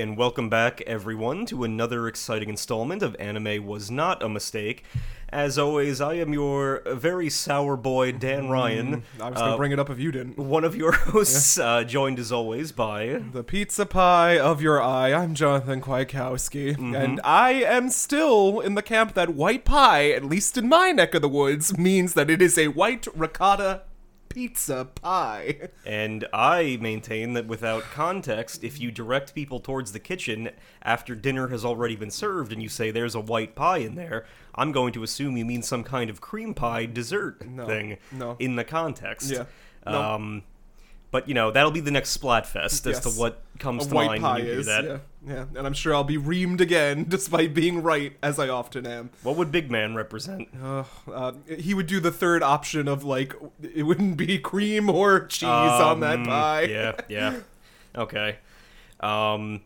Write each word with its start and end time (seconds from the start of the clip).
And 0.00 0.16
welcome 0.16 0.48
back, 0.48 0.80
everyone, 0.82 1.44
to 1.46 1.64
another 1.64 2.08
exciting 2.08 2.48
installment 2.48 3.02
of 3.02 3.14
Anime 3.20 3.66
Was 3.66 3.90
Not 3.90 4.22
a 4.22 4.28
Mistake. 4.28 4.84
As 5.28 5.58
always, 5.58 6.00
I 6.00 6.14
am 6.14 6.32
your 6.32 6.82
very 6.86 7.28
sour 7.28 7.76
boy, 7.76 8.12
Dan 8.12 8.48
Ryan. 8.48 9.02
I 9.20 9.30
was 9.30 9.38
gonna 9.38 9.54
uh, 9.54 9.56
bring 9.56 9.70
it 9.72 9.78
up 9.78 9.90
if 9.90 9.98
you 9.98 10.10
didn't. 10.10 10.38
one 10.38 10.64
of 10.64 10.74
your 10.74 10.92
hosts, 10.92 11.58
uh, 11.58 11.84
joined 11.84 12.18
as 12.18 12.32
always 12.32 12.72
by. 12.72 13.22
The 13.32 13.44
pizza 13.44 13.84
pie 13.86 14.38
of 14.38 14.60
your 14.62 14.82
eye. 14.82 15.12
I'm 15.12 15.34
Jonathan 15.34 15.80
Kwiatkowski, 15.82 16.72
Mm-hmm. 16.76 16.94
and 16.94 17.20
I 17.22 17.52
am 17.52 17.88
still 17.90 18.60
in 18.60 18.74
the 18.74 18.82
camp 18.82 19.14
that 19.14 19.30
white 19.34 19.64
pie, 19.64 20.10
at 20.10 20.24
least 20.24 20.56
in 20.56 20.68
my 20.68 20.92
neck 20.92 21.14
of 21.14 21.22
the 21.22 21.28
woods, 21.28 21.76
means 21.76 22.14
that 22.14 22.30
it 22.30 22.40
is 22.42 22.56
a 22.58 22.68
white 22.68 23.06
ricotta 23.14 23.82
pizza 24.34 24.86
pie. 24.94 25.68
And 25.86 26.26
I 26.32 26.78
maintain 26.80 27.32
that 27.34 27.46
without 27.46 27.82
context, 27.82 28.62
if 28.64 28.80
you 28.80 28.90
direct 28.90 29.34
people 29.34 29.58
towards 29.60 29.92
the 29.92 29.98
kitchen 29.98 30.50
after 30.82 31.14
dinner 31.14 31.48
has 31.48 31.64
already 31.64 31.96
been 31.96 32.10
served 32.10 32.52
and 32.52 32.62
you 32.62 32.68
say 32.68 32.90
there's 32.90 33.14
a 33.14 33.20
white 33.20 33.54
pie 33.54 33.78
in 33.78 33.94
there, 33.96 34.24
I'm 34.54 34.70
going 34.72 34.92
to 34.94 35.02
assume 35.02 35.36
you 35.36 35.44
mean 35.44 35.62
some 35.62 35.82
kind 35.84 36.08
of 36.08 36.20
cream 36.20 36.54
pie 36.54 36.86
dessert 36.86 37.46
No, 37.46 37.66
thing 37.66 37.98
no. 38.12 38.36
in 38.38 38.56
the 38.56 38.64
context. 38.64 39.30
Yeah, 39.30 39.44
no. 39.86 40.00
Um, 40.14 40.42
but 41.10 41.28
you 41.28 41.34
know 41.34 41.50
that'll 41.50 41.70
be 41.72 41.80
the 41.80 41.90
next 41.90 42.16
Splatfest 42.16 42.90
as 42.90 43.00
to 43.00 43.10
what 43.10 43.42
comes 43.58 43.84
A 43.86 43.88
to 43.88 43.94
mind 43.94 44.22
when 44.22 44.36
you 44.38 44.44
do 44.54 44.60
is, 44.60 44.66
that. 44.66 44.84
yeah, 44.84 44.98
yeah, 45.26 45.44
and 45.56 45.66
I'm 45.66 45.72
sure 45.72 45.94
I'll 45.94 46.04
be 46.04 46.18
reamed 46.18 46.60
again, 46.60 47.04
despite 47.08 47.54
being 47.54 47.82
right 47.82 48.16
as 48.22 48.38
I 48.38 48.48
often 48.48 48.86
am. 48.86 49.10
What 49.22 49.36
would 49.36 49.52
Big 49.52 49.70
Man 49.70 49.94
represent? 49.94 50.48
Uh, 50.60 50.84
uh, 51.12 51.32
he 51.58 51.74
would 51.74 51.86
do 51.86 52.00
the 52.00 52.10
third 52.10 52.42
option 52.42 52.88
of 52.88 53.04
like 53.04 53.34
it 53.62 53.84
wouldn't 53.84 54.16
be 54.16 54.38
cream 54.38 54.88
or 54.90 55.26
cheese 55.26 55.48
on 55.48 56.00
that 56.00 56.18
Um, 56.20 56.24
pie. 56.26 56.62
Yeah, 56.62 56.92
yeah. 57.08 57.40
Okay. 57.96 58.38
Um, 59.00 59.60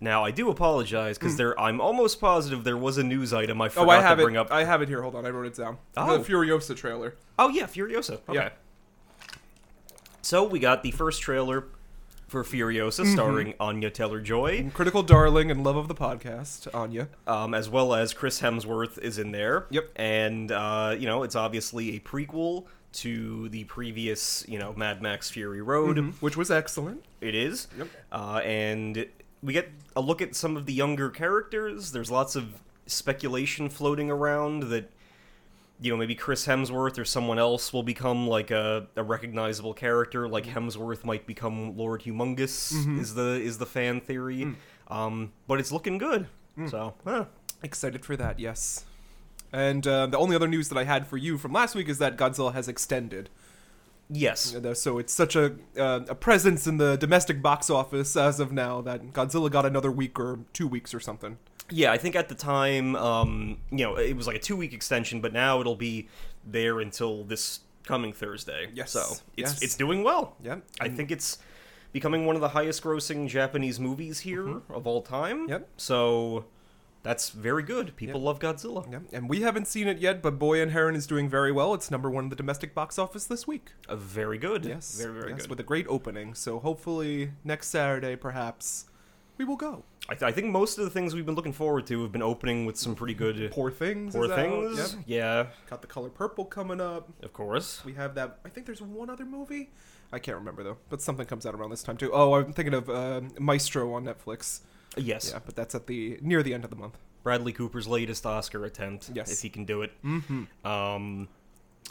now 0.00 0.24
I 0.24 0.30
do 0.32 0.50
apologize 0.50 1.16
because 1.18 1.36
there. 1.36 1.58
I'm 1.58 1.80
almost 1.80 2.20
positive 2.20 2.62
there 2.64 2.76
was 2.76 2.98
a 2.98 3.02
news 3.02 3.32
item 3.32 3.60
I 3.62 3.68
forgot 3.70 3.84
Hmm. 3.84 3.88
Oh, 3.88 3.92
I 3.92 4.00
have 4.02 4.18
to 4.18 4.22
it. 4.22 4.26
bring 4.26 4.36
up. 4.36 4.50
I 4.52 4.64
have 4.64 4.82
it 4.82 4.88
here. 4.88 5.00
Hold 5.02 5.14
on, 5.14 5.24
I 5.24 5.30
wrote 5.30 5.46
it 5.46 5.56
down. 5.56 5.78
Oh. 5.96 6.18
The 6.18 6.24
Furiosa 6.24 6.76
trailer. 6.76 7.14
Oh 7.38 7.48
yeah, 7.48 7.64
Furiosa. 7.66 8.14
Okay. 8.28 8.34
Yeah. 8.34 8.48
So 10.22 10.44
we 10.44 10.58
got 10.58 10.82
the 10.82 10.90
first 10.90 11.20
trailer 11.22 11.64
for 12.34 12.42
Furiosa, 12.42 13.02
Mm-hmm. 13.04 13.12
starring 13.12 13.54
Anya 13.60 13.90
Taylor 13.90 14.20
Joy, 14.20 14.68
Critical 14.74 15.04
darling 15.04 15.50
and 15.52 15.62
love 15.62 15.76
of 15.76 15.86
the 15.86 15.94
podcast, 15.94 16.66
Anya. 16.74 17.08
um, 17.28 17.54
as 17.54 17.70
well 17.70 17.94
as 17.94 18.12
Chris 18.12 18.40
Hemsworth 18.40 18.98
is 18.98 19.18
in 19.18 19.30
there. 19.30 19.66
Yep. 19.70 19.90
And 19.96 20.50
uh, 20.50 20.96
you 20.98 21.06
know, 21.06 21.22
it's 21.22 21.36
obviously 21.36 21.96
a 21.96 22.00
prequel 22.00 22.64
to 22.94 23.48
the 23.50 23.62
previous, 23.64 24.44
you 24.48 24.58
know, 24.58 24.72
Mad 24.76 25.00
Max 25.02 25.30
Fury 25.30 25.62
Road. 25.62 25.98
Which 26.20 26.36
was 26.36 26.50
excellent. 26.50 27.04
It 27.20 27.34
is. 27.36 27.68
Yep. 27.78 27.88
Uh, 28.10 28.40
and 28.44 29.06
we 29.42 29.52
get 29.52 29.68
a 29.94 30.00
look 30.00 30.20
at 30.20 30.34
some 30.34 30.56
of 30.56 30.66
the 30.66 30.72
younger 30.72 31.10
characters. 31.10 31.92
There's 31.92 32.10
lots 32.10 32.34
of 32.36 32.60
speculation 32.86 33.68
floating 33.68 34.10
around 34.10 34.64
that, 34.70 34.90
you 35.80 35.90
know, 35.90 35.96
maybe 35.96 36.14
Chris 36.14 36.46
Hemsworth 36.46 36.98
or 36.98 37.04
someone 37.04 37.38
else 37.38 37.72
will 37.72 37.82
become 37.82 38.28
like 38.28 38.50
a, 38.50 38.86
a 38.96 39.02
recognizable 39.02 39.74
character. 39.74 40.28
Like 40.28 40.46
Hemsworth 40.46 41.04
might 41.04 41.26
become 41.26 41.76
Lord 41.76 42.02
Humongous 42.02 42.98
is 43.00 43.14
the 43.14 43.40
is 43.40 43.58
the 43.58 43.66
fan 43.66 44.00
theory. 44.00 44.54
Um, 44.88 45.32
but 45.48 45.58
it's 45.60 45.72
looking 45.72 45.98
good. 45.98 46.28
So, 46.68 46.94
huh. 47.04 47.24
Excited 47.62 48.04
for 48.04 48.16
that, 48.16 48.38
yes. 48.38 48.84
And 49.52 49.86
uh, 49.86 50.06
the 50.06 50.18
only 50.18 50.36
other 50.36 50.46
news 50.48 50.68
that 50.68 50.78
I 50.78 50.84
had 50.84 51.06
for 51.06 51.16
you 51.16 51.38
from 51.38 51.52
last 51.52 51.74
week 51.74 51.88
is 51.88 51.98
that 51.98 52.16
Godzilla 52.16 52.52
has 52.54 52.68
extended. 52.68 53.28
yes. 54.10 54.54
So 54.74 54.98
it's 54.98 55.12
such 55.12 55.34
a 55.36 55.54
uh, 55.78 56.00
a 56.08 56.14
presence 56.14 56.66
in 56.66 56.76
the 56.76 56.96
domestic 56.96 57.40
box 57.42 57.70
office 57.70 58.16
as 58.16 58.38
of 58.40 58.52
now 58.52 58.80
that 58.82 59.12
Godzilla 59.12 59.50
got 59.50 59.64
another 59.66 59.90
week 59.90 60.18
or 60.20 60.40
two 60.52 60.68
weeks 60.68 60.92
or 60.94 61.00
something. 61.00 61.38
Yeah, 61.70 61.92
I 61.92 61.98
think 61.98 62.14
at 62.14 62.28
the 62.28 62.34
time, 62.34 62.94
um, 62.96 63.58
you 63.70 63.84
know, 63.84 63.96
it 63.96 64.14
was 64.16 64.26
like 64.26 64.36
a 64.36 64.40
two 64.40 64.56
week 64.56 64.72
extension, 64.72 65.20
but 65.20 65.32
now 65.32 65.60
it'll 65.60 65.76
be 65.76 66.08
there 66.46 66.80
until 66.80 67.24
this 67.24 67.60
coming 67.84 68.12
Thursday. 68.12 68.68
Yes, 68.74 68.92
So 68.92 69.00
it's 69.36 69.52
yes. 69.52 69.62
it's 69.62 69.74
doing 69.76 70.02
well. 70.02 70.36
Yeah. 70.42 70.58
I 70.80 70.88
think 70.88 71.10
it's 71.10 71.38
becoming 71.92 72.26
one 72.26 72.34
of 72.34 72.42
the 72.42 72.48
highest 72.50 72.82
grossing 72.82 73.28
Japanese 73.28 73.78
movies 73.80 74.20
here 74.20 74.60
of 74.70 74.86
all 74.86 75.00
time. 75.02 75.42
Mm-hmm. 75.42 75.50
Yep. 75.50 75.68
So 75.76 76.44
that's 77.02 77.30
very 77.30 77.62
good. 77.62 77.94
People 77.96 78.20
love 78.20 78.38
Godzilla. 78.40 78.90
Yeah, 78.90 79.00
and 79.12 79.28
we 79.28 79.42
haven't 79.42 79.66
seen 79.68 79.86
it 79.88 79.98
yet, 79.98 80.22
but 80.22 80.38
Boy 80.38 80.60
and 80.60 80.70
Heron 80.72 80.96
is 80.96 81.06
doing 81.06 81.28
very 81.28 81.52
well. 81.52 81.74
It's 81.74 81.90
number 81.90 82.10
one 82.10 82.24
in 82.24 82.30
the 82.30 82.36
domestic 82.36 82.74
box 82.74 82.98
office 82.98 83.26
this 83.26 83.46
week. 83.46 83.72
Uh, 83.88 83.96
very 83.96 84.38
good. 84.38 84.64
Yes, 84.64 84.98
Very, 84.98 85.12
very 85.12 85.30
yes, 85.32 85.42
good. 85.42 85.50
with 85.50 85.60
a 85.60 85.64
great 85.64 85.86
opening. 85.88 86.34
So 86.34 86.58
hopefully 86.58 87.32
next 87.44 87.68
Saturday, 87.68 88.16
perhaps, 88.16 88.86
we 89.36 89.44
will 89.44 89.56
go. 89.56 89.84
I, 90.08 90.14
th- 90.14 90.22
I 90.22 90.32
think 90.32 90.48
most 90.48 90.76
of 90.78 90.84
the 90.84 90.90
things 90.90 91.14
we've 91.14 91.24
been 91.24 91.34
looking 91.34 91.52
forward 91.54 91.86
to 91.86 92.02
have 92.02 92.12
been 92.12 92.22
opening 92.22 92.66
with 92.66 92.76
some 92.76 92.94
pretty 92.94 93.14
good 93.14 93.50
Poor 93.52 93.70
things. 93.70 94.14
poor 94.14 94.28
things. 94.28 94.76
Yep. 94.96 95.04
Yeah, 95.06 95.46
Got 95.70 95.80
the 95.80 95.86
color 95.88 96.10
purple 96.10 96.44
coming 96.44 96.80
up. 96.80 97.08
of 97.22 97.32
course. 97.32 97.82
We 97.86 97.94
have 97.94 98.14
that. 98.16 98.38
I 98.44 98.50
think 98.50 98.66
there's 98.66 98.82
one 98.82 99.08
other 99.08 99.24
movie. 99.24 99.70
I 100.12 100.18
can't 100.18 100.36
remember 100.36 100.62
though, 100.62 100.76
but 100.90 101.00
something 101.00 101.24
comes 101.26 101.46
out 101.46 101.54
around 101.54 101.70
this 101.70 101.82
time 101.82 101.96
too. 101.96 102.10
Oh, 102.12 102.34
I'm 102.34 102.52
thinking 102.52 102.74
of 102.74 102.90
uh, 102.90 103.22
Maestro 103.40 103.94
on 103.94 104.04
Netflix. 104.04 104.60
Yes. 104.96 105.30
Yeah, 105.32 105.40
but 105.44 105.56
that's 105.56 105.74
at 105.74 105.86
the 105.86 106.18
near 106.20 106.42
the 106.42 106.52
end 106.52 106.64
of 106.64 106.70
the 106.70 106.76
month. 106.76 106.98
Bradley 107.22 107.52
Cooper's 107.54 107.88
latest 107.88 108.26
Oscar 108.26 108.64
attempt. 108.66 109.10
Yes. 109.14 109.32
If 109.32 109.40
he 109.40 109.48
can 109.48 109.64
do 109.64 109.80
it. 109.80 109.90
Mm-hmm. 110.04 110.66
Um, 110.66 111.28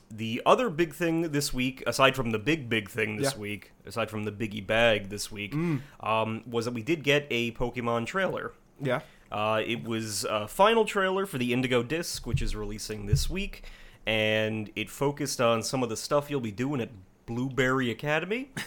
the 0.10 0.42
other 0.46 0.70
big 0.70 0.94
thing 0.94 1.32
this 1.32 1.54
week, 1.54 1.84
aside 1.88 2.16
from 2.16 2.32
the 2.32 2.40
big 2.40 2.70
big 2.70 2.90
thing 2.90 3.18
this 3.18 3.34
Yeah. 3.34 3.40
week, 3.40 3.72
aside 3.86 4.10
from 4.10 4.24
the 4.24 4.32
biggie 4.32 4.66
bag 4.66 5.10
this 5.10 5.32
week, 5.32 5.54
Mm. 5.54 5.82
um, 6.02 6.44
was 6.46 6.66
that 6.66 6.74
we 6.74 6.84
did 6.84 7.04
get 7.04 7.28
a 7.32 7.52
Pokemon 7.54 8.06
trailer. 8.06 8.54
Yeah. 8.82 9.02
Uh, 9.32 9.62
it 9.66 9.84
was 9.84 10.26
a 10.26 10.48
final 10.48 10.86
trailer 10.86 11.26
for 11.26 11.38
the 11.40 11.54
Indigo 11.54 11.82
Disc, 11.82 12.28
which 12.28 12.42
is 12.42 12.56
releasing 12.56 13.08
this 13.08 13.30
week, 13.30 13.64
and 14.06 14.70
it 14.76 14.90
focused 14.92 15.42
on 15.42 15.64
some 15.64 15.82
of 15.82 15.90
the 15.90 15.98
stuff 15.98 16.30
you'll 16.30 16.40
be 16.42 16.52
doing 16.52 16.80
at 16.82 16.90
Blueberry 17.26 17.90
Academy. 17.90 18.50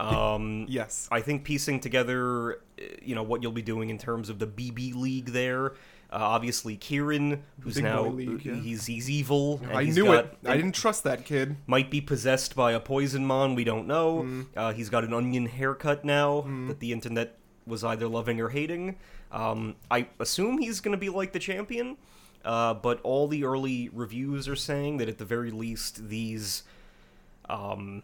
Um, 0.00 0.66
Yes. 0.68 1.08
I 1.10 1.20
think 1.20 1.42
piecing 1.42 1.80
together, 1.80 2.52
uh, 2.52 2.84
you 3.02 3.16
know, 3.16 3.24
what 3.24 3.42
you'll 3.42 3.50
be 3.50 3.62
doing 3.62 3.90
in 3.90 3.98
terms 3.98 4.28
of 4.28 4.38
the 4.38 4.46
BB 4.46 4.92
League 4.94 5.26
there. 5.26 5.72
Uh, 6.10 6.16
obviously, 6.20 6.76
Kieran, 6.76 7.42
who's 7.60 7.74
Big 7.74 7.84
now 7.84 8.06
League, 8.06 8.42
yeah. 8.44 8.54
he's 8.54 8.86
he's 8.86 9.10
evil. 9.10 9.60
I 9.70 9.84
he's 9.84 9.94
knew 9.94 10.06
got- 10.06 10.24
it. 10.24 10.38
I 10.46 10.56
didn't 10.56 10.74
trust 10.74 11.04
that 11.04 11.26
kid. 11.26 11.56
Might 11.66 11.90
be 11.90 12.00
possessed 12.00 12.56
by 12.56 12.72
a 12.72 12.80
poison 12.80 13.26
mon. 13.26 13.54
We 13.54 13.64
don't 13.64 13.86
know. 13.86 14.22
Mm. 14.22 14.46
Uh, 14.56 14.72
he's 14.72 14.88
got 14.88 15.04
an 15.04 15.12
onion 15.12 15.44
haircut 15.46 16.04
now 16.06 16.42
that 16.68 16.80
the 16.80 16.92
internet 16.92 17.36
was 17.66 17.84
either 17.84 18.08
loving 18.08 18.40
or 18.40 18.48
hating. 18.48 18.96
Um, 19.30 19.76
I 19.90 20.08
assume 20.18 20.56
he's 20.56 20.80
going 20.80 20.92
to 20.92 20.98
be 20.98 21.10
like 21.10 21.32
the 21.34 21.38
champion, 21.38 21.98
uh, 22.42 22.72
but 22.72 23.02
all 23.02 23.28
the 23.28 23.44
early 23.44 23.90
reviews 23.92 24.48
are 24.48 24.56
saying 24.56 24.96
that 24.96 25.08
at 25.10 25.18
the 25.18 25.26
very 25.26 25.50
least 25.50 26.08
these 26.08 26.62
um, 27.50 28.02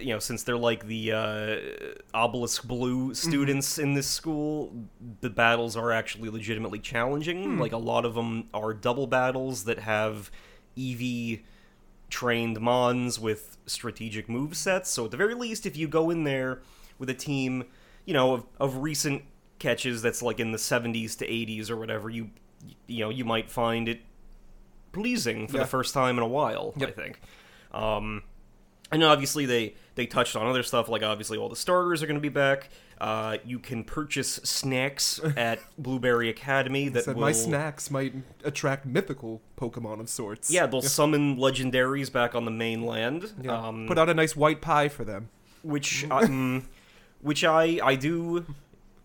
you 0.00 0.08
know, 0.12 0.18
since 0.18 0.42
they're 0.42 0.56
like 0.56 0.86
the 0.86 1.12
uh, 1.12 1.56
obelisk 2.12 2.66
blue 2.66 3.14
students 3.14 3.78
in 3.78 3.94
this 3.94 4.06
school, 4.06 4.72
the 5.20 5.30
battles 5.30 5.76
are 5.76 5.92
actually 5.92 6.30
legitimately 6.30 6.78
challenging. 6.80 7.58
Like 7.58 7.72
a 7.72 7.76
lot 7.78 8.04
of 8.04 8.14
them 8.14 8.48
are 8.52 8.72
double 8.74 9.06
battles 9.06 9.64
that 9.64 9.78
have 9.80 10.30
EV 10.78 11.40
trained 12.10 12.60
mons 12.60 13.18
with 13.18 13.56
strategic 13.66 14.28
move 14.28 14.56
sets. 14.56 14.90
So 14.90 15.04
at 15.06 15.10
the 15.10 15.16
very 15.16 15.34
least, 15.34 15.66
if 15.66 15.76
you 15.76 15.88
go 15.88 16.10
in 16.10 16.24
there 16.24 16.60
with 16.98 17.08
a 17.10 17.14
team, 17.14 17.64
you 18.04 18.14
know, 18.14 18.34
of, 18.34 18.46
of 18.60 18.76
recent 18.78 19.22
catches 19.58 20.02
that's 20.02 20.22
like 20.22 20.40
in 20.40 20.52
the 20.52 20.58
70s 20.58 21.16
to 21.18 21.26
80s 21.26 21.70
or 21.70 21.76
whatever, 21.76 22.10
you 22.10 22.30
you 22.86 23.00
know, 23.00 23.10
you 23.10 23.24
might 23.24 23.50
find 23.50 23.88
it 23.88 24.00
pleasing 24.92 25.46
for 25.48 25.56
Yeah. 25.56 25.62
the 25.64 25.68
first 25.68 25.92
time 25.92 26.16
in 26.16 26.22
a 26.22 26.26
while, 26.28 26.72
I 26.80 26.86
think. 26.92 27.20
Um, 27.72 28.22
and 28.92 29.02
obviously 29.02 29.44
they 29.44 29.74
they 29.94 30.06
touched 30.06 30.36
on 30.36 30.46
other 30.46 30.62
stuff 30.62 30.88
like 30.88 31.02
obviously 31.02 31.38
all 31.38 31.48
the 31.48 31.56
starters 31.56 32.02
are 32.02 32.06
going 32.06 32.16
to 32.16 32.20
be 32.20 32.28
back. 32.28 32.70
Uh, 33.00 33.38
you 33.44 33.58
can 33.58 33.84
purchase 33.84 34.34
snacks 34.44 35.20
at 35.36 35.58
Blueberry 35.76 36.28
Academy 36.28 36.88
that 36.88 37.04
Said 37.04 37.14
will 37.16 37.22
my 37.22 37.32
snacks 37.32 37.90
might 37.90 38.14
attract 38.44 38.86
mythical 38.86 39.42
Pokemon 39.58 40.00
of 40.00 40.08
sorts. 40.08 40.50
yeah 40.50 40.66
they'll 40.66 40.80
summon 40.82 41.36
legendaries 41.36 42.10
back 42.12 42.34
on 42.34 42.44
the 42.44 42.50
mainland. 42.50 43.32
Yeah. 43.42 43.58
Um, 43.68 43.86
Put 43.88 43.98
out 43.98 44.08
a 44.08 44.14
nice 44.14 44.36
white 44.36 44.60
pie 44.60 44.88
for 44.88 45.04
them. 45.04 45.28
which 45.62 46.06
um, 46.10 46.68
which 47.20 47.44
I 47.44 47.78
I 47.82 47.96
do 47.96 48.46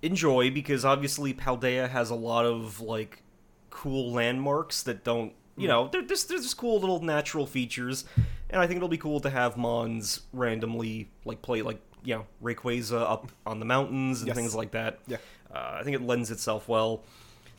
enjoy 0.01 0.51
because 0.51 0.85
obviously 0.85 1.33
Paldea 1.33 1.89
has 1.89 2.09
a 2.09 2.15
lot 2.15 2.45
of 2.45 2.79
like 2.79 3.23
cool 3.69 4.11
landmarks 4.13 4.83
that 4.83 5.03
don't 5.03 5.33
you 5.59 5.67
know 5.67 5.87
they're 5.91 6.01
just 6.01 6.29
there's 6.29 6.41
just 6.43 6.57
cool 6.57 6.79
little 6.79 7.01
natural 7.01 7.45
features, 7.45 8.05
and 8.49 8.61
I 8.61 8.65
think 8.67 8.77
it'll 8.77 8.87
be 8.89 8.97
cool 8.97 9.19
to 9.19 9.29
have 9.29 9.57
Mons 9.57 10.21
randomly 10.33 11.09
like 11.25 11.41
play 11.41 11.61
like 11.61 11.79
you 12.03 12.15
know 12.15 12.25
Rayquaza 12.41 13.01
up 13.01 13.31
on 13.45 13.59
the 13.59 13.65
mountains 13.65 14.19
and 14.21 14.27
Yes. 14.27 14.35
things 14.37 14.55
like 14.55 14.71
that. 14.71 14.99
Yeah. 15.07 15.17
Uh, 15.53 15.77
I 15.79 15.83
think 15.83 15.95
it 15.95 16.01
lends 16.01 16.31
itself 16.31 16.67
well 16.69 17.03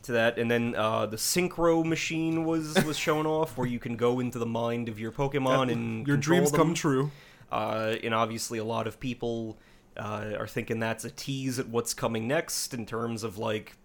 to 0.03 0.13
that. 0.13 0.39
And 0.39 0.49
then 0.49 0.73
uh, 0.75 1.05
the 1.05 1.17
synchro 1.17 1.85
machine 1.85 2.43
was 2.45 2.83
was 2.83 2.97
shown 3.07 3.25
off, 3.27 3.57
where 3.57 3.67
you 3.67 3.79
can 3.79 3.95
go 3.97 4.19
into 4.19 4.39
the 4.39 4.45
mind 4.45 4.89
of 4.89 4.99
your 4.99 5.11
Pokemon 5.11 5.71
and 5.71 6.07
Your 6.07 6.17
dreams 6.17 6.51
them. 6.51 6.57
come 6.59 6.73
true. 6.73 7.11
Uh, 7.51 7.95
and 8.03 8.13
obviously, 8.13 8.57
a 8.59 8.63
lot 8.63 8.87
of 8.87 8.99
people 8.99 9.59
uh, 9.97 10.31
are 10.39 10.47
thinking 10.47 10.79
that's 10.79 11.03
a 11.05 11.11
tease 11.11 11.59
at 11.59 11.67
what's 11.67 11.93
coming 11.93 12.27
next 12.27 12.73
in 12.73 12.85
terms 12.85 13.23
of 13.23 13.37
like 13.37 13.75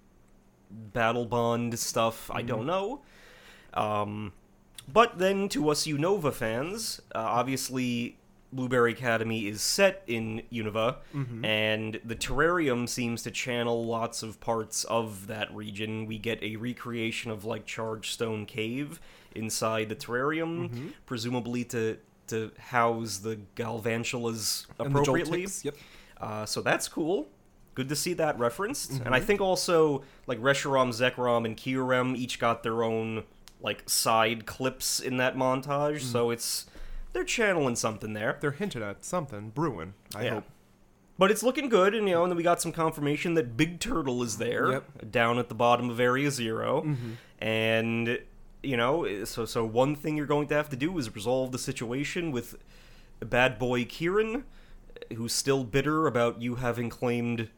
battle 0.70 1.26
bond 1.26 1.78
stuff. 1.78 2.30
I 2.32 2.42
don't 2.42 2.66
know. 2.66 3.02
Um, 3.76 4.32
but 4.92 5.18
then 5.18 5.48
to 5.50 5.68
us 5.70 5.86
Unova 5.86 6.32
fans, 6.32 7.00
uh, 7.14 7.18
obviously 7.18 8.18
Blueberry 8.52 8.92
Academy 8.92 9.46
is 9.48 9.60
set 9.60 10.02
in 10.06 10.42
Unova, 10.52 10.96
and 11.44 12.00
the 12.04 12.14
terrarium 12.14 12.88
seems 12.88 13.22
to 13.24 13.30
channel 13.30 13.84
lots 13.84 14.22
of 14.22 14.40
parts 14.40 14.84
of 14.84 15.26
that 15.26 15.54
region. 15.54 16.06
We 16.06 16.18
get 16.18 16.42
a 16.42 16.56
recreation 16.56 17.30
of 17.30 17.44
like 17.44 17.66
Charged 17.66 18.12
Stone 18.12 18.46
Cave 18.46 19.00
inside 19.34 19.88
the 19.88 19.96
terrarium, 19.96 20.92
presumably 21.04 21.64
to 21.64 21.98
to 22.28 22.50
house 22.58 23.18
the 23.18 23.38
Galvantulas 23.56 24.66
And 24.78 24.94
the 24.94 25.00
appropriately. 25.00 25.46
Yep. 25.62 25.76
Uh, 26.20 26.46
so 26.46 26.60
that's 26.60 26.88
cool. 26.88 27.28
Good 27.74 27.88
to 27.90 27.96
see 27.96 28.14
that 28.14 28.38
referenced. 28.38 28.90
And 28.92 29.00
Mm-hmm. 29.00 29.14
I 29.14 29.20
think 29.20 29.40
also 29.40 30.02
like 30.26 30.40
Reshiram, 30.40 30.88
Zekrom, 30.88 31.44
and 31.44 31.56
Kyurem 31.56 32.16
each 32.16 32.38
got 32.38 32.62
their 32.62 32.82
own 32.82 33.24
like 33.60 33.88
side 33.88 34.46
clips 34.46 35.00
in 35.00 35.16
that 35.18 35.36
montage. 35.36 35.96
Mm. 36.00 36.12
So 36.12 36.30
it's 36.30 36.66
they're 37.12 37.24
channeling 37.24 37.76
something 37.76 38.12
there. 38.12 38.36
They're 38.40 38.50
hinting 38.52 38.82
at 38.82 39.04
something 39.04 39.50
brewing. 39.50 39.94
I 40.14 40.24
Yeah. 40.24 40.30
hope. 40.34 40.44
But 41.18 41.30
it's 41.30 41.42
looking 41.42 41.70
good, 41.70 41.94
and 41.94 42.06
you 42.06 42.14
know, 42.14 42.24
and 42.24 42.30
then 42.30 42.36
we 42.36 42.42
got 42.42 42.60
some 42.60 42.72
confirmation 42.72 43.32
that 43.34 43.56
Big 43.56 43.80
Turtle 43.80 44.22
is 44.22 44.36
there, 44.36 44.70
Yep. 44.72 44.82
Mm-hmm. 44.98 45.08
down 45.10 45.38
at 45.38 45.48
the 45.48 45.54
bottom 45.54 45.88
of 45.88 45.98
Area 45.98 46.30
0 46.30 46.96
and 47.38 48.18
you 48.62 48.76
know, 48.76 49.24
so 49.24 49.44
so 49.46 49.64
one 49.64 49.94
thing 49.94 50.16
you're 50.16 50.26
going 50.26 50.48
to 50.48 50.54
have 50.54 50.68
to 50.70 50.76
do 50.76 50.98
is 50.98 51.14
resolve 51.14 51.52
the 51.52 51.58
situation 51.58 52.32
with 52.32 52.56
bad 53.20 53.58
boy 53.58 53.84
Kieran, 53.86 54.44
who's 55.14 55.32
still 55.32 55.64
bitter 55.64 56.06
about 56.06 56.42
you 56.42 56.56
having 56.56 56.90
claimed 56.90 57.48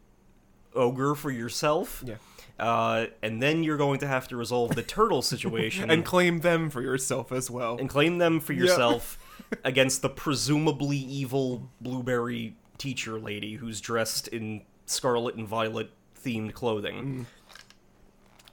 ogre 0.75 1.15
for 1.15 1.31
yourself. 1.31 2.05
Yeah. 2.07 2.17
Uh, 2.59 3.07
and 3.23 3.41
then 3.43 3.63
you're 3.63 3.77
going 3.77 4.01
to 4.01 4.07
have 4.07 4.27
to 4.29 4.37
resolve 4.37 4.75
the 4.75 4.83
turtle 4.83 5.23
situation 5.35 5.91
And 5.91 6.05
claim 6.05 6.41
them 6.41 6.71
for 6.71 6.83
yourself 6.83 7.31
as 7.31 7.49
well. 7.51 7.77
and 7.79 7.89
claim 7.89 8.19
them 8.19 8.41
for 8.41 8.53
yourself 8.53 9.19
against 9.65 10.03
the 10.03 10.09
presumably 10.09 10.97
evil 10.97 11.71
blueberry 11.81 12.57
teacher 12.77 13.19
lady 13.21 13.55
who's 13.55 13.81
dressed 13.81 14.27
in 14.29 14.63
scarlet 14.87 15.37
and 15.37 15.47
violet 15.47 15.91
themed 16.21 16.53
clothing. 16.53 17.27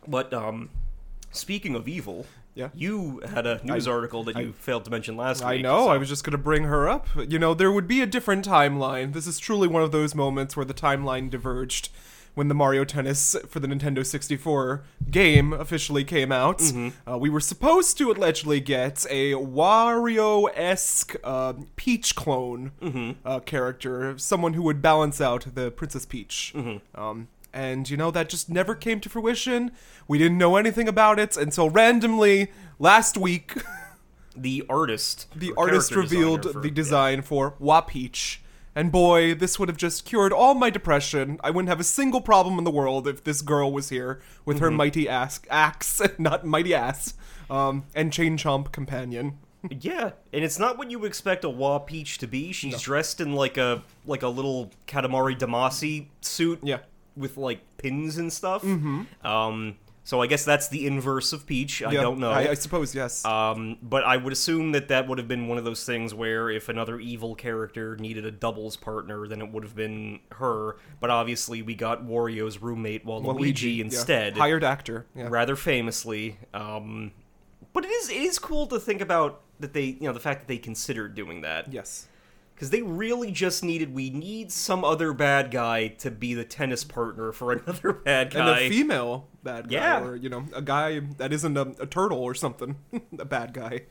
But 0.08 0.34
um 0.34 0.69
speaking 1.31 1.75
of 1.75 1.88
evil, 1.88 2.25
Yeah. 2.54 2.69
you 2.74 3.22
had 3.28 3.46
a 3.48 3.60
news 3.63 3.88
I- 3.88 3.92
article 3.92 4.24
that 4.25 4.38
you 4.38 4.54
failed 4.54 4.86
to 4.86 4.92
mention 4.92 5.18
last 5.18 5.42
I 5.44 5.51
week. 5.51 5.60
I 5.60 5.62
know. 5.63 5.86
so- 5.86 5.90
I 5.92 5.98
was 5.98 6.10
just 6.10 6.24
going 6.24 6.31
to 6.31 6.38
bring 6.38 6.63
her 6.66 6.88
up. 6.88 7.08
You 7.28 7.40
know, 7.40 7.54
there 7.54 7.72
would 7.72 7.88
be 7.88 8.01
a 8.01 8.06
different 8.06 8.48
timeline. 8.48 9.13
This 9.13 9.28
is 9.28 9.40
truly 9.40 9.68
one 9.68 9.81
of 9.81 9.92
those 9.92 10.13
moments 10.16 10.56
where 10.56 10.66
the 10.66 10.74
timeline 10.75 11.30
diverged 11.30 11.90
when 12.36 12.48
the 12.50 12.54
Mario 12.54 12.84
Tennis 12.86 13.36
for 13.50 13.60
the 13.60 13.68
Nintendo 13.68 14.06
64 14.06 14.84
game 15.10 15.52
officially 15.54 16.04
came 16.04 16.32
out. 16.32 16.60
Mm-hmm. 16.60 17.10
Uh, 17.12 17.18
we 17.18 17.30
were 17.30 17.40
supposed 17.40 17.98
to 17.98 18.12
allegedly 18.12 18.60
get 18.60 19.06
a 19.10 19.34
Wario 19.34 20.50
esque 20.56 21.16
uh, 21.24 21.54
Peach 21.76 22.16
clone 22.16 22.72
Mm-hmm. 22.82 23.12
uh, 23.28 23.40
character, 23.40 24.18
someone 24.18 24.54
who 24.54 24.62
would 24.64 24.82
balance 24.82 25.20
out 25.20 25.48
the 25.56 25.72
Princess 25.72 26.06
Peach. 26.06 26.54
Mm-hmm. 26.56 27.00
Um, 27.02 27.28
and 27.54 27.90
you 27.90 27.96
know 27.96 28.12
that 28.12 28.28
just 28.30 28.50
never 28.50 28.76
came 28.76 29.00
to 29.00 29.10
fruition. 29.10 29.72
We 30.08 30.18
didn't 30.18 30.38
know 30.38 30.58
anything 30.58 30.88
about 30.90 31.20
it 31.20 31.38
until 31.38 31.70
randomly 31.70 32.52
last 32.80 33.18
week. 33.18 33.54
the 34.36 34.64
artist 34.70 35.28
the 35.34 35.54
artist 35.56 35.96
revealed 35.96 36.52
for- 36.52 36.60
the 36.60 36.68
yeah. 36.68 36.74
design 36.74 37.22
for 37.22 37.56
Wapeach. 37.60 38.42
And 38.77 38.92
boy, 38.92 39.33
this 39.33 39.57
would 39.57 39.69
have 39.69 39.77
just 39.77 40.04
cured 40.04 40.33
all 40.33 40.54
my 40.54 40.69
depression. 40.69 41.39
I 41.44 41.50
wouldn't 41.50 41.69
have 41.69 41.80
a 41.80 41.83
single 41.86 42.19
problem 42.22 42.57
in 42.57 42.66
the 42.66 42.72
world 42.72 43.07
if 43.07 43.24
this 43.24 43.42
girl 43.42 43.72
was 43.72 43.89
here 43.89 44.19
with 44.44 44.57
Mm-hmm. 44.57 44.66
her 44.66 44.72
mighty 44.72 45.07
ass 45.10 45.39
axe, 45.50 46.01
not 46.19 46.45
mighty 46.45 46.75
ass, 46.75 47.13
um, 47.50 47.86
and 47.95 48.12
chain 48.12 48.38
chomp 48.38 48.72
companion. 48.74 49.38
Yeah, 49.69 50.12
and 50.33 50.44
it's 50.44 50.60
not 50.60 50.77
what 50.77 50.92
you 50.92 51.00
would 51.00 51.07
expect 51.07 51.44
a 51.44 51.50
Wa 51.50 51.80
Peach 51.80 52.18
to 52.19 52.27
be. 52.27 52.51
She's 52.51 52.81
dressed 52.81 53.19
in 53.22 53.33
like 53.33 53.57
a 53.57 53.81
like 54.06 54.22
a 54.24 54.27
little 54.27 54.72
Katamari 54.88 55.36
Damacy 55.39 56.07
suit. 56.22 56.60
Yeah. 56.62 56.80
with 57.18 57.38
like 57.38 57.62
pins 57.77 58.18
and 58.18 58.31
stuff. 58.31 58.62
Mm-hmm. 58.62 59.25
Um, 59.25 59.77
so 60.06 60.22
I 60.22 60.28
guess 60.28 60.46
that's 60.46 60.68
the 60.68 60.86
inverse 60.86 61.34
of 61.34 61.46
Peach. 61.48 61.81
I 61.81 61.92
Yeah, 61.92 62.02
don't 62.02 62.19
know. 62.19 62.30
I, 62.30 62.52
I 62.52 62.54
suppose 62.54 62.94
yes. 62.94 63.25
um, 63.25 63.77
but 63.82 64.03
I 64.03 64.18
would 64.18 64.32
assume 64.32 64.72
that 64.74 64.88
that 64.89 65.08
would 65.08 65.18
have 65.18 65.27
been 65.27 65.48
one 65.48 65.58
of 65.58 65.65
those 65.65 65.84
things 65.84 66.13
where 66.13 66.50
if 66.50 66.70
another 66.70 67.00
evil 67.00 67.34
character 67.34 67.98
needed 67.98 68.24
a 68.24 68.32
doubles 68.32 68.77
partner, 68.77 69.27
then 69.27 69.41
it 69.41 69.51
would 69.51 69.63
have 69.63 69.75
been 69.75 70.20
her. 70.34 70.77
But 71.00 71.10
obviously, 71.10 71.63
we 71.63 71.74
got 71.74 72.06
Wario's 72.06 72.62
roommate 72.62 73.03
Waluigi, 73.03 73.77
yeah. 73.77 73.84
instead 73.86 74.38
hired 74.38 74.63
actor. 74.63 75.08
Yeah. 75.15 75.27
rather 75.29 75.56
famously. 75.56 76.38
Um, 76.53 77.12
but 77.74 77.84
it 77.84 77.89
is 77.89 78.10
it 78.10 78.18
is 78.18 78.39
cool 78.39 78.68
to 78.68 78.79
think 78.79 79.01
about 79.01 79.41
that 79.60 79.74
they 79.74 79.84
you 79.86 80.01
know 80.01 80.13
the 80.13 80.20
fact 80.20 80.41
that 80.41 80.48
they 80.48 80.58
considered 80.58 81.15
doing 81.15 81.41
that 81.41 81.74
Yes. 81.74 82.08
Because 82.55 82.69
they 82.69 82.81
really 82.81 83.31
just 83.31 83.63
needed 83.63 83.93
we 83.93 84.09
need 84.09 84.51
some 84.51 84.83
other 84.83 85.12
bad 85.13 85.51
guy 85.51 85.89
to 85.89 86.09
be 86.09 86.33
the 86.33 86.45
tennis 86.45 86.83
partner 86.83 87.31
for 87.31 87.51
another 87.53 87.93
bad 87.93 88.31
guy. 88.31 88.39
And 88.39 88.50
a 88.65 88.69
female 88.69 89.27
bad 89.43 89.65
guy, 89.69 89.75
Yeah. 89.75 90.03
or 90.03 90.15
you 90.15 90.29
know, 90.29 90.45
a 90.55 90.62
guy 90.62 91.01
that 91.17 91.31
isn't 91.33 91.57
a, 91.57 91.74
a 91.79 91.85
turtle 91.85 92.19
or 92.19 92.33
something, 92.33 92.77
a 93.19 93.25
bad 93.25 93.53
guy. 93.53 93.81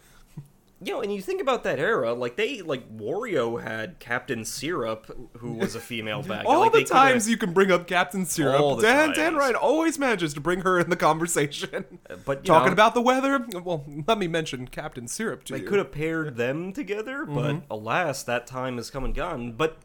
You 0.84 0.92
know, 0.92 1.00
and 1.00 1.12
you 1.14 1.20
think 1.22 1.40
about 1.40 1.64
that 1.64 1.78
era, 1.78 2.12
like 2.14 2.36
they 2.36 2.60
like 2.62 2.88
Wario 2.96 3.62
had 3.62 3.98
Captain 4.00 4.44
Syrup, 4.44 5.10
who 5.38 5.54
was 5.54 5.74
a 5.74 5.80
female 5.80 6.22
guy. 6.26 6.42
All 6.44 6.60
like, 6.60 6.72
the 6.72 6.84
times 6.84 7.28
you 7.28 7.36
can 7.36 7.52
bring 7.52 7.70
up 7.70 7.86
Captain 7.86 8.26
Syrup, 8.26 8.60
All 8.60 8.76
Dan 8.76 9.08
Dan 9.12 9.32
times. 9.32 9.36
Ryan 9.36 9.54
always 9.56 9.98
manages 9.98 10.34
to 10.34 10.40
bring 10.40 10.60
her 10.60 10.78
in 10.78 10.90
the 10.90 10.96
conversation. 10.96 11.98
but 12.24 12.38
you 12.38 12.44
Talking 12.44 12.66
know, 12.68 12.72
about 12.72 12.94
the 12.94 13.00
weather, 13.00 13.46
well, 13.64 13.84
let 14.06 14.18
me 14.18 14.26
mention 14.28 14.68
Captain 14.68 15.08
Syrup 15.08 15.44
to 15.44 15.52
They 15.54 15.60
you. 15.60 15.66
could 15.66 15.78
have 15.78 15.92
paired 15.92 16.36
them 16.36 16.72
together, 16.72 17.24
but 17.24 17.44
Mm-hmm. 17.54 17.72
alas, 17.72 18.22
that 18.24 18.46
time 18.46 18.76
has 18.76 18.90
come 18.90 19.04
and 19.04 19.14
gone. 19.14 19.52
But 19.52 19.78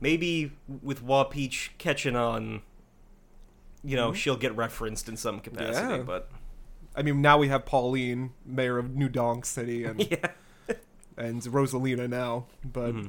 maybe 0.00 0.52
with 0.82 1.02
Wa 1.02 1.24
Peach 1.24 1.72
catching 1.78 2.14
on, 2.16 2.62
you 3.82 3.96
know, 3.96 4.12
she'll 4.12 4.36
get 4.36 4.54
referenced 4.56 5.08
in 5.08 5.16
some 5.16 5.40
capacity. 5.40 5.76
Mm-hmm. 5.86 5.96
Yeah. 5.96 6.02
But 6.02 6.30
I 6.98 7.02
mean, 7.02 7.22
now 7.22 7.38
we 7.38 7.48
have 7.48 7.64
Pauline, 7.64 8.32
mayor 8.44 8.76
of 8.76 8.94
New 8.96 9.08
Donk 9.08 9.44
City, 9.46 9.84
and 9.88 10.00
yeah, 10.10 10.74
and 11.16 11.40
Rosalina 11.42 12.08
now. 12.08 12.46
But 12.64 12.94
Mm-hmm. 12.94 13.06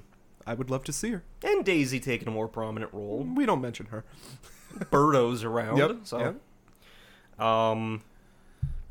I 0.47 0.53
would 0.55 0.69
love 0.71 0.83
to 0.85 0.93
see 0.93 1.11
her. 1.11 1.23
and 1.43 1.63
Daisy 1.63 1.99
taking 1.99 2.27
a 2.27 2.31
more 2.31 2.47
prominent 2.47 2.91
role. 2.93 3.19
We 3.35 3.45
don't 3.45 3.61
mention 3.61 3.87
her. 3.87 4.03
Birdo's 4.91 5.43
around. 5.43 5.77
Yep. 5.77 5.97
So, 6.05 6.35
um, 7.43 8.01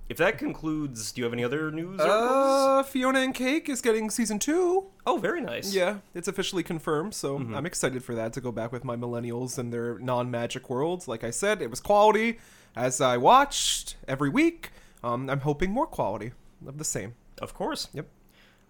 if 0.09 0.17
that 0.19 0.39
concludes, 0.39 1.13
do 1.13 1.21
you 1.21 1.25
have 1.25 1.33
any 1.33 1.43
other 1.45 1.71
news? 1.71 2.01
Uh, 2.01 2.83
Fiona 2.85 3.21
and 3.21 3.35
Cake 3.35 3.69
is 3.69 3.81
getting 3.81 4.09
season 4.09 4.39
two. 4.39 4.87
oh, 5.07 5.19
very 5.19 5.41
nice. 5.41 5.75
Yeah, 5.75 5.99
it's 6.15 6.29
officially 6.29 6.63
confirmed, 6.63 7.15
so 7.15 7.39
Mm-hmm. 7.39 7.55
I'm 7.55 7.67
excited 7.67 8.03
for 8.05 8.15
that 8.15 8.33
to 8.35 8.41
go 8.41 8.53
back 8.53 8.71
with 8.73 8.85
my 8.85 8.97
millennials 8.97 9.59
and 9.59 9.73
their 9.73 9.99
non-magic 9.99 10.71
worlds. 10.71 11.09
Like 11.09 11.25
I 11.25 11.31
said, 11.31 11.61
it 11.61 11.71
was 11.71 11.81
quality 11.81 12.39
as 12.77 13.01
I 13.01 13.17
watched 13.17 13.97
every 14.07 14.29
week. 14.31 14.71
Um, 15.09 15.31
I'm 15.31 15.41
hoping 15.41 15.71
more 15.71 15.87
quality 15.87 16.33
of 16.67 16.79
the 16.79 16.85
same. 16.85 17.15
Of 17.41 17.55
course. 17.55 17.89
Yep. 17.93 18.09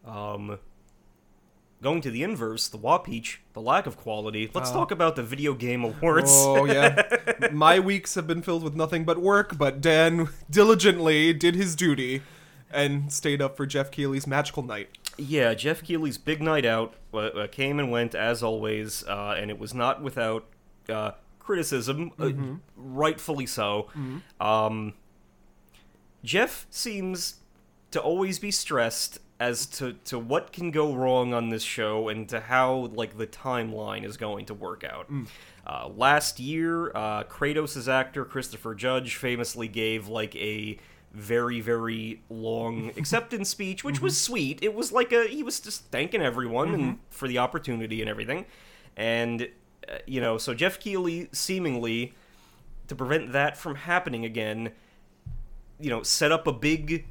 Um, 0.04 0.58
going 1.82 2.00
to 2.02 2.10
the 2.10 2.22
inverse, 2.22 2.68
the 2.68 2.76
Wapeach, 2.76 3.40
the 3.52 3.60
lack 3.60 3.86
of 3.86 3.96
quality. 3.96 4.50
Let's 4.52 4.70
talk 4.70 4.90
about 4.90 5.16
the 5.16 5.22
video 5.22 5.54
game 5.54 5.84
awards. 5.84 6.30
Oh 6.32 6.64
yeah, 6.64 7.02
my 7.52 7.80
weeks 7.80 8.14
have 8.14 8.26
been 8.26 8.42
filled 8.42 8.62
with 8.62 8.74
nothing 8.74 9.04
but 9.04 9.18
work. 9.18 9.58
But 9.58 9.80
Dan 9.80 10.28
diligently 10.50 11.32
did 11.32 11.54
his 11.54 11.74
duty 11.74 12.22
and 12.70 13.12
stayed 13.12 13.40
up 13.40 13.56
for 13.56 13.66
Jeff 13.66 13.90
Keighley's 13.90 14.26
magical 14.26 14.62
night. 14.62 14.90
Yeah, 15.16 15.54
Jeff 15.54 15.82
Keighley's 15.82 16.18
big 16.18 16.40
night 16.40 16.64
out 16.64 16.94
uh, 17.12 17.18
uh, 17.18 17.46
came 17.48 17.78
and 17.80 17.90
went 17.90 18.14
as 18.14 18.42
always, 18.42 19.04
uh, 19.08 19.34
and 19.38 19.50
it 19.50 19.58
was 19.58 19.74
not 19.74 20.02
without 20.02 20.44
uh, 20.88 21.12
criticism, 21.40 22.12
uh, 22.18 22.30
rightfully 22.76 23.46
so. 23.46 23.88
Um, 24.40 24.94
Jeff 26.24 26.66
seems 26.70 27.36
to 27.90 28.00
always 28.00 28.38
be 28.38 28.50
stressed 28.50 29.18
as 29.40 29.66
to, 29.66 29.92
to 30.04 30.18
what 30.18 30.52
can 30.52 30.70
go 30.70 30.92
wrong 30.92 31.32
on 31.32 31.48
this 31.48 31.62
show 31.62 32.08
and 32.08 32.28
to 32.28 32.40
how 32.40 32.90
like 32.92 33.16
the 33.16 33.26
timeline 33.26 34.04
is 34.04 34.16
going 34.16 34.44
to 34.46 34.54
work 34.54 34.82
out. 34.84 35.08
Uh, 35.66 35.88
last 35.88 36.40
year, 36.40 36.90
uh, 36.96 37.22
Kratos' 37.24 37.88
actor 37.88 38.24
Christopher 38.24 38.74
Judge 38.74 39.14
famously 39.16 39.68
gave 39.68 40.08
like 40.08 40.34
a 40.36 40.78
very 41.12 41.60
very 41.60 42.22
long 42.28 42.88
acceptance 42.96 43.48
speech, 43.48 43.84
which 43.84 44.00
was 44.00 44.20
sweet. 44.20 44.58
It 44.62 44.74
was 44.74 44.92
like 44.92 45.12
a 45.12 45.26
he 45.28 45.42
was 45.42 45.60
just 45.60 45.84
thanking 45.86 46.20
everyone 46.20 46.74
and 46.74 46.98
for 47.10 47.28
the 47.28 47.38
opportunity 47.38 48.00
and 48.00 48.10
everything, 48.10 48.46
and 48.96 49.48
uh, 49.88 49.98
you 50.06 50.20
know 50.20 50.38
so 50.38 50.54
Jeff 50.54 50.80
Keighley 50.80 51.28
seemingly 51.32 52.14
to 52.88 52.94
prevent 52.94 53.32
that 53.32 53.56
from 53.56 53.74
happening 53.76 54.24
again 54.24 54.72
you 55.80 55.90
know, 55.90 56.02
set 56.02 56.32
up 56.32 56.46
a 56.46 56.52
big, 56.52 57.06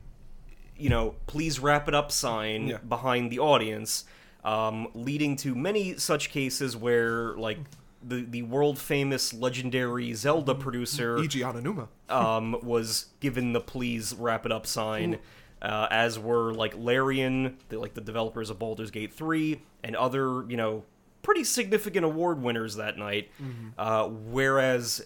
you 0.77 0.89
know, 0.89 1.15
please 1.27 1.59
wrap 1.59 1.87
it 1.87 1.93
up 1.95 2.11
sign 2.11 2.67
Yeah. 2.67 2.77
behind 2.77 3.31
the 3.31 3.39
audience. 3.39 4.05
um, 4.43 4.87
leading 4.93 5.35
to 5.35 5.53
many 5.55 5.97
such 5.97 6.29
cases 6.29 6.77
where, 6.77 7.35
like, 7.35 7.57
the, 8.01 8.21
the 8.29 8.43
world 8.43 8.79
famous 8.79 9.33
legendary 9.33 10.13
Zelda 10.13 10.55
producer 10.55 11.17
Eiji 11.17 11.41
Aonuma. 11.41 11.87
um, 12.09 12.55
was 12.63 13.07
given 13.19 13.51
the 13.51 13.59
please 13.59 14.13
wrap 14.13 14.45
it 14.45 14.51
up 14.53 14.65
sign, 14.65 15.17
uh, 15.61 15.87
as 15.91 16.17
were 16.17 16.53
like 16.53 16.73
Larian, 16.77 17.57
the, 17.67 17.77
like 17.79 17.93
the 17.95 17.99
developers 17.99 18.49
of 18.49 18.57
Baldur's 18.57 18.91
Gate 18.91 19.11
3, 19.11 19.59
and 19.83 19.97
other, 19.97 20.45
you 20.47 20.55
know, 20.55 20.83
pretty 21.23 21.43
significant 21.43 22.05
award 22.05 22.41
winners 22.41 22.75
that 22.77 22.97
night. 22.97 23.29
Uh, 23.77 24.07
whereas 24.07 25.05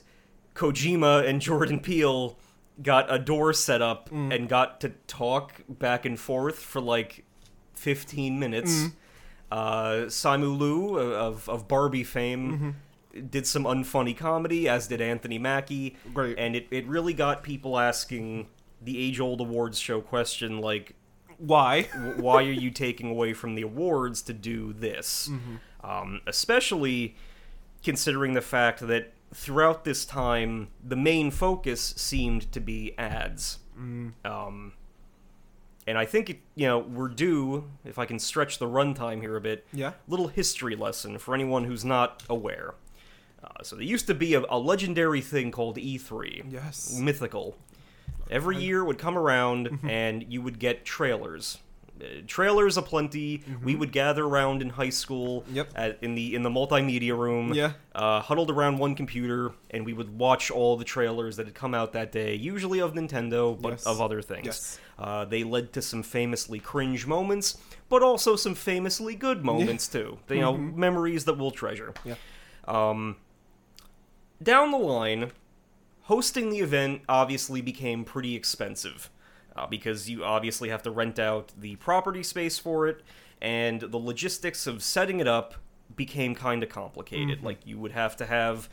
Kojima 0.53 1.27
and 1.27 1.41
Jordan 1.41 1.80
Peele 1.80 2.38
got 2.82 3.14
a 3.14 3.20
door 3.20 3.54
set 3.54 3.82
up 3.82 4.10
and 4.12 4.48
got 4.50 4.82
to 4.82 4.90
talk 5.08 5.62
back 5.68 6.06
and 6.06 6.20
forth 6.20 6.60
for 6.60 6.82
like 6.82 7.26
15 7.76 8.40
minutes. 8.40 8.88
Uh, 9.52 10.06
Simu 10.08 10.58
Liu 10.58 10.98
of, 10.98 11.48
of 11.50 11.68
Barbie 11.68 12.04
fame 12.04 12.76
did 13.30 13.46
some 13.46 13.66
unfunny 13.66 14.16
comedy, 14.16 14.70
as 14.70 14.88
did 14.88 15.02
Anthony 15.02 15.38
Mackie. 15.38 15.98
Great. 16.14 16.38
And 16.40 16.56
it, 16.56 16.68
it 16.72 16.88
really 16.88 17.14
got 17.14 17.44
people 17.44 17.78
asking 17.78 18.48
the 18.82 18.98
age 18.98 19.20
old 19.20 19.42
awards 19.42 19.78
show 19.78 20.02
question 20.02 20.60
like, 20.60 20.96
Why? 21.38 21.84
why 22.18 22.44
are 22.44 22.52
you 22.52 22.72
taking 22.72 23.10
away 23.10 23.34
from 23.34 23.56
the 23.56 23.64
awards 23.64 24.22
to 24.24 24.34
do 24.34 24.74
this? 24.74 25.30
Um, 25.84 26.22
especially 26.28 27.16
considering 27.84 28.34
the 28.34 28.42
fact 28.42 28.88
that 28.88 29.14
throughout 29.34 29.84
this 29.84 30.06
time, 30.06 30.70
the 30.84 30.96
main 30.96 31.32
focus 31.32 31.94
seemed 31.98 32.52
to 32.52 32.60
be 32.60 32.94
ads. 32.98 33.60
Um, 33.78 34.74
and 35.88 35.98
I 35.98 36.06
think, 36.06 36.30
it, 36.30 36.40
you 36.56 36.68
know, 36.68 36.78
we're 36.80 37.08
due, 37.08 37.70
if 37.84 37.98
I 37.98 38.06
can 38.06 38.20
stretch 38.20 38.60
the 38.60 38.68
runtime 38.68 39.22
here 39.22 39.36
a 39.36 39.42
bit, 39.42 39.66
Yeah. 39.74 39.94
little 40.08 40.28
history 40.28 40.76
lesson 40.76 41.18
for 41.18 41.34
anyone 41.34 41.64
who's 41.64 41.84
not 41.84 42.24
aware. 42.30 42.76
Uh, 43.44 43.64
so 43.64 43.76
there 43.76 43.84
used 43.86 44.06
to 44.08 44.14
be 44.14 44.36
a, 44.36 44.44
a 44.50 44.60
legendary 44.60 45.22
thing 45.22 45.50
called 45.50 45.78
E3 45.78 46.46
Yes. 46.52 46.96
mythical. 47.00 47.58
Every 48.30 48.58
year 48.58 48.86
would 48.86 49.00
come 49.00 49.18
around 49.18 49.80
and 49.90 50.24
you 50.32 50.42
would 50.44 50.60
get 50.60 50.86
trailers. 50.86 51.58
Trailers 52.27 52.77
aplenty. 52.77 53.43
We 53.63 53.75
would 53.75 53.91
gather 53.91 54.24
around 54.25 54.62
in 54.62 54.70
high 54.70 54.89
school 54.89 55.41
Mm-hmm. 55.41 55.55
Yep. 55.55 55.72
at, 55.75 55.98
in 56.01 56.15
the 56.15 56.36
in 56.36 56.43
the 56.43 56.50
multimedia 56.50 57.17
room, 57.17 57.53
Yeah. 57.53 57.74
uh, 57.93 58.22
huddled 58.22 58.50
around 58.51 58.77
one 58.79 58.96
computer, 58.96 59.51
and 59.70 59.86
we 59.86 59.93
would 59.93 60.17
watch 60.17 60.50
all 60.51 60.77
the 60.77 60.84
trailers 60.86 61.36
that 61.38 61.46
had 61.46 61.55
come 61.55 61.74
out 61.74 61.93
that 61.93 62.12
day, 62.12 62.36
usually 62.36 62.79
of 62.79 62.93
Nintendo, 62.93 63.60
but 63.60 63.70
Yes. 63.74 63.86
of 63.86 64.01
other 64.01 64.22
things. 64.22 64.46
Yes. 64.46 64.79
Uh, 64.98 65.25
they 65.25 65.43
led 65.43 65.74
to 65.74 65.81
some 65.81 66.03
famously 66.03 66.60
cringe 66.60 67.05
moments, 67.08 67.58
but 67.89 68.03
also 68.03 68.36
some 68.36 68.55
famously 68.55 69.15
good 69.15 69.43
moments 69.43 69.88
too. 69.88 70.20
You 70.29 70.39
know, 70.41 70.58
memories 70.58 71.25
that 71.25 71.38
we'll 71.38 71.51
treasure. 71.51 71.93
Yeah. 72.05 72.15
Um, 72.67 73.17
down 74.41 74.72
the 74.72 74.77
line, 74.77 75.31
hosting 76.03 76.50
the 76.50 76.60
event 76.60 77.01
obviously 77.10 77.62
became 77.62 78.03
pretty 78.03 78.36
expensive 78.36 79.10
uh, 79.55 79.67
because 79.67 80.10
you 80.10 80.24
obviously 80.24 80.70
have 80.70 80.84
to 80.84 80.91
rent 80.91 81.20
out 81.20 81.51
the 81.60 81.75
property 81.77 82.24
space 82.24 82.58
for 82.60 82.88
it, 82.88 83.01
and 83.41 83.81
the 83.81 83.98
logistics 83.98 84.67
of 84.67 84.84
setting 84.84 85.20
it 85.20 85.27
up 85.27 85.55
became 85.96 86.36
kind 86.36 86.63
of 86.63 86.70
complicated. 86.70 87.39
Like, 87.43 87.60
you 87.65 87.77
would 87.79 87.91
have 87.91 88.15
to 88.17 88.25
have, 88.25 88.70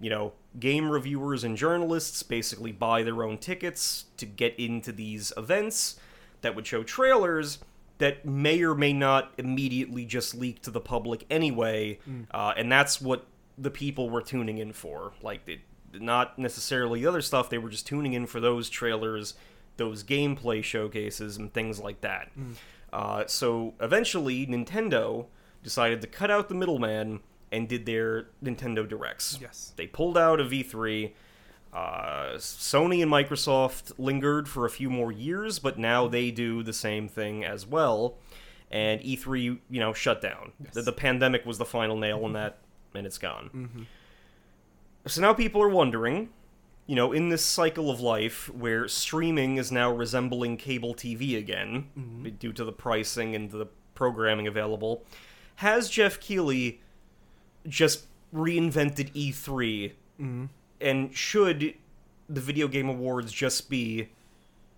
you 0.00 0.10
know, 0.10 0.32
game 0.58 0.90
reviewers 0.90 1.44
and 1.44 1.56
journalists 1.56 2.22
basically 2.22 2.72
buy 2.72 3.02
their 3.02 3.22
own 3.22 3.38
tickets 3.38 4.06
to 4.16 4.26
get 4.26 4.58
into 4.58 4.92
these 4.92 5.32
events 5.36 5.96
that 6.40 6.54
would 6.54 6.66
show 6.66 6.82
trailers 6.82 7.58
that 7.98 8.24
may 8.24 8.62
or 8.62 8.74
may 8.74 8.92
not 8.92 9.32
immediately 9.38 10.04
just 10.04 10.34
leak 10.34 10.60
to 10.62 10.70
the 10.70 10.80
public 10.80 11.24
anyway, 11.30 11.98
uh, 12.32 12.52
and 12.56 12.72
that's 12.72 13.00
what 13.00 13.26
the 13.58 13.70
people 13.70 14.10
were 14.10 14.22
tuning 14.22 14.58
in 14.58 14.72
for. 14.72 15.12
Like, 15.22 15.46
it, 15.46 15.60
not 15.94 16.38
necessarily 16.38 17.00
the 17.00 17.06
other 17.06 17.20
stuff; 17.20 17.48
they 17.50 17.58
were 17.58 17.68
just 17.68 17.86
tuning 17.86 18.14
in 18.14 18.26
for 18.26 18.40
those 18.40 18.68
trailers, 18.70 19.34
those 19.76 20.04
gameplay 20.04 20.62
showcases, 20.62 21.36
and 21.36 21.52
things 21.52 21.80
like 21.80 22.00
that. 22.02 22.30
Uh, 22.92 23.24
so 23.26 23.74
eventually, 23.80 24.46
Nintendo 24.46 25.26
decided 25.62 26.00
to 26.02 26.06
cut 26.06 26.30
out 26.30 26.48
the 26.48 26.54
middleman 26.54 27.20
and 27.50 27.68
did 27.68 27.86
their 27.86 28.28
Nintendo 28.42 28.86
Directs. 28.88 29.38
Yes. 29.40 29.72
They 29.76 29.86
pulled 29.86 30.16
out 30.18 30.40
of 30.40 30.50
E3. 30.50 31.12
Uh, 31.72 32.32
Sony 32.36 33.02
and 33.02 33.10
Microsoft 33.10 33.92
lingered 33.98 34.46
for 34.48 34.66
a 34.66 34.70
few 34.70 34.90
more 34.90 35.10
years, 35.10 35.58
but 35.58 35.78
now 35.78 36.06
they 36.06 36.30
do 36.30 36.62
the 36.62 36.72
same 36.72 37.08
thing 37.08 37.44
as 37.44 37.66
well. 37.66 38.16
And 38.70 39.00
E3, 39.00 39.58
you 39.70 39.80
know, 39.80 39.92
shut 39.92 40.20
down. 40.20 40.52
The, 40.72 40.82
the 40.82 40.92
pandemic 40.92 41.46
was 41.46 41.58
the 41.58 41.64
final 41.64 41.96
nail 41.96 42.24
in 42.26 42.32
that, 42.34 42.58
and 42.94 43.06
it's 43.06 43.18
gone. 43.18 43.86
So 45.06 45.20
now 45.20 45.32
people 45.32 45.62
are 45.62 45.68
wondering, 45.68 46.28
you 46.86 46.96
know, 46.96 47.12
in 47.12 47.28
this 47.28 47.44
cycle 47.44 47.90
of 47.90 48.00
life 48.00 48.52
where 48.54 48.88
streaming 48.88 49.56
is 49.56 49.70
now 49.70 49.90
resembling 49.92 50.56
cable 50.56 50.94
TV 50.94 51.36
again, 51.38 52.34
due 52.38 52.52
to 52.52 52.64
the 52.64 52.72
pricing 52.72 53.34
and 53.34 53.50
the 53.50 53.66
programming 53.94 54.46
available, 54.46 55.04
has 55.56 55.88
Jeff 55.88 56.18
Keighley 56.20 56.80
just 57.68 58.06
reinvented 58.34 59.12
E3 59.14 59.92
and 60.80 61.14
should 61.16 61.74
the 62.28 62.40
Video 62.40 62.66
Game 62.68 62.88
Awards 62.88 63.30
just 63.32 63.68
be 63.70 64.08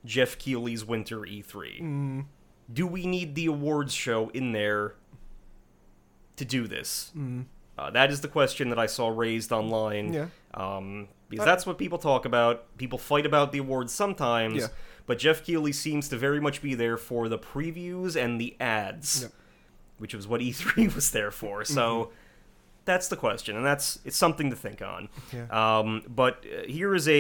Jeff 0.05 0.37
Keighley's 0.39 0.85
Winter 0.85 1.21
E3? 1.21 2.25
Do 2.73 2.87
we 2.87 3.07
need 3.07 3.35
the 3.35 3.47
awards 3.47 3.93
show 3.95 4.31
in 4.31 4.53
there 4.53 4.95
to 6.37 6.45
do 6.45 6.67
this? 6.67 7.13
Uh, 7.77 7.91
that 7.91 8.11
is 8.11 8.21
the 8.21 8.29
question 8.29 8.69
that 8.71 8.79
I 8.79 8.87
saw 8.87 9.09
raised 9.09 9.53
online. 9.53 10.13
Yeah. 10.13 10.27
Um, 10.55 11.09
because 11.35 11.47
that's 11.47 11.67
what 11.67 11.79
people 11.79 11.99
talk 11.99 12.25
about. 12.25 12.77
People 12.79 12.99
fight 12.99 13.27
about 13.27 13.53
the 13.53 13.59
awards 13.59 13.93
sometimes, 13.93 14.57
Yeah. 14.63 14.67
but 15.07 15.19
Jeff 15.19 15.45
Keighley 15.45 15.73
seems 15.73 16.09
to 16.09 16.17
very 16.17 16.41
much 16.41 16.63
be 16.63 16.75
there 16.75 16.97
for 16.97 17.29
the 17.29 17.39
previews 17.39 18.17
and 18.17 18.41
the 18.41 18.57
ads, 18.61 19.23
Yep. 19.23 19.33
which 19.99 20.15
was 20.15 20.27
what 20.27 20.41
E3 20.41 20.89
was 20.95 21.11
there 21.11 21.31
for. 21.31 21.65
So 21.65 22.11
that's 22.87 23.09
the 23.09 23.17
question, 23.17 23.57
and 23.57 23.65
that's 23.65 23.99
it's 24.05 24.17
something 24.17 24.51
to 24.51 24.57
think 24.57 24.83
on. 24.83 25.09
Yeah. 25.33 25.47
Um, 25.79 26.03
but 26.07 26.45
uh, 26.45 26.67
here 26.67 26.95
is 26.95 27.09
a, 27.09 27.13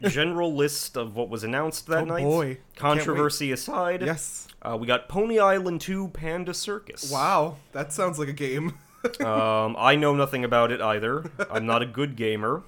a 0.00 0.08
general 0.08 0.54
list 0.62 0.96
of 0.96 1.16
what 1.16 1.28
was 1.28 1.42
announced 1.42 1.88
that 1.88 2.02
Oh, 2.02 2.04
night. 2.04 2.22
boy. 2.22 2.40
I 2.40 2.44
can't 2.44 2.58
wait. 2.58 2.76
Controversy 2.76 3.50
aside, 3.50 4.02
Yes. 4.02 4.46
uh, 4.62 4.76
we 4.80 4.86
got 4.86 5.08
Pony 5.08 5.40
Island 5.40 5.80
2 5.80 6.08
Panda 6.08 6.54
Circus. 6.54 7.10
Wow. 7.10 7.56
That 7.72 7.92
sounds 7.92 8.18
like 8.18 8.28
a 8.28 8.32
game. 8.32 8.74
Um, 9.24 9.76
I 9.78 9.96
know 9.96 10.14
nothing 10.14 10.44
about 10.44 10.70
it 10.72 10.80
either. 10.80 11.24
I'm 11.50 11.66
not 11.66 11.82
a 11.82 11.86
good 11.86 12.16
gamer. 12.16 12.62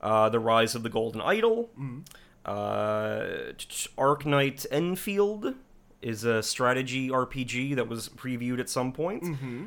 Uh, 0.00 0.28
the 0.28 0.38
Rise 0.40 0.74
of 0.74 0.82
the 0.82 0.88
Golden 0.90 1.20
Idol. 1.20 1.70
Uh, 2.44 3.52
Arknights 3.96 4.66
Endfield 4.70 5.54
is 6.00 6.24
a 6.24 6.42
strategy 6.42 7.08
RPG 7.08 7.76
that 7.76 7.88
was 7.88 8.08
previewed 8.08 8.58
at 8.58 8.68
some 8.68 8.92
point. 8.92 9.22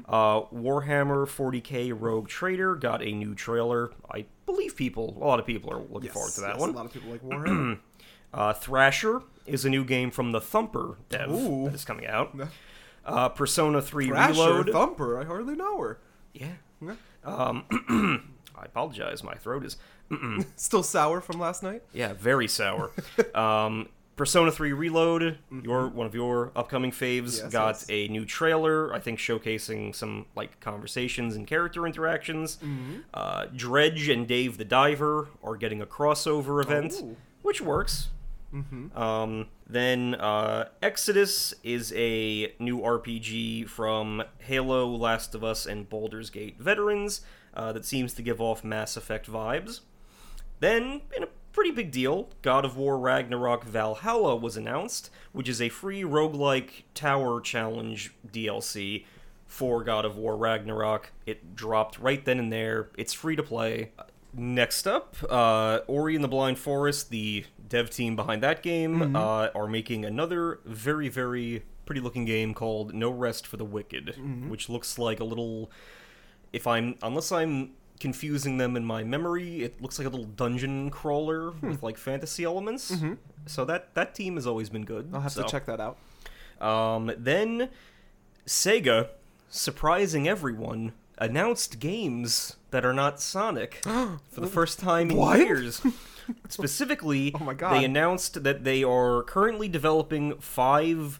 Uh, 0.07 0.41
Warhammer 0.53 1.25
40k 1.25 1.93
Rogue 1.97 2.27
Trader 2.27 2.75
got 2.75 3.01
a 3.01 3.11
new 3.11 3.33
trailer. 3.33 3.91
I 4.11 4.25
believe 4.45 4.75
people, 4.75 5.17
a 5.21 5.23
lot 5.25 5.39
of 5.39 5.45
people 5.45 5.71
are 5.71 5.79
looking 5.79 6.03
Yes, 6.07 6.13
forward 6.13 6.33
to 6.33 6.41
that 6.41 6.51
yes, 6.55 6.59
one. 6.59 6.69
A 6.71 6.73
lot 6.73 6.85
of 6.85 6.93
people 6.93 7.09
like 7.11 7.21
Warhammer. 7.23 7.79
Uh, 8.33 8.51
Thrasher 8.51 9.21
is 9.45 9.63
a 9.63 9.69
new 9.69 9.85
game 9.85 10.11
from 10.11 10.33
the 10.33 10.41
Thumper 10.41 10.97
dev 11.07 11.31
Ooh. 11.31 11.63
that 11.63 11.73
is 11.73 11.85
coming 11.85 12.05
out. 12.05 12.35
Uh, 13.05 13.29
Persona 13.29 13.81
3 13.81 14.07
Thrasher, 14.07 14.31
Reload. 14.31 14.69
Thumper. 14.71 15.19
I 15.21 15.25
hardly 15.25 15.55
know 15.55 15.79
her. 15.79 15.99
yeah. 16.33 16.53
Yeah. 16.81 16.95
Um, 17.23 17.63
I 18.57 18.65
apologize. 18.65 19.23
My 19.23 19.35
throat 19.35 19.65
is 19.65 19.77
Still 20.55 20.83
sour 20.83 21.21
from 21.21 21.39
last 21.39 21.63
night. 21.63 21.83
yeah 21.93 22.13
very 22.13 22.47
sour. 22.47 22.91
um, 23.35 23.89
Persona 24.15 24.49
3 24.51 24.71
Reload, 24.71 25.39
your 25.63 25.87
one 25.89 26.05
of 26.07 26.15
your 26.15 26.51
upcoming 26.55 26.91
faves, 26.91 27.41
Yes, 27.41 27.51
got 27.51 27.67
yes. 27.75 27.85
a 27.89 28.07
new 28.07 28.23
trailer. 28.25 28.93
I 28.93 28.99
think 28.99 29.19
showcasing 29.19 29.93
some 29.93 30.25
like 30.37 30.59
conversations 30.61 31.35
and 31.35 31.45
character 31.45 31.85
interactions. 31.85 32.57
Uh, 33.13 33.47
Dredge 33.55 34.07
and 34.07 34.25
Dave 34.27 34.57
the 34.57 34.63
Diver 34.65 35.27
are 35.43 35.57
getting 35.57 35.81
a 35.81 35.85
crossover 35.85 36.63
event, 36.63 36.93
Ooh. 37.01 37.17
which 37.41 37.59
works. 37.61 38.07
Um, 38.95 39.47
then 39.67 40.15
uh, 40.15 40.69
Exodus 40.81 41.53
is 41.63 41.91
a 41.95 42.53
new 42.59 42.79
RPG 42.79 43.67
from 43.67 44.23
Halo, 44.39 44.87
Last 44.87 45.35
of 45.35 45.43
Us, 45.43 45.65
and 45.65 45.89
Baldur's 45.89 46.29
Gate 46.29 46.59
veterans 46.59 47.21
uh, 47.53 47.73
that 47.73 47.85
seems 47.85 48.13
to 48.13 48.21
give 48.21 48.39
off 48.39 48.63
Mass 48.63 48.95
Effect 48.95 49.29
vibes. 49.29 49.81
Then, 50.59 51.01
in 51.15 51.23
a 51.23 51.27
pretty 51.51 51.71
big 51.71 51.91
deal, 51.91 52.29
God 52.41 52.65
of 52.65 52.77
War 52.77 52.97
Ragnarok 52.97 53.63
Valhalla 53.63 54.35
was 54.35 54.57
announced, 54.57 55.09
which 55.31 55.49
is 55.49 55.61
a 55.61 55.69
free 55.69 56.03
roguelike 56.03 56.83
tower 56.93 57.41
challenge 57.41 58.13
DLC 58.29 59.05
for 59.45 59.83
God 59.83 60.05
of 60.05 60.17
War 60.17 60.35
Ragnarok. 60.35 61.11
It 61.25 61.55
dropped 61.55 61.99
right 61.99 62.23
then 62.23 62.39
and 62.39 62.51
there. 62.51 62.89
It's 62.97 63.13
free 63.13 63.35
to 63.35 63.43
play. 63.43 63.91
Next 64.33 64.85
up, 64.85 65.15
uh, 65.29 65.79
Ori 65.87 66.15
and 66.15 66.23
the 66.23 66.27
Blind 66.27 66.59
Forest, 66.59 67.09
the 67.09 67.45
dev 67.75 67.89
team 67.89 68.15
behind 68.15 68.41
that 68.41 68.63
game, 68.63 69.15
uh, 69.15 69.49
are 69.53 69.67
making 69.67 70.05
another 70.05 70.59
very, 70.65 71.09
very 71.09 71.63
pretty 71.85 71.99
looking 71.99 72.23
game 72.23 72.53
called 72.53 72.93
No 72.93 73.09
Rest 73.09 73.45
for 73.45 73.57
the 73.57 73.65
Wicked, 73.65 74.15
which 74.47 74.69
looks 74.69 74.97
like 74.97 75.19
a 75.19 75.23
little. 75.25 75.69
If 76.53 76.67
I'm 76.67 76.95
unless 77.01 77.33
I'm 77.33 77.71
confusing 77.99 78.57
them 78.57 78.77
in 78.77 78.85
my 78.85 79.03
memory, 79.03 79.61
it 79.63 79.81
looks 79.81 79.99
like 79.99 80.07
a 80.07 80.09
little 80.09 80.25
dungeon 80.25 80.89
crawler 80.89 81.51
with 81.51 81.83
like 81.83 81.97
fantasy 81.97 82.45
elements. 82.45 82.95
So 83.45 83.65
that 83.65 83.93
that 83.95 84.15
team 84.15 84.35
has 84.35 84.47
always 84.47 84.69
been 84.69 84.85
good. 84.85 85.09
I'll 85.13 85.19
have 85.21 85.33
so. 85.33 85.43
to 85.43 85.49
check 85.49 85.65
that 85.65 85.81
out. 85.81 85.97
Um, 86.61 87.11
then 87.17 87.69
Sega, 88.47 89.09
surprising 89.49 90.29
everyone, 90.29 90.93
announced 91.17 91.79
games 91.81 92.55
that 92.71 92.85
are 92.85 92.93
not 92.93 93.19
Sonic 93.19 93.81
for 93.83 94.39
the 94.39 94.47
first 94.47 94.79
time 94.79 95.11
in 95.11 95.17
What? 95.17 95.39
years. 95.39 95.81
Specifically, 96.49 97.33
Oh 97.39 97.43
my 97.43 97.53
God. 97.53 97.73
they 97.75 97.83
announced 97.85 98.43
that 98.43 98.63
they 98.63 98.83
are 98.83 99.23
currently 99.23 99.67
developing 99.67 100.37
five 100.39 101.19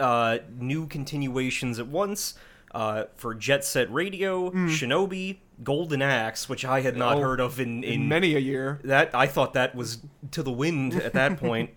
uh, 0.00 0.38
new 0.58 0.86
continuations 0.86 1.78
at 1.78 1.86
once 1.86 2.34
uh, 2.74 3.04
for 3.16 3.34
Jet 3.34 3.64
Set 3.64 3.92
Radio, 3.92 4.50
Shinobi, 4.50 5.38
Golden 5.62 6.02
Axe, 6.02 6.48
which 6.48 6.64
I 6.64 6.80
had 6.80 6.96
not. 6.96 7.18
Oh, 7.18 7.20
heard 7.20 7.40
of 7.40 7.60
in, 7.60 7.84
in 7.84 8.02
In 8.02 8.08
many 8.08 8.34
a 8.34 8.40
year. 8.40 8.80
that 8.84 9.14
I 9.14 9.26
thought 9.26 9.54
that 9.54 9.74
was 9.74 9.98
to 10.32 10.42
the 10.42 10.50
wind 10.52 10.94
at 10.94 11.12
that 11.12 11.36
point. 11.40 11.70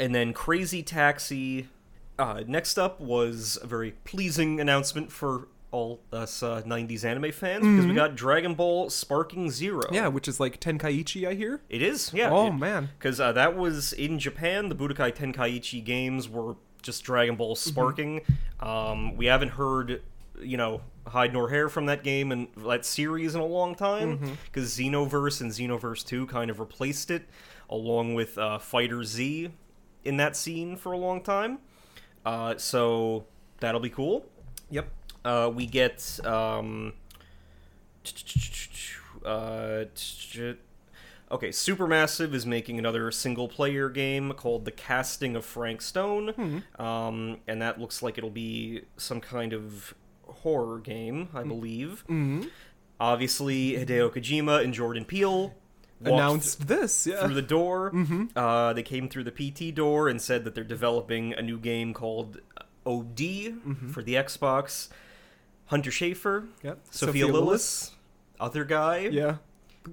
and 0.00 0.14
then 0.14 0.32
Crazy 0.32 0.82
Taxi. 0.82 1.68
Uh, 2.18 2.42
next 2.46 2.78
up 2.78 3.00
was 3.00 3.58
a 3.62 3.66
very 3.66 3.92
pleasing 4.04 4.60
announcement 4.60 5.10
for 5.10 5.48
all 5.72 6.00
us 6.12 6.42
uh, 6.42 6.62
90s 6.62 7.04
anime 7.04 7.32
fans 7.32 7.66
because 7.66 7.86
we 7.86 7.94
got 7.94 8.14
Dragon 8.14 8.54
Ball 8.54 8.88
Sparking 8.90 9.50
Zero. 9.50 9.80
Mm-hmm. 9.82 9.94
Yeah, 9.94 10.08
which 10.08 10.28
is 10.28 10.38
like 10.38 10.60
Tenkaichi, 10.60 11.26
I 11.26 11.34
hear. 11.34 11.62
It 11.68 11.82
is, 11.82 12.12
yeah. 12.14 12.30
Oh, 12.30 12.52
man. 12.52 12.90
Because 12.98 13.18
uh, 13.18 13.32
that 13.32 13.56
was 13.56 13.92
in 13.94 14.18
Japan. 14.18 14.68
The 14.68 14.74
Budokai 14.74 15.14
Tenkaichi 15.16 15.82
games 15.84 16.28
were 16.28 16.56
just 16.82 17.02
Dragon 17.04 17.36
Ball 17.36 17.54
Mm-hmm. 17.56 17.70
Sparking. 17.70 18.20
Um, 18.60 19.16
we 19.16 19.26
haven't 19.26 19.50
heard, 19.50 20.02
you 20.40 20.56
know, 20.56 20.82
hide 21.06 21.32
nor 21.32 21.48
hair 21.48 21.68
from 21.68 21.86
that 21.86 22.04
game 22.04 22.30
and 22.32 22.48
that 22.58 22.84
series 22.84 23.34
in 23.34 23.40
a 23.40 23.46
long 23.46 23.74
time 23.74 24.18
Mm-hmm. 24.18 24.32
because 24.44 24.76
Xenoverse 24.78 25.40
and 25.40 25.50
Xenoverse 25.50 26.04
2 26.06 26.26
kind 26.26 26.50
of 26.50 26.60
replaced 26.60 27.10
it 27.10 27.26
along 27.70 28.14
with 28.14 28.36
uh, 28.38 28.58
Fighter 28.58 29.02
Z 29.04 29.50
in 30.04 30.16
that 30.18 30.36
scene 30.36 30.76
for 30.76 30.92
a 30.92 30.98
long 30.98 31.22
time. 31.22 31.58
Uh, 32.26 32.56
so 32.58 33.24
that'll 33.60 33.80
be 33.80 33.88
cool. 33.90 34.26
Yep. 34.70 34.88
Uh, 35.24 35.50
we 35.54 35.66
get 35.66 36.18
um, 36.24 36.94
uh, 39.24 39.84
okay. 41.30 41.48
Supermassive 41.48 42.34
is 42.34 42.44
making 42.44 42.78
another 42.78 43.10
single-player 43.10 43.88
game 43.88 44.32
called 44.32 44.64
The 44.64 44.72
Casting 44.72 45.36
of 45.36 45.44
Frank 45.44 45.80
Stone, 45.82 46.62
um, 46.78 47.38
and 47.46 47.62
that 47.62 47.80
looks 47.80 48.02
like 48.02 48.18
it'll 48.18 48.30
be 48.30 48.82
some 48.96 49.20
kind 49.20 49.52
of 49.52 49.94
horror 50.26 50.78
game, 50.78 51.28
I 51.34 51.44
believe. 51.44 52.04
Mm-hmm. 52.08 52.42
Obviously, 52.98 53.72
Hideo 53.72 54.10
Kojima 54.12 54.62
and 54.62 54.72
Jordan 54.74 55.04
Peele 55.04 55.54
Announced 56.04 56.66
this, 56.66 57.06
yeah. 57.06 57.24
through 57.24 57.34
the 57.34 57.42
door. 57.42 57.92
Uh, 58.34 58.72
they 58.72 58.82
came 58.82 59.08
through 59.08 59.24
the 59.24 59.30
PT 59.30 59.74
door 59.74 60.08
and 60.08 60.20
said 60.20 60.44
that 60.44 60.54
they're 60.54 60.64
developing 60.64 61.32
a 61.32 61.42
new 61.42 61.58
game 61.58 61.94
called 61.94 62.40
OD 62.86 63.20
for 63.92 64.02
the 64.02 64.14
Xbox. 64.14 64.88
Hunter 65.66 65.90
Schafer, 65.90 66.48
Yep. 66.62 66.78
Sophia, 66.90 67.26
Lillis, 67.26 67.90
other 68.38 68.64
guy, 68.64 69.08
Yeah. 69.10 69.36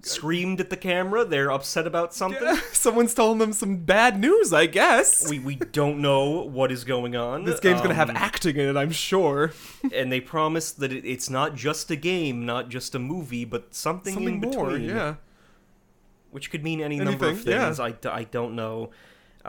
screamed 0.02 0.60
at 0.60 0.70
the 0.70 0.78
camera. 0.78 1.24
They're 1.26 1.52
upset 1.52 1.88
about 1.88 2.14
something. 2.14 2.56
Someone's 2.74 3.14
telling 3.14 3.38
them 3.40 3.54
some 3.54 3.78
bad 3.78 4.20
news, 4.20 4.52
I 4.54 4.66
guess. 4.66 5.30
We, 5.30 5.40
we 5.40 5.56
don't 5.56 6.00
know 6.00 6.42
what 6.44 6.72
is 6.72 6.84
going 6.84 7.16
on. 7.16 7.46
this 7.46 7.60
game's 7.60 7.82
gonna 7.82 7.94
have 7.94 8.10
Um, 8.10 8.18
acting 8.18 8.58
in 8.58 8.70
it, 8.70 8.78
I'm 8.78 8.92
sure. 8.92 9.52
and 9.94 10.12
they 10.12 10.20
promise 10.22 10.72
that 10.74 10.92
it, 10.92 11.06
it's 11.06 11.30
not 11.30 11.56
just 11.56 11.90
a 11.92 11.96
game, 11.96 12.46
not 12.46 12.70
just 12.70 12.94
a 12.94 13.00
movie, 13.00 13.46
but 13.46 13.74
something, 13.74 14.14
Something 14.14 14.36
in 14.44 14.52
more, 14.52 14.68
between. 14.72 14.90
yeah. 14.90 15.16
Which 16.32 16.52
could 16.52 16.64
mean 16.64 16.82
any 16.82 16.98
number 16.98 17.26
of 17.28 17.36
Anything, 17.38 17.54
yeah. 17.54 17.66
things. 17.74 17.80
I, 17.80 17.96
I 18.12 18.24
don't 18.26 18.56
know. 18.56 18.92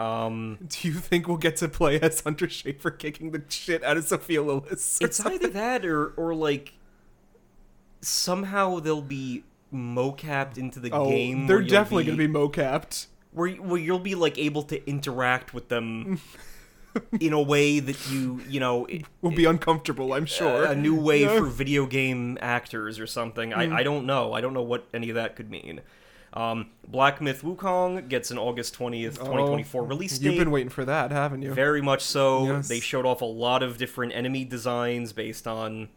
Um, 0.00 0.58
Do 0.68 0.88
you 0.88 0.94
think 0.94 1.28
we'll 1.28 1.36
get 1.36 1.56
to 1.56 1.68
play 1.68 2.00
as 2.00 2.20
Hunter 2.20 2.46
Schafer 2.46 2.98
kicking 2.98 3.30
the 3.32 3.42
shit 3.48 3.84
out 3.84 3.96
of 3.96 4.04
Sophia 4.04 4.40
Lillis? 4.42 4.98
it's 5.00 5.16
something? 5.16 5.34
either 5.34 5.48
that 5.48 5.84
or 5.84 6.08
or 6.16 6.34
like 6.34 6.72
somehow 8.00 8.80
they'll 8.80 9.02
be 9.02 9.44
mocapped 9.72 10.58
into 10.58 10.80
the 10.80 10.90
Oh, 10.90 11.08
game. 11.08 11.46
they're 11.46 11.62
definitely 11.62 12.04
gonna 12.04 12.16
be 12.16 12.26
mocapped. 12.28 13.06
where 13.32 13.50
where 13.52 13.78
you'll 13.80 13.98
be 13.98 14.14
like 14.14 14.38
able 14.38 14.62
to 14.64 14.88
interact 14.88 15.54
with 15.54 15.68
them 15.68 16.20
in 17.20 17.32
a 17.32 17.40
way 17.40 17.78
that 17.78 18.10
you 18.10 18.40
you 18.48 18.58
know 18.58 18.88
i- 18.90 19.02
Will 19.20 19.30
be 19.30 19.44
uncomfortable, 19.44 20.12
I'm 20.12 20.26
sure. 20.26 20.64
a 20.64 20.74
new 20.74 20.94
way 20.98 21.20
Yeah. 21.22 21.38
for 21.38 21.44
video 21.46 21.86
game 21.86 22.36
actors 22.40 22.98
or 22.98 23.06
something. 23.06 23.52
I, 23.54 23.76
I 23.78 23.82
don't 23.84 24.06
know. 24.06 24.32
I 24.32 24.40
don't 24.40 24.54
know 24.54 24.62
what 24.62 24.86
any 24.94 25.08
of 25.10 25.14
that 25.14 25.36
could 25.36 25.50
mean. 25.50 25.82
Um, 26.32 26.70
Black 26.86 27.20
Myth 27.20 27.42
Wukong 27.42 28.08
gets 28.08 28.30
an 28.30 28.38
August 28.38 28.74
twentieth, 28.74 29.18
twenty 29.18 29.44
twenty 29.46 29.62
four 29.64 29.84
release 29.84 30.18
date. 30.18 30.28
Oh, 30.28 30.30
You've 30.32 30.38
been 30.38 30.50
waiting 30.50 30.68
for 30.70 30.84
that, 30.84 31.10
haven't 31.10 31.42
you? 31.42 31.52
Very 31.52 31.82
much 31.82 32.02
so. 32.02 32.44
Yes. 32.46 32.68
They 32.68 32.80
showed 32.80 33.04
off 33.06 33.20
a 33.20 33.24
lot 33.26 33.62
of 33.62 33.78
different 33.78 34.12
enemy 34.14 34.44
designs 34.44 35.12
based 35.12 35.46
on, 35.48 35.88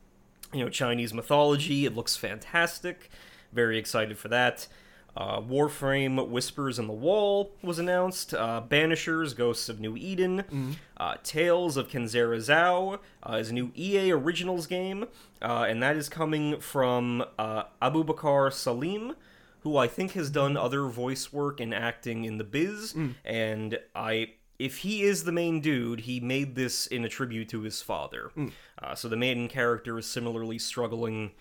you 0.51 0.63
know, 0.63 0.69
Chinese 0.69 1.13
mythology. 1.13 1.85
It 1.85 1.95
looks 1.95 2.15
fantastic. 2.15 3.09
Very 3.51 3.77
excited 3.77 4.17
for 4.17 4.27
that. 4.29 4.67
Uh, 5.15 5.39
Warframe 5.39 6.27
Whispers 6.29 6.79
in 6.79 6.87
the 6.87 6.93
Wall 6.93 7.51
was 7.61 7.77
announced. 7.77 8.33
Uh, 8.33 8.63
Banishers 8.67 9.35
Ghosts 9.35 9.69
of 9.69 9.79
New 9.79 9.95
Eden. 9.95 10.75
Uh, 10.97 11.15
Tales 11.21 11.77
of 11.77 11.87
Kenzera 11.87 12.37
Zau 12.37 12.97
uh, 13.21 13.35
is 13.35 13.51
a 13.51 13.53
new 13.53 13.71
EA 13.75 14.11
Originals 14.11 14.65
game, 14.65 15.05
uh, 15.43 15.65
and 15.69 15.83
that 15.83 15.95
is 15.97 16.09
coming 16.09 16.59
from 16.59 17.23
uh, 17.37 17.65
Abu 17.79 18.03
Salim, 18.49 19.15
who 19.63 19.77
I 19.77 19.87
think 19.87 20.11
has 20.11 20.29
done 20.29 20.55
other 20.57 20.85
voice 20.87 21.31
work 21.31 21.59
and 21.59 21.73
acting 21.73 22.25
in 22.25 22.37
the 22.37 22.43
biz. 22.43 22.91
Hmm. 22.91 23.11
And 23.23 23.79
I, 23.95 24.33
if 24.59 24.79
he 24.79 25.03
is 25.03 25.23
the 25.23 25.31
main 25.31 25.61
dude, 25.61 26.01
he 26.01 26.19
made 26.19 26.55
this 26.55 26.85
in 26.85 27.05
a 27.05 27.09
tribute 27.09 27.49
to 27.49 27.61
his 27.61 27.81
father. 27.81 28.31
Hmm. 28.35 28.49
Uh, 28.81 28.95
so 28.95 29.07
the 29.07 29.15
main 29.15 29.47
character 29.47 29.97
is 29.97 30.05
similarly 30.05 30.59
struggling, 30.59 31.31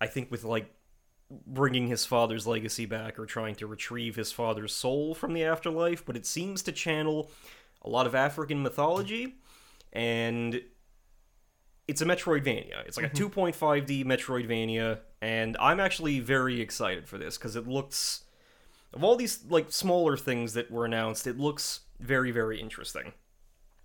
I 0.00 0.08
think, 0.08 0.30
with 0.30 0.42
like 0.44 0.72
bringing 1.46 1.86
his 1.86 2.04
father's 2.04 2.46
legacy 2.46 2.86
back 2.86 3.18
or 3.18 3.26
trying 3.26 3.54
to 3.56 3.66
retrieve 3.66 4.16
his 4.16 4.32
father's 4.32 4.74
soul 4.74 5.14
from 5.14 5.32
the 5.32 5.44
afterlife, 5.44 6.04
but 6.04 6.16
it 6.16 6.26
seems 6.26 6.62
to 6.62 6.72
channel 6.72 7.30
a 7.82 7.88
lot 7.88 8.06
of 8.06 8.14
African 8.14 8.62
mythology 8.62 9.36
and 9.92 10.60
it's 11.88 12.00
a 12.02 12.04
Metroidvania. 12.04 12.84
It's 12.86 12.96
like 12.96 13.06
a 13.06 13.10
mm-hmm. 13.10 13.40
2.5D 13.40 14.04
Metroidvania 14.04 14.98
and 15.20 15.56
I'm 15.60 15.80
actually 15.80 16.20
very 16.20 16.60
excited 16.60 17.08
for 17.08 17.18
this 17.18 17.38
cuz 17.38 17.56
it 17.56 17.66
looks 17.66 18.24
of 18.92 19.04
all 19.04 19.16
these 19.16 19.44
like 19.48 19.72
smaller 19.72 20.16
things 20.16 20.54
that 20.54 20.70
were 20.70 20.84
announced, 20.84 21.26
it 21.26 21.38
looks 21.38 21.80
very 22.00 22.30
very 22.30 22.60
interesting. 22.60 23.12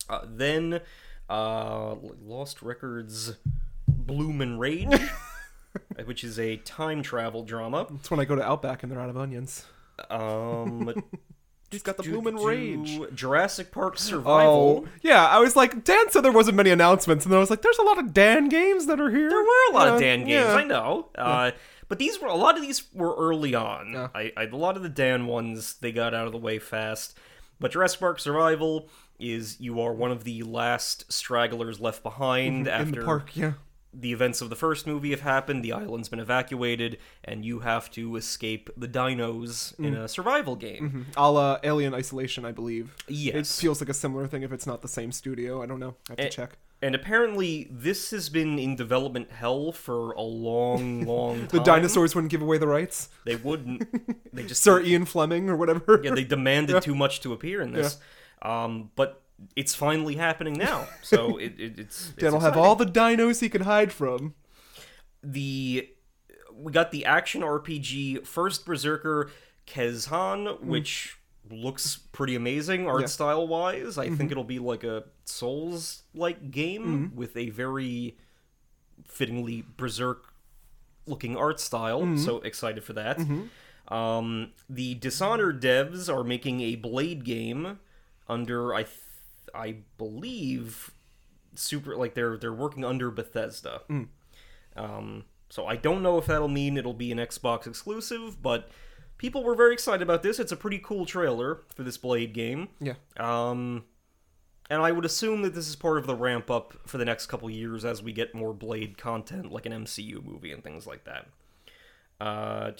Uh, 0.09 0.25
then 0.25 0.81
uh 1.29 1.95
Lost 2.23 2.61
Records 2.61 3.35
Bloom 3.87 4.41
and 4.41 4.59
Rage 4.59 4.99
which 6.05 6.23
is 6.23 6.39
a 6.39 6.57
time 6.57 7.01
travel 7.01 7.43
drama. 7.43 7.87
It's 7.95 8.11
when 8.11 8.19
I 8.19 8.25
go 8.25 8.35
to 8.35 8.43
Outback 8.43 8.83
and 8.83 8.91
they're 8.91 8.99
out 8.99 9.09
of 9.09 9.17
onions. 9.17 9.65
Um, 10.09 10.93
He's 11.71 11.81
got 11.81 11.97
the 11.97 12.03
do- 12.03 12.11
bloomin' 12.21 12.35
rage. 12.35 12.99
Jurassic 13.15 13.71
Park 13.71 13.97
Survival. 13.97 14.83
Oh, 14.85 14.89
yeah. 15.01 15.25
I 15.25 15.39
was 15.39 15.55
like, 15.55 15.83
Dan 15.83 16.09
said 16.11 16.21
there 16.21 16.31
wasn't 16.31 16.57
many 16.57 16.69
announcements, 16.69 17.25
and 17.25 17.31
then 17.31 17.37
I 17.37 17.39
was 17.39 17.49
like, 17.49 17.61
there's 17.61 17.77
a 17.77 17.83
lot 17.83 17.97
of 17.97 18.13
Dan 18.13 18.49
games 18.49 18.85
that 18.87 18.99
are 18.99 19.09
here. 19.09 19.29
There 19.29 19.39
were 19.39 19.71
a 19.71 19.73
lot 19.73 19.87
of 19.87 19.99
Dan 19.99 20.19
games, 20.19 20.29
yeah. 20.47 20.53
I 20.53 20.63
know. 20.65 21.07
Uh, 21.15 21.51
but 21.87 21.97
these 21.99 22.19
were 22.21 22.27
a 22.27 22.35
lot 22.35 22.55
of 22.55 22.61
these 22.61 22.83
were 22.93 23.15
early 23.17 23.55
on. 23.55 23.93
Yeah. 23.93 24.07
I, 24.13 24.31
I 24.37 24.43
a 24.43 24.55
lot 24.55 24.75
of 24.77 24.83
the 24.83 24.89
Dan 24.89 25.27
ones 25.27 25.75
they 25.81 25.91
got 25.91 26.13
out 26.13 26.25
of 26.25 26.31
the 26.33 26.37
way 26.37 26.59
fast. 26.59 27.17
But 27.59 27.71
Jurassic 27.71 27.99
Park 27.99 28.19
Survival 28.19 28.87
is 29.19 29.59
you 29.59 29.79
are 29.81 29.93
one 29.93 30.11
of 30.11 30.23
the 30.23 30.41
last 30.43 31.11
stragglers 31.11 31.79
left 31.79 32.01
behind 32.03 32.65
Mm-hmm. 32.65 32.67
in 32.67 32.81
after 32.89 32.99
the 33.01 33.05
park. 33.05 33.35
Yeah. 33.35 33.53
The 33.93 34.11
events 34.13 34.39
of 34.41 34.49
the 34.49 34.55
first 34.55 34.87
movie 34.87 35.11
have 35.11 35.21
happened, 35.21 35.63
the 35.63 35.73
island's 35.73 36.07
been 36.09 36.19
evacuated, 36.19 36.97
and 37.25 37.43
you 37.43 37.59
have 37.59 37.91
to 37.91 38.15
escape 38.15 38.69
the 38.77 38.87
dinos 38.87 39.77
in 39.79 39.93
Mm. 39.95 40.03
a 40.03 40.07
survival 40.07 40.55
game. 40.55 41.07
A 41.17 41.29
la 41.31 41.59
Alien 41.63 41.93
Isolation, 41.93 42.45
I 42.45 42.51
believe. 42.51 42.95
Yes. 43.07 43.57
It 43.59 43.61
feels 43.61 43.81
like 43.81 43.89
a 43.89 43.93
similar 43.93 44.27
thing 44.27 44.43
if 44.43 44.51
it's 44.53 44.65
not 44.65 44.81
the 44.81 44.87
same 44.87 45.11
studio. 45.11 45.61
I 45.61 45.65
don't 45.65 45.79
know. 45.79 45.95
I 46.09 46.13
have 46.13 46.17
to 46.17 46.29
check. 46.29 46.57
And 46.83 46.95
apparently, 46.95 47.67
this 47.69 48.09
has 48.09 48.29
been 48.29 48.57
in 48.57 48.75
development 48.75 49.29
hell 49.31 49.71
for 49.71 50.13
a 50.13 50.21
long, 50.21 51.01
long 51.05 51.39
time. 51.41 51.47
The 51.49 51.59
dinosaurs 51.59 52.15
wouldn't 52.15 52.31
give 52.31 52.41
away 52.41 52.57
the 52.57 52.67
rights. 52.67 53.09
They 53.25 53.35
wouldn't. 53.35 54.33
They 54.33 54.43
just 54.47 54.63
Sir 54.63 54.81
Ian 54.81 55.05
Fleming 55.05 55.47
or 55.49 55.55
whatever. 55.55 56.01
yeah, 56.03 56.15
they 56.15 56.23
demanded 56.23 56.81
too 56.81 56.95
much 56.95 57.19
to 57.21 57.33
appear 57.33 57.61
in 57.61 57.73
this. 57.73 57.97
Um, 58.41 58.89
but 58.95 59.21
it's 59.55 59.75
finally 59.75 60.15
happening 60.15 60.53
now. 60.53 60.87
So 61.01 61.37
it, 61.37 61.53
it, 61.57 61.79
it's, 61.79 62.09
Dan 62.17 62.33
will 62.33 62.39
have 62.41 62.57
all 62.57 62.75
the 62.75 62.85
dinos 62.85 63.41
he 63.41 63.49
can 63.49 63.61
hide 63.61 63.91
from. 63.91 64.35
the 65.23 65.89
we 66.53 66.71
got 66.71 66.91
the 66.91 67.05
action 67.05 67.41
RPG 67.41 68.25
First 68.25 68.65
Berserker 68.65 69.31
Khazan, 69.67 70.57
hmm. 70.57 70.69
which 70.69 71.17
looks 71.49 71.97
pretty 72.11 72.35
amazing 72.35 72.87
art 72.87 73.01
Yeah. 73.01 73.07
style 73.07 73.47
wise. 73.47 73.97
I 73.97 74.05
think 74.05 74.19
mm-hmm. 74.19 74.31
it'll 74.31 74.43
be 74.43 74.59
like 74.59 74.83
a 74.83 75.03
Souls 75.25 76.03
like 76.13 76.51
game 76.51 76.83
mm-hmm. 76.83 77.15
with 77.15 77.35
a 77.35 77.49
very 77.49 78.17
fittingly 79.05 79.65
berserk 79.77 80.33
looking 81.05 81.35
art 81.35 81.59
style. 81.59 82.01
Mm-hmm. 82.01 82.17
So 82.17 82.37
excited 82.37 82.83
for 82.83 82.93
that. 82.93 83.19
Um, 83.87 84.51
the 84.69 84.95
Dishonored 84.95 85.61
devs 85.61 86.13
are 86.13 86.23
making 86.23 86.61
a 86.61 86.75
Blade 86.75 87.25
game 87.25 87.79
under 88.29 88.73
I 88.73 88.85
I 89.55 89.77
believe 89.97 90.91
super 91.55 91.95
like 91.95 92.13
they're 92.13 92.37
they're 92.37 92.53
working 92.53 92.85
under 92.85 93.11
Bethesda. 93.11 93.81
Um, 94.75 95.25
so 95.49 95.65
I 95.65 95.75
don't 95.75 96.01
know 96.01 96.17
if 96.17 96.25
that'll 96.27 96.47
mean 96.47 96.77
it'll 96.77 96.93
be 96.93 97.11
an 97.11 97.17
Xbox 97.17 97.67
exclusive, 97.67 98.41
but 98.41 98.69
people 99.17 99.43
were 99.43 99.55
very 99.55 99.73
excited 99.73 100.01
about 100.01 100.23
this. 100.23 100.39
It's 100.39 100.51
a 100.53 100.55
pretty 100.57 100.79
cool 100.79 101.05
trailer 101.05 101.61
for 101.75 101.83
this 101.83 101.97
Blade 101.97 102.33
game. 102.33 102.69
Yeah. 102.79 102.93
Um, 103.17 103.83
and 104.69 104.81
I 104.81 104.93
would 104.93 105.03
assume 105.03 105.41
that 105.41 105.53
this 105.53 105.67
is 105.67 105.75
part 105.75 105.97
of 105.97 106.07
the 106.07 106.15
ramp 106.15 106.49
up 106.49 106.73
for 106.87 106.97
the 106.97 107.03
next 107.03 107.25
couple 107.27 107.49
years 107.49 107.83
as 107.83 108.01
we 108.01 108.13
get 108.13 108.33
more 108.33 108.53
Blade 108.53 108.97
content, 108.97 109.51
like 109.51 109.65
an 109.65 109.73
MCU 109.73 110.23
movie 110.23 110.53
and 110.53 110.63
things 110.63 110.87
like 110.87 111.03
that. 111.03 111.27
Uh, 112.21 112.71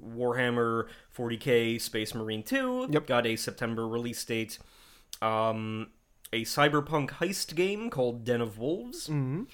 Warhammer 0.00 0.86
40k 1.16 1.80
Space 1.80 2.14
Marine 2.14 2.42
2 2.42 2.88
Yep. 2.92 3.06
got 3.06 3.26
a 3.26 3.36
September 3.36 3.86
release 3.88 4.24
date. 4.24 4.58
Um, 5.22 5.88
a 6.32 6.44
cyberpunk 6.44 7.10
heist 7.10 7.54
game 7.54 7.90
called 7.90 8.24
Den 8.24 8.40
of 8.40 8.58
Wolves. 8.58 9.08
Mm-hmm. 9.08 9.44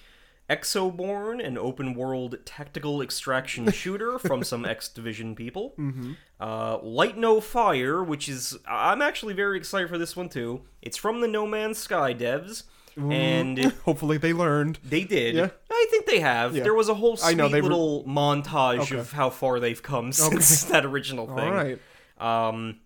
Exoborn, 0.50 1.40
an 1.44 1.56
open 1.56 1.94
world 1.94 2.36
tactical 2.44 3.00
extraction 3.00 3.70
shooter 3.72 4.18
from 4.18 4.44
some 4.44 4.66
X 4.66 4.88
Division 4.88 5.34
people. 5.34 5.74
Mm-hmm. 5.78 6.12
Uh, 6.38 6.78
Light 6.82 7.16
No 7.16 7.40
Fire, 7.40 8.04
which 8.04 8.28
is. 8.28 8.58
I'm 8.68 9.00
actually 9.00 9.32
very 9.32 9.56
excited 9.56 9.88
for 9.88 9.96
this 9.96 10.14
one 10.14 10.28
too. 10.28 10.62
It's 10.82 10.98
from 10.98 11.22
the 11.22 11.28
No 11.28 11.46
Man's 11.46 11.78
Sky 11.78 12.12
devs. 12.12 12.64
And 12.96 13.58
Hopefully 13.84 14.18
they 14.18 14.32
learned. 14.32 14.78
they 14.84 15.02
did. 15.02 15.34
Yeah. 15.34 15.48
I 15.70 15.86
think 15.90 16.06
they 16.06 16.20
have. 16.20 16.54
Yeah. 16.54 16.62
There 16.62 16.74
was 16.74 16.88
a 16.88 16.94
whole 16.94 17.14
I 17.14 17.32
sweet 17.32 17.36
know, 17.38 17.48
little 17.48 18.04
montage 18.04 18.82
Okay. 18.82 18.98
of 18.98 19.10
how 19.10 19.30
far 19.30 19.58
they've 19.58 19.82
come 19.82 20.12
since 20.12 20.64
that 20.64 20.84
original 20.84 21.26
thing. 21.26 21.38
All 21.38 21.50
right. 21.50 21.78
Um, 22.18 22.78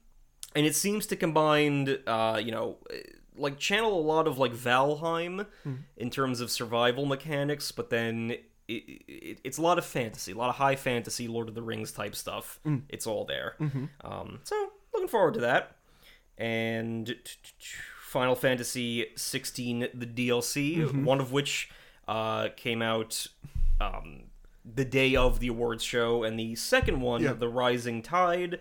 and 0.59 0.67
it 0.67 0.75
seems 0.75 1.07
to 1.07 1.17
combine, 1.17 1.99
uh, 2.07 2.41
you 2.45 2.53
know, 2.53 2.77
like 3.37 3.57
channel 3.59 3.93
a 3.99 4.05
lot 4.15 4.27
of 4.27 4.39
like 4.39 4.53
Valheim 4.53 5.47
Hmm. 5.63 5.75
in 5.97 6.11
terms 6.11 6.41
of 6.41 6.51
survival 6.51 7.07
mechanics, 7.07 7.71
but 7.73 7.89
then 7.91 8.33
it, 8.67 8.83
it, 9.07 9.39
it's 9.45 9.59
a 9.59 9.63
lot 9.63 9.79
of 9.79 9.85
fantasy, 9.85 10.33
a 10.33 10.35
lot 10.37 10.51
of 10.51 10.57
high 10.57 10.77
fantasy, 10.77 11.29
Lord 11.29 11.49
of 11.49 11.55
the 11.55 11.63
Rings 11.63 11.93
type 11.93 12.15
stuff. 12.15 12.59
Hmm. 12.65 12.79
It's 12.89 13.07
all 13.07 13.25
there. 13.25 13.55
Mm-hmm. 13.61 13.85
Um, 14.05 14.41
so 14.43 14.57
looking 14.93 15.09
forward 15.09 15.35
to 15.35 15.41
that. 15.41 15.77
And 16.37 17.15
Final 18.03 18.35
Fantasy 18.35 19.07
16, 19.17 19.89
the 19.95 20.07
DLC, 20.07 20.79
Mm-hmm. 20.79 21.05
one 21.05 21.21
of 21.21 21.33
which 21.33 21.71
uh, 22.07 22.49
came 22.57 22.81
out 22.83 23.27
um, 23.81 24.25
the 24.65 24.85
day 24.85 25.15
of 25.17 25.41
the 25.41 25.49
awards 25.49 25.83
show, 25.85 26.23
and 26.25 26.39
the 26.39 26.55
second 26.57 27.01
one, 27.01 27.23
Yeah. 27.23 27.33
The 27.35 27.49
Rising 27.49 28.03
Tide, 28.03 28.59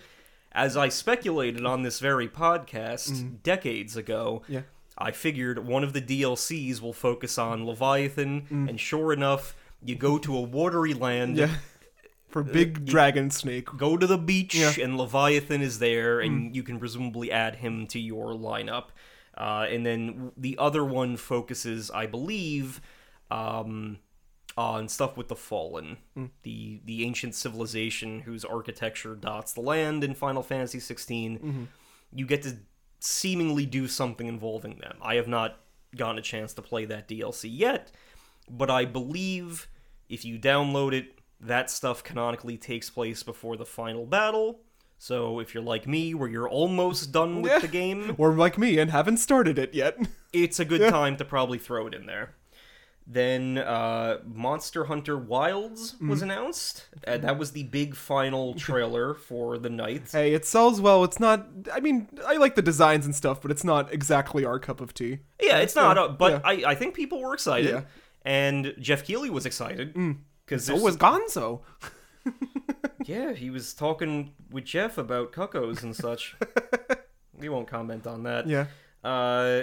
as 0.57 0.75
I 0.75 0.89
speculated 0.89 1.65
on 1.65 1.83
this 1.83 1.99
very 1.99 2.27
podcast 2.27 3.11
Mm-hmm. 3.11 3.35
decades 3.43 3.95
ago. 3.95 4.41
Yeah. 4.49 4.61
I 4.97 5.11
figured 5.11 5.65
one 5.65 5.83
of 5.83 5.93
the 5.93 6.01
DLCs 6.01 6.81
will 6.81 6.91
focus 6.93 7.37
on 7.37 7.65
Leviathan, 7.65 8.47
and 8.49 8.79
sure 8.79 9.13
enough, 9.13 9.55
you 9.83 9.95
go 9.95 10.17
to 10.17 10.35
a 10.35 10.41
watery 10.41 10.95
land, 10.95 11.35
Mm. 11.37 11.39
Yeah. 11.39 11.55
For 12.29 12.43
big 12.43 12.83
dragon 12.85 13.29
snake. 13.31 13.67
go 13.77 13.95
to 13.95 14.05
the 14.07 14.17
beach, 14.17 14.55
Yeah. 14.55 14.71
Mm. 14.71 14.83
and 14.83 14.97
Leviathan 14.97 15.61
is 15.61 15.77
there, 15.79 16.19
and 16.19 16.53
you 16.55 16.63
can 16.63 16.79
presumably 16.79 17.31
add 17.31 17.57
him 17.57 17.85
to 17.87 17.99
your 17.99 18.33
lineup. 18.33 18.85
Uh, 19.37 19.67
and 19.69 19.85
then 19.85 20.31
the 20.35 20.57
other 20.57 20.83
one 20.83 21.15
focuses, 21.15 21.91
I 21.91 22.07
believe, 22.07 22.81
um, 23.29 23.99
on 24.57 24.87
stuff 24.87 25.15
with 25.15 25.27
the 25.27 25.35
Fallen, 25.35 25.97
Mm. 26.17 26.29
the 26.43 26.81
the 26.85 27.03
ancient 27.05 27.35
civilization 27.35 28.21
whose 28.21 28.43
architecture 28.43 29.15
dots 29.15 29.53
the 29.53 29.61
land 29.61 30.03
in 30.03 30.15
Final 30.15 30.41
Fantasy 30.43 30.79
16. 30.79 31.37
Mm-hmm. 31.39 31.63
You 32.13 32.25
get 32.25 32.41
to 32.43 32.57
seemingly 32.99 33.65
do 33.65 33.87
something 33.87 34.27
involving 34.27 34.77
them. 34.79 34.97
I 35.01 35.15
have 35.15 35.27
not 35.27 35.59
gotten 35.95 36.17
a 36.17 36.21
chance 36.21 36.53
to 36.53 36.61
play 36.61 36.85
that 36.85 37.07
DLC 37.07 37.49
yet, 37.51 37.91
but 38.49 38.69
I 38.71 38.85
believe 38.85 39.67
if 40.09 40.25
you 40.25 40.39
download 40.39 40.93
it, 40.93 41.19
that 41.39 41.69
stuff 41.69 42.03
canonically 42.03 42.57
takes 42.57 42.89
place 42.89 43.21
before 43.21 43.57
the 43.57 43.65
final 43.65 44.05
battle. 44.07 44.61
So 44.97 45.39
if 45.39 45.53
you're 45.53 45.61
like 45.61 45.85
me, 45.85 46.15
where 46.15 46.27
you're 46.27 46.49
almost 46.49 47.11
done 47.11 47.43
with 47.43 47.51
Yeah. 47.51 47.59
the 47.67 47.67
game, 47.67 48.15
Or 48.17 48.33
like 48.33 48.57
me 48.57 48.79
and 48.79 48.89
haven't 48.89 49.17
started 49.17 49.59
it 49.59 49.75
yet. 49.75 49.95
it's 50.33 50.59
a 50.59 50.65
good 50.65 50.89
time 50.89 51.15
to 51.17 51.25
probably 51.25 51.59
throw 51.59 51.85
it 51.85 51.93
in 51.93 52.07
there. 52.07 52.33
Then 53.09 53.57
uh, 53.57 54.17
Monster 54.25 54.83
Hunter 54.85 55.17
Wilds 55.17 55.93
Mm-hmm. 55.93 56.09
was 56.09 56.21
announced. 56.21 56.87
Uh, 57.07 57.17
that 57.19 57.37
was 57.39 57.51
the 57.51 57.63
big 57.63 57.95
final 57.95 58.53
trailer 58.65 59.13
for 59.13 59.57
the 59.57 59.69
night. 59.69 60.09
hey, 60.11 60.33
it 60.33 60.43
sells 60.45 60.81
well. 60.81 61.05
It's 61.05 61.19
not. 61.19 61.47
I 61.71 61.79
mean, 61.79 62.09
I 62.25 62.35
like 62.35 62.55
the 62.55 62.61
designs 62.61 63.05
and 63.05 63.15
stuff, 63.15 63.41
but 63.41 63.49
it's 63.49 63.63
not 63.63 63.93
exactly 63.93 64.43
our 64.43 64.59
cup 64.59 64.81
of 64.81 64.93
tea. 64.93 65.19
Yeah, 65.41 65.59
it's 65.59 65.73
not, 65.75 65.97
uh, 65.97 66.09
but 66.09 66.31
yeah. 66.33 66.41
I, 66.43 66.71
I 66.71 66.75
think 66.75 66.95
people 66.95 67.21
were 67.21 67.33
excited, 67.33 67.69
Yeah. 67.69 67.79
Mm. 67.79 67.85
and 68.25 68.73
Jeff 68.79 69.05
Keighley 69.05 69.29
was 69.29 69.45
excited 69.45 69.93
because 70.45 70.65
So 70.65 70.75
was 70.75 70.97
Gonzo. 70.97 71.61
yeah, 73.05 73.31
he 73.33 73.49
was 73.49 73.73
talking 73.73 74.33
with 74.51 74.65
Jeff 74.65 74.97
about 74.97 75.31
cuckoos 75.31 75.81
and 75.83 75.95
such. 75.95 76.35
we 77.33 77.47
won't 77.47 77.67
comment 77.69 78.05
on 78.05 78.23
that. 78.23 78.47
Yeah. 78.47 78.65
Uh, 79.03 79.61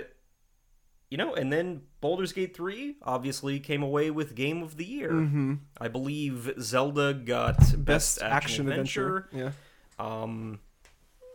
you 1.15 1.19
know, 1.19 1.33
and 1.33 1.53
then 1.53 1.83
Baldur's 2.01 2.33
Gate 2.33 2.57
3 2.57 2.97
obviously 3.05 3.61
came 3.61 3.85
away 3.85 4.11
with 4.11 4.35
Game 4.35 4.65
of 4.65 4.77
the 4.77 4.85
Year. 4.85 5.13
Mm-hmm. 5.13 5.55
I 5.81 5.87
believe 5.87 6.53
Zelda 6.61 7.15
got 7.15 7.57
Best, 7.85 8.21
Action, 8.21 8.69
Adventure. 8.69 9.29
Yeah. 9.33 9.53
Um, 10.01 10.59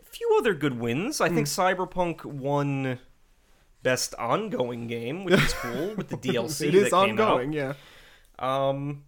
a 0.02 0.04
few 0.04 0.36
other 0.38 0.52
good 0.52 0.78
wins. 0.78 1.22
I 1.22 1.28
think 1.30 1.48
Hmm. 1.48 1.60
Cyberpunk 1.62 2.26
won 2.26 2.98
Best 3.82 4.14
Ongoing 4.16 4.86
Game, 4.86 5.24
which 5.24 5.40
is 5.40 5.52
cool 5.62 5.94
with 5.94 6.08
the 6.10 6.18
DLC. 6.18 6.68
it 6.68 6.74
is 6.74 6.90
that 6.90 7.06
came 7.06 7.18
out. 7.18 7.30
ongoing. 7.40 7.54
Yeah. 7.54 7.72
Um, 8.38 9.04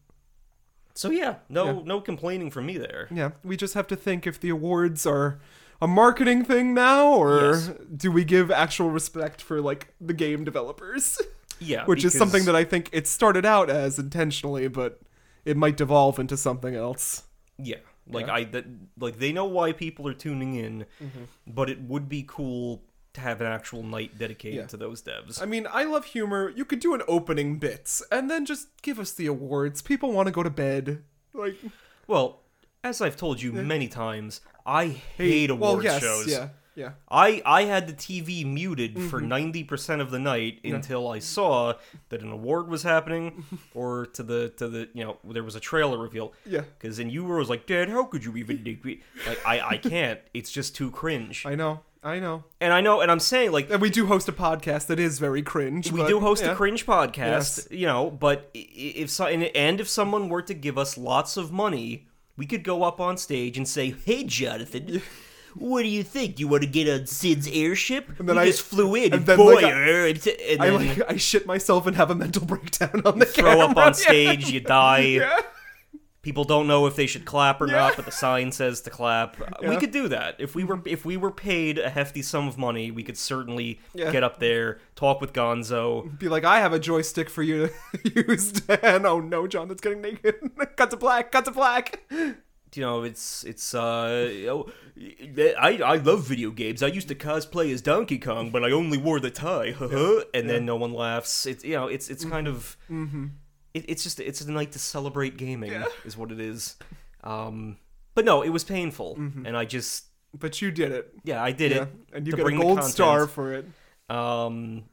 so 0.94 1.11
yeah, 1.11 1.35
no 1.50 1.66
Yeah. 1.66 1.80
no 1.85 2.00
complaining 2.00 2.50
from 2.50 2.64
me 2.64 2.78
there. 2.78 3.08
Yeah. 3.11 3.32
We 3.44 3.58
just 3.58 3.74
have 3.74 3.87
to 3.88 3.96
think 3.96 4.26
if 4.26 4.40
the 4.40 4.48
awards 4.48 5.04
are 5.04 5.38
a 5.83 5.87
marketing 5.88 6.45
thing 6.45 6.73
now, 6.73 7.12
or 7.12 7.53
Yes. 7.53 7.71
do 7.95 8.11
we 8.11 8.25
give 8.25 8.51
actual 8.51 8.88
respect 8.90 9.42
for 9.42 9.61
like 9.61 9.88
the 10.01 10.14
game 10.14 10.45
developers? 10.45 11.21
Yeah, 11.64 11.85
Which 11.85 12.05
is 12.05 12.16
something 12.18 12.45
that 12.47 12.57
I 12.57 12.64
think 12.64 12.88
it 12.92 13.07
started 13.07 13.47
out 13.47 13.71
as 13.71 13.97
intentionally, 13.97 14.66
but 14.66 15.01
it 15.45 15.57
might 15.57 15.77
devolve 15.77 16.18
into 16.18 16.37
something 16.37 16.75
else. 16.75 17.23
Yeah, 17.57 17.77
like 18.09 18.27
Yeah. 18.27 18.35
I 18.35 18.45
that 18.45 18.64
like 18.99 19.18
they 19.21 19.33
know 19.33 19.45
why 19.45 19.71
people 19.73 20.09
are 20.09 20.14
tuning 20.14 20.55
in, 20.57 20.87
Mm-hmm. 21.01 21.23
but 21.47 21.71
it 21.71 21.81
would 21.83 22.09
be 22.09 22.25
cool 22.27 22.83
to 23.12 23.21
have 23.21 23.40
an 23.40 23.47
actual 23.47 23.85
night 23.85 24.18
dedicated 24.18 24.59
Yeah. 24.59 24.66
to 24.66 24.77
those 24.77 25.03
devs. 25.03 25.40
I 25.40 25.45
mean, 25.47 25.68
I 25.71 25.85
love 25.85 26.07
humor. 26.07 26.53
You 26.57 26.64
could 26.64 26.81
do 26.81 26.95
an 26.95 27.03
opening 27.07 27.59
bits 27.61 28.03
and 28.11 28.29
then 28.29 28.45
just 28.45 28.66
give 28.83 28.99
us 28.99 29.12
the 29.12 29.27
awards. 29.27 29.83
People 29.83 30.11
want 30.11 30.27
to 30.27 30.33
go 30.33 30.42
to 30.42 30.51
bed. 30.51 31.05
Like, 31.33 31.57
well, 32.09 32.40
as 32.83 33.01
I've 33.01 33.16
told 33.16 33.40
you 33.40 33.53
many 33.53 33.87
times, 33.87 34.40
I 34.66 34.87
hate 35.16 35.51
well, 35.51 35.70
award 35.72 35.85
yes, 35.85 36.01
shows. 36.03 36.29
yeah, 36.29 36.48
yeah. 36.75 36.92
I 37.11 37.42
I 37.44 37.62
had 37.64 37.87
the 37.87 37.92
TV 37.92 38.44
muted 38.46 38.94
for 39.11 39.18
Mm-hmm. 39.20 39.29
ninety 39.29 39.64
percent 39.64 40.01
of 40.01 40.11
the 40.11 40.18
night 40.18 40.61
until 40.64 41.09
I 41.09 41.18
saw 41.18 41.75
that 42.09 42.22
an 42.22 42.31
award 42.33 42.68
was 42.68 42.83
happening, 42.83 43.44
or 43.75 44.07
to 44.07 44.22
the 44.22 44.48
to 44.57 44.68
the 44.68 44.88
you 44.94 45.05
know 45.05 45.18
there 45.25 45.42
was 45.44 45.57
a 45.57 45.61
trailer 45.61 45.98
reveal. 45.98 46.33
Yeah. 46.46 46.62
Because 46.79 46.96
then 46.96 47.11
you 47.11 47.25
were 47.25 47.37
was 47.38 47.51
like, 47.51 47.66
Dad, 47.66 47.88
how 47.88 48.05
could 48.05 48.25
you 48.25 48.37
even 48.37 48.62
dig 48.62 48.85
me? 48.85 49.01
Like 49.27 49.44
I 49.46 49.61
I 49.61 49.77
can't. 49.79 50.20
It's 50.35 50.51
just 50.51 50.75
too 50.77 50.90
cringe. 50.90 51.44
I 51.46 51.55
know, 51.57 51.81
I 52.05 52.18
know. 52.20 52.44
And 52.61 52.72
I 52.72 52.81
know, 52.81 53.01
and 53.01 53.11
I'm 53.11 53.20
saying 53.20 53.53
like 53.53 53.68
And 53.70 53.81
we 53.83 53.90
do 53.90 54.07
host 54.07 54.29
a 54.29 54.33
podcast 54.33 54.87
that 54.87 54.98
is 54.98 55.18
very 55.18 55.42
cringe. 55.42 55.90
we 55.92 56.01
but, 56.01 56.09
do 56.09 56.20
host 56.20 56.42
yeah. 56.44 56.53
a 56.53 56.55
cringe 56.57 56.87
podcast, 56.87 57.16
Yes. 57.16 57.68
you 57.70 57.87
know. 57.87 58.11
But 58.11 58.48
if 58.55 59.11
so, 59.11 59.27
and 59.27 59.42
and 59.57 59.81
if 59.81 59.88
someone 59.88 60.29
were 60.29 60.42
to 60.42 60.55
give 60.55 60.79
us 60.79 60.96
lots 60.96 61.37
of 61.37 61.53
money, 61.53 62.07
we 62.42 62.46
could 62.46 62.64
go 62.64 62.83
up 62.83 63.00
on 63.00 63.16
stage 63.16 63.57
and 63.57 63.68
say, 63.68 63.94
"Hey, 64.05 64.24
Jonathan." 64.24 65.00
What 65.55 65.83
do 65.83 65.88
you 65.88 66.02
think? 66.02 66.40
You 66.40 66.48
want 66.48 66.62
to 66.64 66.68
get 66.68 66.88
on 66.88 67.07
Sid's 67.07 67.46
airship? 67.46 68.09
And 68.18 68.26
then 68.28 68.35
we 68.37 68.42
I- 68.42 68.46
just 68.46 68.62
flew 68.62 68.96
in, 68.96 69.05
and 69.05 69.14
and 69.14 69.26
then, 69.26 69.37
boy, 69.37 69.55
like, 69.55 69.64
I- 69.66 69.70
er, 69.70 70.07
and, 70.07 70.26
and 70.26 70.61
I 70.62 70.70
like 70.70 71.11
I 71.11 71.16
shit 71.18 71.46
myself 71.46 71.87
and 71.87 71.94
have 71.94 72.11
a 72.11 72.16
mental 72.16 72.44
breakdown 72.52 73.02
on 73.05 73.20
the 73.20 73.26
throw 73.26 73.61
up 73.61 73.76
on 73.76 73.94
stage, 73.94 74.50
you 74.50 74.59
die. 74.61 74.98
Yeah. 75.20 75.38
People 76.22 76.44
don't 76.44 76.68
know 76.68 76.87
if 76.87 76.94
they 76.94 77.06
should 77.08 77.24
clap 77.24 77.61
or 77.61 77.66
Yeah. 77.66 77.74
not, 77.78 77.96
but 77.96 78.04
the 78.04 78.12
sign 78.12 78.52
says 78.52 78.80
to 78.82 78.90
clap. 78.90 79.40
Uh, 79.40 79.68
We 79.68 79.76
could 79.76 79.90
do 79.90 80.06
that 80.08 80.37
if 80.38 80.54
we 80.54 80.62
were 80.62 80.80
if 80.87 81.04
we 81.04 81.16
were 81.16 81.32
paid 81.32 81.78
a 81.78 81.90
hefty 81.90 82.22
sum 82.22 82.46
of 82.46 82.56
money. 82.56 82.90
We 82.92 83.02
could 83.02 83.18
certainly 83.18 83.80
Yeah. 83.92 84.12
get 84.12 84.22
up 84.22 84.38
there, 84.38 84.78
talk 84.94 85.20
with 85.20 85.32
Gonzo. 85.32 86.16
Be 86.20 86.28
like, 86.28 86.44
I 86.44 86.61
have 86.61 86.72
a 86.72 86.78
joystick 86.78 87.28
for 87.28 87.42
you 87.42 87.70
to 88.04 88.24
use. 88.28 88.52
And 88.68 89.04
oh 89.04 89.18
no, 89.18 89.46
John, 89.48 89.66
that's 89.68 89.80
getting 89.80 90.00
naked. 90.00 90.37
cut 90.76 90.90
to 90.92 90.96
black. 90.96 91.32
Cut 91.32 91.44
to 91.46 91.50
black. 91.50 92.02
you 92.11 92.82
know, 92.82 93.02
it's 93.02 93.42
it's 93.44 93.74
uh, 93.74 94.30
oh, 94.48 94.70
I 95.61 95.80
I 95.85 95.96
love 95.96 96.22
video 96.28 96.50
games. 96.52 96.82
I 96.85 96.87
used 96.87 97.08
to 97.08 97.14
cosplay 97.16 97.72
as 97.74 97.82
Donkey 97.82 98.18
Kong, 98.18 98.50
but 98.50 98.64
I 98.64 98.70
only 98.70 98.96
wore 98.96 99.18
the 99.20 99.30
tie, 99.32 99.74
and 100.32 100.48
then 100.48 100.64
no 100.64 100.76
one 100.76 100.92
laughs. 100.94 101.46
It's 101.46 101.64
you 101.64 101.74
know, 101.74 101.88
it's 101.88 102.08
it's 102.08 102.24
kind 102.24 102.46
of 102.46 102.76
it, 103.74 103.85
it's 103.88 104.02
just 104.02 104.20
it's 104.20 104.40
a 104.40 104.50
night 104.50 104.72
to 104.72 104.78
celebrate 104.78 105.37
gaming, 105.37 105.72
is 106.04 106.16
what 106.16 106.30
it 106.32 106.40
is. 106.40 106.76
Um, 107.24 107.78
but 108.14 108.24
no, 108.24 108.42
it 108.42 108.50
was 108.50 108.64
painful, 108.64 109.14
and 109.16 109.56
I 109.56 109.64
just 109.64 110.06
But 110.38 110.61
you 110.62 110.70
did 110.70 110.92
it. 110.92 111.12
yeah, 111.24 111.42
I 111.42 111.52
did 111.52 111.72
Yeah. 111.72 111.82
it. 111.82 111.88
And 112.14 112.26
you 112.26 112.32
got 112.35 112.52
a 112.52 112.56
gold 112.56 112.85
star 112.85 113.26
for 113.26 113.52
it. 113.54 113.66
Um, 114.11 114.85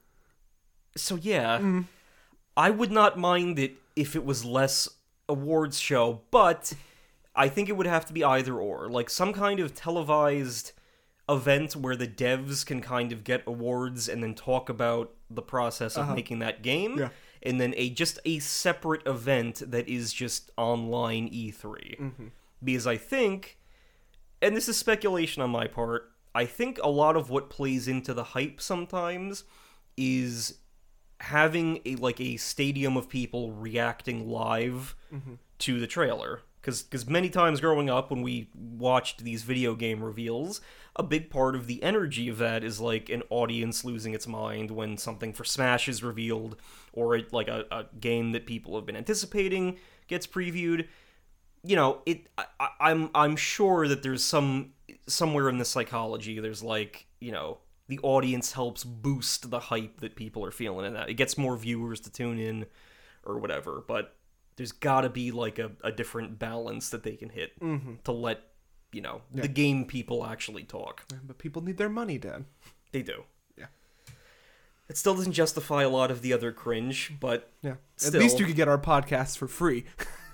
so 0.95 1.15
yeah, 1.15 1.59
Mm. 1.59 1.85
I 2.57 2.69
would 2.69 2.91
not 2.91 3.17
mind 3.17 3.57
it 3.59 3.73
if 3.95 4.15
it 4.15 4.25
was 4.25 4.43
less 4.45 4.87
awards 5.27 5.79
show, 5.79 6.21
but 6.31 6.73
I 7.35 7.47
think 7.47 7.69
it 7.69 7.73
would 7.77 7.87
have 7.87 8.05
to 8.07 8.13
be 8.13 8.23
either 8.23 8.53
or, 8.57 8.89
like 8.89 9.09
some 9.09 9.31
kind 9.33 9.59
of 9.59 9.73
televised 9.73 10.73
event 11.29 11.75
where 11.75 11.95
the 11.95 12.07
devs 12.07 12.65
can 12.65 12.81
kind 12.81 13.11
of 13.11 13.23
get 13.23 13.43
awards 13.45 14.09
and 14.09 14.21
then 14.23 14.33
talk 14.35 14.67
about 14.67 15.13
the 15.29 15.41
process 15.43 15.95
of 15.95 16.13
making 16.15 16.39
that 16.39 16.63
game. 16.63 16.93
Uh-huh. 16.93 17.01
Yeah. 17.03 17.09
And 17.41 17.59
then 17.59 17.73
a 17.77 17.89
just 17.89 18.19
a 18.25 18.39
separate 18.39 19.05
event 19.07 19.61
that 19.71 19.87
is 19.87 20.13
just 20.13 20.51
online 20.57 21.29
E3. 21.29 21.53
Mm-hmm. 21.99 22.27
Because 22.63 22.85
I 22.87 22.97
think 22.97 23.57
and 24.41 24.55
this 24.55 24.69
is 24.69 24.77
speculation 24.77 25.41
on 25.41 25.49
my 25.49 25.67
part, 25.67 26.11
I 26.33 26.45
think 26.45 26.79
a 26.81 26.89
lot 26.89 27.15
of 27.15 27.29
what 27.29 27.49
plays 27.49 27.87
into 27.87 28.13
the 28.13 28.23
hype 28.23 28.61
sometimes 28.61 29.43
is 29.97 30.59
having 31.19 31.81
a 31.85 31.95
like 31.95 32.21
a 32.21 32.37
stadium 32.37 32.95
of 32.95 33.09
people 33.09 33.51
reacting 33.51 34.29
live 34.29 34.95
to 35.59 35.79
the 35.79 35.87
trailer 35.87 36.41
because 36.61 36.81
because 36.81 37.07
many 37.07 37.29
times 37.29 37.59
growing 37.59 37.89
up 37.89 38.09
when 38.09 38.21
we 38.21 38.49
watched 38.55 39.23
these 39.23 39.43
video 39.43 39.75
game 39.75 40.01
reveals 40.01 40.61
a 40.99 41.03
big 41.03 41.29
part 41.29 41.55
of 41.55 41.65
the 41.65 41.81
energy 41.81 42.27
of 42.27 42.37
that 42.39 42.61
is 42.61 42.81
like 42.81 43.09
an 43.09 43.23
audience 43.29 43.85
losing 43.85 44.13
its 44.13 44.27
mind 44.27 44.69
when 44.69 44.97
something 44.97 45.31
for 45.31 45.45
smash 45.45 45.87
is 45.87 46.03
revealed 46.03 46.57
or 46.91 47.15
it, 47.15 47.31
like 47.31 47.47
a, 47.47 47.63
a 47.71 47.85
game 48.01 48.33
that 48.33 48.45
people 48.45 48.75
have 48.75 48.85
been 48.85 48.97
anticipating 48.97 49.77
gets 50.07 50.27
previewed. 50.27 50.87
You 51.63 51.77
know 51.77 52.01
it 52.05 52.27
I, 52.37 52.69
i'm 52.79 53.09
i'm 53.13 53.35
sure 53.35 53.87
that 53.87 54.01
there's 54.01 54.23
some 54.23 54.71
somewhere 55.07 55.49
in 55.49 55.57
the 55.57 55.65
psychology 55.65 56.39
there's 56.39 56.63
like 56.63 57.05
you 57.19 57.33
know 57.33 57.57
the 57.87 57.99
audience 57.99 58.53
helps 58.53 58.83
boost 58.83 59.49
the 59.49 59.59
hype 59.59 59.99
that 59.99 60.15
people 60.15 60.45
are 60.45 60.51
feeling 60.51 60.85
in 60.85 60.93
that. 60.93 61.09
It 61.09 61.15
gets 61.15 61.37
more 61.37 61.57
viewers 61.57 61.99
to 62.01 62.11
tune 62.11 62.39
in 62.39 62.65
or 63.25 63.39
whatever 63.39 63.83
but 63.87 64.15
there's 64.57 64.71
got 64.73 65.01
to 65.01 65.09
be 65.09 65.31
like 65.31 65.59
a, 65.59 65.71
a 65.83 65.91
different 65.91 66.39
balance 66.39 66.89
that 66.89 67.03
they 67.03 67.15
can 67.15 67.29
hit 67.29 67.57
mm-hmm. 67.61 67.93
to 68.03 68.11
let 68.11 68.41
you 68.91 69.01
know 69.01 69.21
the 69.33 69.47
game 69.47 69.85
people 69.85 70.25
actually 70.25 70.63
talk 70.63 71.05
But 71.25 71.37
people 71.37 71.61
need 71.61 71.77
their 71.77 71.89
money, 71.89 72.17
Dan. 72.17 72.45
they 72.91 73.01
do 73.03 73.23
Yeah. 73.57 73.65
it 74.89 74.97
still 74.97 75.15
doesn't 75.15 75.33
justify 75.33 75.83
a 75.83 75.89
lot 75.89 76.09
of 76.11 76.21
the 76.21 76.33
other 76.33 76.51
cringe 76.51 77.13
but 77.19 77.51
Yeah. 77.61 77.75
Still. 77.97 78.15
At 78.15 78.21
least 78.21 78.39
you 78.39 78.45
could 78.45 78.55
get 78.55 78.67
our 78.67 78.79
podcasts 78.79 79.37
for 79.37 79.47
free. 79.47 79.85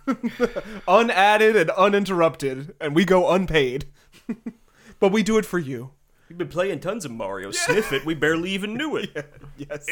Unadded 0.88 1.56
and 1.56 1.72
uninterrupted, 1.72 2.76
and 2.80 2.96
we 2.96 3.06
go 3.06 3.32
unpaid. 3.32 3.86
but 5.00 5.12
we 5.12 5.24
do 5.24 5.38
it 5.39 5.46
for 5.46 5.58
you. 5.60 5.91
we've 6.30 6.38
been 6.38 6.48
playing 6.48 6.80
tons 6.80 7.06
of 7.06 7.12
mario 7.12 7.52
sniff 7.52 7.91
it 7.94 8.04
we 8.06 8.15
barely 8.15 8.50
even 8.52 8.74
knew 8.76 8.96
it 8.96 9.10
Yes. 9.58 9.86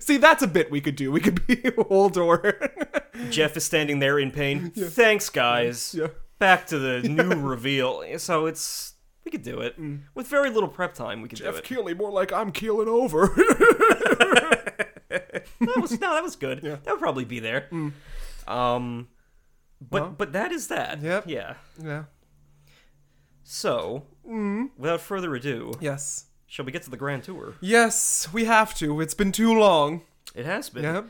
See, 0.00 0.16
that's 0.18 0.42
a 0.42 0.46
bit 0.46 0.70
we 0.70 0.80
could 0.80 0.96
do. 0.96 1.10
We 1.12 1.20
could 1.20 1.46
be 1.46 1.56
Holdor. 1.56 2.68
Jeff 3.30 3.56
is 3.56 3.64
standing 3.64 4.00
there 4.00 4.18
in 4.18 4.30
pain. 4.30 4.70
Thanks, 4.70 5.30
guys. 5.30 5.94
yeah. 5.98 6.08
Back 6.42 6.66
to 6.66 6.78
the 6.80 7.00
new 7.08 7.34
reveal. 7.40 8.02
So 8.18 8.46
it's 8.46 8.94
we 9.24 9.30
could 9.30 9.42
do 9.44 9.60
it 9.60 9.76
with 10.16 10.26
very 10.26 10.50
little 10.50 10.68
prep 10.68 10.92
time. 10.92 11.22
We 11.22 11.28
could 11.28 11.38
do 11.38 11.44
Jeff 11.44 11.58
it. 11.58 11.64
Keighley, 11.64 11.94
more 11.94 12.10
like 12.10 12.32
I'm 12.32 12.50
keeling 12.50 12.88
over. 12.88 13.28
That 15.60 15.80
was 15.80 15.92
no, 16.00 16.14
that 16.14 16.22
was 16.24 16.34
good. 16.34 16.62
That 16.62 16.84
would 16.86 16.98
probably 16.98 17.24
be 17.24 17.38
there. 17.38 17.68
Um, 18.48 19.08
but 19.80 20.02
Well. 20.02 20.10
but 20.18 20.32
that 20.32 20.50
is 20.50 20.66
that. 20.68 21.00
Yep. 21.00 21.24
Yeah. 21.28 21.54
yeah. 21.80 22.04
So 23.44 24.06
without 24.76 25.00
further 25.00 25.32
ado, 25.34 25.72
Yes. 25.80 26.26
shall 26.46 26.64
we 26.64 26.72
get 26.72 26.82
to 26.82 26.90
the 26.90 26.96
grand 26.96 27.22
tour? 27.24 27.54
Yes, 27.60 28.28
we 28.32 28.44
have 28.46 28.74
to. 28.76 29.00
It's 29.00 29.14
been 29.14 29.30
too 29.32 29.54
long. 29.56 30.02
It 30.34 30.44
has 30.46 30.68
been. 30.70 30.82
Yep. 30.84 31.06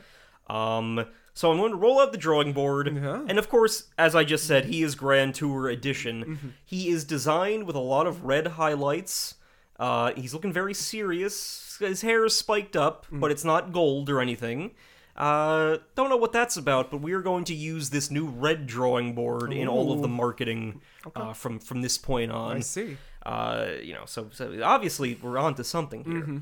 Um, 0.55 1.05
so 1.33 1.51
I'm 1.51 1.57
going 1.57 1.71
to 1.71 1.77
roll 1.77 1.99
out 1.99 2.11
the 2.11 2.17
drawing 2.17 2.53
board, 2.53 2.87
Yeah. 2.95 3.25
and 3.27 3.37
of 3.39 3.49
course, 3.49 3.87
as 3.97 4.15
I 4.15 4.23
just 4.23 4.45
said, 4.45 4.65
he 4.65 4.83
is 4.83 4.95
Grand 4.95 5.35
Tour 5.35 5.67
Edition. 5.69 6.23
Mm-hmm. 6.23 6.47
He 6.65 6.89
is 6.89 7.03
designed 7.03 7.65
with 7.65 7.75
a 7.75 7.79
lot 7.79 8.05
of 8.07 8.23
red 8.23 8.47
highlights. 8.47 9.35
Uh, 9.79 10.13
he's 10.15 10.33
looking 10.33 10.53
very 10.53 10.73
serious. 10.73 11.77
His 11.79 12.01
hair 12.01 12.23
is 12.25 12.35
spiked 12.37 12.75
up, 12.75 13.07
Mm. 13.11 13.19
but 13.19 13.31
it's 13.31 13.43
not 13.43 13.71
gold 13.73 14.09
or 14.09 14.21
anything. 14.21 14.71
Uh, 15.15 15.77
don't 15.95 16.09
know 16.09 16.17
what 16.17 16.31
that's 16.31 16.57
about, 16.57 16.89
but 16.89 16.97
we 17.01 17.13
are 17.13 17.21
going 17.21 17.43
to 17.45 17.53
use 17.53 17.91
this 17.91 18.09
new 18.09 18.25
red 18.25 18.65
drawing 18.65 19.13
board 19.13 19.53
in 19.53 19.67
all 19.67 19.91
of 19.91 20.01
the 20.01 20.07
marketing 20.07 20.81
uh, 21.15 21.33
from 21.33 21.59
from 21.59 21.81
this 21.83 21.99
point 21.99 22.31
on. 22.31 22.57
I 22.57 22.59
see. 22.61 22.97
Uh, 23.23 23.67
you 23.81 23.93
know, 23.93 24.05
so, 24.05 24.29
so 24.31 24.59
obviously 24.63 25.15
we're 25.21 25.37
on 25.37 25.53
to 25.55 25.63
something 25.63 26.03
here. 26.03 26.13
Mm-hmm. 26.21 26.37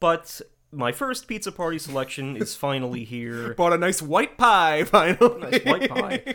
But 0.00 0.40
my 0.70 0.92
first 0.92 1.26
pizza 1.26 1.50
party 1.50 1.78
selection 1.78 2.36
is 2.36 2.54
finally 2.54 3.04
here. 3.04 3.54
Bought 3.56 3.72
a 3.72 3.78
nice 3.78 4.02
white 4.02 4.36
pie, 4.36 4.84
finally. 4.86 5.40
nice 5.40 5.64
white 5.64 5.90
pie. 5.90 6.34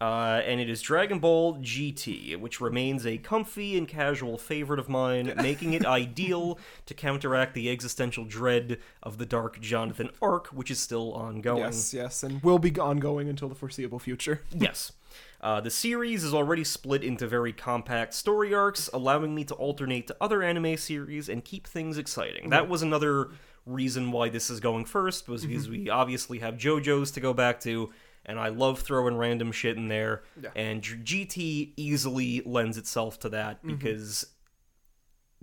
Uh, 0.00 0.40
and 0.44 0.60
it 0.60 0.70
is 0.70 0.80
Dragon 0.80 1.18
Ball 1.18 1.56
GT, 1.56 2.36
which 2.38 2.60
remains 2.60 3.04
a 3.06 3.18
comfy 3.18 3.76
and 3.76 3.88
casual 3.88 4.38
favorite 4.38 4.78
of 4.78 4.88
mine, 4.88 5.32
making 5.36 5.72
it 5.72 5.84
ideal 5.84 6.58
to 6.86 6.94
counteract 6.94 7.54
the 7.54 7.68
existential 7.70 8.24
dread 8.24 8.78
of 9.02 9.18
the 9.18 9.26
Dark 9.26 9.60
Jonathan 9.60 10.10
arc, 10.22 10.48
which 10.48 10.70
is 10.70 10.78
still 10.78 11.12
ongoing. 11.12 11.62
Yes, 11.62 11.92
yes, 11.92 12.22
and 12.22 12.42
will 12.42 12.58
be 12.58 12.72
ongoing 12.78 13.28
until 13.28 13.48
the 13.48 13.54
foreseeable 13.54 13.98
future. 13.98 14.42
Yes. 14.58 14.92
Uh, 15.40 15.60
the 15.60 15.70
series 15.70 16.24
is 16.24 16.34
already 16.34 16.64
split 16.64 17.04
into 17.04 17.26
very 17.26 17.52
compact 17.52 18.14
story 18.14 18.54
arcs, 18.54 18.88
allowing 18.92 19.34
me 19.34 19.44
to 19.44 19.54
alternate 19.54 20.06
to 20.06 20.16
other 20.20 20.42
anime 20.42 20.76
series 20.76 21.28
and 21.28 21.44
keep 21.44 21.66
things 21.66 21.98
exciting. 21.98 22.50
That 22.50 22.68
was 22.68 22.82
another 22.82 23.28
reason 23.66 24.12
why 24.12 24.28
this 24.28 24.48
is 24.48 24.60
going 24.60 24.84
first, 24.86 25.28
was 25.28 25.44
because 25.44 25.68
we 25.68 25.90
obviously 25.90 26.38
have 26.38 26.54
JoJo's 26.54 27.10
to 27.12 27.20
go 27.20 27.34
back 27.34 27.60
to, 27.60 27.92
and 28.24 28.38
I 28.38 28.48
love 28.48 28.80
throwing 28.80 29.16
random 29.16 29.52
shit 29.52 29.76
in 29.76 29.88
there. 29.88 30.22
Yeah. 30.40 30.50
And 30.56 30.82
GT 30.82 31.72
easily 31.76 32.42
lends 32.46 32.78
itself 32.78 33.18
to 33.20 33.28
that 33.30 33.64
because 33.66 34.26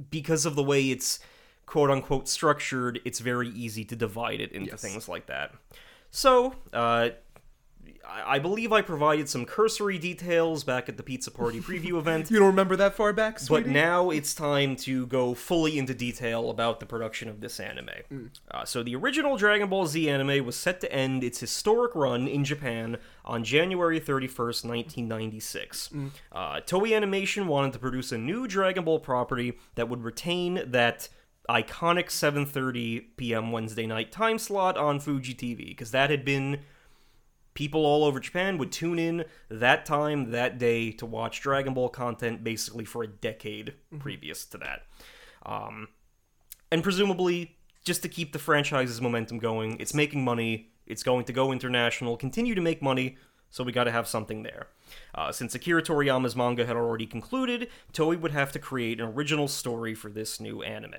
because 0.10 0.46
of 0.46 0.56
the 0.56 0.64
way 0.64 0.90
it's 0.90 1.20
quote 1.66 1.90
unquote 1.92 2.28
structured, 2.28 3.00
it's 3.06 3.20
very 3.20 3.50
easy 3.50 3.86
to 3.86 3.96
divide 3.96 4.42
it 4.42 4.52
into 4.52 4.72
Yes. 4.72 4.82
things 4.82 5.08
like 5.08 5.28
that. 5.28 5.54
So, 6.10 6.56
uh, 6.74 7.10
I 8.08 8.34
I 8.34 8.40
believe 8.40 8.72
I 8.72 8.82
provided 8.82 9.30
some 9.30 9.46
cursory 9.46 9.98
details 9.98 10.64
back 10.64 10.90
at 10.90 10.98
the 10.98 11.04
Pizza 11.04 11.32
Party 11.32 11.60
preview 11.60 11.98
event, 12.00 12.32
You 12.32 12.40
don't 12.40 12.48
remember 12.48 12.76
that 12.78 12.96
far 12.96 13.14
back, 13.14 13.40
but 13.48 13.68
now 13.68 14.10
it's 14.10 14.34
time 14.34 14.76
to 14.78 15.06
go 15.08 15.34
fully 15.34 15.78
into 15.78 15.94
detail 15.94 16.50
about 16.50 16.80
the 16.80 16.86
production 16.86 17.30
of 17.30 17.42
this 17.42 17.60
anime. 17.60 17.90
Mm. 18.12 18.30
Uh, 18.50 18.66
so, 18.66 18.82
the 18.84 18.96
original 18.96 19.38
Dragon 19.38 19.70
Ball 19.70 19.86
Z 19.86 20.10
anime 20.10 20.46
was 20.46 20.56
set 20.56 20.82
to 20.82 20.92
end 20.92 21.24
its 21.24 21.40
historic 21.40 21.96
run 21.96 22.28
in 22.28 22.44
Japan 22.44 22.98
on 23.24 23.44
January 23.44 24.00
31st, 24.00 24.66
1996. 24.66 25.90
Mm. 25.90 26.12
Uh, 26.32 26.60
Toei 26.62 26.96
Animation 26.96 27.48
wanted 27.48 27.74
to 27.74 27.80
produce 27.80 28.12
a 28.12 28.18
new 28.18 28.48
Dragon 28.48 28.84
Ball 28.84 29.00
property 29.00 29.54
that 29.76 29.90
would 29.90 30.04
retain 30.04 30.64
that 30.66 31.08
iconic 31.50 32.08
7:30 32.08 33.06
p.m. 33.18 33.52
Wednesday 33.52 33.86
night 33.86 34.12
time 34.12 34.38
slot 34.38 34.78
on 34.78 35.00
Fuji 35.00 35.34
TV 35.34 35.68
because 35.68 35.92
that 35.92 36.10
had 36.10 36.24
been 36.24 36.60
people 37.54 37.86
all 37.86 38.04
over 38.04 38.20
Japan 38.20 38.58
would 38.58 38.72
tune 38.72 39.00
in 39.00 39.26
that 39.50 39.86
time, 39.86 40.32
that 40.32 40.58
day 40.58 40.92
to 40.94 41.06
watch 41.06 41.42
Dragon 41.42 41.74
Ball 41.74 41.90
content 41.90 42.44
basically 42.44 42.86
for 42.86 43.04
a 43.04 43.08
decade 43.08 43.74
previous 44.00 44.46
to 44.46 44.58
that. 44.58 44.84
Um, 45.46 45.90
and 46.72 46.84
presumably, 46.84 47.58
just 47.84 48.02
to 48.02 48.10
keep 48.10 48.34
the 48.34 48.40
franchise's 48.40 49.02
momentum 49.02 49.40
going, 49.40 49.78
it's 49.80 49.94
making 49.94 50.24
money, 50.24 50.72
it's 50.88 51.04
going 51.04 51.26
to 51.26 51.34
go 51.34 51.52
international, 51.52 52.18
continue 52.18 52.56
to 52.56 52.62
make 52.62 52.82
money, 52.82 53.18
so 53.50 53.64
we 53.64 53.72
gotta 53.72 53.92
have 53.92 54.08
something 54.08 54.44
there. 54.44 54.68
Uh, 55.14 55.32
since 55.32 55.54
Akira 55.54 55.84
Toriyama's 55.84 56.36
manga 56.36 56.66
had 56.66 56.76
already 56.76 57.06
concluded, 57.06 57.70
Toei 57.94 58.20
would 58.20 58.32
have 58.32 58.52
to 58.54 58.60
create 58.60 59.00
an 59.00 59.08
original 59.10 59.48
story 59.48 59.94
for 59.94 60.10
this 60.10 60.40
new 60.40 60.64
anime. 60.64 60.94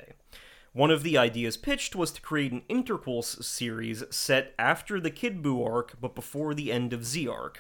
One 0.75 0.91
of 0.91 1.05
the 1.05 1.17
ideas 1.17 1.57
pitched 1.57 1.95
was 1.95 2.11
to 2.13 2.21
create 2.21 2.51
an 2.51 2.63
interquel 2.69 3.23
series 3.23 4.03
set 4.11 4.55
after 4.59 4.99
the 4.99 5.11
Kid 5.11 5.41
Buu 5.41 5.65
arc, 5.65 5.95
but 6.01 6.17
before 6.17 6.53
the 6.53 6.73
end 6.73 6.93
of 6.93 7.07
Z 7.07 7.29
arc. 7.29 7.59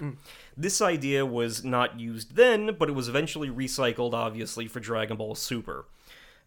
This 0.57 0.83
idea 0.83 1.24
was 1.24 1.62
not 1.64 1.98
used 2.00 2.35
then, 2.35 2.74
but 2.77 2.88
it 2.88 2.94
was 2.94 3.09
eventually 3.09 3.48
recycled, 3.48 4.14
obviously, 4.14 4.66
for 4.66 4.81
Dragon 4.81 5.16
Ball 5.16 5.37
Super. 5.37 5.87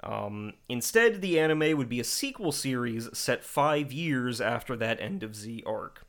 Um, 0.03 0.53
instead, 0.67 1.21
the 1.21 1.39
anime 1.39 1.77
would 1.77 1.89
be 1.89 2.01
a 2.01 2.03
sequel 2.03 2.51
series 2.51 3.07
set 3.17 3.45
five 3.45 3.93
years 3.93 4.41
after 4.41 4.75
that 4.75 5.01
end 5.01 5.23
of 5.23 5.35
Z 5.35 5.63
arc. 5.65 6.06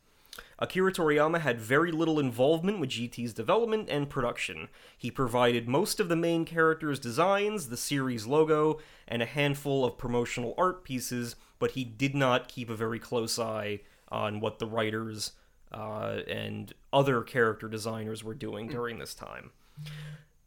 Akira 0.59 0.92
Toriyama 0.92 1.40
had 1.40 1.61
very 1.61 1.92
little 1.92 2.18
involvement 2.18 2.81
with 2.81 2.90
GT's 2.90 3.33
development 3.33 3.88
and 3.88 4.11
production. 4.11 4.68
He 4.97 5.11
provided 5.11 5.68
most 5.68 6.01
of 6.01 6.09
the 6.09 6.16
main 6.16 6.44
characters' 6.44 6.99
designs, 6.99 7.68
the 7.68 7.77
series 7.77 8.27
logo, 8.27 8.81
and 9.07 9.23
a 9.23 9.27
handful 9.27 9.85
of 9.85 9.99
promotional 9.99 10.55
art 10.59 10.83
pieces, 10.83 11.37
but 11.59 11.73
he 11.73 11.85
did 11.85 12.14
not 12.14 12.49
keep 12.49 12.71
a 12.71 12.77
very 12.77 12.99
close 12.99 13.38
eye 13.38 13.81
on 14.09 14.40
what 14.40 14.59
the 14.59 14.66
writers 14.66 15.33
uh, 15.71 16.21
and 16.27 16.73
other 16.92 17.23
character 17.23 17.68
designers 17.68 18.25
were 18.25 18.35
doing 18.35 18.68
during 18.68 18.99
this 18.99 19.14
time. 19.14 19.51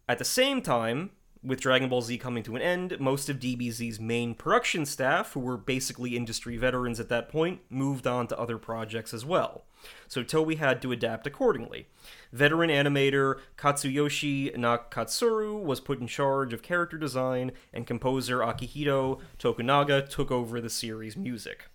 At 0.10 0.18
the 0.18 0.26
same 0.26 0.62
time, 0.62 1.12
with 1.44 1.60
Dragon 1.60 1.90
Ball 1.90 2.02
Z 2.02 2.18
coming 2.20 2.44
to 2.44 2.56
an 2.56 2.62
end, 2.62 3.00
most 3.00 3.28
of 3.28 3.40
DBZ's 3.40 4.00
main 4.00 4.36
production 4.36 4.86
staff, 4.86 5.34
who 5.34 5.40
were 5.40 5.58
basically 5.58 6.16
industry 6.16 6.56
veterans 6.56 7.00
at 7.00 7.10
that 7.10 7.30
point, 7.30 7.62
moved 7.70 8.06
on 8.06 8.28
to 8.28 8.38
other 8.38 8.58
projects 8.60 9.14
as 9.14 9.26
well. 9.26 9.66
So 10.08 10.24
Toei 10.24 10.58
had 10.58 10.82
to 10.84 10.92
adapt 10.92 11.26
accordingly. 11.26 11.88
Veteran 12.32 12.70
animator 12.70 13.40
Katsuyoshi 13.58 14.56
Nakatsuru 14.56 15.60
was 15.62 15.80
put 15.80 16.00
in 16.00 16.08
charge 16.08 16.54
of 16.54 16.62
character 16.62 16.98
design, 16.98 17.54
and 17.74 17.88
composer 17.88 18.40
Akihito 18.40 19.20
Tokunaga 19.40 20.08
took 20.08 20.30
over 20.30 20.62
the 20.62 20.70
series' 20.70 21.18
music. 21.18 21.70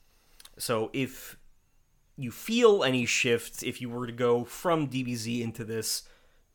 So 0.56 0.90
if 0.92 1.36
you 2.16 2.30
feel 2.30 2.84
any 2.84 3.04
shifts 3.04 3.62
if 3.62 3.80
you 3.80 3.90
were 3.90 4.06
to 4.06 4.12
go 4.12 4.44
from 4.44 4.88
DBZ 4.88 5.40
into 5.40 5.64
this, 5.64 6.04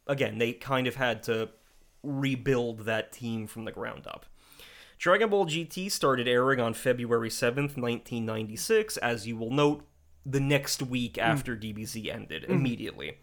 again, 0.07 0.37
they 0.37 0.53
kind 0.53 0.87
of 0.87 0.95
had 0.95 1.21
to 1.23 1.49
rebuild 2.03 2.79
that 2.85 3.11
team 3.11 3.47
from 3.47 3.65
the 3.65 3.71
ground 3.71 4.07
up. 4.07 4.25
Dragon 4.97 5.29
Ball 5.29 5.45
GT 5.45 5.91
started 5.91 6.27
airing 6.27 6.59
on 6.59 6.73
February 6.73 7.29
7th, 7.29 7.75
1996, 7.75 8.97
as 8.97 9.25
you 9.27 9.35
will 9.35 9.49
note, 9.49 9.83
the 10.25 10.39
next 10.39 10.83
week 10.83 11.15
mm. 11.15 11.23
after 11.23 11.55
DBZ 11.55 12.13
ended, 12.13 12.43
mm. 12.43 12.49
immediately. 12.49 13.17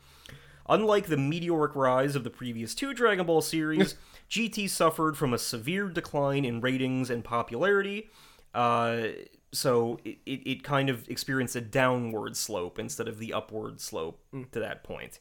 Unlike 0.68 1.06
the 1.06 1.16
meteoric 1.16 1.74
rise 1.76 2.14
of 2.14 2.24
the 2.24 2.30
previous 2.30 2.74
two 2.74 2.92
Dragon 2.92 3.26
Ball 3.26 3.40
series, 3.40 3.94
GT 4.30 4.68
suffered 4.68 5.16
from 5.16 5.32
a 5.32 5.38
severe 5.38 5.88
decline 5.88 6.44
in 6.44 6.60
ratings 6.60 7.10
and 7.10 7.24
popularity. 7.24 8.10
Uh, 8.52 9.08
so 9.52 9.98
it, 10.04 10.18
it, 10.26 10.46
it 10.46 10.62
kind 10.62 10.90
of 10.90 11.08
experienced 11.08 11.56
a 11.56 11.60
downward 11.60 12.36
slope 12.36 12.78
instead 12.78 13.08
of 13.08 13.18
the 13.18 13.32
upward 13.32 13.80
slope 13.80 14.20
mm. 14.34 14.50
to 14.50 14.60
that 14.60 14.82
point. 14.84 15.20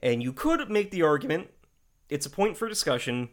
And 0.00 0.22
you 0.22 0.32
could 0.32 0.70
make 0.70 0.90
the 0.90 1.02
argument, 1.02 1.48
it's 2.08 2.26
a 2.26 2.30
point 2.30 2.56
for 2.56 2.68
discussion, 2.68 3.28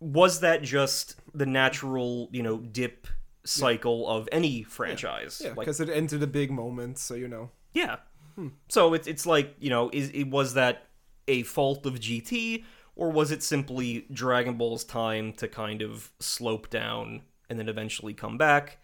was 0.00 0.40
that 0.40 0.62
just 0.62 1.16
the 1.34 1.46
natural, 1.46 2.28
you 2.32 2.42
know, 2.42 2.58
dip 2.58 3.06
cycle 3.44 4.08
of 4.08 4.28
any 4.32 4.62
franchise? 4.62 5.40
Yeah, 5.42 5.50
Like, 5.50 5.60
because 5.60 5.80
it 5.80 5.88
ended 5.88 6.22
a 6.22 6.26
big 6.26 6.50
moment, 6.50 6.98
so 6.98 7.14
you 7.14 7.28
know. 7.28 7.50
yeah. 7.74 7.96
Hmm. 8.36 8.48
So 8.68 8.94
it's 8.94 9.08
it's 9.08 9.26
like 9.26 9.56
you 9.58 9.70
know, 9.70 9.90
is 9.92 10.10
it 10.10 10.28
was 10.30 10.54
that 10.54 10.86
a 11.26 11.42
fault 11.42 11.84
of 11.84 11.94
GT 11.94 12.64
or 12.94 13.10
was 13.10 13.30
it 13.30 13.42
simply 13.42 14.06
Dragon 14.12 14.54
Ball's 14.54 14.84
time 14.84 15.32
to 15.34 15.48
kind 15.48 15.82
of 15.82 16.12
slope 16.20 16.70
down 16.70 17.22
and 17.48 17.58
then 17.58 17.68
eventually 17.68 18.14
come 18.14 18.38
back? 18.38 18.78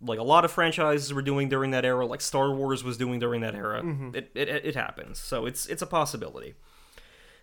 Like 0.00 0.18
a 0.18 0.22
lot 0.22 0.44
of 0.44 0.50
franchises 0.50 1.12
were 1.12 1.22
doing 1.22 1.48
during 1.48 1.72
that 1.72 1.84
era, 1.84 2.06
like 2.06 2.20
Star 2.20 2.52
Wars 2.52 2.84
was 2.84 2.96
doing 2.96 3.18
during 3.18 3.40
that 3.42 3.54
era. 3.54 3.82
Mm-hmm. 3.82 4.14
It, 4.14 4.30
it 4.34 4.48
it 4.48 4.74
happens, 4.74 5.18
so 5.18 5.46
it's 5.46 5.66
it's 5.66 5.82
a 5.82 5.86
possibility. 5.86 6.54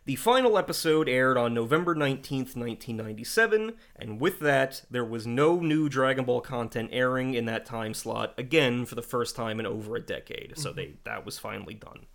The 0.05 0.15
final 0.17 0.57
episode 0.57 1.07
aired 1.07 1.37
on 1.37 1.53
November 1.53 1.95
19th, 1.95 2.57
1997, 2.57 3.75
and 3.95 4.19
with 4.19 4.39
that, 4.41 4.83
there 4.91 5.05
was 5.05 5.25
no 5.25 5.61
new 5.61 5.87
Dragon 5.87 6.25
Ball 6.25 6.41
content 6.41 6.89
airing 6.91 7.35
in 7.35 7.45
that 7.45 7.65
time 7.65 7.93
slot 7.93 8.33
again 8.37 8.85
for 8.85 8.95
the 8.95 9.01
first 9.01 9.33
time 9.33 9.61
in 9.61 9.65
over 9.65 9.95
a 9.95 10.01
decade. 10.01 10.57
So 10.57 10.69
mm-hmm. 10.69 10.75
they 10.75 10.93
that 11.05 11.25
was 11.25 11.39
finally 11.39 11.75
done. 11.75 12.07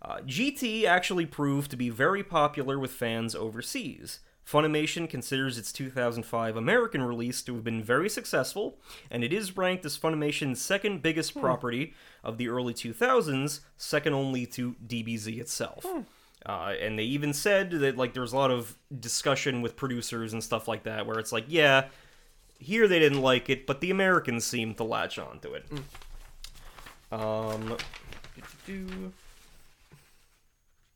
Uh, 0.00 0.20
GT 0.20 0.84
actually 0.84 1.26
proved 1.26 1.70
to 1.70 1.76
be 1.76 1.90
very 1.90 2.24
popular 2.24 2.78
with 2.78 2.92
fans 2.92 3.34
overseas. 3.34 4.20
Funimation 4.46 5.08
considers 5.08 5.58
its 5.58 5.70
2005 5.70 6.56
American 6.56 7.02
release 7.02 7.42
to 7.42 7.54
have 7.54 7.62
been 7.62 7.82
very 7.82 8.08
successful, 8.08 8.78
and 9.10 9.22
it 9.22 9.34
is 9.34 9.56
ranked 9.56 9.84
as 9.84 9.98
Funimation's 9.98 10.62
second 10.62 11.02
biggest 11.02 11.34
hmm. 11.34 11.40
property 11.40 11.92
of 12.24 12.38
the 12.38 12.48
early 12.48 12.72
2000s, 12.72 13.60
second 13.76 14.14
only 14.14 14.46
to 14.46 14.76
DBZ 14.86 15.38
itself. 15.38 15.84
Hmm. 15.86 16.00
Uh, 16.44 16.74
and 16.80 16.98
they 16.98 17.04
even 17.04 17.32
said 17.32 17.70
that 17.70 17.96
like 17.96 18.14
there 18.14 18.22
was 18.22 18.32
a 18.32 18.36
lot 18.36 18.50
of 18.50 18.76
discussion 18.98 19.62
with 19.62 19.76
producers 19.76 20.32
and 20.32 20.42
stuff 20.42 20.66
like 20.66 20.82
that, 20.84 21.06
where 21.06 21.18
it's 21.18 21.32
like, 21.32 21.44
yeah, 21.48 21.86
here 22.58 22.88
they 22.88 22.98
didn't 22.98 23.20
like 23.20 23.48
it, 23.48 23.66
but 23.66 23.80
the 23.80 23.90
Americans 23.90 24.44
seemed 24.44 24.76
to 24.76 24.84
latch 24.84 25.18
on 25.18 25.38
to 25.40 25.54
it. 25.54 25.66
Um. 27.12 27.76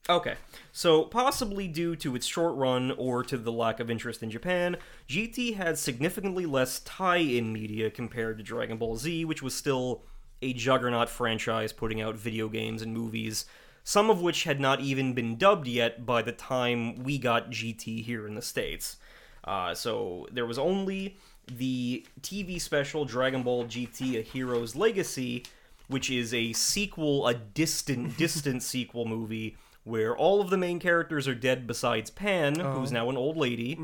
Okay, 0.08 0.34
so 0.70 1.02
possibly 1.02 1.66
due 1.66 1.96
to 1.96 2.14
its 2.14 2.26
short 2.26 2.54
run 2.54 2.92
or 2.92 3.24
to 3.24 3.36
the 3.36 3.50
lack 3.50 3.80
of 3.80 3.90
interest 3.90 4.22
in 4.22 4.30
Japan, 4.30 4.76
GT 5.08 5.56
had 5.56 5.78
significantly 5.78 6.46
less 6.46 6.78
tie 6.80 7.16
in 7.16 7.52
media 7.52 7.90
compared 7.90 8.38
to 8.38 8.44
Dragon 8.44 8.76
Ball 8.76 8.96
Z, 8.96 9.24
which 9.24 9.42
was 9.42 9.52
still 9.52 10.02
a 10.42 10.52
juggernaut 10.52 11.08
franchise 11.08 11.72
putting 11.72 12.00
out 12.00 12.14
video 12.14 12.48
games 12.48 12.82
and 12.82 12.94
movies, 12.94 13.46
some 13.86 14.10
of 14.10 14.20
which 14.20 14.42
had 14.42 14.58
not 14.58 14.80
even 14.80 15.12
been 15.12 15.36
dubbed 15.36 15.68
yet 15.68 16.04
by 16.04 16.20
the 16.20 16.32
time 16.32 16.96
we 17.04 17.16
got 17.18 17.52
GT 17.52 18.02
here 18.02 18.26
in 18.26 18.34
the 18.34 18.42
States. 18.42 18.96
Uh, 19.44 19.74
so 19.74 20.26
there 20.32 20.44
was 20.44 20.58
only 20.58 21.16
the 21.46 22.04
TV 22.20 22.60
special 22.60 23.04
Dragon 23.04 23.44
Ball 23.44 23.64
GT 23.64 24.18
A 24.18 24.22
Hero's 24.22 24.74
Legacy, 24.74 25.44
which 25.86 26.10
is 26.10 26.34
a 26.34 26.52
sequel, 26.52 27.28
a 27.28 27.34
distant, 27.34 28.16
distant 28.18 28.64
sequel 28.64 29.04
movie 29.06 29.56
where 29.84 30.16
all 30.16 30.40
of 30.40 30.50
the 30.50 30.58
main 30.58 30.80
characters 30.80 31.28
are 31.28 31.34
dead 31.36 31.64
besides 31.68 32.10
Pan, 32.10 32.58
who's 32.58 32.90
now 32.90 33.08
an 33.08 33.16
old 33.16 33.36
lady, 33.36 33.78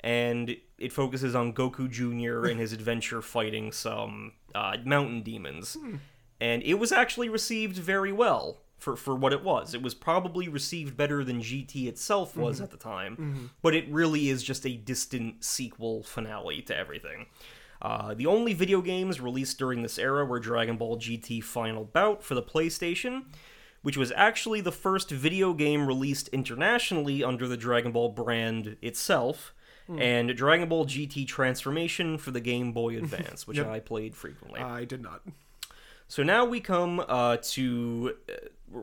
and 0.00 0.54
it 0.76 0.92
focuses 0.92 1.34
on 1.34 1.54
Goku 1.54 1.90
Jr. 1.90 2.46
and 2.46 2.60
his 2.60 2.74
adventure 2.74 3.22
fighting 3.22 3.72
some 3.72 4.32
uh, 4.54 4.76
mountain 4.84 5.22
demons. 5.22 5.78
And 6.42 6.62
it 6.62 6.74
was 6.74 6.92
actually 6.92 7.30
received 7.30 7.78
very 7.78 8.12
well 8.12 8.58
for, 8.78 8.96
for 8.96 9.14
what 9.14 9.32
it 9.32 9.42
was. 9.42 9.74
It 9.74 9.82
was 9.82 9.94
probably 9.94 10.48
received 10.48 10.96
better 10.96 11.24
than 11.24 11.40
GT 11.40 11.86
itself 11.86 12.36
was 12.36 12.60
at 12.60 12.70
the 12.70 12.76
time, 12.76 13.50
but 13.62 13.74
it 13.74 13.88
really 13.90 14.28
is 14.28 14.42
just 14.42 14.66
a 14.66 14.76
distant 14.76 15.44
sequel 15.44 16.02
finale 16.02 16.62
to 16.62 16.76
everything. 16.76 17.26
Uh, 17.82 18.14
the 18.14 18.26
only 18.26 18.54
video 18.54 18.80
games 18.80 19.20
released 19.20 19.58
during 19.58 19.82
this 19.82 19.98
era 19.98 20.24
were 20.24 20.40
Dragon 20.40 20.76
Ball 20.76 20.96
GT 20.98 21.42
Final 21.44 21.84
Bout 21.84 22.22
for 22.22 22.34
the 22.34 22.42
PlayStation, 22.42 23.24
which 23.82 23.96
was 23.96 24.12
actually 24.16 24.60
the 24.62 24.72
first 24.72 25.10
video 25.10 25.52
game 25.52 25.86
released 25.86 26.28
internationally 26.28 27.22
under 27.22 27.46
the 27.46 27.56
Dragon 27.56 27.92
Ball 27.92 28.08
brand 28.08 28.76
itself, 28.82 29.52
and 29.88 30.34
Dragon 30.34 30.68
Ball 30.68 30.84
GT 30.84 31.28
Transformation 31.28 32.18
for 32.18 32.30
the 32.32 32.40
Game 32.40 32.72
Boy 32.72 32.96
Advance, 32.98 33.46
which 33.46 33.58
Yep. 33.58 33.68
I 33.68 33.78
played 33.80 34.16
frequently. 34.16 34.60
I 34.60 34.84
did 34.84 35.00
not. 35.00 35.22
So 36.08 36.22
now 36.22 36.44
we 36.44 36.60
come 36.60 37.04
uh, 37.06 37.36
to. 37.52 38.14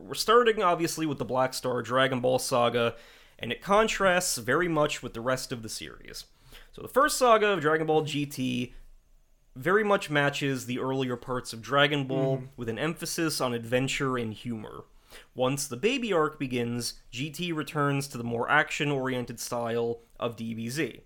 We're 0.00 0.14
starting, 0.14 0.62
obviously, 0.62 1.06
with 1.06 1.18
the 1.18 1.24
Black 1.24 1.54
Star 1.54 1.82
Dragon 1.82 2.20
Ball 2.20 2.38
saga, 2.38 2.94
and 3.38 3.52
it 3.52 3.62
contrasts 3.62 4.36
very 4.36 4.68
much 4.68 5.02
with 5.02 5.14
the 5.14 5.20
rest 5.20 5.52
of 5.52 5.62
the 5.62 5.68
series. 5.68 6.24
So 6.72 6.82
the 6.82 6.88
first 6.88 7.18
saga 7.18 7.48
of 7.48 7.60
Dragon 7.60 7.86
Ball 7.86 8.02
GT 8.02 8.72
very 9.56 9.84
much 9.84 10.10
matches 10.10 10.66
the 10.66 10.78
earlier 10.78 11.16
parts 11.16 11.52
of 11.52 11.62
Dragon 11.62 12.04
Ball 12.06 12.38
mm-hmm. 12.38 12.46
with 12.56 12.68
an 12.68 12.78
emphasis 12.78 13.40
on 13.40 13.54
adventure 13.54 14.18
and 14.18 14.32
humor. 14.32 14.84
Once 15.34 15.66
the 15.66 15.76
baby 15.76 16.12
arc 16.12 16.38
begins, 16.38 16.94
GT 17.12 17.54
returns 17.54 18.08
to 18.08 18.18
the 18.18 18.24
more 18.24 18.50
action 18.50 18.90
oriented 18.90 19.38
style 19.38 20.00
of 20.18 20.36
DBZ. 20.36 21.02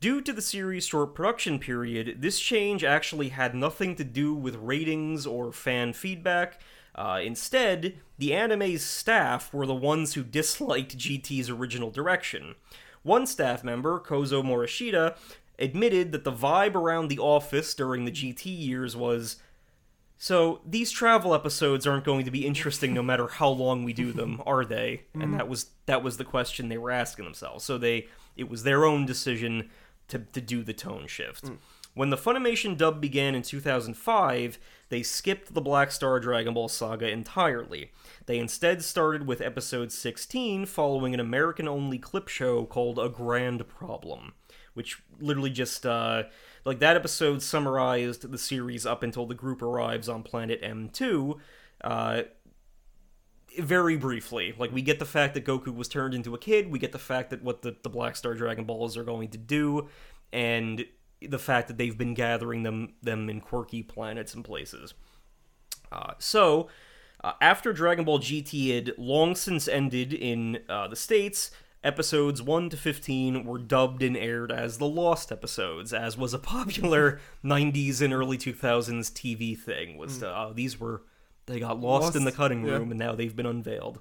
Due 0.00 0.20
to 0.20 0.32
the 0.34 0.42
series' 0.42 0.86
short 0.86 1.14
production 1.14 1.58
period, 1.58 2.20
this 2.20 2.38
change 2.38 2.84
actually 2.84 3.30
had 3.30 3.54
nothing 3.54 3.96
to 3.96 4.04
do 4.04 4.34
with 4.34 4.56
ratings 4.56 5.26
or 5.26 5.50
fan 5.50 5.94
feedback. 5.94 6.60
Uh, 6.94 7.20
instead, 7.22 7.98
the 8.18 8.32
anime's 8.32 8.84
staff 8.84 9.52
were 9.52 9.66
the 9.66 9.74
ones 9.74 10.14
who 10.14 10.22
disliked 10.22 10.96
GT's 10.96 11.50
original 11.50 11.90
direction. 11.90 12.54
One 13.02 13.26
staff 13.26 13.64
member, 13.64 14.00
Kozo 14.00 14.42
Morishita, 14.42 15.16
admitted 15.58 16.12
that 16.12 16.24
the 16.24 16.32
vibe 16.32 16.74
around 16.74 17.08
the 17.08 17.18
office 17.18 17.74
during 17.74 18.04
the 18.04 18.12
GT 18.12 18.46
years 18.46 18.96
was 18.96 19.36
so 20.16 20.60
these 20.64 20.90
travel 20.90 21.34
episodes 21.34 21.86
aren't 21.86 22.04
going 22.04 22.24
to 22.24 22.30
be 22.30 22.46
interesting 22.46 22.94
no 22.94 23.02
matter 23.02 23.26
how 23.26 23.48
long 23.48 23.84
we 23.84 23.92
do 23.92 24.12
them, 24.12 24.40
are 24.46 24.64
they? 24.64 25.02
And 25.12 25.34
that 25.34 25.48
was 25.48 25.66
that 25.86 26.02
was 26.02 26.16
the 26.16 26.24
question 26.24 26.68
they 26.68 26.78
were 26.78 26.90
asking 26.90 27.24
themselves. 27.24 27.64
So 27.64 27.76
they 27.76 28.06
it 28.36 28.48
was 28.48 28.62
their 28.62 28.84
own 28.84 29.04
decision 29.06 29.70
to 30.08 30.20
to 30.20 30.40
do 30.40 30.62
the 30.62 30.72
tone 30.72 31.06
shift. 31.08 31.50
When 31.94 32.10
the 32.10 32.16
Funimation 32.16 32.76
dub 32.76 33.00
began 33.00 33.34
in 33.34 33.42
2005, 33.42 34.58
they 34.94 35.02
skipped 35.02 35.52
the 35.52 35.60
Black 35.60 35.90
Star 35.90 36.20
Dragon 36.20 36.54
Ball 36.54 36.68
saga 36.68 37.10
entirely. 37.10 37.90
They 38.26 38.38
instead 38.38 38.84
started 38.84 39.26
with 39.26 39.40
episode 39.40 39.90
16 39.90 40.66
following 40.66 41.12
an 41.14 41.18
American 41.18 41.66
only 41.66 41.98
clip 41.98 42.28
show 42.28 42.64
called 42.64 43.00
A 43.00 43.08
Grand 43.08 43.66
Problem, 43.66 44.34
which 44.74 45.02
literally 45.18 45.50
just 45.50 45.84
uh 45.84 46.22
like 46.64 46.78
that 46.78 46.94
episode 46.94 47.42
summarized 47.42 48.30
the 48.30 48.38
series 48.38 48.86
up 48.86 49.02
until 49.02 49.26
the 49.26 49.34
group 49.34 49.62
arrives 49.62 50.08
on 50.08 50.22
planet 50.22 50.62
M2. 50.62 51.40
Uh, 51.82 52.22
very 53.58 53.96
briefly. 53.96 54.54
Like 54.56 54.72
we 54.72 54.80
get 54.80 55.00
the 55.00 55.04
fact 55.04 55.34
that 55.34 55.44
Goku 55.44 55.74
was 55.74 55.88
turned 55.88 56.14
into 56.14 56.36
a 56.36 56.38
kid, 56.38 56.70
we 56.70 56.78
get 56.78 56.92
the 56.92 57.00
fact 57.00 57.30
that 57.30 57.42
what 57.42 57.62
the, 57.62 57.74
the 57.82 57.90
Black 57.90 58.14
Star 58.14 58.34
Dragon 58.34 58.64
Balls 58.64 58.96
are 58.96 59.02
going 59.02 59.30
to 59.30 59.38
do, 59.38 59.88
and 60.32 60.84
the 61.26 61.38
fact 61.38 61.68
that 61.68 61.78
they've 61.78 61.96
been 61.96 62.14
gathering 62.14 62.62
them 62.62 62.94
them 63.02 63.28
in 63.28 63.40
quirky 63.40 63.82
planets 63.82 64.34
and 64.34 64.44
places. 64.44 64.94
Uh, 65.90 66.14
so, 66.18 66.68
uh, 67.22 67.32
after 67.40 67.72
Dragon 67.72 68.04
Ball 68.04 68.18
GT 68.18 68.74
had 68.74 68.92
long 68.98 69.34
since 69.34 69.68
ended 69.68 70.12
in 70.12 70.60
uh, 70.68 70.88
the 70.88 70.96
States, 70.96 71.50
episodes 71.84 72.42
1 72.42 72.70
to 72.70 72.76
15 72.76 73.44
were 73.44 73.58
dubbed 73.58 74.02
and 74.02 74.16
aired 74.16 74.50
as 74.50 74.78
the 74.78 74.86
Lost 74.86 75.30
episodes, 75.30 75.92
as 75.92 76.16
was 76.16 76.34
a 76.34 76.38
popular 76.38 77.20
90s 77.44 78.00
and 78.00 78.12
early 78.12 78.38
2000s 78.38 79.12
TV 79.12 79.56
thing. 79.56 79.96
Was 79.98 80.22
uh, 80.22 80.52
these 80.54 80.80
were 80.80 81.02
they 81.46 81.60
got 81.60 81.78
lost, 81.78 82.16
in 82.16 82.24
the 82.24 82.30
Lost, 82.30 82.36
cutting 82.36 82.64
yeah. 82.64 82.72
room 82.72 82.90
and 82.90 82.98
now 82.98 83.14
they've 83.14 83.36
been 83.36 83.46
unveiled. 83.46 84.00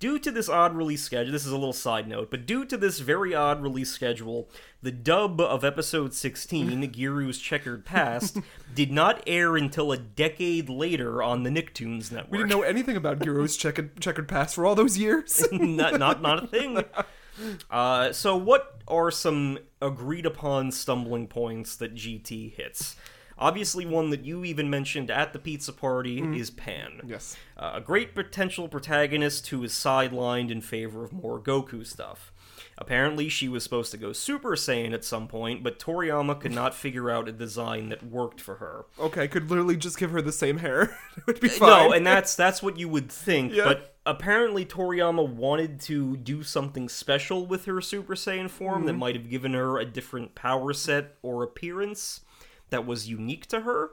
Due 0.00 0.18
to 0.18 0.30
this 0.30 0.48
odd 0.48 0.74
release 0.74 1.02
schedule, 1.02 1.30
this 1.30 1.44
is 1.44 1.52
a 1.52 1.56
little 1.58 1.74
side 1.74 2.08
note, 2.08 2.30
but 2.30 2.46
due 2.46 2.64
to 2.64 2.78
this 2.78 3.00
very 3.00 3.34
odd 3.34 3.62
release 3.62 3.90
schedule, 3.90 4.48
the 4.80 4.90
dub 4.90 5.42
of 5.42 5.62
episode 5.62 6.14
16, 6.14 6.90
Giru's 6.96 7.38
Checkered 7.38 7.84
Past, 7.84 8.38
did 8.74 8.90
not 8.90 9.22
air 9.26 9.58
until 9.58 9.92
a 9.92 9.98
decade 9.98 10.70
later 10.70 11.22
on 11.22 11.42
the 11.42 11.50
Nicktoons 11.50 12.10
network. 12.10 12.32
We 12.32 12.38
didn't 12.38 12.50
know 12.50 12.62
anything 12.62 12.96
about 12.96 13.18
Giru's 13.18 13.58
checkered 13.58 14.00
checkered 14.00 14.26
past 14.26 14.54
for 14.54 14.64
all 14.64 14.74
those 14.74 14.96
years. 14.96 15.46
not, 15.52 15.98
not, 15.98 16.22
not 16.22 16.44
a 16.44 16.46
thing. 16.46 16.82
Uh, 17.70 18.12
so, 18.12 18.36
what 18.36 18.82
are 18.86 19.10
some 19.10 19.58
agreed 19.80 20.26
upon 20.26 20.70
stumbling 20.70 21.26
points 21.26 21.74
that 21.76 21.94
GT 21.94 22.52
hits? 22.54 22.96
Obviously, 23.40 23.86
one 23.86 24.10
that 24.10 24.24
you 24.24 24.44
even 24.44 24.68
mentioned 24.68 25.10
at 25.10 25.32
the 25.32 25.38
pizza 25.38 25.72
party 25.72 26.20
is 26.38 26.50
Pan. 26.50 27.00
yes. 27.06 27.36
Uh, 27.56 27.72
a 27.74 27.80
great 27.80 28.14
potential 28.14 28.68
protagonist 28.68 29.46
who 29.48 29.64
is 29.64 29.72
sidelined 29.72 30.50
in 30.50 30.60
favor 30.60 31.04
of 31.04 31.12
more 31.12 31.40
Goku 31.40 31.86
stuff. 31.86 32.32
Apparently, 32.78 33.28
she 33.28 33.48
was 33.48 33.62
supposed 33.64 33.90
to 33.92 33.98
go 33.98 34.12
Super 34.12 34.50
Saiyan 34.56 34.92
at 34.94 35.04
some 35.04 35.28
point, 35.28 35.62
but 35.62 35.78
Toriyama 35.78 36.38
could 36.40 36.52
not 36.52 36.74
figure 36.84 37.10
out 37.10 37.28
a 37.28 37.32
design 37.32 37.88
that 37.90 38.02
worked 38.02 38.40
for 38.40 38.56
her. 38.56 38.84
Okay, 38.98 39.28
could 39.28 39.50
literally 39.50 39.76
just 39.76 39.98
give 39.98 40.10
her 40.12 40.22
the 40.22 40.32
same 40.32 40.58
hair. 40.58 40.82
it 41.16 41.26
would 41.26 41.40
be 41.40 41.48
fine. 41.48 41.88
No, 41.88 41.92
and 41.92 42.06
that's 42.06 42.34
that's 42.34 42.62
what 42.62 42.78
you 42.78 42.88
would 42.88 43.10
think, 43.10 43.52
Yeah. 43.52 43.64
but 43.64 43.96
apparently 44.06 44.64
Toriyama 44.64 45.26
wanted 45.28 45.80
to 45.82 46.16
do 46.16 46.42
something 46.42 46.88
special 46.88 47.46
with 47.46 47.66
her 47.66 47.80
Super 47.82 48.14
Saiyan 48.14 48.48
form 48.50 48.78
Mm-hmm. 48.78 48.86
that 48.86 48.92
might 48.94 49.14
have 49.16 49.28
given 49.30 49.52
her 49.54 49.78
a 49.78 49.84
different 49.84 50.34
power 50.34 50.72
set 50.72 51.16
or 51.22 51.42
appearance 51.42 52.20
that 52.70 52.86
was 52.86 53.08
unique 53.08 53.46
to 53.46 53.60
her, 53.60 53.90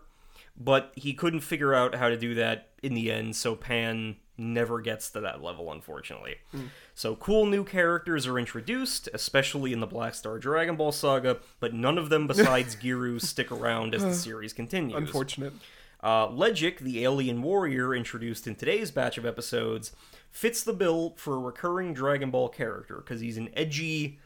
but 0.56 0.92
he 0.96 1.14
couldn't 1.14 1.42
figure 1.42 1.74
out 1.74 1.96
how 1.96 2.10
to 2.10 2.18
do 2.18 2.34
that 2.36 2.70
in 2.82 2.94
the 2.94 3.12
end, 3.12 3.36
so 3.36 3.56
Pan 3.56 4.18
never 4.38 4.80
gets 4.80 5.10
to 5.10 5.20
that 5.20 5.42
level 5.42 5.72
unfortunately. 5.72 6.36
Mm. 6.56 6.70
So 6.94 7.16
cool 7.16 7.46
new 7.46 7.64
characters 7.64 8.28
are 8.28 8.38
introduced, 8.38 9.10
especially 9.14 9.74
in 9.74 9.80
the 9.80 9.88
Black 9.88 10.14
Star 10.14 10.38
Dragon 10.38 10.76
Ball 10.76 10.92
saga, 10.92 11.38
but 11.60 11.74
none 11.74 11.98
of 11.98 12.10
them 12.10 12.28
besides 12.28 12.76
Giru 12.76 13.20
stick 13.22 13.52
around 13.52 13.96
as 13.96 14.04
the 14.04 14.14
series 14.14 14.54
continues. 14.54 14.96
Unfortunate. 14.96 15.54
Uh, 16.02 16.28
Ledgic, 16.28 16.78
the 16.80 17.04
alien 17.04 17.42
warrior 17.42 17.96
introduced 17.96 18.46
in 18.46 18.56
today's 18.56 18.92
batch 18.92 19.18
of 19.18 19.26
episodes, 19.26 19.92
fits 20.30 20.64
the 20.64 20.74
bill 20.74 21.16
for 21.18 21.36
a 21.36 21.40
recurring 21.40 21.94
Dragon 21.94 22.30
Ball 22.30 22.50
character 22.50 22.98
because 22.98 23.20
he's 23.20 23.38
an 23.38 23.50
edgy, 23.54 24.20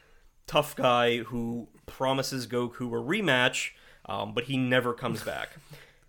tough 0.48 0.76
guy 0.76 1.20
who 1.20 1.70
promises 1.86 2.46
Goku 2.46 2.88
a 2.88 3.02
rematch, 3.02 3.72
um, 4.12 4.34
but 4.34 4.46
he 4.46 4.58
never 4.58 4.94
comes 4.94 5.24
back. 5.34 5.50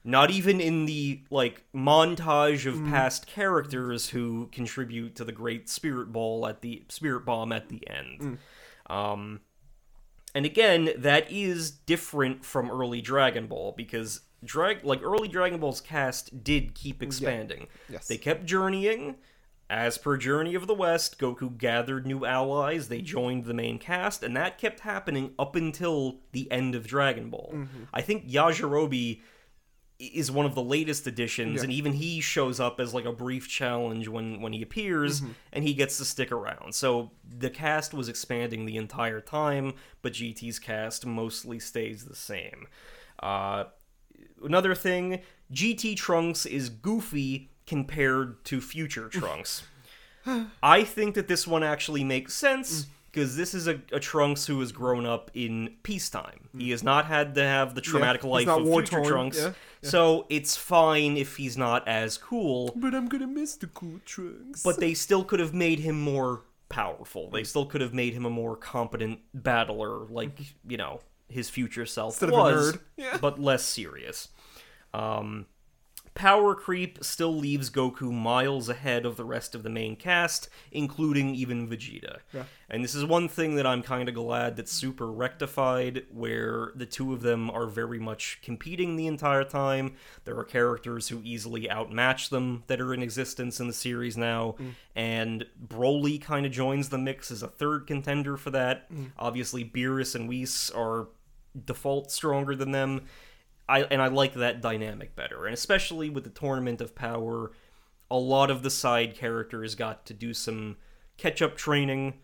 Not 0.04 0.32
even 0.32 0.60
in 0.60 0.86
the 0.86 1.20
like 1.30 1.62
montage 1.72 2.66
of 2.66 2.84
past 2.86 3.28
characters 3.28 4.08
who 4.08 4.48
contribute 4.50 5.14
to 5.14 5.24
the 5.24 5.30
Great 5.30 5.68
Spirit 5.68 6.12
Ball 6.12 6.44
at 6.48 6.60
the 6.60 6.82
Spirit 6.88 7.24
Bomb 7.24 7.52
at 7.52 7.68
the 7.68 7.88
end. 7.88 8.38
Um, 8.90 9.40
and 10.34 10.44
again, 10.44 10.90
that 10.96 11.30
is 11.30 11.70
different 11.70 12.44
from 12.44 12.68
early 12.68 13.00
Dragon 13.00 13.46
Ball 13.46 13.74
because 13.76 14.22
drag 14.44 14.84
like 14.84 15.02
early 15.02 15.28
Dragon 15.28 15.60
Ball's 15.60 15.80
cast 15.80 16.42
did 16.42 16.74
keep 16.74 17.00
expanding. 17.00 17.68
Yes. 17.88 18.08
They 18.08 18.16
kept 18.16 18.44
journeying. 18.44 19.16
As 19.72 19.96
per 19.96 20.18
Journey 20.18 20.54
of 20.54 20.66
the 20.66 20.74
West, 20.74 21.18
Goku 21.18 21.56
gathered 21.56 22.06
new 22.06 22.26
allies, 22.26 22.88
they 22.88 23.00
joined 23.00 23.46
the 23.46 23.54
main 23.54 23.78
cast, 23.78 24.22
and 24.22 24.36
that 24.36 24.58
kept 24.58 24.80
happening 24.80 25.32
up 25.38 25.56
until 25.56 26.18
the 26.32 26.50
end 26.52 26.74
of 26.74 26.86
Dragon 26.86 27.30
Ball. 27.30 27.54
I 27.90 28.02
think 28.02 28.28
Yajirobe 28.28 29.22
is 29.98 30.30
one 30.30 30.44
of 30.44 30.54
the 30.54 30.62
latest 30.62 31.06
additions, 31.06 31.62
and 31.62 31.72
even 31.72 31.92
he 31.94 32.20
shows 32.20 32.60
up 32.60 32.80
as 32.80 32.92
like 32.92 33.06
a 33.06 33.12
brief 33.14 33.48
challenge 33.48 34.08
when 34.08 34.42
when 34.42 34.52
he 34.52 34.60
appears, 34.60 35.22
and 35.54 35.64
he 35.64 35.72
gets 35.72 35.96
to 35.96 36.04
stick 36.04 36.30
around. 36.32 36.74
So 36.74 37.12
the 37.26 37.48
cast 37.48 37.94
was 37.94 38.10
expanding 38.10 38.66
the 38.66 38.76
entire 38.76 39.22
time, 39.22 39.72
but 40.02 40.12
GT's 40.12 40.58
cast 40.58 41.06
mostly 41.06 41.58
stays 41.58 42.04
the 42.04 42.16
same. 42.16 42.66
Uh, 43.22 43.64
another 44.44 44.74
thing, 44.74 45.20
GT 45.50 45.96
Trunks 45.96 46.44
is 46.44 46.68
goofy 46.68 47.48
compared 47.72 48.44
to 48.44 48.60
future 48.60 49.08
Trunks. 49.08 49.62
I 50.62 50.84
think 50.84 51.14
that 51.14 51.26
this 51.26 51.46
one 51.46 51.62
actually 51.62 52.04
makes 52.04 52.34
sense 52.34 52.82
mm. 52.82 52.88
because 53.10 53.34
this 53.34 53.54
is 53.54 53.66
a, 53.66 53.80
a 53.92 53.98
Trunks 53.98 54.44
who 54.44 54.60
has 54.60 54.72
grown 54.72 55.06
up 55.06 55.30
in 55.32 55.76
peacetime. 55.82 56.50
Mm. 56.54 56.60
He 56.60 56.70
has 56.72 56.82
not 56.82 57.06
had 57.06 57.34
to 57.36 57.42
have 57.42 57.74
the 57.74 57.80
traumatic 57.80 58.20
he's 58.20 58.30
life 58.30 58.48
of 58.48 58.56
future 58.56 58.70
war-torn, 58.70 59.04
Trunks, 59.04 59.38
yeah, 59.40 59.52
so 59.80 60.26
it's 60.28 60.54
fine 60.54 61.16
if 61.16 61.38
he's 61.38 61.56
not 61.56 61.88
as 61.88 62.18
cool. 62.18 62.74
But 62.76 62.94
I'm 62.94 63.08
gonna 63.08 63.26
miss 63.26 63.56
the 63.56 63.68
cool 63.68 64.00
trunks. 64.04 64.62
But 64.62 64.78
they 64.78 64.92
still 64.92 65.24
could 65.24 65.40
have 65.40 65.54
made 65.54 65.78
him 65.78 65.98
more 65.98 66.42
powerful. 66.68 67.30
They 67.30 67.40
mm. 67.40 67.46
still 67.46 67.64
could 67.64 67.80
have 67.80 67.94
made 67.94 68.12
him 68.12 68.26
a 68.26 68.30
more 68.30 68.54
competent 68.54 69.20
battler, 69.32 70.06
like 70.08 70.36
mm-hmm. 70.36 70.70
you 70.70 70.76
know 70.76 71.00
his 71.30 71.48
future 71.48 71.86
self 71.86 72.16
Instead 72.16 72.28
of 72.28 72.34
a 72.34 72.38
was, 72.38 72.72
nerd. 72.74 72.80
Yeah. 72.98 73.16
but 73.16 73.40
less 73.40 73.64
serious. 73.64 74.28
Um, 74.92 75.46
power 76.14 76.54
creep 76.54 77.02
still 77.02 77.34
leaves 77.34 77.70
Goku 77.70 78.12
miles 78.12 78.68
ahead 78.68 79.06
of 79.06 79.16
the 79.16 79.24
rest 79.24 79.54
of 79.54 79.62
the 79.62 79.70
main 79.70 79.96
cast, 79.96 80.48
including 80.70 81.34
even 81.34 81.68
Vegeta. 81.68 82.18
Yeah. 82.32 82.44
And 82.68 82.84
this 82.84 82.94
is 82.94 83.04
one 83.04 83.28
thing 83.28 83.54
that 83.56 83.66
I'm 83.66 83.82
kind 83.82 84.08
of 84.08 84.14
glad 84.14 84.56
that 84.56 84.68
Super 84.68 85.10
rectified, 85.10 86.04
where 86.10 86.72
the 86.74 86.86
two 86.86 87.12
of 87.12 87.22
them 87.22 87.50
are 87.50 87.66
very 87.66 87.98
much 87.98 88.40
competing 88.42 88.96
the 88.96 89.06
entire 89.06 89.44
time. 89.44 89.94
There 90.24 90.36
are 90.38 90.44
characters 90.44 91.08
who 91.08 91.20
easily 91.24 91.68
outmatch 91.68 92.30
them 92.30 92.64
that 92.66 92.80
are 92.80 92.92
in 92.92 93.02
existence 93.02 93.60
in 93.60 93.66
the 93.66 93.72
series 93.72 94.16
now, 94.16 94.56
mm. 94.58 94.72
and 94.94 95.46
Broly 95.66 96.20
kind 96.20 96.46
of 96.46 96.52
joins 96.52 96.88
the 96.88 96.98
mix 96.98 97.30
as 97.30 97.42
a 97.42 97.48
third 97.48 97.86
contender 97.86 98.36
for 98.36 98.50
that. 98.50 98.92
Mm. 98.92 99.12
Obviously, 99.18 99.64
Beerus 99.64 100.14
and 100.14 100.28
Whis 100.28 100.70
are 100.74 101.08
default 101.66 102.10
stronger 102.10 102.54
than 102.54 102.72
them. 102.72 103.02
I 103.72 103.82
and 103.84 104.02
I 104.02 104.08
like 104.08 104.34
that 104.34 104.60
dynamic 104.60 105.16
better, 105.16 105.46
and 105.46 105.54
especially 105.54 106.10
with 106.10 106.24
the 106.24 106.30
tournament 106.30 106.82
of 106.82 106.94
power, 106.94 107.52
a 108.10 108.18
lot 108.18 108.50
of 108.50 108.62
the 108.62 108.68
side 108.70 109.14
characters 109.14 109.74
got 109.74 110.04
to 110.06 110.14
do 110.14 110.34
some 110.34 110.76
catch-up 111.16 111.56
training 111.56 112.14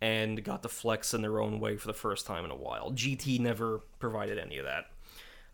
and 0.00 0.42
got 0.42 0.62
to 0.64 0.68
flex 0.68 1.14
in 1.14 1.22
their 1.22 1.40
own 1.40 1.60
way 1.60 1.76
for 1.76 1.86
the 1.86 1.94
first 1.94 2.26
time 2.26 2.44
in 2.44 2.50
a 2.50 2.56
while. 2.56 2.90
GT 2.90 3.38
never 3.38 3.82
provided 4.00 4.38
any 4.38 4.58
of 4.58 4.64
that. 4.64 4.86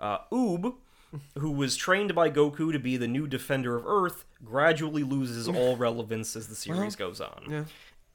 Uh, 0.01 0.18
Oob, 0.32 0.76
who 1.38 1.51
was 1.51 1.76
trained 1.76 2.14
by 2.14 2.30
Goku 2.30 2.72
to 2.72 2.78
be 2.78 2.97
the 2.97 3.09
new 3.09 3.26
defender 3.26 3.76
of 3.76 3.86
Earth, 3.86 4.24
gradually 4.42 5.03
loses 5.03 5.47
all 5.47 5.76
relevance 5.86 6.36
as 6.36 6.49
the 6.49 6.55
series 6.55 6.97
goes 6.97 7.20
on. 7.20 7.45
yeah. 7.51 7.64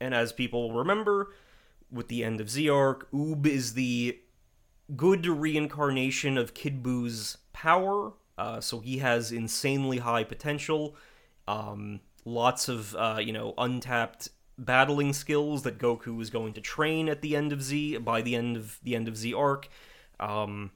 And 0.00 0.14
as 0.14 0.32
people 0.32 0.72
remember, 0.72 1.32
with 1.92 2.08
the 2.08 2.24
end 2.24 2.40
of 2.40 2.50
Z 2.50 2.68
arc, 2.68 3.10
Oob 3.12 3.46
is 3.46 3.74
the 3.74 4.18
good 4.96 5.26
reincarnation 5.26 6.38
of 6.38 6.54
Kid 6.54 6.82
Buu's 6.82 7.38
power. 7.52 8.12
Uh, 8.38 8.60
so 8.60 8.80
he 8.80 8.98
has 8.98 9.32
insanely 9.32 9.98
high 9.98 10.24
potential, 10.24 10.96
um, 11.46 12.00
lots 12.24 12.68
of 12.68 12.94
uh, 12.94 13.18
you 13.20 13.32
know 13.32 13.54
untapped 13.58 14.28
battling 14.56 15.12
skills 15.12 15.62
that 15.62 15.78
Goku 15.78 16.20
is 16.20 16.30
going 16.30 16.52
to 16.54 16.60
train 16.60 17.08
at 17.08 17.22
the 17.22 17.34
end 17.34 17.52
of 17.52 17.62
Z 17.62 17.98
by 17.98 18.22
the 18.22 18.36
end 18.36 18.56
of 18.56 18.78
the 18.82 18.94
end 18.94 19.08
of 19.08 19.16
Z 19.16 19.34
arc. 19.34 19.68
Um, 20.18 20.70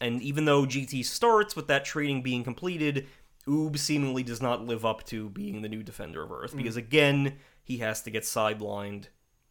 and 0.00 0.22
even 0.22 0.44
though 0.44 0.64
GT 0.64 1.04
starts 1.04 1.56
with 1.56 1.66
that 1.68 1.84
training 1.84 2.22
being 2.22 2.44
completed, 2.44 3.06
Oob 3.46 3.78
seemingly 3.78 4.22
does 4.22 4.42
not 4.42 4.64
live 4.64 4.84
up 4.84 5.04
to 5.06 5.30
being 5.30 5.62
the 5.62 5.68
new 5.68 5.82
defender 5.82 6.22
of 6.22 6.30
Earth 6.30 6.56
because 6.56 6.76
again 6.76 7.38
he 7.64 7.78
has 7.78 8.02
to 8.02 8.10
get 8.10 8.22
sidelined 8.22 9.06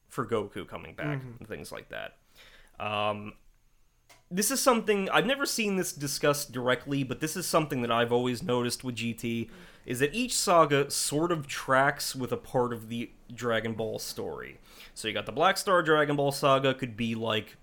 for 0.08 0.26
Goku 0.26 0.68
coming 0.68 0.96
back 0.96 1.22
and 1.40 1.48
things 1.48 1.72
like 1.72 1.90
that. 1.90 2.18
Um, 2.80 3.34
this 4.30 4.52
is 4.52 4.60
something 4.60 5.10
I've 5.10 5.26
never 5.26 5.46
seen 5.46 5.78
this 5.78 5.94
discussed 5.94 6.52
directly, 6.52 7.04
but 7.04 7.20
this 7.20 7.38
is 7.38 7.46
something 7.46 7.82
that 7.82 7.92
I've 7.92 8.12
always 8.12 8.44
noticed 8.44 8.84
with 8.84 8.96
GT 8.96 9.50
is 9.86 10.00
that 10.00 10.14
each 10.14 10.36
saga 10.36 10.92
sort 10.92 11.32
of 11.32 11.48
tracks 11.48 12.14
with 12.14 12.34
a 12.34 12.38
part 12.38 12.74
of 12.74 12.90
the 12.90 13.10
Dragon 13.34 13.74
Ball 13.74 14.00
story. 14.00 14.60
So 14.94 15.08
you 15.08 15.14
got 15.14 15.26
the 15.26 15.32
Black 15.32 15.58
Star 15.58 15.82
Dragon 15.82 16.18
Ball 16.18 16.34
saga 16.34 16.74
could 16.74 16.98
be 16.98 17.16
like 17.16 17.56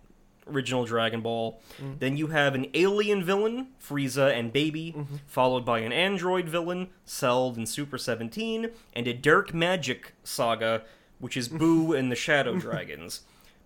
original 0.51 0.87
Dragon 0.87 1.21
Ball. 1.21 1.61
Mm-hmm. 1.77 1.99
Then 1.99 2.17
you 2.17 2.29
have 2.29 2.55
an 2.55 2.67
alien 2.73 3.23
villain, 3.23 3.69
Frieza 3.83 4.33
and 4.33 4.53
Baby, 4.53 4.95
mm-hmm. 4.97 5.17
followed 5.27 5.65
by 5.65 5.81
an 5.81 5.93
android 5.93 6.49
villain, 6.49 6.89
Cell 7.05 7.53
and 7.57 7.69
Super 7.69 7.99
17, 7.99 8.71
and 8.95 9.07
a 9.07 9.12
Dark 9.12 9.53
Magic 9.53 10.15
saga, 10.25 10.83
which 11.19 11.37
is 11.37 11.49
Boo 11.61 11.93
and 11.93 12.11
the 12.11 12.17
Shadow 12.17 12.59
Dragons. 12.59 13.21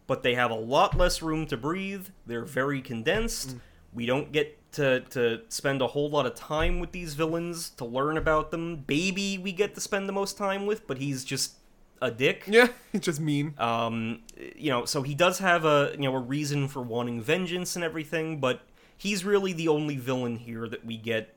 But 0.09 0.25
they 0.25 0.35
have 0.35 0.51
a 0.51 0.57
lot 0.57 0.97
less 0.97 1.23
room 1.23 1.47
to 1.47 1.57
breathe. 1.57 2.09
They're 2.27 2.45
very 2.45 2.83
condensed. 2.83 3.55
We 3.93 4.05
don't 4.07 4.33
get 4.33 4.59
to, 4.73 5.01
to 5.11 5.43
spend 5.49 5.83
a 5.83 5.87
whole 5.87 6.11
lot 6.11 6.27
of 6.27 6.35
time 6.35 6.81
with 6.81 6.93
these 6.93 7.15
villains 7.15 7.71
to 7.71 7.85
learn 7.85 8.17
about 8.17 8.51
them. 8.51 8.77
Baby, 8.77 9.39
we 9.39 9.53
get 9.53 9.75
to 9.77 9.81
spend 9.81 10.09
the 10.09 10.13
most 10.13 10.37
time 10.37 10.67
with, 10.67 10.87
but 10.87 10.99
he's 10.99 11.25
just 11.25 11.53
a 12.01 12.11
dick. 12.11 12.45
Yeah, 12.47 12.69
he's 12.93 13.03
just 13.03 13.21
mean. 13.21 13.55
Um, 13.59 14.21
you 14.57 14.71
know, 14.71 14.85
so 14.85 15.03
he 15.03 15.15
does 15.15 15.39
have 15.39 15.65
a 15.65 15.93
you 15.95 16.03
know 16.03 16.15
a 16.15 16.21
reason 16.21 16.69
for 16.69 16.83
wanting 16.83 17.21
vengeance 17.21 17.77
and 17.77 17.85
everything, 17.85 18.41
but 18.41 18.63
he's 18.97 19.25
really 19.25 19.53
the 19.53 19.69
only 19.69 19.97
villain 19.97 20.37
here 20.37 20.69
that 20.69 20.85
we 20.85 20.97
get 20.97 21.35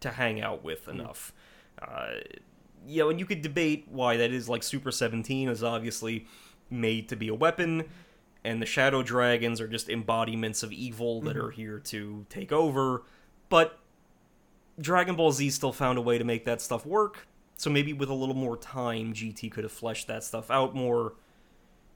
to 0.00 0.10
hang 0.10 0.40
out 0.40 0.62
with 0.62 0.88
enough. 0.88 1.32
Uh, 1.80 2.14
you 2.86 3.02
know, 3.02 3.10
and 3.10 3.18
you 3.18 3.26
could 3.26 3.42
debate 3.42 3.86
why 3.90 4.16
that 4.16 4.30
is. 4.30 4.48
Like 4.48 4.62
Super 4.62 4.90
Seventeen 4.90 5.48
is 5.48 5.62
obviously 5.62 6.26
made 6.74 7.08
to 7.08 7.16
be 7.16 7.28
a 7.28 7.34
weapon, 7.34 7.84
and 8.44 8.60
the 8.60 8.66
Shadow 8.66 9.02
Dragons 9.02 9.60
are 9.60 9.68
just 9.68 9.88
embodiments 9.88 10.62
of 10.62 10.72
evil 10.72 11.20
that 11.22 11.36
are 11.36 11.50
here 11.50 11.78
to 11.80 12.26
take 12.28 12.52
over. 12.52 13.04
But 13.48 13.78
Dragon 14.80 15.16
Ball 15.16 15.32
Z 15.32 15.50
still 15.50 15.72
found 15.72 15.98
a 15.98 16.02
way 16.02 16.18
to 16.18 16.24
make 16.24 16.44
that 16.44 16.60
stuff 16.60 16.84
work. 16.84 17.26
So 17.56 17.70
maybe 17.70 17.92
with 17.92 18.08
a 18.08 18.14
little 18.14 18.34
more 18.34 18.56
time, 18.56 19.14
GT 19.14 19.50
could 19.50 19.64
have 19.64 19.72
fleshed 19.72 20.08
that 20.08 20.24
stuff 20.24 20.50
out 20.50 20.74
more. 20.74 21.14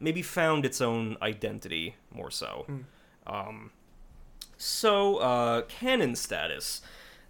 Maybe 0.01 0.23
found 0.23 0.65
its 0.65 0.81
own 0.81 1.17
identity 1.21 1.97
more 2.13 2.31
so. 2.31 2.65
Um, 3.27 3.73
so, 4.57 5.17
uh, 5.17 5.63
canon 5.63 6.15
status. 6.17 6.81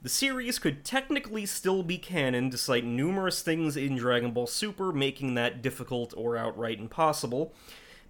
The 0.01 0.09
series 0.09 0.61
could 0.61 0.85
technically 0.85 1.45
still 1.45 1.83
be 1.83 1.99
canon 1.99 2.51
despite 2.51 2.85
numerous 2.85 3.43
things 3.43 3.77
in 3.77 3.97
Dragon 3.97 4.31
Ball 4.31 4.47
Super 4.47 4.93
making 4.93 5.35
that 5.35 5.61
difficult 5.61 6.15
or 6.17 6.37
outright 6.37 6.79
impossible. 6.79 7.53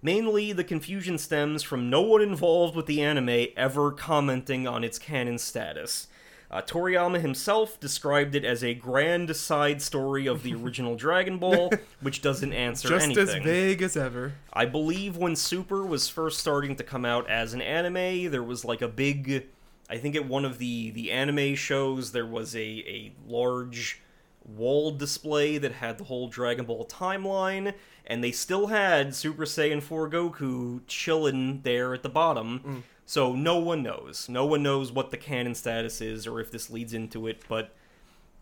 Mainly, 0.01 0.53
the 0.53 0.63
confusion 0.63 1.17
stems 1.17 1.63
from 1.63 1.89
no 1.89 2.01
one 2.01 2.21
involved 2.21 2.75
with 2.75 2.85
the 2.85 3.01
anime 3.01 3.47
ever 3.57 3.91
commenting 3.91 4.67
on 4.67 4.83
its 4.83 4.99
canon 4.99 5.39
status. 5.39 6.07
Uh, 6.51 6.61
Toriyama 6.61 7.21
himself 7.21 7.79
described 7.79 8.33
it 8.33 8.45
as 8.45 8.63
a 8.63 8.73
grand 8.73 9.35
side 9.35 9.81
story 9.81 10.27
of 10.27 10.43
the 10.43 10.53
original 10.53 10.95
Dragon 10.97 11.37
Ball, 11.39 11.71
which 12.01 12.21
doesn't 12.21 12.53
answer 12.53 12.87
Just 12.87 13.05
anything. 13.05 13.25
Just 13.25 13.37
as 13.37 13.43
vague 13.43 13.81
as 13.81 13.97
ever. 13.97 14.33
I 14.53 14.65
believe 14.65 15.17
when 15.17 15.35
Super 15.35 15.83
was 15.83 16.07
first 16.07 16.39
starting 16.39 16.75
to 16.75 16.83
come 16.83 17.03
out 17.03 17.27
as 17.29 17.53
an 17.53 17.61
anime, 17.61 18.31
there 18.31 18.43
was 18.43 18.63
like 18.63 18.81
a 18.81 18.87
big 18.87 19.47
I 19.89 19.97
think 19.97 20.15
at 20.15 20.27
one 20.27 20.45
of 20.45 20.57
the 20.57 20.91
the 20.91 21.11
anime 21.11 21.55
shows 21.55 22.11
there 22.11 22.25
was 22.25 22.55
a 22.55 22.59
a 22.59 23.13
large 23.27 24.01
wall 24.45 24.91
display 24.91 25.57
that 25.57 25.73
had 25.73 25.97
the 25.97 26.05
whole 26.05 26.27
Dragon 26.27 26.65
Ball 26.65 26.85
timeline 26.85 27.73
and 28.05 28.23
they 28.23 28.31
still 28.31 28.67
had 28.67 29.13
Super 29.13 29.45
Saiyan 29.45 29.83
4 29.83 30.09
Goku 30.09 30.81
chilling 30.87 31.61
there 31.61 31.93
at 31.93 32.01
the 32.01 32.09
bottom. 32.09 32.59
Mm. 32.59 32.81
So 33.05 33.35
no 33.35 33.57
one 33.57 33.83
knows. 33.83 34.27
No 34.27 34.45
one 34.45 34.63
knows 34.63 34.91
what 34.91 35.11
the 35.11 35.17
canon 35.17 35.53
status 35.53 36.01
is 36.01 36.25
or 36.25 36.39
if 36.39 36.51
this 36.51 36.71
leads 36.71 36.93
into 36.93 37.27
it, 37.27 37.43
but 37.47 37.75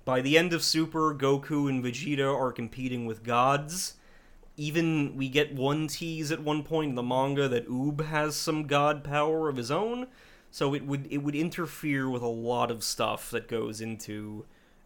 by 0.05 0.21
the 0.21 0.37
end 0.37 0.53
of 0.53 0.63
Super, 0.63 1.13
Goku 1.13 1.67
and 1.67 1.83
Vegeta 1.83 2.33
are 2.33 2.53
competing 2.53 3.05
with 3.05 3.23
gods 3.23 3.95
even 4.57 5.15
we 5.15 5.29
get 5.29 5.53
one 5.53 5.87
tease 5.87 6.31
at 6.31 6.41
one 6.41 6.63
point 6.63 6.89
in 6.89 6.95
the 6.95 7.03
manga 7.03 7.47
that 7.47 7.69
Oob 7.69 8.05
has 8.07 8.35
some 8.35 8.65
god 8.65 9.03
power 9.03 9.47
of 9.47 9.55
his 9.55 9.69
own, 9.69 10.07
so 10.51 10.73
it 10.73 10.85
would 10.85 11.07
it 11.11 11.19
would 11.19 11.35
interfere 11.35 12.09
with 12.09 12.21
a 12.21 12.27
lot 12.27 12.71
of 12.71 12.83
stuff 12.83 13.29
that 13.31 13.47
goes 13.47 13.81
into 13.81 14.45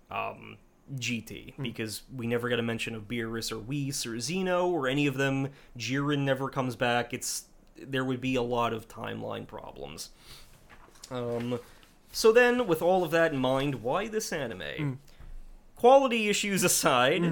um, 0.09 0.57
GT 0.95 1.53
because 1.61 2.03
we 2.15 2.27
never 2.27 2.49
get 2.49 2.59
a 2.59 2.63
mention 2.63 2.95
of 2.95 3.07
Beerus 3.07 3.51
or 3.51 3.59
Whis 3.59 4.05
or 4.05 4.19
Zeno 4.19 4.67
or 4.67 4.87
any 4.87 5.07
of 5.07 5.15
them. 5.15 5.49
Jiren 5.77 6.19
never 6.19 6.49
comes 6.49 6.75
back. 6.75 7.13
It's 7.13 7.45
there 7.77 8.03
would 8.03 8.21
be 8.21 8.35
a 8.35 8.41
lot 8.41 8.73
of 8.73 8.87
timeline 8.87 9.47
problems. 9.47 10.09
Um, 11.09 11.59
so 12.11 12.31
then, 12.31 12.67
with 12.67 12.81
all 12.81 13.03
of 13.03 13.11
that 13.11 13.33
in 13.33 13.39
mind, 13.39 13.75
why 13.75 14.07
this 14.07 14.31
anime? 14.33 14.61
Quality 15.75 16.29
issues 16.29 16.63
aside, 16.63 17.23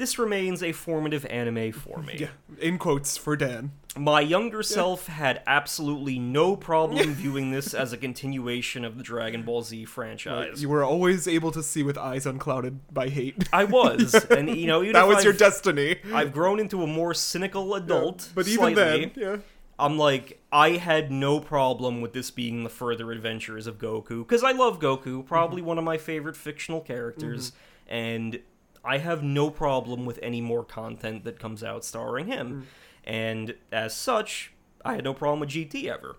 this 0.00 0.18
remains 0.18 0.62
a 0.62 0.72
formative 0.72 1.26
anime 1.26 1.72
for 1.72 2.02
me. 2.02 2.16
Yeah, 2.18 2.28
in 2.58 2.78
quotes 2.78 3.18
for 3.18 3.36
Dan. 3.36 3.72
My 3.98 4.22
younger 4.22 4.62
self 4.62 5.08
had 5.08 5.42
absolutely 5.46 6.18
no 6.18 6.56
problem 6.56 7.12
viewing 7.14 7.50
this 7.50 7.74
as 7.74 7.92
a 7.92 7.98
continuation 7.98 8.86
of 8.86 8.96
the 8.96 9.02
Dragon 9.02 9.42
Ball 9.42 9.62
Z 9.62 9.84
franchise. 9.84 10.62
You 10.62 10.70
were 10.70 10.82
always 10.82 11.28
able 11.28 11.52
to 11.52 11.62
see 11.62 11.82
with 11.82 11.98
eyes 11.98 12.24
unclouded 12.24 12.80
by 12.92 13.10
hate. 13.10 13.46
I 13.52 13.64
was, 13.64 14.14
and 14.14 14.48
you 14.56 14.66
know, 14.66 14.82
that 14.92 15.06
was 15.06 15.22
your 15.22 15.34
I've- 15.34 15.38
destiny. 15.38 15.96
I've 16.14 16.32
grown 16.32 16.60
into 16.60 16.82
a 16.82 16.86
more 16.86 17.12
cynical 17.12 17.74
adult, 17.74 18.30
but 18.34 18.48
even 18.48 18.74
slightly. 18.74 19.04
then, 19.04 19.12
yeah. 19.16 19.36
I'm 19.78 19.98
like, 19.98 20.40
I 20.50 20.70
had 20.70 21.10
no 21.10 21.40
problem 21.40 22.00
with 22.00 22.14
this 22.14 22.30
being 22.30 22.64
the 22.64 22.70
further 22.70 23.12
adventures 23.12 23.66
of 23.66 23.76
Goku 23.76 24.26
because 24.26 24.44
I 24.44 24.52
love 24.52 24.78
Goku, 24.78 25.26
probably 25.26 25.60
mm-hmm. 25.60 25.68
one 25.68 25.78
of 25.78 25.84
my 25.84 25.98
favorite 25.98 26.36
fictional 26.36 26.80
characters, 26.80 27.50
mm-hmm. 27.50 27.94
and 27.94 28.40
I 28.84 28.98
have 28.98 29.22
no 29.22 29.50
problem 29.50 30.06
with 30.06 30.18
any 30.22 30.40
more 30.40 30.64
content 30.64 31.24
that 31.24 31.38
comes 31.38 31.62
out 31.62 31.84
starring 31.84 32.26
him. 32.26 32.66
And 33.04 33.54
as 33.72 33.94
such, 33.94 34.52
I 34.84 34.94
had 34.94 35.04
no 35.04 35.14
problem 35.14 35.40
with 35.40 35.50
GT 35.50 35.86
ever. 35.86 36.16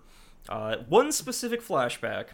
Uh, 0.48 0.76
one 0.88 1.12
specific 1.12 1.62
flashback 1.62 2.28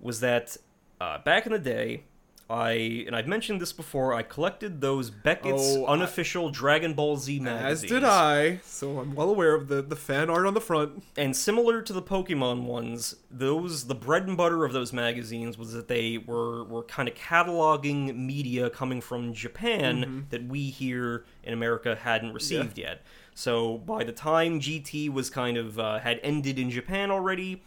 was 0.00 0.20
that 0.20 0.56
uh, 1.00 1.18
back 1.18 1.46
in 1.46 1.52
the 1.52 1.58
day, 1.58 2.04
I 2.48 3.04
and 3.06 3.16
I've 3.16 3.26
mentioned 3.26 3.60
this 3.60 3.72
before. 3.72 4.14
I 4.14 4.22
collected 4.22 4.80
those 4.80 5.10
Beckett's 5.10 5.76
Oh, 5.76 5.84
I- 5.84 5.92
unofficial 5.94 6.50
Dragon 6.50 6.94
Ball 6.94 7.16
Z 7.16 7.40
magazines. 7.40 7.82
As 7.84 7.90
did 7.90 8.04
I, 8.04 8.58
so 8.64 9.00
I'm 9.00 9.14
well 9.16 9.30
aware 9.30 9.54
of 9.54 9.66
the, 9.66 9.82
the 9.82 9.96
fan 9.96 10.30
art 10.30 10.46
on 10.46 10.54
the 10.54 10.60
front. 10.60 11.02
and 11.16 11.34
similar 11.36 11.82
to 11.82 11.92
the 11.92 12.02
Pokemon 12.02 12.62
ones, 12.62 13.16
those 13.30 13.88
the 13.88 13.96
bread 13.96 14.28
and 14.28 14.36
butter 14.36 14.64
of 14.64 14.72
those 14.72 14.92
magazines 14.92 15.58
was 15.58 15.72
that 15.72 15.88
they 15.88 16.18
were 16.18 16.62
were 16.64 16.84
kind 16.84 17.08
of 17.08 17.16
cataloging 17.16 18.14
media 18.16 18.70
coming 18.70 19.00
from 19.00 19.32
Japan 19.34 20.26
that 20.30 20.46
we 20.46 20.70
here 20.70 21.24
in 21.42 21.52
America 21.52 21.96
hadn't 21.96 22.32
received 22.32 22.78
yet. 22.78 23.02
So 23.34 23.78
by 23.78 24.04
the 24.04 24.12
time 24.12 24.60
GT 24.60 25.12
was 25.12 25.30
kind 25.30 25.56
of 25.56 25.78
uh, 25.78 25.98
had 25.98 26.20
ended 26.22 26.58
in 26.58 26.70
Japan 26.70 27.10
already, 27.10 27.62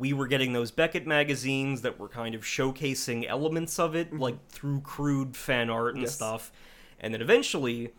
we 0.00 0.14
were 0.14 0.26
getting 0.26 0.54
those 0.54 0.70
Beckett 0.70 1.06
magazines 1.06 1.82
that 1.82 1.98
were 1.98 2.08
kind 2.08 2.34
of 2.34 2.40
showcasing 2.40 3.28
elements 3.28 3.78
of 3.78 3.94
it, 3.94 4.08
mm-hmm. 4.08 4.18
like 4.18 4.48
through 4.48 4.80
crude 4.80 5.36
fan 5.36 5.68
art 5.68 5.94
and 5.94 6.02
Yes. 6.02 6.14
stuff. 6.14 6.50
And 6.98 7.12
then 7.12 7.20
eventually, 7.20 7.92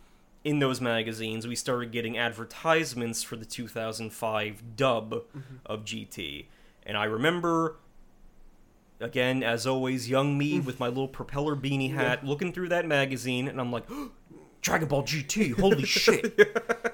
in 0.43 0.57
those 0.57 0.81
magazines, 0.81 1.45
we 1.45 1.55
started 1.55 1.91
getting 1.91 2.17
advertisements 2.17 3.21
for 3.21 3.35
the 3.35 3.45
2005 3.45 4.75
dub 4.75 5.13
mm-hmm. 5.13 5.41
of 5.63 5.85
GT. 5.85 6.47
And 6.87 6.97
I 6.97 7.03
remember, 7.03 7.75
again, 8.99 9.43
as 9.43 9.67
always, 9.67 10.09
young 10.09 10.39
me 10.39 10.59
mm. 10.59 10.65
with 10.65 10.79
my 10.79 10.87
little 10.87 11.07
propeller 11.07 11.55
beanie 11.55 11.93
hat, 11.93 12.25
looking 12.25 12.51
through 12.51 12.69
that 12.69 12.87
magazine, 12.87 13.47
and 13.47 13.61
I'm 13.61 13.71
like, 13.71 13.87
Dragon 14.61 14.87
Ball 14.87 15.03
GT, 15.03 15.53
holy 15.59 15.85
shit! 15.85 16.37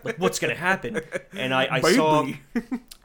Like, 0.04 0.18
what's 0.20 0.40
gonna 0.40 0.56
happen? 0.56 1.02
And 1.34 1.54
I, 1.54 1.68
I 1.70 1.82
saw, 1.82 2.26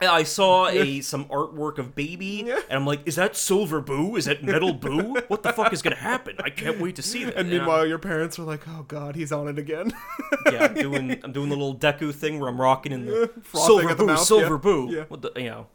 I 0.01 0.23
saw 0.23 0.69
a 0.69 1.01
some 1.01 1.25
artwork 1.27 1.79
of 1.79 1.95
Baby, 1.97 2.49
and 2.49 2.63
I'm 2.71 2.87
like, 2.87 3.01
is 3.05 3.17
that 3.17 3.37
Silver 3.37 3.81
Boo? 3.81 4.17
Is 4.17 4.27
that 4.27 4.45
Metal 4.45 4.73
Boo? 4.73 5.17
What 5.27 5.43
the 5.43 5.53
fuck 5.53 5.73
is 5.73 5.83
gonna 5.83 5.97
happen? 5.97 6.37
I 6.45 6.51
can't 6.51 6.79
wait 6.79 6.97
to 6.97 7.03
see 7.03 7.25
that. 7.25 7.37
And 7.37 7.51
meanwhile, 7.51 7.85
your 7.85 7.99
parents 7.99 8.39
were 8.39 8.45
like, 8.45 8.63
"Oh 8.69 8.85
God, 8.87 9.17
he's 9.17 9.33
on 9.33 9.49
it 9.49 9.59
again." 9.59 9.93
yeah, 10.53 10.67
I'm 10.67 10.75
doing 10.75 11.21
I'm 11.25 11.33
doing 11.33 11.49
the 11.49 11.57
little 11.57 11.77
Deku 11.77 12.15
thing 12.15 12.39
where 12.39 12.49
I'm 12.49 12.61
rocking 12.61 12.93
in 12.93 13.07
the 13.07 13.31
Frothing 13.43 13.67
silver 13.67 13.91
at 13.91 13.99
the 13.99 14.05
boo, 14.05 14.07
mouth, 14.07 14.21
silver 14.21 14.55
yeah. 14.55 14.61
boo. 14.61 14.89
Yeah. 14.91 15.05
What 15.09 15.23
the 15.23 15.33
you 15.37 15.51
know, 15.51 15.67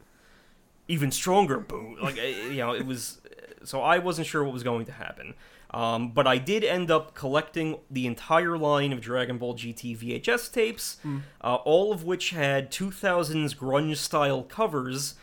even 0.88 1.10
stronger 1.10 1.58
boo. 1.58 1.98
Like 2.00 2.16
you 2.50 2.56
know, 2.56 2.72
it 2.72 2.86
was. 2.86 3.20
So 3.64 3.82
I 3.82 3.98
wasn't 3.98 4.26
sure 4.26 4.42
what 4.44 4.52
was 4.52 4.62
going 4.62 4.86
to 4.86 4.92
happen. 4.92 5.34
Um, 5.70 6.12
but 6.12 6.26
I 6.26 6.38
did 6.38 6.64
end 6.64 6.90
up 6.90 7.14
collecting 7.14 7.76
the 7.90 8.06
entire 8.06 8.56
line 8.56 8.92
of 8.92 9.00
Dragon 9.02 9.36
Ball 9.36 9.54
GT 9.54 9.94
VHS 9.96 10.50
tapes, 10.50 10.96
Hmm. 11.02 11.18
uh, 11.42 11.56
all 11.56 11.92
of 11.92 12.04
which 12.04 12.30
had 12.30 12.70
2000s 12.70 13.54
grunge 13.54 13.96
style 13.98 14.42
covers, 14.42 15.14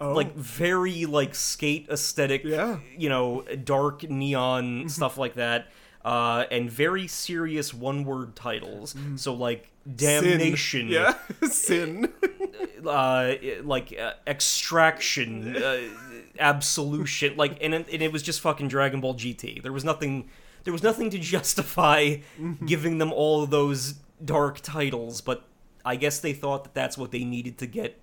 Oh. 0.00 0.14
like 0.14 0.34
very 0.34 1.04
like 1.06 1.34
skate 1.34 1.86
aesthetic, 1.90 2.42
Yeah. 2.42 2.78
you 2.96 3.08
know, 3.10 3.42
dark 3.64 4.08
neon 4.08 4.88
stuff 4.88 5.18
like 5.18 5.34
that, 5.34 5.68
uh, 6.04 6.44
and 6.50 6.70
very 6.70 7.06
serious 7.06 7.72
one 7.74 8.04
word 8.04 8.34
titles. 8.34 8.94
So 9.16 9.34
like 9.34 9.68
Sin. 9.84 10.22
damnation, 10.24 10.88
Yeah, 10.88 11.14
sin. 11.50 12.12
uh, 12.86 13.34
like 13.62 13.96
uh, 13.96 14.14
extraction, 14.26 15.56
uh, 15.56 15.78
absolution, 16.38 17.36
like, 17.36 17.58
and 17.60 17.74
it, 17.74 17.88
and 17.92 18.02
it 18.02 18.12
was 18.12 18.22
just 18.22 18.40
fucking 18.40 18.68
Dragon 18.68 19.00
Ball 19.00 19.14
GT. 19.14 19.62
There 19.62 19.72
was 19.72 19.84
nothing, 19.84 20.28
there 20.64 20.72
was 20.72 20.82
nothing 20.82 21.10
to 21.10 21.18
justify 21.34 22.16
mm-hmm. 22.38 22.66
giving 22.66 22.98
them 22.98 23.12
all 23.12 23.42
of 23.42 23.50
those 23.50 23.94
dark 24.24 24.60
titles, 24.60 25.20
but 25.20 25.44
I 25.84 25.96
guess 25.96 26.20
they 26.20 26.32
thought 26.32 26.64
that 26.64 26.74
that's 26.74 26.96
what 26.96 27.10
they 27.10 27.24
needed 27.24 27.58
to 27.58 27.66
get 27.66 28.00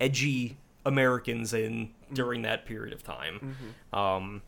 edgy 0.00 0.58
Americans 0.84 1.52
in 1.52 1.72
mm-hmm. 1.72 2.14
during 2.14 2.42
that 2.42 2.66
period 2.66 2.92
of 2.92 3.02
time. 3.02 3.56
Mm-hmm. 3.92 3.98
Um, 3.98 4.42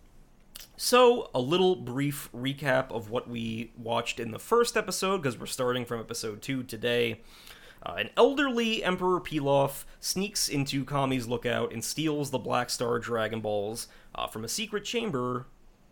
so, 0.76 1.30
a 1.34 1.40
little 1.40 1.76
brief 1.76 2.30
recap 2.34 2.90
of 2.90 3.10
what 3.10 3.28
we 3.28 3.72
watched 3.76 4.18
in 4.20 4.30
the 4.30 4.38
first 4.38 4.76
episode, 4.76 5.18
because 5.18 5.38
we're 5.38 5.46
starting 5.46 5.84
from 5.84 6.00
episode 6.00 6.42
2 6.42 6.64
today. 6.64 7.20
Uh, 7.84 7.94
an 7.98 8.10
elderly 8.16 8.84
Emperor 8.84 9.20
Pilaf 9.20 9.84
sneaks 10.00 10.48
into 10.48 10.84
Kami's 10.84 11.26
lookout 11.26 11.72
and 11.72 11.82
steals 11.82 12.30
the 12.30 12.38
Black 12.38 12.70
Star 12.70 12.98
Dragon 12.98 13.40
Balls 13.40 13.88
uh, 14.14 14.26
from 14.26 14.44
a 14.44 14.48
secret 14.48 14.84
chamber 14.84 15.46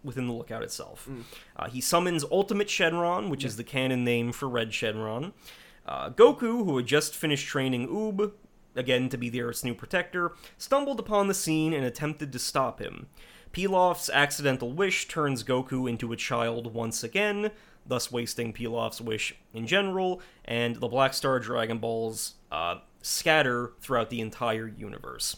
within 0.05 0.27
the 0.27 0.33
lookout 0.33 0.63
itself. 0.63 1.09
Uh, 1.57 1.69
he 1.69 1.81
summons 1.81 2.25
Ultimate 2.31 2.69
Shenron, 2.69 3.31
which 3.31 3.45
is 3.45 3.57
the 3.57 3.65
canon 3.65 4.05
name 4.05 4.33
for 4.33 4.49
Red 4.49 4.71
Shenron. 4.71 5.33
Uh, 5.87 6.11
Goku, 6.11 6.65
who 6.65 6.77
had 6.77 6.87
just 6.87 7.17
finished 7.17 7.49
training 7.49 7.89
Oob, 7.89 8.33
again 8.77 9.09
to 9.09 9.17
be 9.17 9.29
the 9.29 9.41
Earth's 9.41 9.65
new 9.65 9.75
protector, 9.75 10.33
stumbled 10.57 11.01
upon 11.01 11.27
the 11.27 11.35
scene 11.35 11.73
and 11.73 11.85
attempted 11.85 12.33
to 12.33 12.39
stop 12.39 12.79
him. 12.79 13.07
Pilaf's 13.53 14.11
accidental 14.11 14.73
wish 14.73 15.09
turns 15.09 15.43
Goku 15.43 15.89
into 15.89 16.13
a 16.13 16.17
child 16.17 16.75
once 16.75 17.03
again, 17.03 17.51
thus 17.89 18.13
wasting 18.13 18.53
Pilaf's 18.53 19.01
wish 19.01 19.35
in 19.53 19.67
general, 19.67 20.21
and 20.45 20.77
the 20.77 20.89
Black 20.89 21.15
Star 21.15 21.41
Dragon 21.41 21.79
Balls 21.79 22.35
uh, 22.53 22.77
scatter 23.03 23.73
throughout 23.81 24.11
the 24.11 24.21
entire 24.21 24.69
universe. 24.69 25.37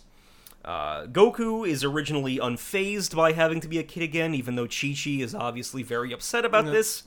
Uh, 0.62 1.06
Goku 1.06 1.66
is 1.66 1.82
originally 1.82 2.36
unfazed 2.36 3.16
by 3.16 3.32
having 3.32 3.60
to 3.60 3.68
be 3.68 3.78
a 3.78 3.82
kid 3.82 4.02
again, 4.02 4.34
even 4.34 4.56
though 4.56 4.66
Chi 4.66 4.94
Chi 4.94 5.22
is 5.22 5.34
obviously 5.34 5.82
very 5.82 6.12
upset 6.12 6.44
about 6.44 6.66
this. 6.72 7.02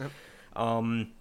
Um, 0.56 1.12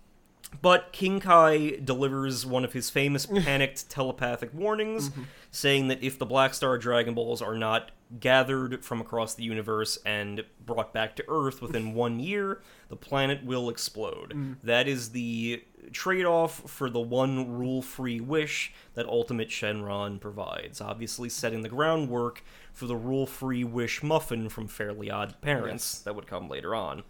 but 0.61 0.93
King 0.93 1.21
Kai 1.21 1.79
delivers 1.83 2.45
one 2.45 2.65
of 2.65 2.73
his 2.73 2.91
famous 2.91 3.27
panicked 3.45 3.89
telepathic 3.89 4.53
warnings, 4.53 5.11
saying 5.51 5.89
that 5.89 6.03
if 6.03 6.19
the 6.19 6.27
Black 6.27 6.55
Star 6.55 6.79
Dragon 6.79 7.15
Balls 7.15 7.41
are 7.41 7.57
not 7.57 7.91
gathered 8.21 8.85
from 8.85 9.01
across 9.01 9.35
the 9.35 9.43
universe 9.43 9.99
and 10.05 10.45
brought 10.67 10.93
back 10.93 11.17
to 11.17 11.25
Earth 11.29 11.63
within 11.63 11.95
one 11.95 12.21
year, 12.21 12.61
the 12.91 12.97
planet 12.97 13.43
will 13.45 13.71
explode. 13.71 14.57
That 14.63 14.87
is 14.87 15.11
the 15.11 15.65
trade 15.93 16.27
off 16.27 16.71
for 16.71 16.91
the 16.91 17.01
one 17.01 17.51
rule 17.51 17.81
free 17.83 18.21
wish 18.21 18.73
that 18.95 19.07
Ultimate 19.07 19.49
Shenron 19.49 20.21
provides, 20.21 20.81
obviously 20.81 21.29
setting 21.29 21.63
the 21.63 21.69
groundwork 21.69 22.45
for 22.73 22.87
the 22.87 22.97
rule 22.97 23.27
free 23.27 23.65
wish 23.65 24.03
muffin 24.03 24.49
from 24.49 24.69
Fairly 24.69 25.11
Odd 25.11 25.41
Parents 25.41 26.01
that 26.01 26.15
would 26.15 26.27
come 26.27 26.49
later 26.49 26.75
on. 26.75 27.03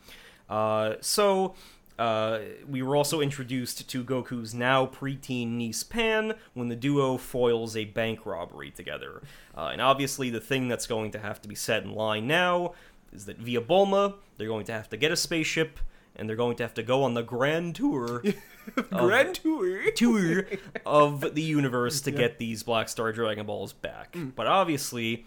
Uh, 0.49 0.95
so, 1.01 1.55
uh, 1.99 2.41
we 2.69 2.83
were 2.83 2.97
also 2.97 3.21
introduced 3.21 3.89
to 3.89 4.05
Goku's 4.05 4.55
now 4.55 4.87
preteen 4.87 5.53
niece 5.53 5.83
Pan 5.83 6.35
when 6.55 6.69
the 6.69 6.77
duo 6.77 7.17
foils 7.17 7.77
a 7.77 7.85
bank 7.85 8.27
robbery 8.27 8.71
together. 8.71 9.23
Uh, 9.57 9.71
and 9.73 9.81
obviously, 9.81 10.31
the 10.31 10.41
thing 10.41 10.69
that's 10.69 10.87
going 10.87 11.11
to 11.13 11.19
have 11.19 11.41
to 11.43 11.49
be 11.49 11.55
set 11.55 11.85
in 11.85 11.93
line 11.93 12.27
now 12.27 12.75
is 13.13 13.27
that 13.27 13.39
via 13.39 13.61
Bulma, 13.61 14.15
they're 14.37 14.49
going 14.49 14.65
to 14.67 14.73
have 14.73 14.89
to 14.91 14.97
get 14.97 15.13
a 15.13 15.17
spaceship 15.17 15.79
and 16.17 16.29
they're 16.29 16.37
going 16.37 16.57
to 16.57 16.63
have 16.63 16.75
to 16.75 16.83
go 16.83 17.05
on 17.05 17.15
the 17.15 17.23
grand 17.23 17.75
tour 17.75 18.23
Grand 18.91 19.35
tour. 19.35 19.91
tour 19.93 20.47
of 20.87 21.35
the 21.35 21.43
universe 21.43 22.01
to 22.03 22.11
get 22.11 22.39
these 22.39 22.63
Black 22.63 22.89
Star 22.89 23.13
Dragon 23.13 23.47
Balls 23.47 23.73
back. 23.73 24.17
But 24.37 24.47
obviously, 24.47 25.27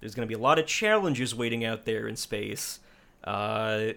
there's 0.00 0.14
going 0.14 0.26
to 0.26 0.32
be 0.32 0.38
a 0.38 0.42
lot 0.42 0.58
of 0.58 0.66
challenges 0.66 1.34
waiting 1.34 1.64
out 1.64 1.84
there 1.84 2.06
in 2.06 2.16
space. 2.16 2.80
Uh, 3.24 3.88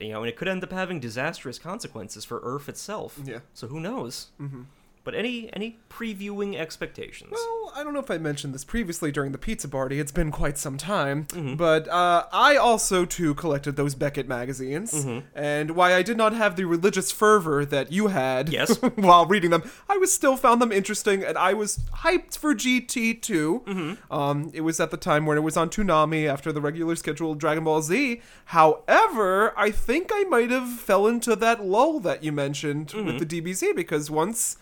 you 0.00 0.10
know, 0.10 0.20
and 0.20 0.28
it 0.28 0.36
could 0.36 0.48
end 0.48 0.62
up 0.62 0.72
having 0.72 1.00
disastrous 1.00 1.58
consequences 1.58 2.24
for 2.24 2.40
Earth 2.42 2.68
itself. 2.68 3.18
Yeah. 3.24 3.40
So 3.54 3.66
who 3.66 3.80
knows? 3.80 4.28
Mm-hmm. 4.40 4.62
But 5.08 5.14
any 5.14 5.50
any 5.54 5.78
previewing 5.88 6.54
expectations? 6.58 7.30
Well, 7.32 7.72
I 7.74 7.82
don't 7.82 7.94
know 7.94 7.98
if 8.00 8.10
I 8.10 8.18
mentioned 8.18 8.52
this 8.52 8.62
previously 8.62 9.10
during 9.10 9.32
the 9.32 9.38
pizza 9.38 9.66
party. 9.66 9.98
It's 9.98 10.12
been 10.12 10.30
quite 10.30 10.58
some 10.58 10.76
time. 10.76 11.24
Mm-hmm. 11.28 11.54
But 11.54 11.88
uh, 11.88 12.26
I 12.30 12.56
also, 12.56 13.06
too, 13.06 13.32
collected 13.34 13.76
those 13.76 13.94
Beckett 13.94 14.28
magazines. 14.28 14.92
Mm-hmm. 14.92 15.26
And 15.34 15.70
why 15.70 15.94
I 15.94 16.02
did 16.02 16.18
not 16.18 16.34
have 16.34 16.56
the 16.56 16.66
religious 16.66 17.10
fervor 17.10 17.64
that 17.64 17.90
you 17.90 18.08
had 18.08 18.50
Yes. 18.50 18.76
while 18.96 19.24
reading 19.24 19.48
them, 19.50 19.62
I 19.88 19.96
was 19.96 20.12
still 20.12 20.36
found 20.36 20.60
them 20.60 20.72
interesting, 20.72 21.24
and 21.24 21.38
I 21.38 21.54
was 21.54 21.78
hyped 22.04 22.36
for 22.36 22.54
GT 22.54 23.22
too. 23.22 23.62
Mm-hmm. 23.66 24.12
Um, 24.12 24.50
it 24.52 24.60
was 24.60 24.78
at 24.78 24.90
the 24.90 24.98
time 24.98 25.24
when 25.24 25.38
it 25.38 25.42
was 25.42 25.56
on 25.56 25.70
Toonami 25.70 26.26
after 26.28 26.52
the 26.52 26.60
regular 26.60 26.94
scheduled 26.96 27.40
Dragon 27.40 27.64
Ball 27.64 27.80
Z. 27.80 28.20
However, 28.44 29.54
I 29.56 29.70
think 29.70 30.10
I 30.12 30.24
might 30.24 30.50
have 30.50 30.68
fell 30.68 31.06
into 31.06 31.34
that 31.36 31.64
lull 31.64 31.98
that 32.00 32.22
you 32.22 32.30
mentioned 32.30 32.88
Mm-hmm. 32.88 33.06
with 33.06 33.26
the 33.28 33.40
DBZ 33.40 33.74
because 33.74 34.10
once 34.10 34.56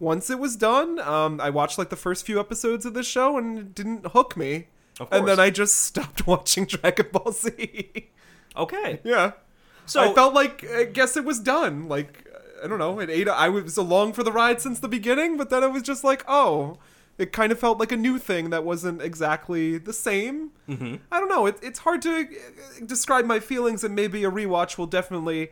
once 0.00 0.30
it 0.30 0.38
was 0.38 0.56
done, 0.56 0.98
um, 0.98 1.40
I 1.40 1.50
watched 1.50 1.78
like 1.78 1.90
the 1.90 1.96
first 1.96 2.26
few 2.26 2.40
episodes 2.40 2.84
of 2.86 2.94
the 2.94 3.02
show 3.02 3.38
and 3.38 3.58
it 3.58 3.74
didn't 3.74 4.06
hook 4.08 4.36
me. 4.36 4.66
Of 4.98 5.08
And 5.12 5.28
then. 5.28 5.38
I 5.38 5.50
just 5.50 5.76
stopped 5.76 6.26
watching 6.26 6.64
Dragon 6.64 7.06
Ball 7.12 7.32
Z. 7.32 8.08
Okay. 8.56 9.00
yeah. 9.04 9.32
So 9.86 10.00
I 10.00 10.14
felt 10.14 10.34
like 10.34 10.64
I 10.68 10.84
guess 10.84 11.16
it 11.16 11.24
was 11.24 11.38
done. 11.38 11.88
Like 11.88 12.26
I 12.62 12.66
don't 12.66 12.78
know, 12.78 12.98
it 13.00 13.10
ate. 13.10 13.28
I 13.28 13.48
was 13.48 13.76
along 13.76 14.12
for 14.12 14.22
the 14.22 14.32
ride 14.32 14.60
since 14.60 14.80
the 14.80 14.88
beginning, 14.88 15.36
but 15.36 15.50
then 15.50 15.62
it 15.62 15.72
was 15.72 15.82
just 15.82 16.04
like, 16.04 16.24
oh, 16.28 16.76
it 17.18 17.32
kind 17.32 17.52
of 17.52 17.58
felt 17.58 17.78
like 17.78 17.92
a 17.92 17.96
new 17.96 18.18
thing 18.18 18.50
that 18.50 18.64
wasn't 18.64 19.02
exactly 19.02 19.78
the 19.78 19.92
same. 19.92 20.50
Mm-hmm. 20.68 20.96
I 21.10 21.20
don't 21.20 21.28
know. 21.28 21.46
It, 21.46 21.58
it's 21.62 21.80
hard 21.80 22.02
to 22.02 22.20
uh, 22.20 22.84
describe 22.86 23.24
my 23.24 23.40
feelings, 23.40 23.82
and 23.82 23.94
maybe 23.94 24.24
a 24.24 24.30
rewatch 24.30 24.78
will 24.78 24.86
definitely 24.86 25.50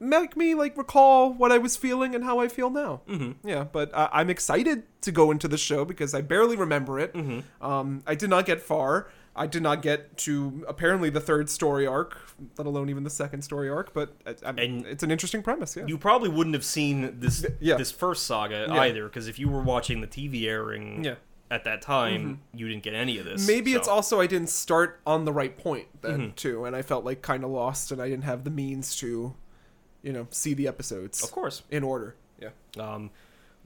make 0.00 0.36
me 0.36 0.54
like 0.54 0.76
recall 0.76 1.32
what 1.32 1.52
I 1.52 1.58
was 1.58 1.76
feeling 1.76 2.14
and 2.14 2.24
how 2.24 2.40
I 2.40 2.48
feel 2.48 2.70
now. 2.70 3.02
Mm-hmm. 3.08 3.46
Yeah, 3.46 3.64
but 3.64 3.92
uh, 3.94 4.08
I'm 4.12 4.30
excited 4.30 4.84
to 5.02 5.12
go 5.12 5.30
into 5.30 5.46
the 5.46 5.58
show 5.58 5.84
because 5.84 6.14
I 6.14 6.22
barely 6.22 6.56
remember 6.56 6.98
it. 6.98 7.12
Mm-hmm. 7.14 7.64
Um, 7.64 8.02
I 8.06 8.14
did 8.14 8.30
not 8.30 8.46
get 8.46 8.60
far. 8.62 9.10
I 9.36 9.46
did 9.46 9.62
not 9.62 9.80
get 9.82 10.16
to 10.18 10.64
apparently 10.66 11.08
the 11.08 11.20
third 11.20 11.48
story 11.48 11.86
arc, 11.86 12.18
let 12.58 12.66
alone 12.66 12.88
even 12.90 13.04
the 13.04 13.10
second 13.10 13.42
story 13.42 13.68
arc. 13.70 13.94
But 13.94 14.16
I, 14.26 14.30
I, 14.44 14.50
And 14.62 14.84
it's 14.86 15.02
an 15.04 15.10
interesting 15.10 15.42
premise. 15.42 15.76
Yeah. 15.76 15.84
you 15.86 15.96
probably 15.98 16.28
wouldn't 16.28 16.54
have 16.54 16.64
seen 16.64 17.20
this 17.20 17.46
yeah. 17.60 17.76
this 17.76 17.92
first 17.92 18.26
saga 18.26 18.66
Yeah. 18.68 18.80
either, 18.80 19.04
because 19.04 19.28
if 19.28 19.38
you 19.38 19.48
were 19.48 19.62
watching 19.62 20.00
the 20.00 20.08
TV 20.08 20.46
airing 20.46 21.04
Yeah. 21.04 21.14
at 21.50 21.62
that 21.64 21.80
time, 21.80 22.40
you 22.52 22.68
didn't 22.68 22.82
get 22.82 22.94
any 22.94 23.18
of 23.18 23.24
this. 23.24 23.46
Maybe 23.46 23.74
it's 23.74 23.86
also 23.88 24.20
I 24.20 24.26
didn't 24.26 24.48
start 24.50 25.00
on 25.06 25.24
the 25.24 25.32
right 25.32 25.56
point 25.56 25.86
then 26.02 26.20
Mm-hmm. 26.20 26.30
too, 26.34 26.64
and 26.64 26.74
I 26.74 26.82
felt 26.82 27.04
like 27.04 27.22
kind 27.22 27.44
of 27.44 27.50
lost, 27.50 27.92
and 27.92 28.02
I 28.02 28.08
didn't 28.08 28.24
have 28.24 28.42
the 28.44 28.50
means 28.50 28.96
to, 28.96 29.34
you 30.02 30.12
know, 30.12 30.26
see 30.30 30.54
the 30.54 30.66
episodes 30.68 31.22
of 31.22 31.30
course. 31.30 31.62
in 31.70 31.82
order. 31.84 32.14
Yeah. 32.40 32.50
Um, 32.78 33.10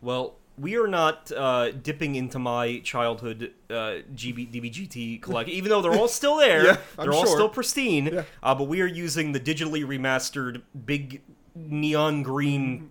well, 0.00 0.34
we 0.58 0.76
are 0.76 0.86
not 0.86 1.32
uh, 1.32 1.70
dipping 1.72 2.14
into 2.14 2.38
my 2.38 2.78
childhood 2.84 3.52
uh, 3.70 4.02
GB, 4.14 4.52
DBGT 4.52 5.20
collection, 5.22 5.54
even 5.54 5.70
though 5.70 5.82
they're 5.82 5.94
all 5.98 6.08
still 6.22 6.36
there. 6.36 6.64
Yeah, 6.64 6.76
I'm 6.98 7.04
they're 7.06 7.12
all 7.14 7.24
sure. 7.26 7.34
still 7.36 7.48
pristine. 7.48 8.06
Yeah. 8.06 8.22
Uh, 8.42 8.54
but 8.54 8.64
we 8.64 8.80
are 8.80 8.86
using 8.86 9.32
the 9.32 9.40
digitally 9.40 9.84
remastered 9.84 10.62
big 10.86 11.22
neon 11.54 12.22
green 12.22 12.90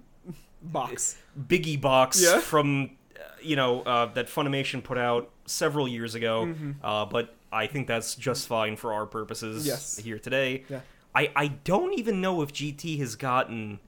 Box. 0.61 1.17
Biggie 1.47 1.79
box 1.79 2.21
Yeah. 2.23 2.39
from 2.39 2.91
uh, 3.17 3.21
you 3.41 3.55
know 3.57 3.81
uh, 3.81 4.05
that 4.13 4.27
Funimation 4.27 4.81
put 4.81 4.97
out 4.97 5.29
several 5.45 5.87
years 5.89 6.15
ago. 6.15 6.45
Mm-hmm. 6.45 6.71
Uh, 6.81 7.05
but 7.05 7.35
I 7.51 7.67
think 7.67 7.87
that's 7.87 8.15
just 8.15 8.47
fine 8.47 8.77
for 8.77 8.93
our 8.93 9.05
purposes 9.05 9.67
Yes. 9.67 9.97
here 9.97 10.17
today. 10.17 10.63
Yeah. 10.69 10.79
I 11.15 11.31
I 11.35 11.47
don't 11.47 11.93
even 11.93 12.21
know 12.21 12.41
if 12.41 12.51
GT 12.53 12.97
has 12.99 13.15
gotten 13.15 13.79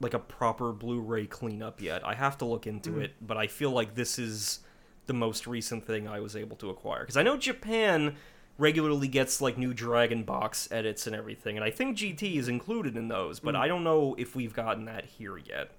like 0.00 0.14
a 0.14 0.18
proper 0.18 0.72
Blu-ray 0.72 1.26
cleanup 1.26 1.80
yet. 1.80 2.06
I 2.06 2.14
have 2.14 2.36
to 2.38 2.44
look 2.44 2.66
into 2.66 2.90
Mm. 2.92 3.02
it, 3.04 3.14
but 3.20 3.36
I 3.36 3.46
feel 3.46 3.70
like 3.70 3.94
this 3.94 4.18
is 4.18 4.60
the 5.06 5.14
most 5.14 5.46
recent 5.46 5.86
thing 5.86 6.08
I 6.08 6.20
was 6.20 6.34
able 6.36 6.56
to 6.56 6.70
acquire 6.70 7.00
because 7.00 7.16
I 7.16 7.22
know 7.22 7.36
Japan 7.36 8.16
regularly 8.58 9.08
gets 9.08 9.40
like 9.40 9.58
new 9.58 9.74
Dragon 9.74 10.22
Box 10.22 10.68
edits 10.70 11.06
and 11.06 11.14
everything, 11.16 11.56
and 11.56 11.64
I 11.64 11.70
think 11.70 11.96
GT 11.96 12.36
is 12.36 12.48
included 12.48 12.96
in 12.96 13.08
those, 13.08 13.40
Mm. 13.40 13.44
but 13.44 13.56
I 13.56 13.66
don't 13.68 13.84
know 13.84 14.14
if 14.18 14.36
we've 14.36 14.52
gotten 14.54 14.84
that 14.86 15.04
here 15.04 15.36
yet. 15.38 15.72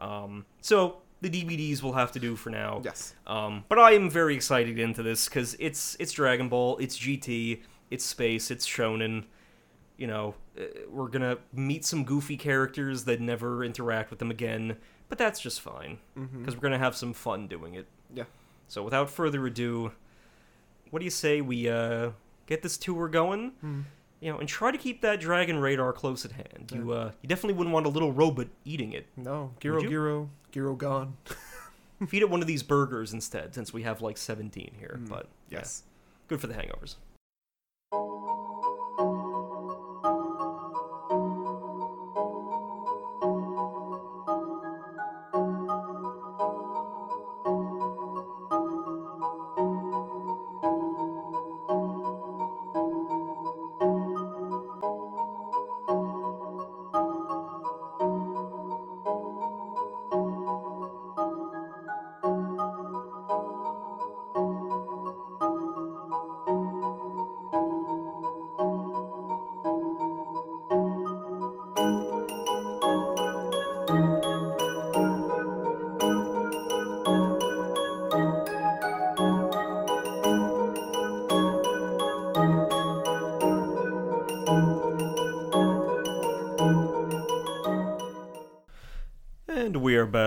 Um, 0.00 0.46
so 0.60 0.98
the 1.20 1.28
DVDs 1.30 1.82
will 1.82 1.92
have 1.94 2.10
to 2.12 2.18
do 2.18 2.34
for 2.36 2.50
now. 2.50 2.80
Yes. 2.84 3.14
Um, 3.26 3.64
but 3.68 3.78
I 3.78 3.92
am 3.92 4.08
very 4.10 4.34
excited 4.34 4.78
into 4.78 5.02
this 5.02 5.28
because 5.28 5.54
it's 5.60 5.96
it's 6.00 6.12
Dragon 6.12 6.48
Ball, 6.48 6.76
it's 6.78 6.96
GT, 6.98 7.62
it's 7.90 8.04
space, 8.04 8.50
it's 8.50 8.66
shonen. 8.66 9.24
You 10.02 10.08
know, 10.08 10.34
uh, 10.58 10.64
we're 10.90 11.06
gonna 11.06 11.38
meet 11.52 11.84
some 11.84 12.02
goofy 12.02 12.36
characters 12.36 13.04
that 13.04 13.20
never 13.20 13.62
interact 13.62 14.10
with 14.10 14.18
them 14.18 14.32
again, 14.32 14.76
but 15.08 15.16
that's 15.16 15.38
just 15.38 15.60
fine 15.60 15.98
because 16.16 16.56
we're 16.56 16.60
gonna 16.62 16.76
have 16.86 16.96
some 16.96 17.12
fun 17.12 17.46
doing 17.46 17.74
it. 17.76 17.86
Yeah. 18.12 18.24
So 18.66 18.82
without 18.82 19.08
further 19.08 19.46
ado, 19.46 19.92
what 20.90 20.98
do 20.98 21.04
you 21.04 21.10
say 21.12 21.40
we 21.40 21.68
uh, 21.68 22.10
get 22.46 22.62
this 22.62 22.76
tour 22.76 23.06
going? 23.08 23.52
You 24.20 24.32
know, 24.32 24.38
and 24.40 24.48
try 24.48 24.72
to 24.72 24.78
keep 24.78 25.02
that 25.02 25.20
dragon 25.20 25.58
radar 25.58 25.92
close 25.92 26.24
at 26.24 26.32
hand. 26.32 26.72
You 26.74 26.90
uh, 26.90 27.12
you 27.22 27.28
definitely 27.28 27.54
wouldn't 27.58 27.72
want 27.72 27.86
a 27.86 27.88
little 27.88 28.10
robot 28.12 28.48
eating 28.64 28.92
it. 28.94 29.06
No. 29.16 29.52
Giru? 29.60 29.82
Giru. 29.88 30.28
Giru 30.52 30.76
gone. 30.76 31.16
Feed 32.08 32.22
it 32.22 32.28
one 32.30 32.40
of 32.40 32.48
these 32.48 32.64
burgers 32.64 33.12
instead, 33.12 33.54
since 33.54 33.72
we 33.72 33.84
have 33.84 34.02
like 34.02 34.16
17 34.18 34.72
here. 34.80 34.98
But 35.08 35.28
yeah, 35.48 35.58
Yes. 35.58 35.84
good 36.26 36.40
for 36.40 36.48
the 36.48 36.54
hangovers. 36.54 36.96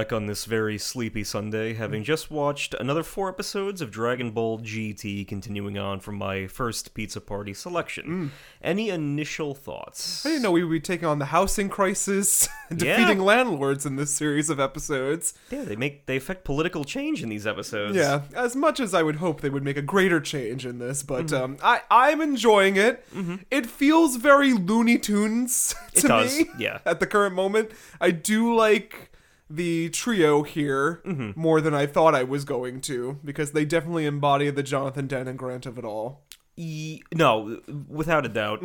Back 0.06 0.14
on 0.14 0.28
this 0.28 0.46
very 0.46 0.78
sleepy 0.78 1.24
Sunday, 1.24 1.74
having 1.74 2.04
mm. 2.04 2.06
just 2.06 2.30
watched 2.30 2.76
another 2.76 3.02
four 3.02 3.28
episodes 3.28 3.82
of 3.82 3.90
Dragon 3.90 4.30
Ball 4.30 4.60
GT, 4.60 5.28
continuing 5.28 5.80
on 5.80 6.00
from 6.00 6.16
my 6.16 6.46
first 6.46 6.94
pizza 6.94 7.20
party 7.20 7.56
selection. 7.56 8.06
Mm. 8.06 8.30
Any 8.62 8.90
initial 8.90 9.56
thoughts? 9.56 10.24
I 10.24 10.30
didn't 10.30 10.44
know 10.44 10.52
we 10.52 10.64
would 10.64 10.72
be 10.72 10.80
taking 10.80 11.08
on 11.08 11.18
the 11.18 11.26
housing 11.26 11.70
crisis, 11.70 12.48
and 12.70 12.80
Yeah. 12.86 12.98
defeating 12.98 13.24
landlords 13.24 13.84
in 13.84 13.96
this 13.96 14.14
series 14.14 14.52
of 14.52 14.60
episodes. 14.60 15.34
Yeah, 15.50 15.64
they 15.64 15.76
make 15.76 16.06
they 16.06 16.18
affect 16.18 16.44
political 16.44 16.84
change 16.84 17.24
in 17.24 17.30
these 17.30 17.48
episodes. 17.48 17.96
Yeah, 17.96 18.22
as 18.36 18.56
much 18.56 18.80
as 18.80 18.94
I 18.94 19.02
would 19.02 19.16
hope 19.16 19.42
they 19.42 19.50
would 19.50 19.64
make 19.64 19.78
a 19.78 19.82
greater 19.82 20.20
change 20.22 20.68
in 20.68 20.78
this, 20.78 21.02
but 21.02 21.28
mm. 21.28 21.42
um, 21.42 21.58
I 21.64 21.82
I'm 21.90 22.22
enjoying 22.22 22.76
it. 22.76 23.04
Mm-hmm. 23.12 23.38
It 23.50 23.66
feels 23.66 24.18
very 24.18 24.54
Looney 24.54 25.00
Tunes 25.00 25.74
to 25.96 26.26
me. 26.26 26.50
yeah. 26.60 26.80
At 26.86 27.00
the 27.00 27.08
current 27.08 27.34
moment, 27.34 27.72
I 28.00 28.12
do 28.12 28.54
like 28.54 29.10
the 29.50 29.90
trio 29.90 30.44
here 30.44 31.02
Mm-hmm. 31.06 31.40
more 31.40 31.62
than 31.62 31.74
I 31.74 31.86
thought 31.86 32.16
I 32.16 32.24
was 32.24 32.46
going 32.46 32.82
to 32.82 33.20
because 33.24 33.52
they 33.52 33.66
definitely 33.66 34.06
embody 34.06 34.50
the 34.50 34.64
Jonathan 34.64 35.08
Dent 35.08 35.30
and 35.30 35.38
Grant 35.38 35.66
of 35.66 35.78
it 35.78 35.86
all. 35.86 36.24
E- 36.58 37.02
no, 37.14 37.60
without 37.88 38.26
a 38.26 38.30
doubt. 38.30 38.64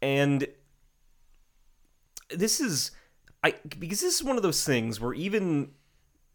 And 0.00 0.46
this 2.30 2.60
is 2.60 2.90
I 3.44 3.54
because 3.78 4.00
this 4.00 4.16
is 4.16 4.24
one 4.24 4.36
of 4.36 4.42
those 4.42 4.64
things 4.64 5.00
where 5.00 5.14
even 5.14 5.70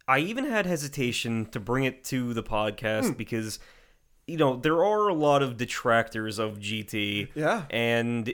I 0.08 0.20
even 0.20 0.46
had 0.46 0.66
hesitation 0.66 1.46
to 1.48 1.60
bring 1.60 1.84
it 1.84 2.04
to 2.06 2.34
the 2.34 2.44
podcast 2.44 3.18
because 3.18 3.60
you 4.28 4.36
know, 4.38 4.58
there 4.58 4.84
are 4.84 5.08
a 5.08 5.14
lot 5.14 5.42
of 5.42 5.56
detractors 5.56 6.38
of 6.38 6.60
GT. 6.60 7.30
Yeah. 7.34 7.64
And 7.70 8.34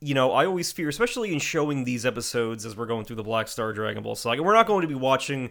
you 0.00 0.14
know, 0.14 0.32
I 0.32 0.46
always 0.46 0.72
fear, 0.72 0.88
especially 0.88 1.32
in 1.32 1.38
showing 1.38 1.84
these 1.84 2.06
episodes 2.06 2.64
as 2.64 2.76
we're 2.76 2.86
going 2.86 3.04
through 3.04 3.16
the 3.16 3.22
Black 3.22 3.48
Star 3.48 3.72
Dragon 3.72 4.02
Ball 4.02 4.14
saga. 4.14 4.42
We're 4.42 4.54
not 4.54 4.66
going 4.66 4.82
to 4.82 4.88
be 4.88 4.94
watching 4.94 5.50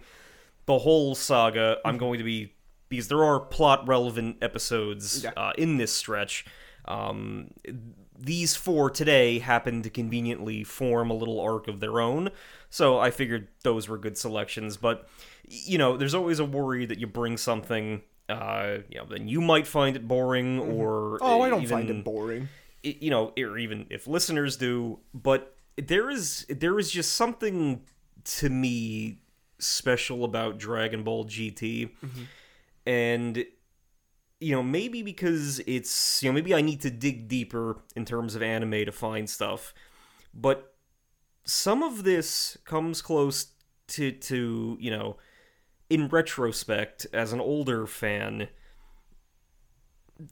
the 0.66 0.80
whole 0.80 1.16
saga. 1.16 1.78
I'm 1.86 1.98
going 1.98 2.18
to 2.18 2.24
be 2.24 2.54
because 2.90 3.08
there 3.08 3.24
are 3.24 3.40
plot 3.40 3.88
relevant 3.88 4.38
episodes 4.42 5.24
Yeah. 5.24 5.32
uh, 5.38 5.52
in 5.58 5.78
this 5.78 5.94
stretch. 5.94 6.46
Um, 6.86 7.52
these 8.18 8.56
four 8.56 8.90
today 8.90 9.40
happen 9.40 9.82
to 9.84 9.90
conveniently 9.90 10.64
form 10.64 11.10
a 11.10 11.14
little 11.14 11.40
arc 11.40 11.68
of 11.68 11.80
their 11.80 12.02
own, 12.02 12.30
so 12.70 12.98
I 13.00 13.12
figured 13.12 13.48
those 13.64 13.88
were 13.88 13.98
good 13.98 14.18
selections. 14.18 14.76
But 14.78 15.08
you 15.48 15.78
know, 15.78 15.96
there's 15.98 16.14
always 16.16 16.40
a 16.40 16.46
worry 16.46 16.86
that 16.88 17.00
you 17.00 17.08
bring 17.08 17.38
something. 17.38 18.02
Uh, 18.28 18.80
you 18.90 18.98
know, 18.98 19.06
then 19.06 19.28
you 19.28 19.40
might 19.42 19.66
find 19.68 19.96
it 19.96 20.08
boring, 20.08 20.60
or 20.60 21.18
Oh, 21.22 21.42
I 21.42 21.50
don't 21.50 21.68
find 21.68 21.90
it 21.90 22.04
boring. 22.04 22.50
You 22.84 23.10
know, 23.10 23.34
or 23.38 23.58
even 23.58 23.88
if 23.90 24.08
listeners 24.08 24.58
do, 24.58 25.00
but 25.14 25.56
there 25.78 26.10
is 26.10 26.46
there 26.50 26.78
is 26.80 26.92
just 26.92 27.14
something 27.14 27.82
to 28.24 28.50
me 28.50 29.22
special 29.60 30.24
about 30.24 30.58
Dragon 30.58 31.04
Ball 31.04 31.26
GT, 31.26 31.90
mm-hmm. 31.90 32.24
and 32.86 33.46
you 34.40 34.56
know 34.56 34.64
maybe 34.64 35.02
because 35.02 35.60
it's 35.68 36.24
you 36.24 36.30
know 36.30 36.34
maybe 36.34 36.54
I 36.54 36.62
need 36.62 36.82
to 36.82 36.90
dig 36.90 37.28
deeper 37.28 37.78
in 37.96 38.06
terms 38.06 38.36
of 38.36 38.42
anime 38.42 38.86
to 38.86 38.92
find 38.92 39.30
stuff, 39.30 39.74
but 40.34 40.76
some 41.44 41.84
of 41.84 42.04
this 42.04 42.58
comes 42.66 43.02
close 43.02 43.48
to 43.88 44.12
to 44.12 44.78
you 44.80 44.92
know 44.92 45.18
in 45.90 46.08
retrospect 46.08 47.08
as 47.12 47.34
an 47.34 47.40
older 47.40 47.88
fan 47.88 48.48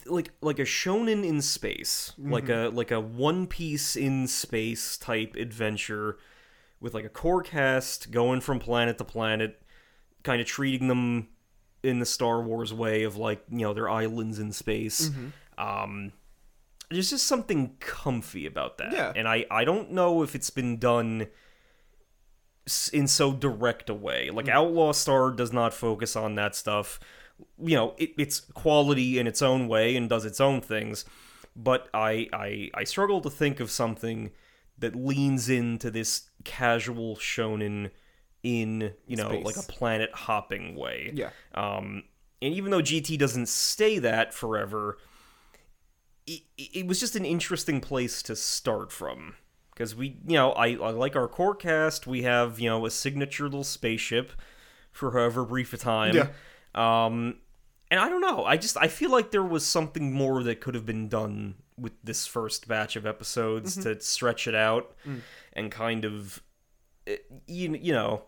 like 0.06 0.32
like 0.42 0.60
a 0.60 0.64
shonen 0.64 1.26
in 1.26 1.42
space 1.42 2.12
like 2.18 2.46
mm-hmm. 2.46 2.76
a 2.76 2.78
like 2.78 2.92
a 2.92 3.00
one 3.00 3.48
piece 3.48 3.96
in 3.96 4.28
space 4.28 4.98
type 4.98 5.36
adventure 5.36 6.18
with 6.80 6.94
like 6.94 7.06
a 7.06 7.10
core 7.10 7.42
cast 7.42 8.12
going 8.12 8.42
from 8.42 8.60
planet 8.60 8.98
to 8.98 9.04
planet 9.04 9.62
kind 10.24 10.42
of 10.42 10.48
treating 10.48 10.88
them 10.90 11.30
in 11.84 12.00
the 12.00 12.06
star 12.06 12.42
wars 12.42 12.74
way 12.74 13.04
of 13.04 13.16
like 13.16 13.44
you 13.50 13.60
know 13.60 13.74
their 13.74 13.90
islands 13.90 14.40
in 14.40 14.52
space 14.52 15.10
mm-hmm. 15.10 15.30
um 15.58 16.12
there's 16.90 17.10
just 17.10 17.26
something 17.26 17.76
comfy 17.80 18.46
about 18.46 18.78
that 18.78 18.92
Yeah. 18.92 19.14
and 19.16 19.28
i 19.28 19.46
i 19.50 19.64
don't 19.64 19.92
know 19.92 20.22
if 20.22 20.36
it's 20.36 20.50
been 20.50 20.78
done 20.78 21.28
in 22.92 23.08
so 23.08 23.34
direct 23.34 23.90
a 23.90 23.94
way. 23.94 24.30
Like 24.30 24.46
mm. 24.46 24.52
Outlaw 24.52 24.92
Star 24.92 25.32
does 25.32 25.54
not 25.54 25.74
focus 25.74 26.16
on 26.16 26.36
that 26.36 26.56
stuff. 26.56 27.00
You 27.60 27.76
know, 27.76 27.94
it, 27.98 28.12
it's 28.18 28.40
quality 28.40 29.20
in 29.20 29.28
its 29.28 29.42
own 29.42 29.68
way 29.68 29.96
and 29.96 30.10
does 30.10 30.26
its 30.26 30.40
own 30.40 30.62
things. 30.62 31.06
But 31.56 31.90
I, 31.94 32.28
I 32.34 32.70
I 32.74 32.84
struggle 32.84 33.22
to 33.22 33.30
think 33.30 33.60
of 33.60 33.72
something 33.72 34.32
that 34.78 34.96
leans 34.96 35.50
into 35.50 35.90
this 35.90 36.30
casual 36.44 37.16
shonen 37.16 37.90
in 38.44 38.94
you 39.08 39.18
know 39.18 39.30
Space. 39.30 39.46
like 39.46 39.58
a 39.58 39.64
planet 39.64 40.12
hopping 40.14 40.76
way. 40.76 41.12
Yeah. 41.14 41.30
Um, 41.56 42.04
and 42.42 42.54
even 42.54 42.72
though 42.72 42.82
GT 42.82 43.18
doesn't 43.18 43.50
stay 43.50 43.98
that 44.00 44.34
forever, 44.34 44.98
it, 46.28 46.42
it 46.58 46.88
was 46.88 47.00
just 47.00 47.16
an 47.16 47.26
interesting 47.26 47.82
place 47.82 48.22
to 48.24 48.36
start 48.36 48.92
from 48.92 49.36
because 49.78 49.96
we, 49.96 50.18
you 50.26 50.34
know, 50.34 50.52
I, 50.54 50.70
I 50.74 50.90
like 50.90 51.16
our 51.16 51.28
core 51.28 51.56
cast. 51.56 52.08
We 52.08 52.24
have 52.24 52.60
you 52.60 52.70
know 52.70 52.86
a 52.86 52.92
signature 52.92 53.46
little 53.46 53.64
spaceship 53.64 54.32
for 54.92 55.12
however 55.12 55.46
brief 55.46 55.74
a 55.74 55.78
time. 55.78 56.16
Yeah. 56.16 56.28
Um, 56.78 57.38
and 57.90 58.00
I 58.00 58.10
don't 58.10 58.22
know. 58.22 58.46
I 58.46 58.58
just 58.58 58.78
I 58.78 58.88
feel 58.88 59.10
like 59.12 59.32
there 59.32 59.44
was 59.44 59.66
something 59.66 60.14
more 60.14 60.44
that 60.44 60.62
could 60.62 60.76
have 60.76 60.86
been 60.86 61.08
done 61.08 61.56
with 61.80 61.94
this 62.04 62.28
first 62.28 62.68
batch 62.68 62.96
of 62.96 63.06
episodes 63.06 63.76
to 63.84 64.00
stretch 64.02 64.48
it 64.48 64.56
out 64.56 64.96
and 65.54 65.72
kind 65.72 66.06
of, 66.06 66.42
eh, 67.06 67.18
you 67.48 67.78
you 67.82 67.94
know, 67.94 68.24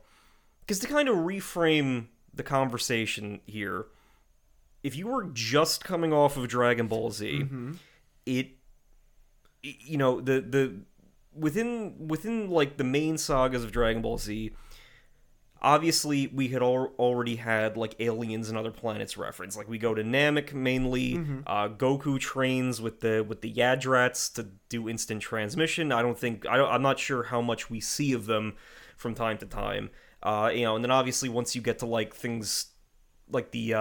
because 0.62 0.80
to 0.80 0.88
kind 0.88 1.10
of 1.10 1.16
reframe 1.18 2.08
the 2.34 2.44
conversation 2.44 3.42
here, 3.46 3.88
if 4.84 4.96
you 4.96 5.08
were 5.08 5.26
just 5.34 5.84
coming 5.84 6.14
off 6.14 6.38
of 6.38 6.48
Dragon 6.48 6.88
Ball 6.88 7.12
Z, 7.12 7.46
it, 8.26 8.48
you 9.62 9.98
know, 9.98 10.22
the 10.22 10.40
the 10.42 10.76
within 11.34 12.08
within 12.08 12.50
like 12.50 12.78
the 12.78 12.84
main 12.86 13.18
sagas 13.18 13.64
of 13.64 13.72
Dragon 13.74 14.02
Ball 14.02 14.18
Z, 14.18 14.52
obviously 15.62 16.28
we 16.28 16.48
had 16.50 16.62
al- 16.62 16.94
already 16.98 17.36
had 17.38 17.78
like 17.78 17.96
aliens 18.00 18.50
and 18.50 18.58
other 18.58 18.72
planets 18.72 19.18
reference. 19.18 19.58
Like 19.58 19.68
we 19.68 19.78
go 19.78 19.94
to 19.94 20.04
Namek 20.04 20.54
mainly. 20.54 21.16
Uh, 21.46 21.70
Goku 21.70 22.20
trains 22.20 22.82
with 22.82 23.00
the 23.02 23.26
with 23.28 23.42
the 23.42 23.52
Yardrats 23.54 24.34
to 24.36 24.48
do 24.70 24.88
instant 24.90 25.22
transmission. 25.22 25.92
I 25.92 26.02
don't 26.02 26.18
think 26.18 26.46
I 26.48 26.58
don't, 26.58 26.70
I'm 26.72 26.82
not 26.82 27.00
sure 27.00 27.24
how 27.24 27.42
much 27.42 27.70
we 27.70 27.80
see 27.80 28.14
of 28.14 28.26
them 28.26 28.56
from 28.98 29.16
time 29.16 29.38
to 29.40 29.46
time. 29.46 29.90
Uh, 30.22 30.52
you 30.54 30.64
know, 30.64 30.76
and 30.76 30.84
then 30.84 30.92
obviously 30.92 31.30
once 31.30 31.56
you 31.56 31.62
get 31.62 31.80
to 31.80 31.86
like 31.86 32.14
things 32.14 32.68
like 33.32 33.52
the 33.52 33.76
uh, 33.76 33.80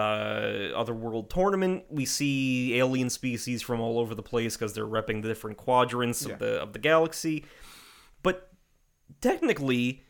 other 0.78 0.92
world 0.94 1.30
tournament, 1.30 1.82
we 1.88 2.04
see 2.04 2.76
alien 2.76 3.08
species 3.08 3.62
from 3.62 3.80
all 3.80 3.98
over 3.98 4.14
the 4.14 4.22
place 4.22 4.56
because 4.56 4.74
they're 4.74 4.86
repping 4.86 5.22
the 5.22 5.28
different 5.28 5.56
quadrants 5.56 6.24
Yeah. 6.26 6.34
of 6.34 6.38
the 6.38 6.60
of 6.62 6.72
the 6.74 6.78
galaxy. 6.78 7.44
But 8.22 8.50
technically, 9.20 10.02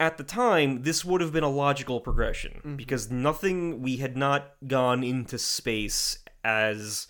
at 0.00 0.18
the 0.18 0.24
time, 0.24 0.82
this 0.82 1.04
would 1.04 1.20
have 1.20 1.32
been 1.32 1.44
a 1.44 1.50
logical 1.50 2.00
progression 2.00 2.60
because 2.76 3.10
nothing 3.10 3.80
we 3.80 3.96
had 3.98 4.16
not 4.16 4.54
gone 4.66 5.04
into 5.04 5.38
space 5.38 6.18
as 6.42 7.06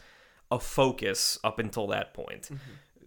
a 0.51 0.61
focus 0.61 1.39
up 1.43 1.59
until 1.59 1.87
that 1.89 2.15
point. 2.15 2.51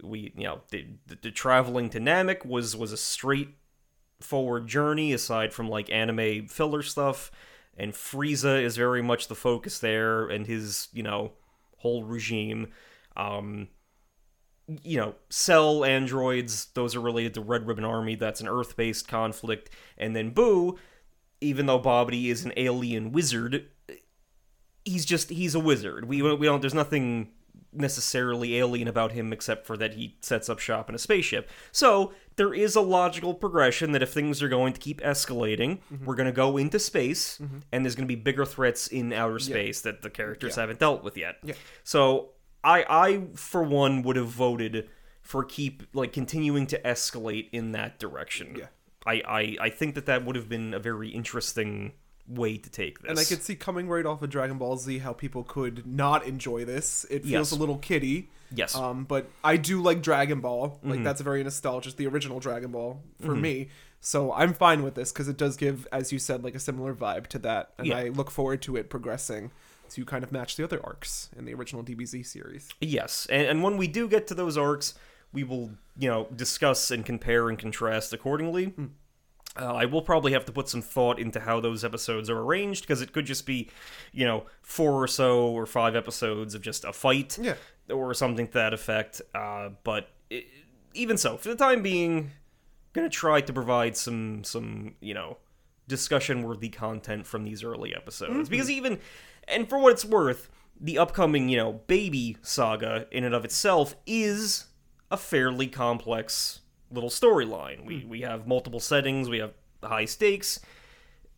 We, 0.02 0.32
you 0.36 0.44
know, 0.44 0.60
the, 0.70 0.86
the, 1.06 1.18
the 1.22 1.30
traveling 1.30 1.90
to 1.90 2.00
Namek 2.00 2.44
was 2.44 2.76
was 2.76 2.92
a 2.92 2.96
straightforward 2.96 4.66
journey 4.66 5.12
aside 5.12 5.52
from 5.52 5.68
like 5.68 5.90
anime 5.90 6.48
filler 6.48 6.82
stuff 6.82 7.30
and 7.76 7.92
Frieza 7.92 8.60
is 8.62 8.76
very 8.76 9.02
much 9.02 9.28
the 9.28 9.34
focus 9.34 9.78
there 9.78 10.26
and 10.26 10.46
his, 10.46 10.88
you 10.92 11.02
know, 11.02 11.32
whole 11.78 12.02
regime. 12.02 12.72
Um 13.16 13.68
you 14.82 14.98
know, 14.98 15.14
Cell 15.30 15.84
androids, 15.84 16.66
those 16.74 16.94
are 16.94 17.00
related 17.00 17.34
to 17.34 17.40
Red 17.40 17.66
Ribbon 17.66 17.84
Army, 17.84 18.14
that's 18.14 18.40
an 18.40 18.48
Earth-based 18.48 19.08
conflict. 19.08 19.70
And 19.96 20.14
then 20.14 20.30
Boo, 20.30 20.78
even 21.40 21.66
though 21.66 21.80
Babidi 21.80 22.26
is 22.26 22.44
an 22.44 22.52
alien 22.56 23.12
wizard, 23.12 23.66
he's 24.84 25.04
just 25.04 25.30
he's 25.30 25.54
a 25.54 25.60
wizard. 25.60 26.06
We 26.06 26.22
we 26.22 26.46
don't 26.46 26.60
there's 26.60 26.74
nothing 26.74 27.28
necessarily 27.72 28.56
alien 28.56 28.88
about 28.88 29.12
him 29.12 29.32
except 29.32 29.66
for 29.66 29.76
that 29.76 29.94
he 29.94 30.16
sets 30.22 30.48
up 30.48 30.58
shop 30.58 30.88
in 30.88 30.94
a 30.94 30.98
spaceship. 30.98 31.48
So 31.70 32.12
there 32.36 32.54
is 32.54 32.74
a 32.76 32.80
logical 32.80 33.34
progression 33.34 33.92
that 33.92 34.02
if 34.02 34.12
things 34.12 34.42
are 34.42 34.48
going 34.48 34.72
to 34.72 34.80
keep 34.80 35.00
escalating, 35.02 35.80
mm-hmm. 35.92 36.04
we're 36.04 36.14
going 36.14 36.26
to 36.26 36.32
go 36.32 36.56
into 36.56 36.78
space, 36.78 37.38
mm-hmm. 37.38 37.58
and 37.70 37.84
there's 37.84 37.94
going 37.94 38.08
to 38.08 38.14
be 38.14 38.20
bigger 38.20 38.46
threats 38.46 38.86
in 38.88 39.12
outer 39.12 39.38
space 39.38 39.82
that 39.82 40.02
the 40.02 40.10
characters 40.10 40.56
Yeah. 40.56 40.62
haven't 40.62 40.78
dealt 40.78 41.04
with 41.04 41.16
yet. 41.16 41.36
Yeah. 41.42 41.54
So 41.84 42.30
I 42.64 42.84
I 42.88 43.22
for 43.34 43.62
one 43.62 44.02
would 44.02 44.16
have 44.16 44.28
voted 44.28 44.88
for 45.22 45.44
keep 45.44 45.82
like 45.92 46.12
continuing 46.12 46.66
to 46.68 46.80
escalate 46.82 47.48
in 47.52 47.72
that 47.72 47.98
direction. 47.98 48.56
Yeah. 48.58 48.66
I, 49.06 49.22
I, 49.26 49.56
I 49.66 49.70
think 49.70 49.94
that 49.94 50.06
that 50.06 50.24
would 50.24 50.36
have 50.36 50.48
been 50.48 50.74
a 50.74 50.78
very 50.78 51.08
interesting 51.10 51.92
way 52.26 52.58
to 52.58 52.68
take 52.70 53.00
this. 53.00 53.08
And 53.10 53.18
I 53.18 53.24
could 53.24 53.42
see 53.42 53.54
coming 53.54 53.88
right 53.88 54.04
off 54.04 54.20
of 54.22 54.28
Dragon 54.28 54.58
Ball 54.58 54.76
Z 54.76 54.98
how 54.98 55.12
people 55.14 55.44
could 55.44 55.86
not 55.86 56.26
enjoy 56.26 56.64
this. 56.66 57.04
It 57.10 57.22
feels 57.22 57.30
Yes. 57.30 57.52
a 57.52 57.56
little 57.56 57.78
kiddie. 57.78 58.28
yes. 58.54 58.74
Um, 58.74 59.04
but 59.04 59.30
I 59.42 59.56
do 59.56 59.80
like 59.82 60.02
Dragon 60.02 60.40
Ball. 60.40 60.70
Mm-hmm. 60.70 60.90
Like 60.90 61.04
that's 61.04 61.20
very 61.22 61.42
nostalgic. 61.44 61.96
The 61.96 62.06
original 62.06 62.38
Dragon 62.40 62.70
Ball 62.70 63.02
for 63.20 63.34
me. 63.34 63.68
So 64.00 64.32
I'm 64.32 64.52
fine 64.52 64.82
with 64.82 64.94
this 64.94 65.10
because 65.12 65.28
it 65.28 65.36
does 65.38 65.56
give, 65.56 65.86
as 65.90 66.12
you 66.12 66.18
said, 66.18 66.44
like 66.44 66.54
a 66.54 66.60
similar 66.60 66.94
vibe 66.94 67.26
to 67.28 67.38
that, 67.40 67.70
and 67.78 67.86
Yeah. 67.86 67.96
I 67.96 68.08
look 68.10 68.30
forward 68.30 68.60
to 68.62 68.76
it 68.76 68.90
progressing 68.90 69.50
to 69.90 70.04
kind 70.04 70.24
of 70.24 70.32
match 70.32 70.56
the 70.56 70.64
other 70.64 70.80
arcs 70.84 71.30
in 71.36 71.44
the 71.44 71.54
original 71.54 71.82
DBZ 71.82 72.26
series. 72.26 72.68
Yes, 72.80 73.26
and, 73.30 73.46
and 73.46 73.62
when 73.62 73.76
we 73.76 73.86
do 73.88 74.08
get 74.08 74.26
to 74.28 74.34
those 74.34 74.56
arcs, 74.58 74.94
we 75.32 75.44
will, 75.44 75.70
you 75.96 76.08
know, 76.08 76.26
discuss 76.34 76.90
and 76.90 77.04
compare 77.04 77.48
and 77.48 77.58
contrast 77.58 78.12
accordingly. 78.12 78.74
Uh, 79.58 79.74
I 79.74 79.86
will 79.86 80.02
probably 80.02 80.32
have 80.32 80.44
to 80.44 80.52
put 80.52 80.68
some 80.68 80.82
thought 80.82 81.18
into 81.18 81.40
how 81.40 81.58
those 81.60 81.84
episodes 81.84 82.30
are 82.30 82.38
arranged 82.38 82.82
because 82.82 83.00
it 83.02 83.12
could 83.12 83.26
just 83.26 83.44
be, 83.44 83.68
you 84.12 84.24
know, 84.24 84.44
four 84.62 85.02
or 85.02 85.08
so 85.08 85.48
or 85.48 85.66
five 85.66 85.96
episodes 85.96 86.54
of 86.54 86.62
just 86.62 86.84
a 86.84 86.92
fight 86.92 87.38
Yeah. 87.40 87.54
or 87.90 88.14
something 88.14 88.46
to 88.46 88.52
that 88.54 88.72
effect. 88.72 89.20
Uh, 89.34 89.70
but 89.84 90.10
i 90.30 90.44
even 90.94 91.16
so, 91.18 91.36
for 91.36 91.48
the 91.48 91.56
time 91.56 91.82
being, 91.82 92.30
gonna 92.92 93.08
try 93.08 93.40
to 93.40 93.52
provide 93.52 93.96
some 93.96 94.42
some 94.44 94.94
you 95.00 95.14
know 95.14 95.36
discussion 95.86 96.42
worthy 96.42 96.68
content 96.68 97.26
from 97.26 97.44
these 97.44 97.62
early 97.62 97.94
episodes 97.94 98.48
because 98.48 98.68
even 98.70 98.98
and 99.50 99.68
for 99.68 99.78
what 99.78 99.92
it's 99.92 100.04
worth, 100.04 100.48
the 100.80 100.98
upcoming 100.98 101.48
you 101.48 101.56
know 101.56 101.72
baby 101.86 102.36
saga 102.42 103.06
in 103.10 103.24
and 103.24 103.34
of 103.34 103.44
itself 103.44 103.96
is 104.06 104.66
a 105.10 105.16
fairly 105.16 105.66
complex 105.66 106.60
little 106.90 107.10
storyline. 107.10 107.84
We 107.84 108.04
we 108.08 108.20
have 108.22 108.46
multiple 108.46 108.80
settings, 108.80 109.28
we 109.28 109.38
have 109.38 109.52
high 109.82 110.04
stakes 110.06 110.60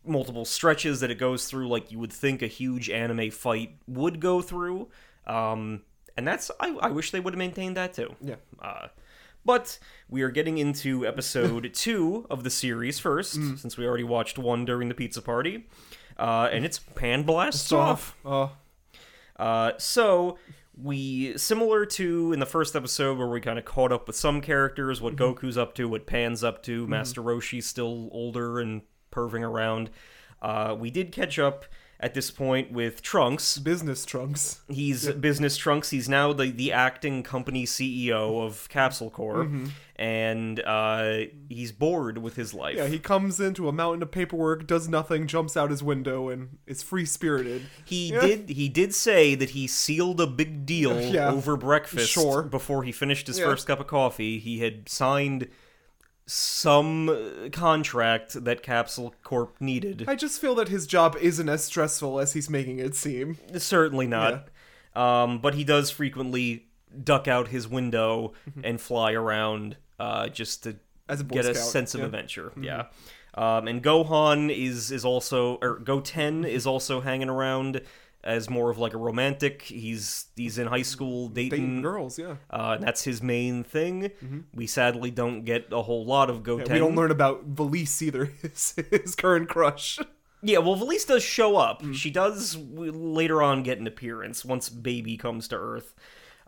multiple 0.03 0.45
stretches 0.45 0.99
that 0.99 1.11
it 1.11 1.19
goes 1.19 1.45
through 1.45 1.67
like 1.67 1.91
you 1.91 1.99
would 1.99 2.11
think 2.11 2.41
a 2.41 2.47
huge 2.47 2.89
anime 2.89 3.29
fight 3.29 3.75
would 3.87 4.19
go 4.19 4.41
through 4.41 4.87
um 5.27 5.83
and 6.17 6.27
that's 6.27 6.49
i, 6.59 6.75
I 6.81 6.89
wish 6.89 7.11
they 7.11 7.19
would 7.19 7.35
have 7.35 7.37
maintained 7.37 7.77
that 7.77 7.93
too 7.93 8.15
Yeah. 8.19 8.37
uh 8.59 8.87
but 9.45 9.77
we 10.09 10.23
are 10.23 10.31
getting 10.31 10.57
into 10.57 11.05
episode 11.05 11.71
two 11.75 12.25
of 12.31 12.43
the 12.43 12.49
series 12.49 12.97
first 12.97 13.33
since 13.59 13.77
we 13.77 13.85
already 13.85 14.03
watched 14.03 14.39
one 14.39 14.65
during 14.65 14.89
the 14.89 14.95
pizza 14.95 15.21
party 15.21 15.67
uh 16.21 16.49
and 16.51 16.63
it's 16.63 16.79
pan 16.79 17.23
blasts 17.23 17.71
off. 17.71 18.15
Oh, 18.23 18.51
uh, 19.37 19.71
so 19.77 20.37
we 20.81 21.37
similar 21.37 21.85
to 21.85 22.31
in 22.31 22.39
the 22.39 22.45
first 22.45 22.75
episode 22.75 23.17
where 23.17 23.27
we 23.27 23.41
kind 23.41 23.59
of 23.59 23.65
caught 23.65 23.91
up 23.91 24.07
with 24.07 24.15
some 24.15 24.39
characters, 24.41 25.01
what 25.01 25.15
Goku's 25.15 25.57
up 25.57 25.75
to, 25.75 25.89
what 25.89 26.05
Pan's 26.05 26.43
up 26.43 26.63
to, 26.63 26.87
Master 26.87 27.21
Roshi's 27.21 27.65
still 27.65 28.09
older 28.11 28.59
and 28.59 28.81
perving 29.11 29.41
around. 29.41 29.89
Uh, 30.41 30.75
we 30.79 30.89
did 30.89 31.11
catch 31.11 31.37
up 31.37 31.65
at 32.01 32.13
this 32.15 32.31
point 32.31 32.71
with 32.71 33.01
Trunks. 33.03 33.59
business 33.59 34.05
trunks. 34.05 34.61
He's 34.67 35.07
business 35.13 35.55
Trunks. 35.55 35.91
He's 35.91 36.09
now 36.09 36.33
the 36.33 36.49
the 36.51 36.71
acting 36.71 37.21
company 37.23 37.65
CEO 37.65 38.43
of 38.43 38.67
Capsule 38.69 39.11
Corp, 39.11 39.47
and 39.97 40.59
uh, 40.61 41.25
he's 41.47 41.71
bored 41.71 42.17
with 42.17 42.35
his 42.35 42.53
life. 42.55 42.75
Yeah, 42.75 42.87
he 42.87 42.97
comes 42.97 43.39
into 43.39 43.67
a 43.69 43.71
mountain 43.71 44.01
of 44.01 44.09
paperwork, 44.11 44.65
does 44.65 44.89
nothing, 44.89 45.27
jumps 45.27 45.55
out 45.55 45.69
his 45.69 45.83
window, 45.83 46.29
and 46.29 46.57
is 46.65 46.81
free 46.81 47.05
spirited. 47.05 47.63
He 47.85 48.11
Yeah. 48.11 48.21
did. 48.21 48.49
He 48.49 48.67
did 48.67 48.95
say 48.95 49.35
that 49.35 49.51
he 49.51 49.67
sealed 49.67 50.19
a 50.19 50.27
big 50.27 50.65
deal 50.65 50.99
Yeah. 51.13 51.31
over 51.31 51.55
breakfast 51.55 52.09
Sure. 52.11 52.41
before 52.41 52.83
he 52.83 52.91
finished 52.91 53.27
his 53.27 53.37
Yeah. 53.37 53.45
first 53.45 53.67
cup 53.67 53.79
of 53.79 53.87
coffee. 53.87 54.39
He 54.39 54.59
had 54.59 54.89
signed 54.89 55.47
some 56.31 57.49
contract 57.51 58.43
that 58.45 58.63
Capsule 58.63 59.13
Corp 59.23 59.59
needed. 59.59 60.05
I 60.07 60.15
just 60.15 60.39
feel 60.39 60.55
that 60.55 60.69
his 60.69 60.87
job 60.87 61.17
isn't 61.19 61.49
as 61.49 61.63
stressful 61.63 62.19
as 62.19 62.33
he's 62.33 62.49
making 62.49 62.79
it 62.79 62.95
seem. 62.95 63.37
Certainly 63.57 64.07
not. 64.07 64.47
Um, 64.95 65.39
but 65.39 65.55
he 65.55 65.63
does 65.63 65.91
frequently 65.91 66.67
duck 67.03 67.27
out 67.27 67.49
his 67.49 67.67
window 67.67 68.33
and 68.63 68.79
fly 68.79 69.13
around 69.13 69.77
uh, 69.99 70.27
just 70.29 70.63
to 70.63 70.75
Mm-hmm. 71.09 71.29
A 71.29 71.33
get 71.33 71.45
a 71.45 71.55
sense 71.55 71.93
of 71.93 71.99
yeah. 71.99 72.05
Mm-hmm. 72.05 72.15
adventure. 72.15 72.53
Yeah. 72.61 72.85
Um, 73.33 73.67
and 73.67 73.83
Gohan 73.83 74.49
is 74.55 74.91
is 74.91 75.05
also 75.05 75.55
or 75.61 75.79
Goten 75.79 76.45
is 76.45 76.65
also 76.65 77.01
hanging 77.01 77.29
around 77.29 77.81
as 78.23 78.49
more 78.49 78.69
of 78.69 78.77
like 78.77 78.93
a 78.93 78.97
romantic. 78.97 79.63
He's 79.63 80.27
he's 80.35 80.57
in 80.57 80.67
high 80.67 80.81
school 80.83 81.27
dating, 81.27 81.49
Dating 81.49 81.81
girls, 81.81 82.19
yeah. 82.19 82.35
uh, 82.49 82.73
and 82.75 82.83
that's 82.83 83.03
his 83.03 83.21
main 83.21 83.63
thing. 83.63 84.11
We 84.53 84.67
sadly 84.67 85.11
don't 85.11 85.43
get 85.43 85.67
a 85.71 85.81
whole 85.81 86.05
lot 86.05 86.29
of 86.29 86.43
Goten. 86.43 86.67
Yeah, 86.67 86.73
we 86.73 86.79
don't 86.79 86.95
learn 86.95 87.11
about 87.11 87.55
Valese 87.55 88.01
either, 88.01 88.25
his, 88.41 88.75
his 88.91 89.15
current 89.15 89.49
crush. 89.49 89.99
Yeah, 90.43 90.57
well, 90.59 90.75
Valese 90.75 91.05
does 91.05 91.23
show 91.23 91.55
up. 91.57 91.81
Mm. 91.83 91.93
She 91.93 92.09
does 92.09 92.57
later 92.57 93.41
on 93.43 93.61
get 93.63 93.77
an 93.79 93.85
appearance 93.87 94.43
once 94.43 94.69
Baby 94.69 95.15
comes 95.17 95.47
to 95.49 95.55
Earth. 95.55 95.93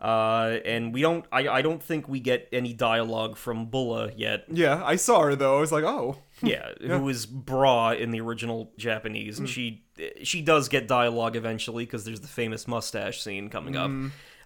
Uh, 0.00 0.58
and 0.64 0.92
we 0.92 1.00
don't. 1.00 1.24
I, 1.32 1.48
I 1.48 1.62
don't 1.62 1.82
think 1.82 2.08
we 2.08 2.18
get 2.20 2.48
any 2.52 2.72
dialogue 2.74 3.36
from 3.36 3.66
Bulla 3.66 4.10
yet. 4.16 4.44
Yeah, 4.50 4.82
I 4.84 4.96
saw 4.96 5.22
her 5.22 5.36
though. 5.36 5.56
I 5.56 5.60
was 5.60 5.72
like, 5.72 5.84
oh. 5.84 6.18
Yeah, 6.42 6.72
who 6.80 7.08
is 7.08 7.24
Bra 7.26 7.92
in 7.92 8.10
the 8.10 8.20
original 8.20 8.72
Japanese, 8.76 9.36
Mm. 9.36 9.38
and 9.40 9.48
she 9.48 9.83
she 10.22 10.42
does 10.42 10.68
get 10.68 10.88
dialogue 10.88 11.36
eventually 11.36 11.84
because 11.84 12.04
there's 12.04 12.20
the 12.20 12.28
famous 12.28 12.66
mustache 12.68 13.22
scene 13.22 13.48
coming 13.48 13.76
up. 13.76 13.90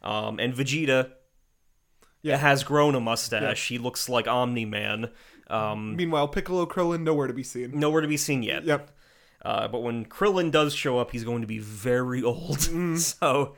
Um, 0.03 0.39
and 0.39 0.55
Vegeta 0.55 1.07
Mm. 1.07 1.13
Yeah. 2.23 2.37
has 2.39 2.65
grown 2.65 2.95
a 2.97 3.01
mustache. 3.01 3.69
He 3.69 3.79
looks 3.79 4.09
like 4.09 4.27
Omni 4.27 4.65
Man. 4.65 5.11
Um, 5.49 5.95
Meanwhile, 5.97 6.29
Piccolo 6.29 6.67
Krillin 6.67 7.03
nowhere 7.03 7.27
to 7.29 7.33
be 7.33 7.45
seen. 7.45 7.79
nowhere 7.79 8.03
to 8.03 8.09
be 8.09 8.17
seen 8.17 8.43
yet. 8.43 8.65
Yep. 8.65 8.91
Uh, 9.45 9.69
but 9.69 9.83
when 9.85 10.05
Krillin 10.05 10.51
does 10.51 10.75
show 10.75 10.99
up, 10.99 11.13
he's 11.13 11.23
going 11.25 11.43
to 11.43 11.47
be 11.47 11.59
very 11.61 12.23
old. 12.25 12.61
so, 12.99 13.55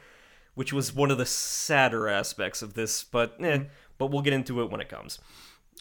which 0.55 0.73
was 0.75 0.95
one 0.95 1.11
of 1.11 1.17
the 1.19 1.25
sadder 1.27 2.07
aspects 2.07 2.61
of 2.61 2.75
this. 2.75 3.03
But 3.03 3.37
eh, 3.41 3.61
but 3.97 4.09
we'll 4.09 4.23
get 4.23 4.35
into 4.35 4.61
it 4.61 4.71
when 4.71 4.81
it 4.83 4.89
comes. 4.91 5.19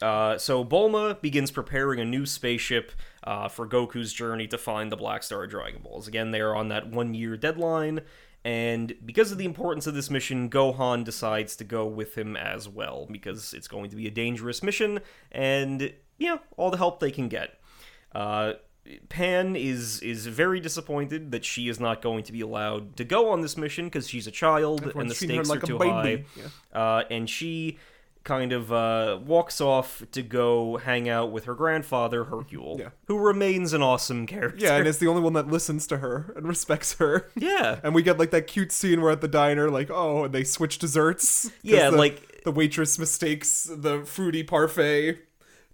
Uh, 0.01 0.37
so 0.37 0.63
Bulma 0.63 1.19
begins 1.21 1.51
preparing 1.51 1.99
a 1.99 2.05
new 2.05 2.25
spaceship 2.25 2.93
uh, 3.23 3.47
for 3.47 3.67
Goku's 3.67 4.13
journey 4.13 4.47
to 4.47 4.57
find 4.57 4.91
the 4.91 4.97
Black 4.97 5.23
Star 5.23 5.47
Dragon 5.47 5.81
Balls. 5.81 6.07
Again, 6.07 6.31
they 6.31 6.41
are 6.41 6.55
on 6.55 6.69
that 6.69 6.89
one-year 6.89 7.37
deadline, 7.37 8.01
and 8.43 8.93
because 9.05 9.31
of 9.31 9.37
the 9.37 9.45
importance 9.45 9.87
of 9.87 9.93
this 9.93 10.09
mission, 10.09 10.49
Gohan 10.49 11.03
decides 11.03 11.55
to 11.57 11.63
go 11.63 11.85
with 11.85 12.17
him 12.17 12.37
as 12.37 12.69
well 12.69 13.07
because 13.11 13.53
it's 13.53 13.67
going 13.67 13.89
to 13.89 13.95
be 13.95 14.07
a 14.07 14.11
dangerous 14.11 14.63
mission, 14.63 14.99
and 15.31 15.93
yeah, 16.17 16.37
all 16.57 16.71
the 16.71 16.77
help 16.77 16.99
they 16.99 17.11
can 17.11 17.27
get. 17.27 17.59
Uh, 18.13 18.53
Pan 19.09 19.55
is 19.55 19.99
is 20.01 20.25
very 20.25 20.59
disappointed 20.59 21.31
that 21.31 21.45
she 21.45 21.69
is 21.69 21.79
not 21.79 22.01
going 22.01 22.23
to 22.23 22.31
be 22.31 22.41
allowed 22.41 22.95
to 22.97 23.03
go 23.03 23.29
on 23.29 23.41
this 23.41 23.55
mission 23.55 23.85
because 23.85 24.07
she's 24.07 24.25
a 24.25 24.31
child 24.31 24.81
and 24.81 24.87
the 24.87 24.89
Everyone's 24.91 25.17
treating 25.17 25.37
her 25.37 25.43
stakes 25.43 25.49
like 25.49 25.63
are 25.63 25.67
too 25.67 25.77
baby. 25.77 25.91
high. 25.91 26.25
Yeah. 26.73 26.81
Uh, 26.81 27.03
and 27.11 27.29
she 27.29 27.77
kind 28.29 28.53
of 28.53 28.71
uh, 28.71 29.19
walks 29.25 29.59
off 29.59 30.03
to 30.11 30.21
go 30.21 30.77
hang 30.77 31.09
out 31.09 31.31
with 31.31 31.45
her 31.45 31.55
grandfather 31.55 32.25
Hercule, 32.25 32.77
Yeah. 32.79 32.89
who 33.07 33.17
remains 33.17 33.73
an 33.73 33.81
awesome 33.81 34.27
character. 34.27 34.63
Yeah, 34.63 34.75
and 34.77 34.87
it's 34.87 34.97
the 35.03 35.07
only 35.07 35.21
one 35.21 35.33
that 35.33 35.47
listens 35.47 35.87
to 35.87 35.97
her 35.97 36.31
and 36.35 36.47
respects 36.47 36.93
her. 36.99 37.27
yeah, 37.35 37.79
And 37.83 37.95
we 37.95 38.03
get 38.03 38.19
like 38.19 38.29
that 38.31 38.45
cute 38.45 38.71
scene 38.71 39.01
where 39.01 39.11
at 39.11 39.21
the 39.21 39.27
diner, 39.27 39.69
like, 39.71 39.89
oh, 39.89 40.25
and 40.25 40.33
they 40.33 40.43
switch 40.43 40.77
desserts. 40.77 41.51
Yeah, 41.63 41.89
the, 41.89 41.97
like- 41.97 42.43
the 42.43 42.51
waitress 42.51 42.97
mistakes 42.99 43.69
the 43.69 44.05
fruity 44.05 44.43
parfait 44.43 45.17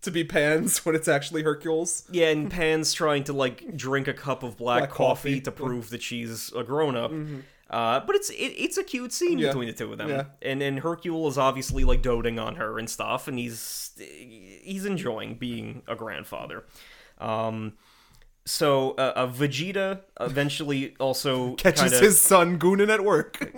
to 0.01 0.11
be 0.11 0.23
Pan's 0.23 0.85
when 0.85 0.95
it's 0.95 1.07
actually 1.07 1.43
Hercule's. 1.43 2.03
yeah. 2.11 2.29
And 2.29 2.49
Pan's 2.49 2.93
trying 2.93 3.23
to 3.25 3.33
like 3.33 3.75
drink 3.75 4.07
a 4.07 4.13
cup 4.13 4.43
of 4.43 4.55
black, 4.57 4.79
Black 4.79 4.89
coffee, 4.91 5.29
coffee, 5.39 5.41
to. 5.41 5.51
Mm-hmm. 5.51 5.63
prove 5.65 5.89
that 5.91 6.01
she's 6.01 6.51
a 6.53 6.63
grown 6.63 6.95
up. 6.95 7.11
Uh, 7.69 7.99
but 7.99 8.15
it's 8.15 8.29
it, 8.29 8.53
it's 8.57 8.77
a 8.77 8.83
cute 8.83 9.11
scene 9.11 9.39
Yeah. 9.39 9.47
between 9.47 9.67
the 9.67 9.73
two 9.73 9.91
of 9.91 9.97
them, 9.97 10.09
Yeah. 10.09 10.25
and 10.41 10.61
and 10.61 10.79
Hercule 10.79 11.27
is 11.27 11.37
obviously 11.37 11.83
like 11.83 12.01
doting 12.01 12.37
on 12.37 12.55
her 12.55 12.77
and 12.77 12.89
stuff, 12.89 13.27
and 13.27 13.39
he's 13.39 13.91
he's 13.97 14.85
enjoying 14.85 15.35
being 15.35 15.81
a 15.87 15.95
grandfather. 15.95 16.63
Um, 17.19 17.73
so 18.45 18.91
uh, 18.91 19.13
uh, 19.15 19.27
Vegeta 19.27 20.01
eventually 20.21 20.95
also 20.99 21.55
Catches 21.57 21.81
kinda, 21.91 21.99
his 21.99 22.21
son 22.21 22.59
gooning 22.59 22.89
at 22.93 23.03
work. 23.03 23.37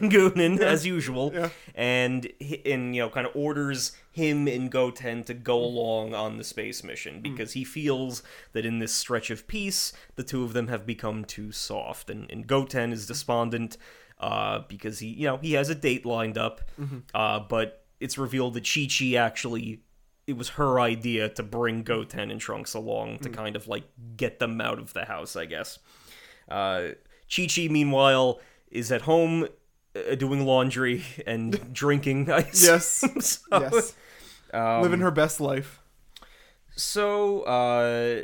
Goonin 0.00 0.58
as 0.60 0.86
usual, 0.86 1.32
Yeah. 1.34 1.50
and 1.74 2.26
and 2.64 2.94
you 2.94 3.02
know 3.02 3.10
kind 3.10 3.26
of 3.26 3.34
orders 3.36 3.92
him 4.12 4.48
and 4.48 4.70
Goten 4.70 5.22
to 5.24 5.34
go 5.34 5.58
along 5.62 6.14
on 6.14 6.36
the 6.36 6.44
space 6.44 6.82
mission 6.82 7.20
because 7.20 7.52
he 7.52 7.64
feels 7.64 8.22
that 8.52 8.64
in 8.66 8.78
this 8.78 8.92
stretch 8.92 9.30
of 9.30 9.46
peace, 9.46 9.92
the 10.16 10.24
two 10.24 10.42
of 10.44 10.52
them 10.52 10.68
have 10.68 10.86
become 10.86 11.24
too 11.24 11.52
soft, 11.52 12.10
and 12.10 12.30
and 12.30 12.46
Goten 12.46 12.92
is 12.92 13.06
despondent 13.06 13.76
uh, 14.18 14.60
because 14.68 14.98
he 15.00 15.08
you 15.08 15.26
know 15.26 15.36
he 15.36 15.52
has 15.52 15.68
a 15.68 15.74
date 15.74 16.04
lined 16.06 16.38
up, 16.38 16.62
uh, 17.14 17.40
but 17.40 17.84
it's 18.00 18.16
revealed 18.18 18.54
that 18.54 18.64
Chi 18.72 18.86
Chi 18.90 19.14
actually. 19.14 19.82
It 20.30 20.36
was 20.36 20.50
her 20.50 20.78
idea 20.78 21.28
to 21.28 21.42
bring 21.42 21.82
Goten 21.82 22.30
and 22.30 22.40
Trunks 22.40 22.72
along 22.74 23.18
to 23.18 23.28
kind 23.30 23.56
of 23.56 23.66
like 23.66 23.82
get 24.16 24.38
them 24.38 24.60
out 24.60 24.78
of 24.78 24.92
the 24.92 25.04
house, 25.04 25.34
I 25.34 25.44
guess. 25.46 25.80
Uh, 26.48 26.90
Chi 27.34 27.48
Chi, 27.52 27.66
meanwhile, 27.68 28.40
is 28.70 28.92
at 28.92 29.02
home 29.02 29.48
uh, 29.96 30.14
doing 30.14 30.46
laundry 30.46 31.02
and 31.26 31.72
drinking 31.72 32.30
ice. 32.30 32.64
yes. 32.64 32.86
so, 33.20 33.40
yes. 33.50 33.94
um, 34.54 34.82
Living 34.82 35.00
her 35.00 35.10
best 35.10 35.40
life. 35.40 35.80
so, 36.76 37.40
uh, 37.42 38.22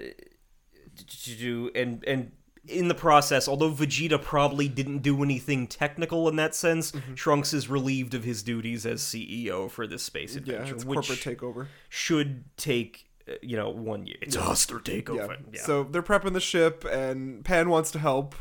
to 1.24 1.36
do 1.36 1.70
and 1.74 2.04
and 2.07 2.30
in 2.68 2.88
the 2.88 2.94
process, 2.94 3.46
although 3.48 3.70
Vegeta 3.70 4.20
probably 4.20 4.68
didn't 4.68 4.98
do 4.98 5.22
anything 5.22 5.66
technical 5.66 6.28
in 6.28 6.36
that 6.36 6.54
sense, 6.54 6.92
Mm-hmm. 6.92 7.14
Trunks 7.14 7.52
is 7.52 7.68
relieved 7.68 8.14
of 8.14 8.24
his 8.24 8.42
duties 8.42 8.84
as 8.86 9.00
CEO 9.02 9.70
for 9.70 9.86
this 9.86 10.02
space 10.02 10.36
adventure. 10.36 10.64
Yeah, 10.66 10.74
it's 10.74 10.84
which 10.84 10.96
corporate 11.08 11.20
takeover. 11.38 11.66
should 11.88 12.44
take 12.56 13.08
uh, 13.28 13.32
you 13.42 13.56
know, 13.56 13.70
one 13.70 14.06
year. 14.06 14.16
It's 14.22 14.36
a 14.36 14.40
hostile 14.42 14.78
takeover. 14.80 15.36
Yeah. 15.52 15.60
So 15.62 15.84
they're 15.84 16.02
prepping 16.02 16.32
the 16.32 16.40
ship, 16.40 16.84
and 16.84 17.44
Pan 17.44 17.68
wants 17.70 17.90
to 17.92 17.98
help, 17.98 18.34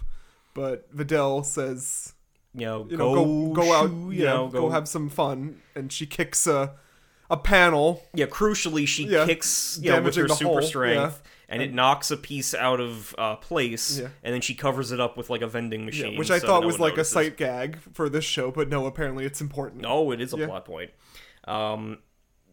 but 0.53 0.95
Videl 0.95 1.43
says, 1.43 2.13
you 2.53 2.61
know, 2.67 2.87
you 2.89 2.95
go, 2.97 3.15
know, 3.15 3.25
go, 3.53 3.53
go 3.63 3.73
out, 3.73 3.89
shoo, 3.89 4.11
you 4.11 4.25
know, 4.25 4.47
go, 4.47 4.69
have 4.69 4.87
some 4.87 5.09
fun. 5.09 5.61
And 5.75 5.91
she 5.91 6.05
kicks 6.05 6.45
a, 6.47 6.75
a 7.31 7.35
panel. 7.37 8.03
Yeah, 8.13 8.27
crucially, 8.27 8.87
she 8.87 9.05
Yeah. 9.07 9.25
kicks 9.25 9.79
you 9.81 9.91
know, 9.91 10.01
with 10.01 10.15
her 10.15 10.27
super 10.29 10.51
hull, 10.59 10.61
strength, 10.61 11.21
and 11.49 11.61
it 11.61 11.73
knocks 11.73 12.11
a 12.11 12.17
piece 12.17 12.53
out 12.53 12.79
of 12.79 13.13
uh, 13.17 13.35
place, 13.35 13.99
Yeah. 13.99 14.07
and 14.23 14.33
then 14.33 14.41
she 14.41 14.55
covers 14.55 14.91
it 14.91 14.99
up 14.99 15.15
with 15.17 15.29
like 15.29 15.41
a 15.41 15.47
vending 15.47 15.81
Yeah, 15.81 15.85
machine, 15.85 16.17
which 16.17 16.31
I 16.31 16.39
so 16.39 16.47
thought 16.47 16.61
no 16.61 16.67
was 16.67 16.79
like 16.79 16.93
notices. 16.93 17.11
a 17.11 17.13
sight 17.15 17.37
gag 17.37 17.77
for 17.93 18.09
this 18.09 18.25
show, 18.25 18.51
but 18.51 18.69
no, 18.69 18.85
apparently 18.85 19.25
it's 19.25 19.41
important. 19.41 19.81
No, 19.81 20.11
it 20.11 20.21
is 20.21 20.33
a 20.33 20.37
Yeah. 20.37 20.47
plot 20.47 20.65
point. 20.65 20.91
Um, 21.45 21.99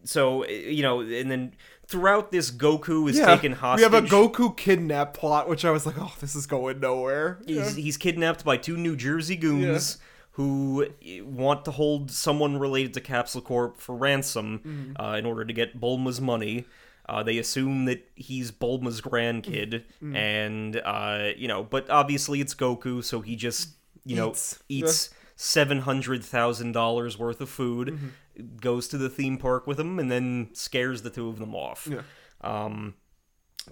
so 0.04 0.46
you 0.46 0.82
know, 0.82 1.00
and 1.00 1.30
then 1.30 1.54
throughout 1.86 2.30
this, 2.32 2.50
Goku 2.50 3.08
is 3.08 3.18
Yeah, 3.18 3.26
taken 3.26 3.52
hostage. 3.52 3.88
we 3.88 3.94
have 3.94 4.04
a 4.04 4.06
Goku 4.08 4.56
kidnap 4.56 5.14
plot, 5.14 5.48
which 5.48 5.64
I 5.64 5.70
was 5.70 5.86
like, 5.86 5.96
oh, 5.98 6.12
this 6.20 6.34
is 6.34 6.46
going 6.46 6.80
nowhere. 6.80 7.38
He's, 7.46 7.76
he's 7.76 7.96
kidnapped 7.96 8.44
by 8.44 8.56
two 8.56 8.76
New 8.76 8.96
Jersey 8.96 9.36
goons 9.36 9.98
who 10.32 10.86
want 11.24 11.64
to 11.66 11.70
hold 11.70 12.10
someone 12.10 12.58
related 12.58 12.94
to 12.94 13.00
Capsule 13.00 13.42
Corp 13.42 13.78
for 13.78 13.94
ransom 13.94 14.60
Mm-hmm. 14.64 15.00
uh, 15.02 15.16
in 15.16 15.26
order 15.26 15.44
to 15.44 15.52
get 15.52 15.78
Bulma's 15.80 16.20
money. 16.20 16.64
Uh, 17.08 17.22
they 17.22 17.38
assume 17.38 17.84
that 17.86 18.08
he's 18.14 18.50
Bulma's 18.52 19.00
grandkid, 19.00 19.82
Mm-hmm. 20.02 20.16
and 20.16 20.76
uh, 20.84 21.30
you 21.36 21.48
know, 21.48 21.62
but 21.64 21.90
obviously 21.90 22.40
it's 22.40 22.54
Goku, 22.54 23.02
so 23.02 23.20
he 23.20 23.36
just 23.36 23.70
you 24.04 24.16
know 24.16 24.34
Eats. 24.68 25.10
seven 25.36 25.80
hundred 25.80 26.22
thousand 26.24 26.72
dollars 26.72 27.18
worth 27.18 27.40
of 27.40 27.48
food, 27.50 27.88
Mm-hmm. 27.88 28.56
goes 28.60 28.86
to 28.88 28.98
the 28.98 29.08
theme 29.10 29.36
park 29.38 29.66
with 29.66 29.80
him, 29.80 29.98
and 29.98 30.10
then 30.10 30.50
scares 30.52 31.02
the 31.02 31.10
two 31.10 31.28
of 31.28 31.38
them 31.38 31.54
off. 31.54 31.88
Yeah. 31.90 32.02
Um, 32.40 32.94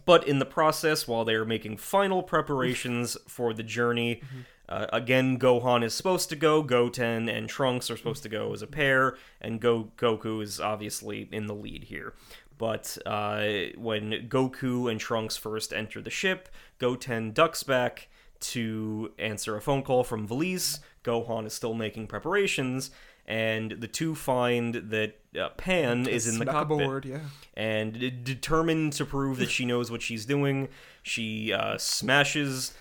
but 0.05 0.26
in 0.28 0.39
the 0.39 0.47
process, 0.47 1.09
while 1.09 1.24
they 1.24 1.35
are 1.35 1.45
making 1.45 1.76
final 1.78 2.22
preparations 2.22 3.16
for 3.28 3.53
the 3.53 3.64
journey, 3.64 4.22
uh, 4.68 4.87
again, 4.93 5.37
Gohan 5.39 5.83
is 5.83 5.95
supposed 5.95 6.28
to 6.28 6.37
go, 6.37 6.62
Goten 6.62 7.28
and 7.28 7.49
Trunks 7.49 7.91
are 7.91 7.97
supposed 7.97 8.22
to 8.22 8.28
go 8.28 8.53
as 8.53 8.62
a 8.62 8.68
pair, 8.68 9.16
and 9.41 9.61
Go 9.61 9.91
Goku 9.97 10.43
is 10.43 10.61
obviously 10.61 11.28
in 11.33 11.47
the 11.47 11.55
lead 11.55 11.85
here. 11.85 12.14
But 12.61 12.99
uh, 13.07 13.71
when 13.79 14.29
Goku 14.29 14.91
and 14.91 15.01
Trunks 15.01 15.39
first 15.39 15.73
enter 15.73 16.03
the 16.03 16.11
ship, 16.11 16.51
Goten 16.79 17.33
ducks 17.33 17.63
back 17.63 18.09
to 18.41 19.13
answer 19.19 19.57
a 19.57 19.63
phone 19.63 19.83
call 19.83 20.05
from 20.05 20.29
Valese. 20.29 20.81
Gohan 21.03 21.47
is 21.47 21.55
still 21.55 21.73
making 21.73 22.09
preparations, 22.09 22.91
and 23.27 23.71
the 23.71 23.89
two 23.89 24.15
find 24.15 24.75
that 24.75 25.19
uh, 25.41 25.49
Pan 25.57 26.07
is 26.07 26.29
in 26.29 26.39
the 26.39 26.45
cockpit 26.45 26.83
aboard, 26.83 27.07
yeah. 27.07 27.21
and 27.55 27.95
determined 28.25 28.93
to 28.93 29.07
prove 29.07 29.39
that 29.39 29.51
she 29.51 29.65
knows 29.65 29.91
what 29.91 30.03
she's 30.03 30.27
doing, 30.27 30.69
she 31.03 31.55
uh, 31.55 31.79
smashes 31.79 32.75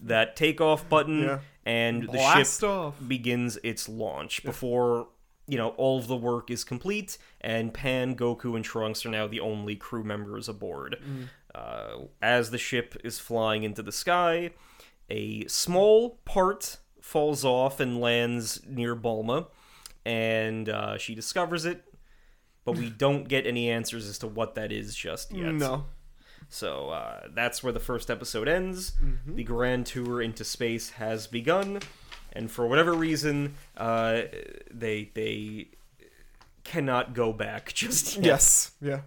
that 0.00 0.36
takeoff 0.36 0.88
button, 0.88 1.22
Yeah. 1.22 1.38
and 1.66 2.04
the 2.04 2.08
Blast 2.12 2.60
ship 2.60 2.70
off. 2.70 2.94
begins 3.04 3.58
its 3.64 3.88
launch 3.88 4.44
before 4.44 5.08
you 5.46 5.58
know 5.58 5.70
all 5.70 5.98
of 5.98 6.06
the 6.06 6.16
work 6.16 6.50
is 6.50 6.64
complete, 6.64 7.18
and 7.40 7.72
Pan, 7.72 8.16
Goku, 8.16 8.56
and 8.56 8.64
Trunks 8.64 9.04
are 9.04 9.10
now 9.10 9.26
the 9.26 9.40
only 9.40 9.76
crew 9.76 10.04
members 10.04 10.48
aboard. 10.48 10.96
Mm. 11.04 11.28
Uh, 11.54 12.06
as 12.20 12.50
the 12.50 12.58
ship 12.58 12.96
is 13.04 13.18
flying 13.18 13.62
into 13.62 13.82
the 13.82 13.92
sky, 13.92 14.50
a 15.08 15.46
small 15.46 16.20
part 16.24 16.78
falls 17.00 17.44
off 17.44 17.80
and 17.80 18.00
lands 18.00 18.60
near 18.66 18.96
Bulma, 18.96 19.46
and 20.04 20.68
uh, 20.68 20.98
she 20.98 21.14
discovers 21.14 21.64
it. 21.64 21.84
But 22.64 22.78
we 22.78 22.88
don't 22.98 23.28
get 23.28 23.46
any 23.46 23.70
answers 23.70 24.08
as 24.08 24.18
to 24.18 24.26
what 24.26 24.54
that 24.54 24.72
is 24.72 24.94
just 24.94 25.32
yet. 25.32 25.54
No. 25.54 25.84
So 26.48 26.90
uh, 26.90 27.28
that's 27.34 27.62
where 27.62 27.72
the 27.72 27.80
first 27.80 28.10
episode 28.10 28.48
ends. 28.48 28.92
Mm-hmm. 29.02 29.36
The 29.36 29.44
grand 29.44 29.86
tour 29.86 30.22
into 30.22 30.44
space 30.44 30.90
has 30.90 31.26
begun, 31.26 31.80
and 32.34 32.50
for 32.50 32.66
whatever 32.66 32.92
reason, 32.92 33.54
uh, 33.76 34.22
they 34.70 35.10
they 35.14 35.68
cannot 36.64 37.14
go 37.14 37.32
back 37.32 37.72
just 37.74 38.16
yet. 38.16 38.24
Yes. 38.24 38.72
Yeah. 38.80 39.00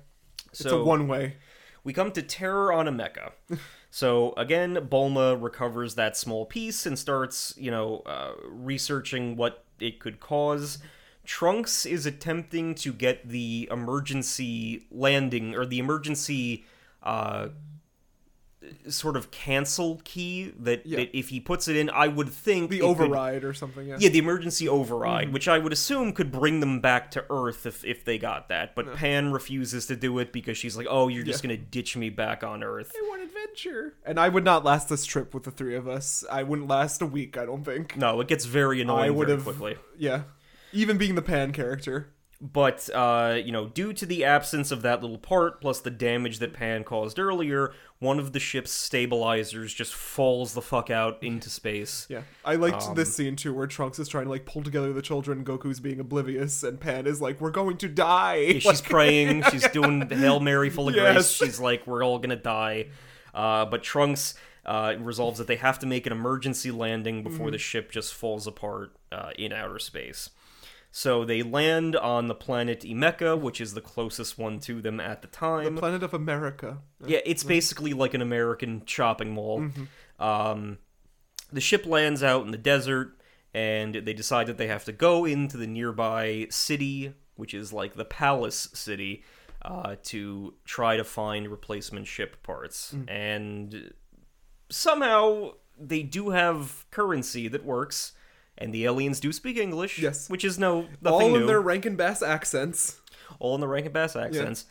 It's 0.51 0.65
a 0.65 0.83
one 0.83 1.07
way. 1.07 1.35
we 1.83 1.93
come 1.93 2.11
to 2.13 2.21
Terror 2.21 2.71
on 2.73 2.87
Imecka. 2.87 3.31
so 3.91 4.33
again, 4.37 4.75
Bulma 4.75 5.41
recovers 5.41 5.95
that 5.95 6.17
small 6.17 6.45
piece 6.45 6.85
and 6.85 6.97
starts, 6.97 7.53
you 7.57 7.69
know, 7.69 8.01
uh, 8.05 8.31
researching 8.45 9.35
what 9.35 9.63
it 9.79 9.99
could 9.99 10.19
cause. 10.19 10.79
Trunks 11.25 11.85
is 11.85 12.05
attempting 12.05 12.73
to 12.75 12.93
get 12.93 13.27
the 13.27 13.67
emergency 13.69 14.85
landing 14.89 15.55
or 15.55 15.65
the 15.65 15.77
emergency 15.77 16.65
uh, 17.03 17.49
sort 18.87 19.15
of 19.17 19.31
cancel 19.31 20.01
key 20.03 20.53
that, 20.59 20.85
Yeah. 20.85 20.97
that 20.97 21.17
if 21.17 21.29
he 21.29 21.39
puts 21.39 21.67
it 21.67 21.75
in, 21.75 21.89
I 21.89 22.07
would 22.07 22.29
think 22.29 22.69
The 22.69 22.77
it 22.77 22.79
could- 22.81 22.87
override 22.89 23.43
or 23.43 23.53
something, 23.53 23.87
yeah. 23.87 23.97
yeah, 23.99 24.09
the 24.09 24.19
emergency 24.19 24.67
override, 24.69 25.27
hmm. 25.27 25.33
which 25.33 25.47
I 25.47 25.57
would 25.57 25.73
assume 25.73 26.13
could 26.13 26.31
bring 26.31 26.59
them 26.59 26.79
back 26.79 27.11
to 27.11 27.25
Earth 27.29 27.65
if, 27.65 27.83
if 27.85 28.03
they 28.05 28.17
got 28.17 28.49
that. 28.49 28.75
But 28.75 28.95
Pan 28.95 29.31
refuses 29.31 29.85
to 29.87 29.95
do 29.95 30.19
it 30.19 30.31
because 30.31 30.57
she's 30.57 30.75
like, 30.77 30.87
oh, 30.89 31.07
you're 31.07 31.23
just 31.23 31.43
Yeah. 31.43 31.49
going 31.49 31.59
to 31.59 31.65
ditch 31.65 31.95
me 31.97 32.09
back 32.09 32.43
on 32.43 32.63
Earth. 32.63 32.91
I 32.97 33.07
want 33.09 33.21
adventure. 33.23 33.93
And 34.05 34.19
I 34.19 34.29
would 34.29 34.43
not 34.43 34.63
last 34.63 34.89
this 34.89 35.05
trip 35.05 35.33
with 35.33 35.43
the 35.43 35.51
three 35.51 35.75
of 35.75 35.87
us. 35.87 36.23
I 36.31 36.43
wouldn't 36.43 36.67
last 36.67 37.01
a 37.01 37.05
week, 37.05 37.37
I 37.37 37.45
don't 37.45 37.63
think. 37.63 37.95
No, 37.97 38.19
it 38.21 38.27
gets 38.27 38.45
very 38.45 38.79
I 38.79 38.81
annoying 38.81 39.15
would 39.15 39.27
very 39.27 39.37
have 39.37 39.45
quickly. 39.45 39.75
Yeah. 39.97 40.23
Even 40.73 40.97
being 40.97 41.15
the 41.15 41.21
pan 41.21 41.53
character. 41.53 42.09
But, 42.39 42.87
uh, 42.93 43.39
you 43.43 43.51
know, 43.51 43.65
due 43.67 43.93
to 43.93 44.05
the 44.05 44.23
absence 44.23 44.69
of 44.69 44.83
that 44.83 45.01
little 45.01 45.17
part, 45.17 45.59
plus 45.59 45.79
the 45.79 45.89
damage 45.89 46.37
that 46.37 46.53
Pan 46.53 46.83
caused 46.83 47.17
earlier, 47.17 47.73
one 47.97 48.19
of 48.19 48.31
the 48.31 48.39
ship's 48.39 48.69
stabilizers 48.71 49.73
just 49.73 49.95
falls 49.95 50.53
the 50.53 50.61
fuck 50.61 50.91
out 50.91 51.17
into 51.23 51.49
space. 51.49 52.05
Yeah. 52.09 52.21
I 52.45 52.53
liked 52.55 52.83
Um, 52.83 52.93
this 52.95 53.15
scene 53.15 53.35
too 53.35 53.55
where 53.55 53.65
Trunks 53.65 53.97
is 53.97 54.07
trying 54.07 54.25
to 54.25 54.29
like 54.29 54.45
pull 54.45 54.61
together 54.61 54.93
the 54.93 55.01
children, 55.01 55.43
Goku's 55.43 55.79
being 55.79 55.99
oblivious, 55.99 56.61
and 56.61 56.79
Pan 56.79 57.07
is 57.07 57.19
like, 57.21 57.41
We're 57.41 57.49
going 57.49 57.77
to 57.77 57.87
die. 57.87 58.35
Yeah, 58.35 58.59
she's 58.59 58.81
praying. 58.93 59.41
She's 59.51 59.67
doing 59.69 60.07
the 60.07 60.15
Hail 60.15 60.39
Mary 60.39 60.69
full 60.69 60.89
of 60.89 60.95
Yes. 60.95 61.13
grace. 61.13 61.31
She's 61.31 61.59
like, 61.59 61.87
we're 61.87 62.03
all 62.03 62.19
gonna 62.19 62.35
die. 62.35 62.87
Uh, 63.33 63.65
but 63.65 63.81
Trunks 63.81 64.35
uh, 64.65 64.93
resolves 64.99 65.37
that 65.39 65.47
they 65.47 65.55
have 65.55 65.79
to 65.79 65.87
make 65.87 66.05
an 66.05 66.11
emergency 66.11 66.69
landing 66.69 67.23
before 67.23 67.49
the 67.49 67.57
ship 67.57 67.91
just 67.91 68.13
falls 68.13 68.45
apart 68.45 68.91
uh, 69.11 69.31
in 69.39 69.51
outer 69.53 69.79
space. 69.79 70.29
So 70.91 71.25
they 71.25 71.43
land 71.43 71.95
on 71.95 72.27
the 72.27 72.35
planet 72.35 72.81
Imecka, 72.81 73.39
which 73.39 73.61
is 73.61 73.73
the 73.73 73.81
closest 73.81 74.37
one 74.37 74.59
to 74.61 74.81
them 74.81 74.99
at 74.99 75.21
the 75.21 75.27
time. 75.27 75.75
the 75.75 75.81
planet 75.81 76.01
of 76.03 76.13
America. 76.13 76.79
Yeah, 77.05 77.19
it's 77.25 77.43
basically 77.43 77.93
like 77.93 78.13
an 78.13 78.21
American 78.21 78.83
shopping 78.85 79.31
mall. 79.31 79.61
Mm-hmm. 79.61 80.23
Um, 80.23 80.77
the 81.51 81.61
ship 81.61 81.85
lands 81.85 82.23
out 82.23 82.45
in 82.45 82.51
the 82.51 82.57
desert, 82.57 83.19
and 83.53 83.95
they 83.95 84.13
decide 84.13 84.47
that 84.47 84.57
they 84.57 84.67
have 84.67 84.85
to 84.85 84.91
go 84.91 85.25
into 85.25 85.57
the 85.57 85.67
nearby 85.67 86.47
city, 86.49 87.13
which 87.35 87.53
is 87.53 87.71
like 87.71 87.95
the 87.95 88.05
Palace 88.05 88.69
City, 88.73 89.23
uh, 89.61 89.95
to 90.03 90.55
try 90.65 90.97
to 90.97 91.03
find 91.03 91.47
replacement 91.47 92.07
ship 92.07 92.41
parts. 92.43 92.93
Mm. 92.95 93.09
And 93.09 93.93
somehow 94.69 95.51
they 95.79 96.03
do 96.03 96.29
have 96.29 96.85
currency 96.91 97.47
that 97.47 97.63
works. 97.63 98.13
And 98.57 98.73
the 98.73 98.85
aliens 98.85 99.19
do 99.19 99.31
speak 99.31 99.57
English, 99.57 99.99
Yes. 99.99 100.29
which 100.29 100.43
is 100.43 100.57
no 100.57 100.87
All 101.05 101.29
new 101.29 101.35
in 101.37 101.45
their 101.47 101.61
Rankin 101.61 101.95
Bass 101.95 102.21
accents. 102.21 102.99
all 103.39 103.53
in 103.55 103.61
the 103.61 103.67
Rankin 103.67 103.91
Bass 103.91 104.15
accents, 104.15 104.65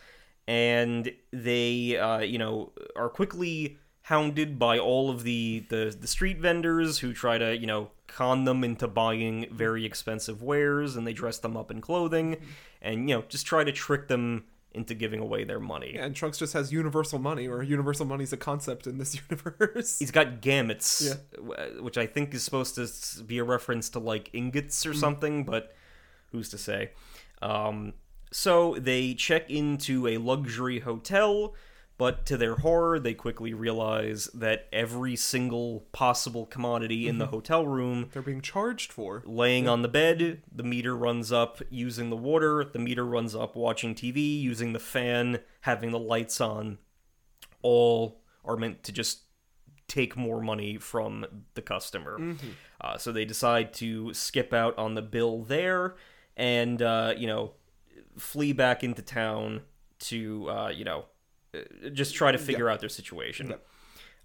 and 0.48 1.12
they, 1.32 1.96
uh, 1.96 2.18
you 2.20 2.38
know, 2.38 2.72
are 2.96 3.08
quickly 3.08 3.78
hounded 4.02 4.58
by 4.58 4.78
all 4.78 5.10
of 5.10 5.24
the, 5.24 5.66
the 5.68 5.96
the 6.00 6.06
street 6.06 6.38
vendors 6.38 6.98
who 6.98 7.12
try 7.12 7.38
to, 7.38 7.56
you 7.56 7.66
know, 7.66 7.90
con 8.06 8.44
them 8.44 8.62
into 8.64 8.86
buying 8.88 9.46
very 9.52 9.84
expensive 9.84 10.42
wares, 10.42 10.96
and 10.96 11.06
they 11.06 11.12
dress 11.12 11.38
them 11.38 11.56
up 11.56 11.70
in 11.70 11.80
clothing, 11.80 12.36
and 12.82 13.08
you 13.08 13.16
know, 13.16 13.24
just 13.28 13.46
try 13.46 13.62
to 13.64 13.72
trick 13.72 14.08
them 14.08 14.44
into 14.76 14.94
giving 14.94 15.20
away 15.20 15.44
their 15.44 15.58
money. 15.58 15.96
And 15.98 16.14
Trunks 16.14 16.38
just 16.38 16.52
has 16.52 16.70
universal 16.70 17.18
money, 17.18 17.48
or 17.48 17.62
universal 17.62 18.06
money's 18.06 18.32
a 18.32 18.36
concept 18.36 18.86
in 18.86 18.98
this 18.98 19.18
universe. 19.30 19.98
He's 19.98 20.10
got 20.10 20.40
gamuts, 20.40 21.18
w- 21.34 21.82
which 21.82 21.98
I 21.98 22.06
think 22.06 22.34
is 22.34 22.44
supposed 22.44 22.74
to 22.76 23.24
be 23.24 23.38
a 23.38 23.44
reference 23.44 23.88
to 23.90 23.98
like 23.98 24.30
ingots 24.32 24.84
or 24.86 24.94
something, 24.94 25.44
but 25.44 25.74
who's 26.30 26.50
to 26.50 26.58
say? 26.58 26.90
Um, 27.42 27.94
so 28.30 28.74
they 28.78 29.14
check 29.14 29.50
into 29.50 30.06
a 30.06 30.18
luxury 30.18 30.80
hotel, 30.80 31.54
but 31.98 32.26
to 32.26 32.36
their 32.36 32.56
horror, 32.56 32.98
they 32.98 33.14
quickly 33.14 33.54
realize 33.54 34.26
that 34.34 34.68
every 34.72 35.16
single 35.16 35.86
possible 35.92 36.44
commodity 36.44 37.08
in 37.08 37.18
the 37.18 37.26
hotel 37.28 37.66
room 37.66 38.10
They're 38.12 38.22
being 38.22 38.42
charged 38.42 38.92
for. 38.92 39.22
laying 39.24 39.66
on 39.66 39.82
the 39.82 39.88
bed, 39.88 40.42
the 40.50 40.62
meter 40.62 40.94
runs 40.96 41.32
up 41.32 41.62
using 41.70 42.10
the 42.10 42.16
water, 42.16 42.64
the 42.64 42.78
meter 42.78 43.04
runs 43.06 43.34
up 43.34 43.56
watching 43.56 43.94
TV, 43.94 44.40
using 44.40 44.72
the 44.74 44.78
fan, 44.78 45.40
having 45.62 45.90
the 45.90 45.98
lights 45.98 46.40
on, 46.40 46.78
all 47.62 48.20
are 48.44 48.56
meant 48.56 48.82
to 48.84 48.92
just 48.92 49.20
take 49.88 50.16
more 50.16 50.42
money 50.42 50.76
from 50.76 51.24
the 51.54 51.62
customer. 51.62 52.36
Uh, 52.80 52.98
so 52.98 53.12
they 53.12 53.24
decide 53.24 53.72
to 53.74 54.12
skip 54.12 54.52
out 54.52 54.76
on 54.76 54.94
the 54.94 55.02
bill 55.02 55.42
there 55.42 55.94
and, 56.36 56.82
uh, 56.82 57.14
you 57.16 57.26
know, 57.26 57.52
flee 58.18 58.52
back 58.52 58.84
into 58.84 59.00
town 59.00 59.62
to, 59.98 60.50
uh, 60.50 60.68
you 60.68 60.84
know, 60.84 61.06
just 61.92 62.14
try 62.14 62.32
to 62.32 62.38
figure 62.38 62.68
out 62.68 62.80
their 62.80 62.88
situation. 62.88 63.54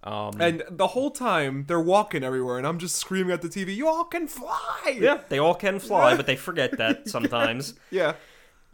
Um, 0.03 0.41
And 0.41 0.63
the 0.69 0.87
whole 0.87 1.11
time 1.11 1.65
they're 1.67 1.79
walking 1.79 2.23
everywhere, 2.23 2.57
and 2.57 2.65
I'm 2.65 2.79
just 2.79 2.95
screaming 2.95 3.31
at 3.33 3.41
the 3.43 3.49
TV, 3.49 3.75
"You 3.75 3.87
all 3.87 4.05
can 4.05 4.27
fly!" 4.27 4.97
yeah, 4.99 5.21
they 5.29 5.37
all 5.37 5.53
can 5.55 5.79
fly, 5.79 6.15
but 6.15 6.25
they 6.25 6.35
forget 6.35 6.77
that 6.77 7.07
sometimes. 7.15 7.75
yeah. 7.91 8.13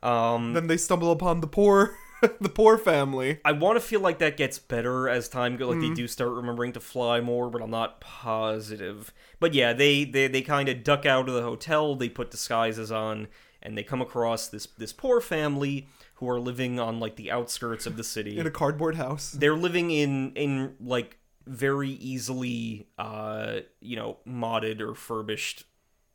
Um, 0.03 0.53
Then 0.53 0.67
they 0.67 0.77
stumble 0.77 1.11
upon 1.11 1.41
the 1.41 1.47
poor, 1.47 1.97
the 2.21 2.49
poor 2.49 2.77
family. 2.77 3.39
I 3.43 3.51
want 3.51 3.75
to 3.77 3.81
feel 3.81 3.99
like 3.99 4.19
that 4.19 4.37
gets 4.37 4.57
better 4.59 5.09
as 5.09 5.27
time 5.27 5.57
goes. 5.57 5.69
Like 5.69 5.77
Mm-hmm. 5.79 5.89
they 5.89 5.95
do 5.95 6.07
start 6.07 6.29
remembering 6.31 6.71
to 6.73 6.79
fly 6.79 7.19
more, 7.19 7.49
but 7.49 7.61
I'm 7.61 7.71
not 7.71 7.99
positive. 7.99 9.11
But 9.39 9.53
yeah, 9.53 9.73
they 9.73 10.05
they, 10.05 10.27
they 10.27 10.41
kind 10.41 10.69
of 10.69 10.83
duck 10.83 11.05
out 11.05 11.27
of 11.27 11.35
the 11.35 11.41
hotel. 11.41 11.95
They 11.95 12.09
put 12.09 12.31
disguises 12.31 12.91
on, 12.91 13.27
and 13.61 13.77
they 13.77 13.83
come 13.83 14.01
across 14.01 14.47
this 14.47 14.65
this 14.77 14.93
poor 14.93 15.19
family 15.19 15.87
who 16.17 16.29
are 16.29 16.39
living 16.39 16.79
on 16.79 16.99
like 16.99 17.15
the 17.15 17.31
outskirts 17.31 17.85
of 17.85 17.95
the 17.95 18.03
city. 18.03 18.37
in 18.39 18.47
a 18.47 18.51
cardboard 18.51 18.95
house. 18.95 19.31
They're 19.31 19.55
living 19.55 19.91
in 19.91 20.33
in 20.33 20.75
like 20.79 21.17
very 21.45 21.91
easily 21.91 22.87
uh 22.97 23.59
you 23.79 23.95
know 23.95 24.17
modded 24.27 24.81
or 24.81 24.93
furbished 24.93 25.63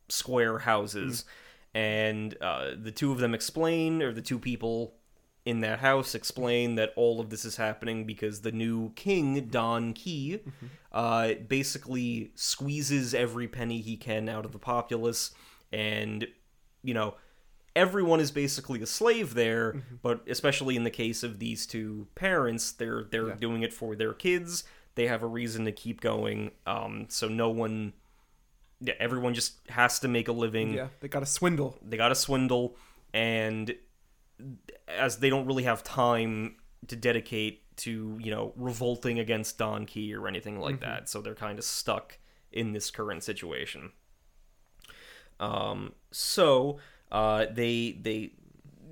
square 0.09 0.59
houses 0.59 1.25
and 1.73 2.37
uh 2.39 2.71
the 2.79 2.91
two 2.91 3.11
of 3.11 3.17
them 3.17 3.33
explain 3.33 4.03
or 4.03 4.13
the 4.13 4.21
two 4.21 4.37
people 4.37 4.93
in 5.43 5.61
that 5.61 5.79
house 5.79 6.13
explain 6.13 6.75
that 6.75 6.93
all 6.95 7.19
of 7.19 7.31
this 7.31 7.45
is 7.45 7.55
happening 7.55 8.05
because 8.05 8.41
the 8.41 8.51
new 8.51 8.91
king 8.91 9.47
Don 9.47 9.93
Kee 9.93 10.41
uh 10.91 11.33
basically 11.47 12.31
squeezes 12.35 13.15
every 13.15 13.47
penny 13.47 13.81
he 13.81 13.97
can 13.97 14.29
out 14.29 14.45
of 14.45 14.51
the 14.51 14.59
populace 14.59 15.31
and 15.71 16.27
you 16.83 16.93
know 16.93 17.15
everyone 17.75 18.19
is 18.19 18.29
basically 18.31 18.81
a 18.81 18.85
slave 18.85 19.33
there 19.33 19.81
but 20.01 20.21
especially 20.27 20.75
in 20.75 20.83
the 20.83 20.91
case 20.91 21.23
of 21.23 21.39
these 21.39 21.65
two 21.65 22.07
parents 22.15 22.71
they're 22.71 23.03
they're 23.09 23.29
Yeah. 23.29 23.35
doing 23.35 23.61
it 23.63 23.73
for 23.73 23.95
their 23.95 24.13
kids 24.13 24.63
they 24.95 25.07
have 25.07 25.23
a 25.23 25.27
reason 25.27 25.65
to 25.65 25.71
keep 25.71 25.99
going 26.01 26.51
um 26.67 27.05
so 27.09 27.27
no 27.27 27.49
one 27.49 27.93
yeah 28.79 28.93
everyone 28.99 29.33
just 29.33 29.55
has 29.69 29.99
to 29.99 30.07
make 30.07 30.27
a 30.27 30.31
living 30.31 30.73
Yeah, 30.73 30.89
they 30.99 31.07
gotta 31.07 31.25
swindle. 31.25 31.79
they 31.81 31.97
got 31.97 32.09
to 32.09 32.15
swindle 32.15 32.75
and 33.13 33.75
as 34.87 35.17
they 35.17 35.29
don't 35.29 35.45
really 35.47 35.63
have 35.63 35.83
time 35.83 36.55
to 36.87 36.95
dedicate 36.95 37.61
to 37.77 38.17
you 38.21 38.29
know 38.29 38.53
revolting 38.55 39.17
against 39.17 39.57
Don 39.57 39.85
Kee 39.87 40.13
or 40.13 40.27
anything 40.27 40.59
like 40.59 40.75
Mm-hmm. 40.81 40.89
that 40.91 41.09
so 41.09 41.21
they're 41.21 41.33
kind 41.33 41.57
of 41.57 41.65
stuck 41.65 42.19
in 42.51 42.73
this 42.73 42.91
current 42.91 43.23
situation 43.23 43.93
um 45.39 45.93
so 46.11 46.77
uh 47.13 47.45
they 47.51 47.97
they 48.01 48.31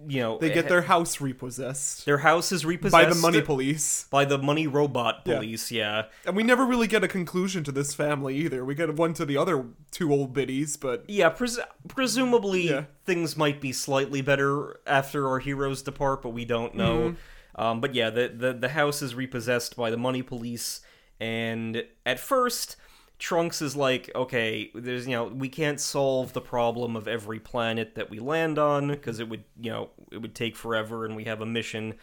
you 0.07 0.19
know 0.19 0.39
They 0.39 0.49
get 0.51 0.67
their 0.67 0.81
house 0.81 1.21
repossessed 1.21 2.05
their 2.05 2.17
house 2.19 2.51
is 2.51 2.65
repossessed 2.65 2.91
by 3.03 3.07
the 3.07 3.13
money 3.19 3.39
police. 3.41 4.07
by 4.09 4.25
the 4.25 4.39
money 4.39 4.65
robot 4.65 5.21
Yeah. 5.25 5.35
police 5.35 5.71
yeah, 5.71 6.05
And 6.25 6.35
we 6.35 6.41
never 6.43 6.65
really 6.65 6.87
get 6.87 7.03
a 7.03 7.07
conclusion 7.07 7.63
to 7.65 7.71
this 7.71 7.93
family 7.93 8.35
either. 8.37 8.65
We 8.65 8.73
get 8.73 8.95
one 8.95 9.13
to 9.13 9.25
the 9.25 9.37
other 9.37 9.65
two 9.91 10.11
old 10.11 10.33
biddies, 10.33 10.75
but 10.75 11.05
Yeah, 11.07 11.29
pres- 11.29 11.59
presumably 11.87 12.69
Yeah. 12.69 12.85
things 13.05 13.37
might 13.37 13.61
be 13.61 13.71
slightly 13.71 14.21
better 14.21 14.79
after 14.87 15.27
our 15.27 15.37
heroes 15.39 15.83
depart, 15.83 16.23
but 16.23 16.29
we 16.29 16.45
don't 16.45 16.73
know. 16.73 16.97
Mm-hmm. 17.11 17.61
Um, 17.61 17.79
but 17.81 17.93
yeah, 17.93 18.09
the, 18.09 18.27
the 18.35 18.53
the 18.53 18.69
house 18.69 19.03
is 19.03 19.13
repossessed 19.13 19.75
by 19.75 19.91
the 19.91 19.97
money 19.97 20.23
police, 20.23 20.81
and 21.19 21.83
at 22.07 22.19
first, 22.19 22.75
Trunks 23.21 23.61
is 23.61 23.75
like, 23.75 24.09
okay, 24.15 24.71
there's 24.73 25.05
you 25.05 25.15
know 25.15 25.25
we 25.25 25.47
can't 25.47 25.79
solve 25.79 26.33
the 26.33 26.41
problem 26.41 26.95
of 26.95 27.07
every 27.07 27.39
planet 27.39 27.93
that 27.93 28.09
we 28.09 28.17
land 28.17 28.57
on 28.57 28.87
because 28.87 29.19
it 29.19 29.29
would 29.29 29.43
you 29.61 29.71
know 29.71 29.89
it 30.11 30.17
would 30.23 30.33
take 30.33 30.55
forever, 30.55 31.05
and 31.05 31.15
we 31.15 31.25
have 31.25 31.39
a 31.39 31.45
mission. 31.45 31.93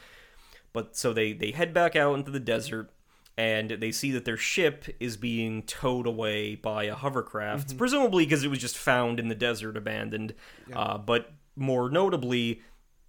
But 0.72 0.96
so 0.96 1.12
they 1.12 1.32
they 1.32 1.50
head 1.50 1.74
back 1.74 1.96
out 1.96 2.16
into 2.16 2.30
the 2.30 2.38
desert 2.38 2.92
and 3.36 3.70
they 3.70 3.90
see 3.90 4.12
that 4.12 4.24
their 4.24 4.36
ship 4.36 4.84
is 5.00 5.16
being 5.16 5.64
towed 5.64 6.06
away 6.06 6.54
by 6.54 6.84
a 6.84 6.94
hovercraft, 6.94 7.76
presumably 7.76 8.24
because 8.24 8.44
it 8.44 8.48
was 8.48 8.60
just 8.60 8.76
found 8.76 9.18
in 9.18 9.26
the 9.26 9.34
desert 9.34 9.76
abandoned. 9.76 10.34
Uh, 10.72 10.98
but 10.98 11.32
more 11.56 11.90
notably, 11.90 12.62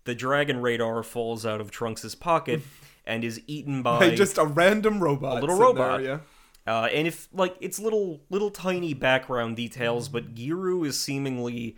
the 0.05 0.15
dragon 0.15 0.63
radar 0.63 1.03
falls 1.03 1.45
out 1.45 1.61
of 1.61 1.69
Trunks' 1.69 2.15
pocket 2.15 2.61
and 3.05 3.23
is 3.23 3.39
eaten 3.45 3.83
by 3.83 3.99
by 3.99 4.15
just 4.15 4.39
a 4.39 4.45
random 4.45 4.99
robot. 4.99 5.37
A 5.37 5.41
little 5.41 5.57
robot. 5.59 6.01
There, 6.01 6.09
yeah. 6.09 6.19
Uh, 6.69 6.85
and 6.93 7.07
if 7.07 7.27
like 7.33 7.55
it's 7.59 7.79
little 7.79 8.21
little 8.29 8.51
tiny 8.51 8.93
background 8.93 9.55
details, 9.55 10.07
but 10.07 10.35
Giru 10.35 10.85
is 10.85 10.99
seemingly 10.99 11.77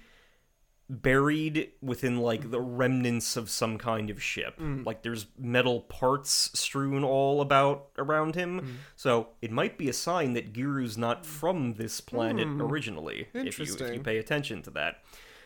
buried 0.90 1.72
within 1.82 2.18
like 2.18 2.52
the 2.52 2.60
remnants 2.60 3.38
of 3.38 3.50
some 3.50 3.78
kind 3.78 4.10
of 4.10 4.22
ship. 4.22 4.60
Mm. 4.60 4.86
Like 4.86 5.02
there's 5.02 5.28
metal 5.40 5.82
parts 5.82 6.52
strewn 6.60 7.06
all 7.06 7.40
about 7.40 7.88
around 7.98 8.36
him. 8.36 8.60
Mm. 8.60 8.68
So 8.98 9.30
it 9.42 9.50
might 9.50 9.78
be 9.78 9.88
a 9.88 9.94
sign 9.94 10.34
that 10.34 10.52
Giru's 10.52 10.98
not 10.98 11.26
from 11.26 11.76
this 11.76 12.02
planet 12.02 12.48
hmm. 12.48 12.62
originally. 12.62 13.30
If 13.34 13.60
you 13.60 13.74
if 13.74 13.94
you 13.94 14.02
pay 14.02 14.18
attention 14.18 14.62
to 14.64 14.72
that. 14.72 14.98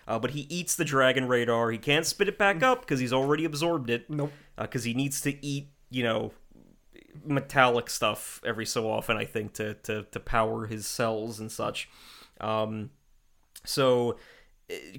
Uh, 0.08 0.18
but 0.18 0.32
he 0.32 0.42
eats 0.42 0.76
the 0.76 0.86
dragon 0.86 1.28
radar. 1.28 1.70
He 1.70 1.78
can't 1.78 2.06
spit 2.08 2.28
it 2.28 2.40
back 2.40 2.58
mm. 2.58 2.64
up 2.64 2.82
because 2.82 3.00
he's 3.00 3.14
already 3.14 3.46
absorbed 3.46 3.92
it. 3.92 4.10
Nope. 4.10 4.32
Uh, 4.58 4.64
because 4.64 4.86
he 4.86 4.96
needs 4.96 5.22
to 5.22 5.46
eat, 5.46 5.70
you 5.92 6.02
know, 6.02 6.32
metallic 7.24 7.90
stuff 7.90 8.42
every 8.46 8.66
so 8.66 8.90
often, 8.90 9.18
I 9.18 9.26
think, 9.26 9.54
to 9.54 9.76
to, 9.76 10.04
to 10.04 10.20
power 10.20 10.66
his 10.66 10.88
cells 10.88 11.40
and 11.40 11.52
such. 11.52 11.90
Um, 12.40 12.92
so, 13.64 14.18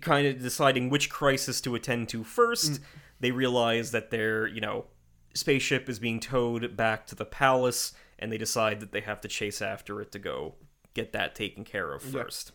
kind 0.01 0.27
of 0.27 0.41
deciding 0.41 0.91
which 0.91 1.11
crisis 1.11 1.61
to 1.63 1.75
attend 1.75 2.09
to 2.11 2.25
first, 2.25 2.81
they 3.21 3.31
realize 3.31 3.91
that 3.93 4.11
their 4.11 4.47
you 4.47 4.61
know 4.61 4.87
spaceship 5.35 5.89
is 5.89 5.99
being 5.99 6.21
towed 6.21 6.77
back 6.77 7.07
to 7.07 7.15
the 7.15 7.25
palace, 7.25 7.93
and 8.19 8.33
they 8.33 8.39
decide 8.39 8.81
that 8.81 8.93
they 8.93 9.01
have 9.01 9.21
to 9.21 9.29
chase 9.29 9.61
after 9.61 10.01
it 10.01 10.13
to 10.13 10.19
go 10.19 10.55
get 10.95 11.13
that 11.13 11.35
taken 11.35 11.65
care 11.65 11.93
of 11.93 12.03
first. 12.03 12.53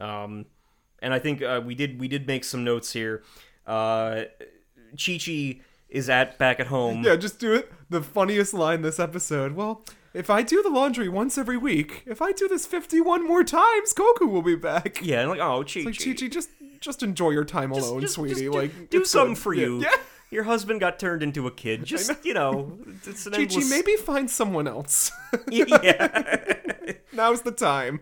Um, 0.00 0.46
and 1.00 1.12
I 1.12 1.18
think 1.18 1.42
uh, 1.42 1.60
we 1.64 1.74
did 1.74 2.00
we 2.00 2.08
did 2.08 2.26
make 2.26 2.44
some 2.44 2.64
notes 2.64 2.92
here. 2.92 3.22
Uh, 3.66 4.24
Chi 4.96 5.18
Chi 5.18 5.60
is 5.94 6.10
at 6.10 6.36
back 6.38 6.60
at 6.60 6.66
home. 6.66 7.02
Yeah, 7.04 7.16
just 7.16 7.38
do 7.38 7.54
it. 7.54 7.72
The 7.88 8.02
funniest 8.02 8.52
line 8.52 8.82
this 8.82 8.98
episode. 9.00 9.52
Well, 9.52 9.82
if 10.12 10.28
I 10.28 10.42
do 10.42 10.62
the 10.62 10.68
laundry 10.70 11.08
once 11.08 11.38
every 11.38 11.56
week, 11.56 12.02
if 12.06 12.20
I 12.20 12.32
do 12.32 12.48
this 12.48 12.66
51 12.66 13.26
more 13.26 13.44
times, 13.44 13.94
Goku 13.94 14.28
will 14.30 14.42
be 14.42 14.56
back. 14.56 15.00
Yeah, 15.02 15.20
and 15.20 15.30
like 15.30 15.40
oh, 15.40 15.62
Chi 15.64 15.80
Like, 15.80 15.98
Chi, 15.98 16.12
Chi 16.12 16.12
Chi, 16.14 16.28
just 16.28 16.50
just 16.80 17.02
enjoy 17.02 17.30
your 17.30 17.44
time 17.44 17.72
just- 17.72 17.88
alone, 17.88 18.00
just- 18.00 18.14
sweetie. 18.14 18.34
just 18.34 18.42
do- 18.44 18.52
like, 18.52 18.90
do 18.90 19.04
something 19.04 19.34
good. 19.34 19.40
for 19.42 19.54
Yeah, 19.54 19.66
you. 19.66 19.80
Yeah. 19.82 19.90
Your 20.30 20.44
husband 20.44 20.80
got 20.80 20.98
turned 20.98 21.22
into 21.22 21.46
a 21.46 21.50
kid. 21.52 21.84
Just 21.84 22.24
you 22.24 22.34
know, 22.34 22.76
it's 23.06 23.24
an 23.26 23.32
Chi 23.34 23.46
Chi, 23.46 23.60
maybe 23.68 23.94
find 23.96 24.28
someone 24.28 24.66
else. 24.66 25.12
yeah. 25.48 26.42
Now's 27.12 27.42
the 27.42 27.52
time. 27.52 28.00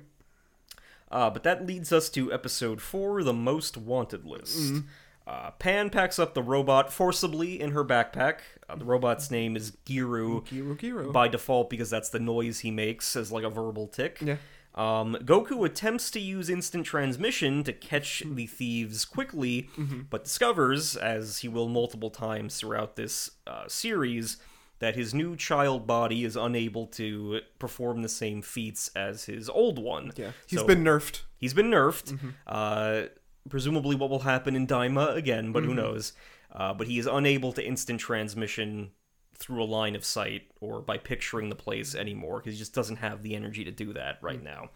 Uh, 1.10 1.28
but 1.28 1.42
that 1.42 1.66
leads 1.66 1.92
us 1.92 2.08
to 2.08 2.32
episode 2.32 2.80
four, 2.80 3.22
the 3.22 3.34
most 3.34 3.76
wanted 3.76 4.24
list. 4.24 4.82
Uh, 5.26 5.50
Pan 5.52 5.88
packs 5.90 6.18
up 6.18 6.34
the 6.34 6.42
robot 6.42 6.92
forcibly 6.92 7.60
in 7.60 7.70
her 7.70 7.84
backpack. 7.84 8.38
Uh, 8.68 8.76
the 8.76 8.84
robot's 8.84 9.30
name 9.30 9.56
is 9.56 9.72
Giru 9.86 10.44
Kiru 10.46 10.76
Kiru. 10.76 11.12
by 11.12 11.28
default 11.28 11.70
because 11.70 11.90
that's 11.90 12.08
the 12.08 12.18
noise 12.18 12.60
he 12.60 12.70
makes 12.70 13.14
as 13.16 13.30
like 13.30 13.44
a 13.44 13.50
verbal 13.50 13.86
tick. 13.86 14.18
Yeah. 14.20 14.36
Um, 14.74 15.16
Goku 15.22 15.66
attempts 15.66 16.10
to 16.12 16.18
use 16.20 16.48
instant 16.48 16.86
transmission 16.86 17.62
to 17.64 17.72
catch 17.74 18.22
the 18.26 18.46
thieves 18.46 19.04
quickly, 19.04 19.68
but 20.08 20.24
discovers, 20.24 20.96
as 20.96 21.38
he 21.38 21.48
will 21.48 21.68
multiple 21.68 22.08
times 22.08 22.58
throughout 22.58 22.96
this 22.96 23.32
uh, 23.46 23.64
series, 23.68 24.38
that 24.78 24.96
his 24.96 25.12
new 25.12 25.36
child 25.36 25.86
body 25.86 26.24
is 26.24 26.36
unable 26.36 26.86
to 26.86 27.40
perform 27.58 28.00
the 28.00 28.08
same 28.08 28.40
feats 28.40 28.90
as 28.96 29.26
his 29.26 29.50
old 29.50 29.78
one. 29.78 30.10
Yeah. 30.16 30.32
He's 30.46 30.60
So- 30.60 30.66
been 30.66 30.82
nerfed. 30.82 31.20
He's 31.36 31.52
been 31.54 31.70
nerfed. 31.70 32.18
Uh, 32.46 33.02
presumably, 33.48 33.96
what 33.96 34.10
will 34.10 34.20
happen 34.20 34.56
in 34.56 34.66
Daima 34.66 35.16
again, 35.16 35.52
but 35.52 35.64
who 35.64 35.74
knows? 35.74 36.12
Uh, 36.52 36.74
but 36.74 36.86
he 36.86 36.98
is 36.98 37.06
unable 37.06 37.52
to 37.52 37.64
instant 37.64 38.00
transmission 38.00 38.90
through 39.34 39.62
a 39.62 39.64
line 39.64 39.96
of 39.96 40.04
sight 40.04 40.42
or 40.60 40.80
by 40.80 40.98
picturing 40.98 41.48
the 41.48 41.56
place 41.56 41.94
anymore 41.94 42.38
because 42.38 42.54
he 42.54 42.58
just 42.58 42.74
doesn't 42.74 42.96
have 42.96 43.22
the 43.22 43.34
energy 43.34 43.64
to 43.64 43.70
do 43.70 43.92
that 43.92 44.18
right 44.20 44.42
now. 44.42 44.70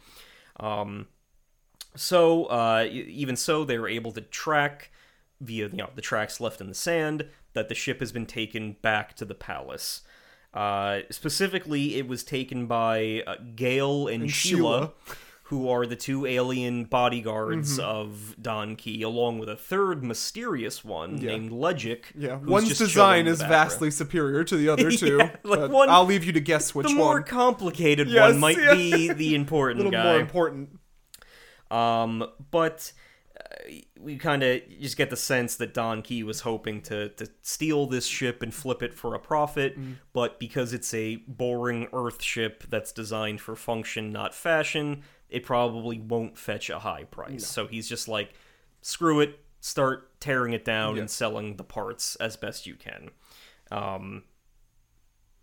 Um, 0.58 1.06
so, 1.94 2.46
uh, 2.46 2.86
even 2.90 3.36
so, 3.36 3.64
they 3.64 3.78
were 3.78 3.88
able 3.88 4.12
to 4.12 4.20
track 4.20 4.90
via 5.40 5.68
you 5.68 5.76
know 5.76 5.90
the 5.94 6.00
tracks 6.00 6.40
left 6.40 6.60
in 6.62 6.68
the 6.68 6.74
sand 6.74 7.28
that 7.52 7.68
the 7.68 7.74
ship 7.74 8.00
has 8.00 8.10
been 8.10 8.26
taken 8.26 8.76
back 8.82 9.14
to 9.14 9.24
the 9.24 9.34
palace. 9.34 10.02
Uh, 10.52 11.00
specifically, 11.10 11.96
it 11.96 12.08
was 12.08 12.24
taken 12.24 12.66
by 12.66 13.22
uh, 13.26 13.36
Gale 13.54 14.08
and, 14.08 14.22
And 14.22 14.30
Sheila, 14.30 14.58
Sheila. 14.58 14.92
Who 15.50 15.68
are 15.68 15.86
the 15.86 15.94
two 15.94 16.26
alien 16.26 16.84
bodyguards 16.86 17.78
of 17.78 18.34
Don 18.42 18.74
Kee, 18.74 19.02
along 19.02 19.38
with 19.38 19.48
a 19.48 19.54
third 19.56 20.02
mysterious 20.02 20.84
one 20.84 21.18
Yeah. 21.18 21.30
named 21.30 21.52
Ledgic. 21.52 22.06
Yeah. 22.18 22.36
One's 22.38 22.76
design 22.76 23.28
is 23.28 23.40
vastly 23.40 23.92
superior 23.92 24.42
to 24.42 24.56
the 24.56 24.68
other 24.68 24.90
two. 25.02 25.18
Yeah, 25.18 25.36
like 25.44 25.70
one- 25.70 25.88
I'll 25.88 26.04
leave 26.04 26.24
you 26.24 26.32
to 26.32 26.40
guess 26.40 26.74
which 26.74 26.86
one. 26.86 26.94
The 26.96 27.00
more 27.00 27.22
complicated 27.22 28.08
Yes, 28.08 28.32
one 28.32 28.40
might 28.40 28.58
yeah. 28.58 28.74
be 28.74 29.12
the 29.12 29.34
important 29.42 29.80
A 29.80 29.84
little 29.84 29.92
guy. 29.92 30.02
more 30.12 30.20
important. 30.20 30.80
Um, 31.70 32.24
but 32.50 32.92
uh, 33.40 33.70
we 34.00 34.16
kind 34.16 34.42
of 34.42 34.62
just 34.80 34.96
get 34.96 35.10
the 35.10 35.16
sense 35.16 35.56
that 35.56 35.74
Don 35.74 36.02
Kee 36.02 36.22
was 36.22 36.40
hoping 36.40 36.80
to 36.82 37.08
to 37.10 37.28
steal 37.42 37.86
this 37.86 38.06
ship 38.06 38.42
and 38.42 38.52
flip 38.54 38.82
it 38.82 38.94
for 38.94 39.14
a 39.14 39.18
profit, 39.18 39.76
but 40.12 40.38
because 40.38 40.72
it's 40.72 40.92
a 40.94 41.16
boring 41.28 41.88
Earth 41.92 42.22
ship 42.22 42.64
that's 42.68 42.92
designed 42.92 43.40
for 43.40 43.56
function, 43.56 44.12
not 44.12 44.34
fashion, 44.34 45.02
it 45.30 45.44
probably 45.44 45.98
won't 46.00 46.38
fetch 46.38 46.70
a 46.70 46.78
high 46.78 47.04
price. 47.04 47.46
So 47.46 47.66
he's 47.66 47.88
just 47.88 48.06
like, 48.08 48.32
screw 48.82 49.20
it, 49.20 49.40
start 49.60 50.20
tearing 50.20 50.52
it 50.52 50.64
down 50.64 50.94
Yeah. 50.96 51.02
and 51.02 51.10
selling 51.10 51.56
the 51.56 51.64
parts 51.64 52.16
as 52.16 52.36
best 52.36 52.66
you 52.66 52.74
can. 52.76 53.10
Um, 53.70 54.22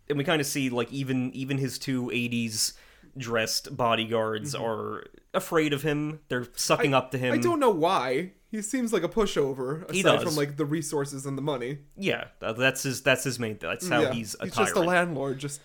and 0.10 0.18
we 0.18 0.24
kind 0.24 0.40
of 0.42 0.48
see 0.48 0.70
like 0.70 0.92
even 0.92 1.32
even 1.34 1.58
his 1.58 1.78
two 1.80 2.06
80s 2.08 2.74
dressed 3.18 3.76
bodyguards 3.76 4.56
are 4.56 5.04
afraid 5.36 5.72
of 5.72 5.84
him 5.84 6.20
they're 6.30 6.48
sucking 6.56 6.94
up 6.94 7.12
to 7.12 7.18
him 7.18 7.34
Mm-hmm. 7.34 7.40
I 7.40 7.44
don't 7.44 7.60
know 7.60 7.70
why. 7.70 8.32
He 8.50 8.62
seems 8.62 8.92
like 8.94 9.04
a 9.04 9.10
pushover 9.10 9.84
aside 9.84 9.96
He 9.96 10.02
does. 10.04 10.24
from 10.24 10.36
like 10.36 10.58
the 10.58 10.66
resources 10.66 11.26
and 11.26 11.38
the 11.38 11.42
money. 11.42 11.80
yeah 11.98 12.26
that's 12.40 12.84
his 12.84 13.02
that's 13.02 13.24
his 13.24 13.40
main 13.40 13.58
that's 13.60 13.88
how 13.88 14.02
yeah. 14.04 14.12
he's 14.14 14.36
a 14.40 14.46
he's 14.46 14.54
tyrant 14.54 14.70
just 14.76 14.76
a 14.78 14.88
landlord. 14.88 15.40
Just 15.40 15.62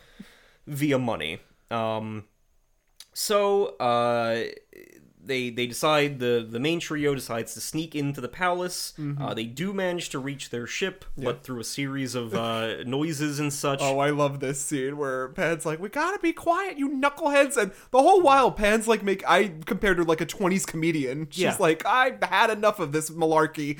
via 0.66 0.98
money 0.98 1.38
um 1.70 2.24
so 3.20 3.74
uh 3.80 4.44
they 5.24 5.50
they 5.50 5.66
decide 5.66 6.20
the 6.20 6.46
the 6.48 6.60
main 6.60 6.78
trio 6.78 7.14
decides 7.14 7.52
to 7.52 7.60
sneak 7.60 7.94
into 7.96 8.20
the 8.20 8.28
palace 8.28 8.94
Mm-hmm. 8.96 9.20
uh, 9.20 9.34
they 9.34 9.44
do 9.44 9.72
manage 9.72 10.08
to 10.10 10.18
reach 10.20 10.50
their 10.50 10.66
ship 10.66 11.04
but 11.16 11.42
through 11.42 11.58
a 11.60 11.64
series 11.64 12.14
of 12.14 12.32
uh 12.32 12.82
noises 12.86 13.40
and 13.40 13.52
such 13.52 13.80
oh, 13.82 13.98
I 13.98 14.10
love 14.10 14.38
this 14.38 14.60
scene 14.64 14.96
where 14.96 15.28
Pan's 15.30 15.66
like, 15.66 15.80
"We 15.80 15.88
gotta 15.88 16.18
be 16.20 16.32
quiet, 16.32 16.78
you 16.78 16.88
knuckleheads!" 16.90 17.56
And 17.56 17.72
the 17.90 18.00
whole 18.00 18.22
while, 18.22 18.50
Pan's 18.52 18.86
like, 18.86 19.02
"Make 19.02 19.22
I 19.28 19.48
compared 19.66 19.98
her 19.98 20.04
like 20.04 20.20
a 20.20 20.26
'20s 20.26 20.64
comedian." 20.66 21.26
She's 21.30 21.42
Yeah. 21.42 21.56
like, 21.58 21.84
"I've 21.84 22.22
had 22.22 22.50
enough 22.50 22.78
of 22.78 22.92
this 22.92 23.10
malarkey." 23.10 23.78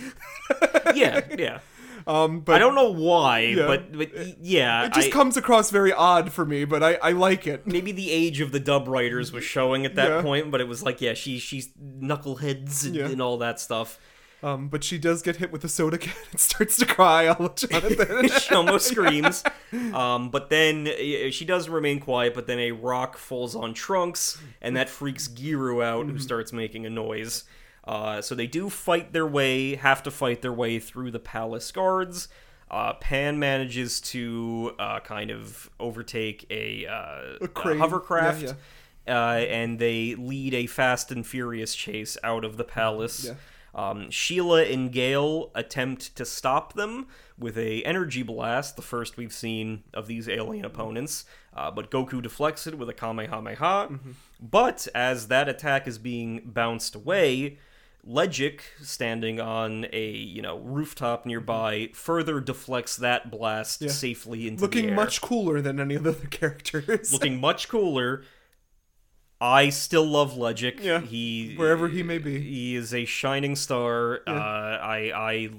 yeah 0.94 1.20
yeah 1.38 1.60
um, 2.08 2.40
but 2.40 2.56
I 2.56 2.58
don't 2.58 2.74
know 2.74 2.90
why, 2.90 3.40
Yeah. 3.40 3.66
but 3.66 3.96
but 3.96 4.10
yeah, 4.42 4.86
It 4.86 4.94
just 4.94 5.08
I- 5.08 5.10
comes 5.10 5.36
across 5.36 5.70
very 5.70 5.92
odd 5.92 6.32
for 6.32 6.44
me, 6.44 6.64
but 6.64 6.82
I, 6.82 6.94
I 6.94 7.12
like 7.12 7.46
it. 7.46 7.66
maybe 7.66 7.92
the 7.92 8.10
age 8.10 8.40
of 8.40 8.50
the 8.50 8.60
dub 8.60 8.88
writers 8.88 9.30
was 9.32 9.44
showing 9.44 9.84
at 9.84 9.94
that 9.96 10.08
Yeah. 10.08 10.22
point, 10.22 10.50
but 10.50 10.60
it 10.60 10.66
was 10.68 10.82
like, 10.82 11.00
yeah, 11.00 11.14
she 11.14 11.38
she's 11.38 11.68
knuckleheads 12.12 12.84
and, 12.86 12.94
Yeah. 12.96 13.06
and 13.06 13.20
all 13.22 13.38
that 13.38 13.60
stuff. 13.60 13.98
Um, 14.40 14.68
but 14.68 14.84
she 14.84 14.98
does 14.98 15.20
get 15.22 15.36
hit 15.36 15.50
with 15.50 15.64
a 15.64 15.68
soda 15.68 15.98
can 15.98 16.12
and 16.30 16.38
starts 16.48 16.76
to 16.76 16.86
cry. 16.86 17.26
I'll 17.26 17.48
Jonathan. 17.54 18.28
she 18.40 18.54
almost 18.54 18.86
screams. 18.92 19.42
Um, 19.92 20.30
but 20.30 20.48
then 20.48 20.86
she 21.32 21.44
does 21.44 21.68
remain 21.68 21.98
quiet, 21.98 22.34
but 22.34 22.46
then 22.46 22.60
a 22.60 22.70
rock 22.70 23.16
falls 23.16 23.56
on 23.56 23.74
Trunks, 23.74 24.38
and 24.62 24.76
that 24.76 24.88
freaks 24.88 25.26
Giru 25.26 25.84
out, 25.84 26.04
Mm-hmm. 26.06 26.12
who 26.12 26.18
starts 26.20 26.52
making 26.52 26.86
a 26.86 26.90
noise. 26.90 27.44
Uh, 27.88 28.20
so 28.20 28.34
they 28.34 28.46
do 28.46 28.68
fight 28.68 29.12
their 29.14 29.26
way, 29.26 29.74
have 29.76 30.02
to 30.02 30.10
fight 30.10 30.42
their 30.42 30.52
way 30.52 30.78
through 30.78 31.10
the 31.10 31.18
palace 31.18 31.72
guards. 31.72 32.28
Uh, 32.70 32.92
Pan 32.92 33.38
manages 33.38 33.98
to 33.98 34.74
uh, 34.78 35.00
kind 35.00 35.30
of 35.30 35.70
overtake 35.80 36.44
a, 36.50 36.86
uh, 36.86 37.38
a 37.40 37.48
crane. 37.48 37.78
hovercraft. 37.78 38.42
Yeah, 38.42 38.52
Uh, 39.08 39.38
and 39.38 39.78
they 39.78 40.14
lead 40.16 40.52
a 40.52 40.66
fast 40.66 41.10
and 41.10 41.26
furious 41.26 41.74
chase 41.74 42.18
out 42.22 42.44
of 42.44 42.58
the 42.58 42.64
palace. 42.64 43.24
Yeah. 43.24 43.34
Um, 43.74 44.10
Sheila 44.10 44.64
and 44.64 44.92
Gale 44.92 45.50
attempt 45.54 46.14
to 46.16 46.26
stop 46.26 46.74
them 46.74 47.06
with 47.38 47.56
a 47.56 47.82
energy 47.84 48.22
blast, 48.22 48.76
the 48.76 48.82
first 48.82 49.16
we've 49.16 49.32
seen 49.32 49.84
of 49.94 50.08
these 50.08 50.28
alien 50.28 50.64
opponents. 50.66 51.24
Uh, 51.56 51.70
but 51.70 51.90
Goku 51.90 52.20
deflects 52.20 52.66
it 52.66 52.76
with 52.76 52.88
a 52.90 52.92
Kamehameha. 52.94 53.88
But 54.40 54.88
as 54.94 55.28
that 55.28 55.48
attack 55.48 55.86
is 55.88 55.96
being 55.98 56.42
bounced 56.44 56.94
away, 56.94 57.58
Ledgic, 58.06 58.60
standing 58.80 59.40
on 59.40 59.86
a 59.92 60.10
you 60.10 60.40
know 60.42 60.58
rooftop 60.58 61.26
nearby, 61.26 61.90
further 61.92 62.40
deflects 62.40 62.96
that 62.96 63.30
blast 63.30 63.82
Yeah. 63.82 63.88
safely 63.90 64.46
into 64.48 64.60
the 64.60 64.66
Looking 64.66 64.88
air 64.90 64.94
much 64.96 65.20
cooler 65.20 65.60
than 65.60 65.78
any 65.80 65.94
of 65.96 66.04
the 66.04 66.10
other 66.10 66.26
characters. 66.30 67.12
looking 67.12 67.40
much 67.40 67.68
cooler. 67.68 68.22
I 69.40 69.68
still 69.68 70.04
love 70.06 70.32
Ledgic. 70.34 70.82
Yeah, 70.82 71.00
he 71.00 71.54
wherever 71.56 71.88
he 71.88 72.02
may 72.02 72.18
be. 72.18 72.40
he 72.40 72.74
is 72.76 72.92
a 72.94 73.04
shining 73.04 73.54
star. 73.56 74.20
Yeah. 74.26 74.32
Uh, 74.34 74.78
I, 74.82 74.98
I, 75.14 75.50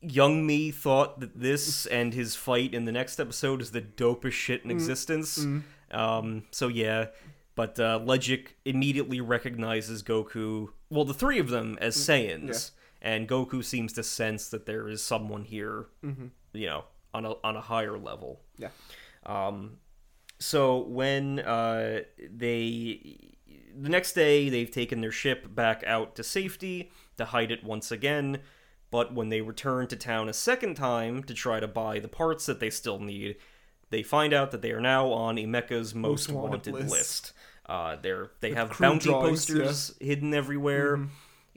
young 0.00 0.46
me 0.46 0.70
thought 0.70 1.20
that 1.20 1.38
this 1.40 1.86
and 1.86 2.12
his 2.14 2.34
fight 2.36 2.74
in 2.74 2.84
the 2.84 2.92
next 2.92 3.18
episode 3.18 3.62
is 3.62 3.70
the 3.70 3.80
dopest 3.82 4.32
shit 4.32 4.62
Mm. 4.62 4.64
in 4.66 4.70
existence. 4.72 5.46
Um, 5.90 6.42
so 6.50 6.68
yeah, 6.68 7.06
but 7.58 7.80
uh, 7.80 7.98
Ledgic 7.98 8.54
immediately 8.64 9.20
recognizes 9.20 10.04
Goku. 10.04 10.68
Well, 10.90 11.04
the 11.04 11.12
three 11.12 11.40
of 11.40 11.48
them 11.48 11.76
as 11.80 11.96
Saiyans, 11.96 12.70
and 13.02 13.28
Goku 13.28 13.64
seems 13.64 13.92
to 13.94 14.04
sense 14.04 14.48
that 14.50 14.64
there 14.64 14.88
is 14.88 15.02
someone 15.02 15.42
here. 15.44 15.86
You 16.52 16.66
know, 16.66 16.84
on 17.12 17.26
a 17.26 17.32
on 17.42 17.56
a 17.56 17.60
higher 17.60 17.98
level. 17.98 18.40
yeah. 18.56 18.68
Um, 19.26 19.78
so 20.38 20.78
when 20.78 21.40
uh, 21.40 22.02
they 22.30 23.18
the 23.76 23.88
next 23.88 24.12
day 24.12 24.48
they've 24.48 24.70
taken 24.70 25.00
their 25.00 25.10
ship 25.12 25.52
back 25.54 25.82
out 25.84 26.14
to 26.16 26.22
safety 26.22 26.92
to 27.16 27.24
hide 27.26 27.50
it 27.50 27.64
once 27.64 27.90
again. 27.90 28.38
But 28.90 29.12
when 29.12 29.28
they 29.28 29.40
return 29.42 29.86
to 29.88 29.96
town 29.96 30.28
a 30.28 30.32
second 30.32 30.76
time 30.76 31.22
to 31.24 31.34
try 31.34 31.60
to 31.60 31.66
buy 31.68 31.98
the 31.98 32.08
parts 32.08 32.46
that 32.46 32.58
they 32.60 32.70
still 32.70 32.98
need, 32.98 33.36
they 33.90 34.02
find 34.02 34.32
out 34.32 34.50
that 34.52 34.62
they 34.62 34.70
are 34.70 34.80
now 34.80 35.08
on 35.12 35.36
Imecka's 35.36 35.94
most, 35.94 36.28
Most 36.28 36.30
wanted 36.30 36.72
wanted, 36.72 36.74
list. 36.74 36.90
list. 36.90 37.32
Uh, 37.68 37.96
they're 38.00 38.30
they 38.40 38.52
have 38.54 38.70
crew 38.70 38.86
bounty 38.86 39.10
drawings, 39.10 39.46
posters 39.46 39.94
hidden 40.00 40.32
everywhere. 40.32 41.06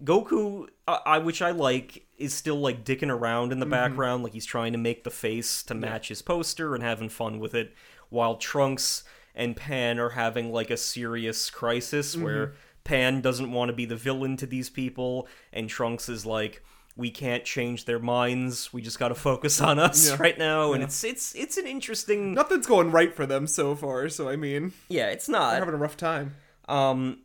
Goku, 0.03 0.67
uh, 0.87 0.99
I 1.05 1.19
which 1.19 1.41
I 1.41 1.51
like, 1.51 2.05
is 2.17 2.33
still 2.33 2.59
like 2.59 2.83
dicking 2.83 3.11
around 3.11 3.51
in 3.51 3.59
the 3.59 3.65
background, 3.65 4.23
like 4.23 4.33
he's 4.33 4.45
trying 4.45 4.73
to 4.73 4.79
make 4.79 5.03
the 5.03 5.11
face 5.11 5.63
to 5.63 5.73
match 5.73 6.09
his 6.09 6.21
poster 6.21 6.73
and 6.73 6.83
having 6.83 7.07
fun 7.07 7.39
with 7.39 7.53
it, 7.53 7.73
while 8.09 8.35
Trunks 8.35 9.03
and 9.35 9.55
Pan 9.55 9.99
are 9.99 10.09
having 10.09 10.51
like 10.51 10.69
a 10.69 10.77
serious 10.77 11.49
crisis 11.49 12.17
where 12.17 12.53
Pan 12.83 13.21
doesn't 13.21 13.51
want 13.51 13.69
to 13.69 13.73
be 13.73 13.85
the 13.85 13.95
villain 13.95 14.35
to 14.37 14.47
these 14.47 14.69
people, 14.69 15.27
and 15.53 15.69
Trunks 15.69 16.09
is 16.09 16.25
like, 16.25 16.63
"We 17.01 17.11
can't 17.11 17.43
change 17.43 17.83
their 17.85 17.99
minds. 17.99 18.71
We 18.71 18.81
just 18.81 18.97
got 18.99 19.09
to 19.09 19.15
focus 19.15 19.59
on 19.59 19.77
us 19.79 20.09
Yeah. 20.09 20.15
right 20.19 20.37
now." 20.37 20.71
And 20.73 20.81
it's 20.83 21.03
it's 21.03 21.35
it's 21.35 21.57
an 21.57 21.67
interesting. 21.67 22.33
Nothing's 22.33 22.67
going 22.67 22.91
right 22.91 23.13
for 23.13 23.25
them 23.25 23.45
so 23.47 23.75
far, 23.75 24.07
so 24.07 24.29
I 24.29 24.37
mean, 24.37 24.71
Yeah, 24.87 25.07
it's 25.09 25.25
they're 25.25 25.33
not. 25.39 25.59
having 25.59 25.73
a 25.73 25.77
rough 25.77 25.97
time. 25.97 26.35
Um, 26.69 27.23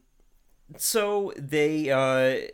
so 0.77 1.32
they, 1.36 1.90
uh, 1.90 2.48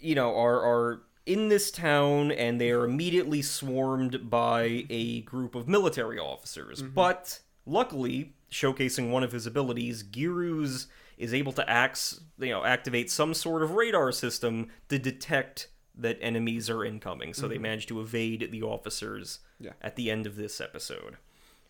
you 0.00 0.14
know, 0.14 0.34
are 0.36 0.60
are 0.60 1.02
in 1.26 1.48
this 1.48 1.70
town, 1.70 2.32
and 2.32 2.60
they 2.60 2.70
are 2.70 2.84
immediately 2.84 3.42
swarmed 3.42 4.30
by 4.30 4.86
a 4.88 5.20
group 5.22 5.54
of 5.54 5.68
military 5.68 6.18
officers. 6.18 6.82
But 6.82 7.40
luckily, 7.66 8.32
showcasing 8.50 9.10
one 9.10 9.22
of 9.22 9.32
his 9.32 9.46
abilities, 9.46 10.02
Giru's 10.02 10.86
is 11.18 11.34
able 11.34 11.52
to 11.52 11.68
act, 11.68 12.14
you 12.38 12.48
know, 12.50 12.64
activate 12.64 13.10
some 13.10 13.34
sort 13.34 13.62
of 13.62 13.72
radar 13.72 14.10
system 14.12 14.68
to 14.88 14.98
detect 14.98 15.68
that 15.98 16.16
enemies 16.20 16.70
are 16.70 16.84
incoming. 16.84 17.34
So 17.34 17.48
they 17.48 17.58
manage 17.58 17.86
to 17.88 18.00
evade 18.00 18.48
the 18.52 18.62
officers 18.62 19.40
Yeah. 19.58 19.72
at 19.82 19.96
the 19.96 20.10
end 20.10 20.26
of 20.26 20.36
this 20.36 20.60
episode. 20.60 21.16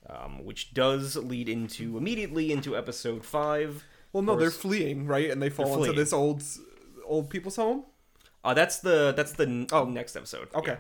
Um, 0.09 0.45
which 0.45 0.73
does 0.73 1.17
lead 1.17 1.49
into 1.49 1.99
immediately 1.99 2.53
into 2.53 2.77
episode 2.77 3.25
five. 3.27 3.85
Well, 4.13 4.23
no, 4.23 4.37
they're 4.37 4.51
fleeing, 4.51 5.07
right? 5.07 5.29
And 5.31 5.43
they 5.43 5.51
fall 5.51 5.67
into 5.67 5.79
fleeing. 5.79 5.97
this 5.97 6.13
old 6.13 6.43
old 7.05 7.29
people's 7.29 7.57
home. 7.57 7.85
Uh, 8.45 8.55
that's 8.55 8.79
the 8.79 9.13
that's 9.17 9.33
the 9.33 9.43
n- 9.45 9.67
Oh. 9.73 9.85
next 9.85 10.17
episode. 10.17 10.49
Okay. 10.55 10.79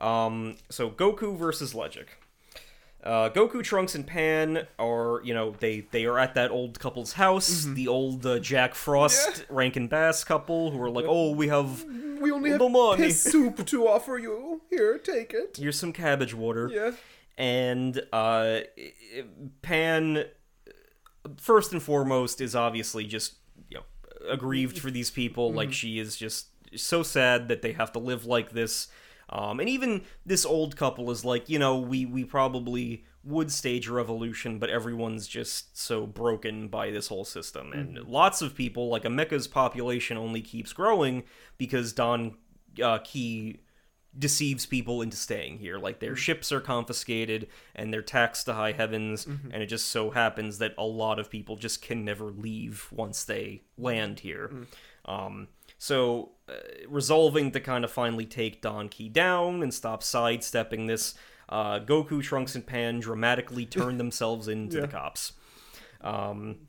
Yeah. 0.00 0.24
Um. 0.26 0.56
So 0.70 0.90
Goku 0.90 1.36
versus 1.36 1.74
Ledgic. 1.74 2.06
Uh, 3.04 3.30
Goku, 3.30 3.62
Trunks, 3.62 3.94
and 3.94 4.04
Pan 4.06 4.66
are 4.80 5.20
you 5.22 5.32
know 5.32 5.54
they 5.60 5.86
they 5.92 6.06
are 6.06 6.18
at 6.18 6.34
that 6.34 6.50
old 6.50 6.80
couple's 6.80 7.12
house, 7.12 7.64
Mm-hmm. 7.64 7.74
the 7.74 7.88
old 7.88 8.26
uh, 8.26 8.38
Jack 8.40 8.74
Frost, 8.74 9.44
Rankin 9.48 9.86
Bass 9.86 10.24
couple 10.24 10.72
who 10.72 10.82
are 10.82 10.90
like, 10.90 11.04
oh, 11.06 11.30
we 11.30 11.46
have 11.48 11.84
We 12.20 12.32
only 12.32 12.50
have 12.50 12.60
money. 12.60 13.04
piss 13.04 13.22
soup 13.22 13.64
to 13.66 13.86
offer 13.86 14.18
you. 14.18 14.60
Here, 14.70 14.98
take 14.98 15.32
it. 15.34 15.56
here's 15.60 15.78
some 15.78 15.92
cabbage 15.92 16.34
water. 16.34 16.68
Yeah. 16.72 16.92
and 17.38 18.00
uh, 18.12 18.60
Pan, 19.62 20.24
first 21.38 21.72
and 21.72 21.82
foremost, 21.82 22.40
is 22.40 22.56
obviously 22.56 23.04
just 23.06 23.34
you 23.68 23.78
know 23.78 23.84
aggrieved 24.32 24.78
for 24.78 24.90
these 24.90 25.10
people. 25.10 25.52
Like 25.52 25.72
she 25.72 25.98
is 25.98 26.16
just 26.16 26.48
so 26.74 27.02
sad 27.04 27.46
that 27.48 27.62
they 27.62 27.72
have 27.72 27.92
to 27.92 27.98
live 28.00 28.24
like 28.24 28.50
this. 28.50 28.88
Um, 29.28 29.58
and 29.58 29.68
even 29.68 30.02
this 30.24 30.46
old 30.46 30.76
couple 30.76 31.10
is 31.10 31.24
like, 31.24 31.48
you 31.48 31.58
know, 31.58 31.78
we 31.78 32.06
we 32.06 32.24
probably 32.24 33.04
would 33.24 33.50
stage 33.50 33.88
a 33.88 33.92
revolution, 33.92 34.58
but 34.60 34.70
everyone's 34.70 35.26
just 35.26 35.76
so 35.76 36.06
broken 36.06 36.68
by 36.68 36.90
this 36.90 37.08
whole 37.08 37.24
system, 37.24 37.72
and 37.72 37.98
lots 38.06 38.40
of 38.40 38.54
people, 38.54 38.88
like 38.88 39.02
Imecka's 39.02 39.48
population, 39.48 40.16
only 40.16 40.40
keeps 40.40 40.72
growing 40.72 41.24
because 41.58 41.92
Don 41.92 42.36
uh, 42.80 42.98
Key 42.98 43.60
deceives 44.16 44.64
people 44.64 45.02
into 45.02 45.16
staying 45.16 45.58
here. 45.58 45.76
Like 45.76 45.98
their 45.98 46.16
ships 46.16 46.52
are 46.52 46.60
confiscated 46.60 47.48
and 47.74 47.92
they're 47.92 48.02
taxed 48.02 48.46
to 48.46 48.54
high 48.54 48.72
heavens, 48.72 49.26
and 49.52 49.62
it 49.62 49.66
just 49.66 49.88
so 49.88 50.10
happens 50.10 50.58
that 50.58 50.74
a 50.78 50.84
lot 50.84 51.18
of 51.18 51.28
people 51.28 51.56
just 51.56 51.82
can 51.82 52.04
never 52.04 52.26
leave 52.26 52.86
once 52.92 53.24
they 53.24 53.62
land 53.76 54.20
here. 54.20 54.52
Um, 55.04 55.48
so 55.78 56.30
uh, 56.48 56.52
resolving 56.88 57.50
to 57.52 57.60
kind 57.60 57.84
of 57.84 57.90
finally 57.90 58.26
take 58.26 58.62
Don 58.62 58.88
Kee 58.88 59.08
down 59.08 59.62
and 59.62 59.72
stop 59.74 60.02
sidestepping 60.02 60.86
this, 60.86 61.14
uh, 61.48 61.80
Goku, 61.80 62.22
Trunks, 62.22 62.54
and 62.54 62.66
Pan 62.66 63.00
dramatically 63.00 63.66
turn 63.66 63.98
themselves 63.98 64.48
into 64.48 64.76
Yeah. 64.76 64.82
the 64.82 64.88
cops. 64.88 65.32
Um, 66.00 66.68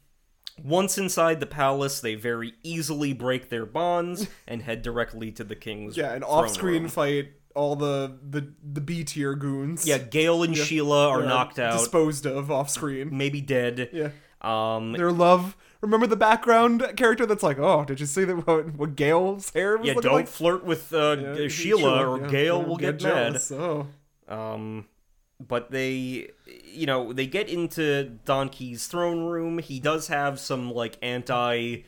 once 0.64 0.98
inside 0.98 1.40
the 1.40 1.46
palace, 1.46 2.00
they 2.00 2.16
very 2.16 2.54
easily 2.64 3.14
break 3.14 3.50
their 3.50 3.66
bonds 3.66 4.28
and 4.48 4.64
head 4.64 4.82
directly 4.82 5.32
to 5.34 5.44
the 5.44 5.56
king's 5.56 5.96
Yeah, 5.98 6.14
an 6.14 6.24
off-screen 6.24 6.84
room. 6.84 6.90
fight. 6.92 7.30
All 7.56 7.76
the 7.76 8.20
the 8.28 8.54
the 8.64 8.82
B 8.82 9.04
tier 9.04 9.34
goons. 9.34 9.88
Yeah, 9.88 9.98
Gale 9.98 10.44
and 10.44 10.56
Sheila 10.56 11.10
are 11.10 11.22
Yeah, 11.22 11.28
knocked 11.28 11.58
out, 11.58 11.80
disposed 11.80 12.28
of 12.28 12.52
off 12.52 12.70
screen. 12.70 13.16
maybe 13.18 13.42
dead. 13.42 13.90
Yeah, 13.92 14.10
Um, 14.42 14.92
their 14.92 15.12
love. 15.12 15.58
Remember 15.82 16.08
the 16.08 16.16
background 16.16 16.94
character 16.96 17.26
that's 17.26 17.44
like, 17.44 17.60
oh, 17.60 17.86
did 17.86 18.00
you 18.00 18.06
see 18.06 18.24
that 18.24 18.48
what, 18.48 18.74
what 18.76 18.96
Gale's 18.96 19.52
hair 19.52 19.78
was 19.78 19.88
yeah, 19.88 19.94
don't 19.94 20.14
like? 20.14 20.28
flirt 20.28 20.64
with 20.64 20.94
uh, 20.94 21.18
Yeah, 21.38 21.48
Sheila, 21.48 22.06
or 22.08 22.20
yeah, 22.32 22.40
yeah, 22.40 22.52
will 22.54 22.78
get, 22.78 22.94
mad. 22.94 23.34
jealous. 23.34 23.52
Oh. 23.52 23.88
Um, 24.28 24.88
but 25.40 25.70
they, 25.72 26.32
you 26.66 26.86
know, 26.86 27.14
they 27.14 27.28
get 27.28 27.48
into 27.48 28.18
Don 28.26 28.50
Kee's 28.50 28.88
throne 28.88 29.26
room. 29.26 29.60
He 29.60 29.80
does 29.80 30.08
have 30.08 30.40
some 30.40 30.72
like 30.72 30.98
anti 31.02 31.84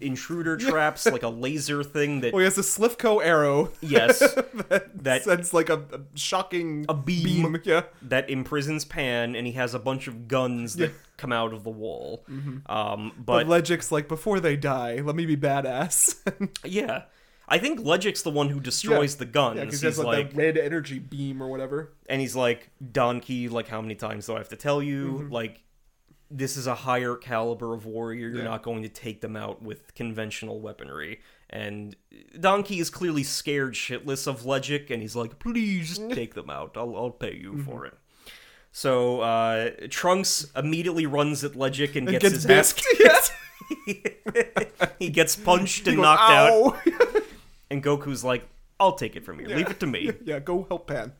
intruder 0.00 0.56
traps, 0.56 1.06
like 1.06 1.22
a 1.22 1.28
laser 1.28 1.82
thing 1.82 2.20
that 2.20 2.32
Well, 2.32 2.40
he 2.40 2.44
has 2.44 2.58
a 2.58 2.62
Slivko 2.62 3.24
arrow 3.24 3.72
yes, 3.80 4.18
that, 4.68 5.02
That- 5.02 5.24
sends 5.24 5.54
like 5.54 5.68
a, 5.70 5.78
a 5.92 6.00
shocking 6.14 6.84
a 6.88 6.94
beam, 6.94 7.56
Yeah, 7.64 7.82
that 8.02 8.28
imprisons 8.28 8.84
Pan, 8.84 9.34
and 9.34 9.46
he 9.46 9.54
has 9.54 9.74
a 9.74 9.78
bunch 9.78 10.06
of 10.06 10.28
guns 10.28 10.76
that 10.76 10.92
come 11.16 11.32
out 11.32 11.52
of 11.54 11.64
the 11.64 11.70
wall. 11.70 12.24
Um, 12.66 13.12
but 13.16 13.24
but 13.26 13.46
Ledgic's 13.46 13.90
like, 13.90 14.06
before 14.08 14.38
they 14.40 14.56
die, 14.56 15.00
let 15.00 15.16
me 15.16 15.24
be 15.26 15.36
badass. 15.36 16.16
yeah, 16.64 17.04
I 17.48 17.58
think 17.58 17.80
Ledgic's 17.80 18.22
the 18.22 18.30
one 18.30 18.48
who 18.50 18.60
destroys 18.60 19.16
the 19.16 19.24
guns. 19.24 19.56
yeah, 19.56 19.64
because 19.64 19.80
he's 19.80 19.80
he 19.80 19.86
has 19.86 19.98
like, 19.98 20.06
like, 20.06 20.30
that 20.32 20.36
red 20.36 20.58
energy 20.58 20.98
beam 20.98 21.42
or 21.42 21.48
whatever. 21.48 21.92
and 22.08 22.20
he's 22.20 22.36
like, 22.36 22.70
Don 22.92 23.20
Kee, 23.20 23.48
like, 23.48 23.68
how 23.68 23.80
many 23.80 23.94
times 23.94 24.26
do 24.26 24.34
I 24.34 24.38
have 24.38 24.48
to 24.50 24.56
tell 24.56 24.82
you? 24.82 25.20
Mm-hmm. 25.20 25.32
Like, 25.32 25.62
this 26.30 26.56
is 26.56 26.66
a 26.66 26.74
higher 26.74 27.14
caliber 27.16 27.72
of 27.74 27.86
warrior. 27.86 28.28
You're 28.28 28.38
Yeah. 28.38 28.44
not 28.44 28.62
going 28.62 28.82
to 28.82 28.88
take 28.88 29.20
them 29.20 29.36
out 29.36 29.62
with 29.62 29.94
conventional 29.94 30.60
weaponry. 30.60 31.20
And 31.50 31.94
Don 32.40 32.62
Kee 32.64 32.80
is 32.80 32.90
clearly 32.90 33.22
scared 33.22 33.74
shitless 33.74 34.26
of 34.26 34.42
Ledgic, 34.42 34.90
and 34.90 35.00
he's 35.00 35.14
like, 35.14 35.38
please 35.38 35.98
take 36.10 36.34
them 36.34 36.50
out. 36.50 36.72
I'll, 36.76 36.96
I'll 36.96 37.10
pay 37.10 37.34
you 37.36 37.52
Mm-hmm. 37.52 37.62
for 37.70 37.86
it. 37.86 37.94
So, 38.72 39.20
uh, 39.20 39.70
Trunks 39.88 40.50
immediately 40.54 41.06
runs 41.06 41.42
at 41.44 41.52
Ledgic 41.52 41.96
and, 41.96 42.06
gets, 42.08 42.22
gets 42.22 42.34
his 42.34 42.46
ass 42.46 42.72
bit. 42.74 43.32
Yeah. 43.86 44.02
he 44.98 45.08
gets 45.10 45.34
punched 45.34 45.86
and 45.88 45.96
goes, 45.96 46.02
knocked 46.04 46.30
out, 46.30 46.76
and 47.70 47.82
Goku's 47.82 48.22
like, 48.22 48.46
I'll 48.78 48.92
take 48.92 49.16
it 49.16 49.24
from 49.24 49.40
you. 49.40 49.46
Leave 49.48 49.70
it 49.70 49.80
to 49.80 49.86
me. 49.86 50.12
yeah, 50.24 50.38
go 50.38 50.66
help 50.68 50.86
Pan. 50.88 51.12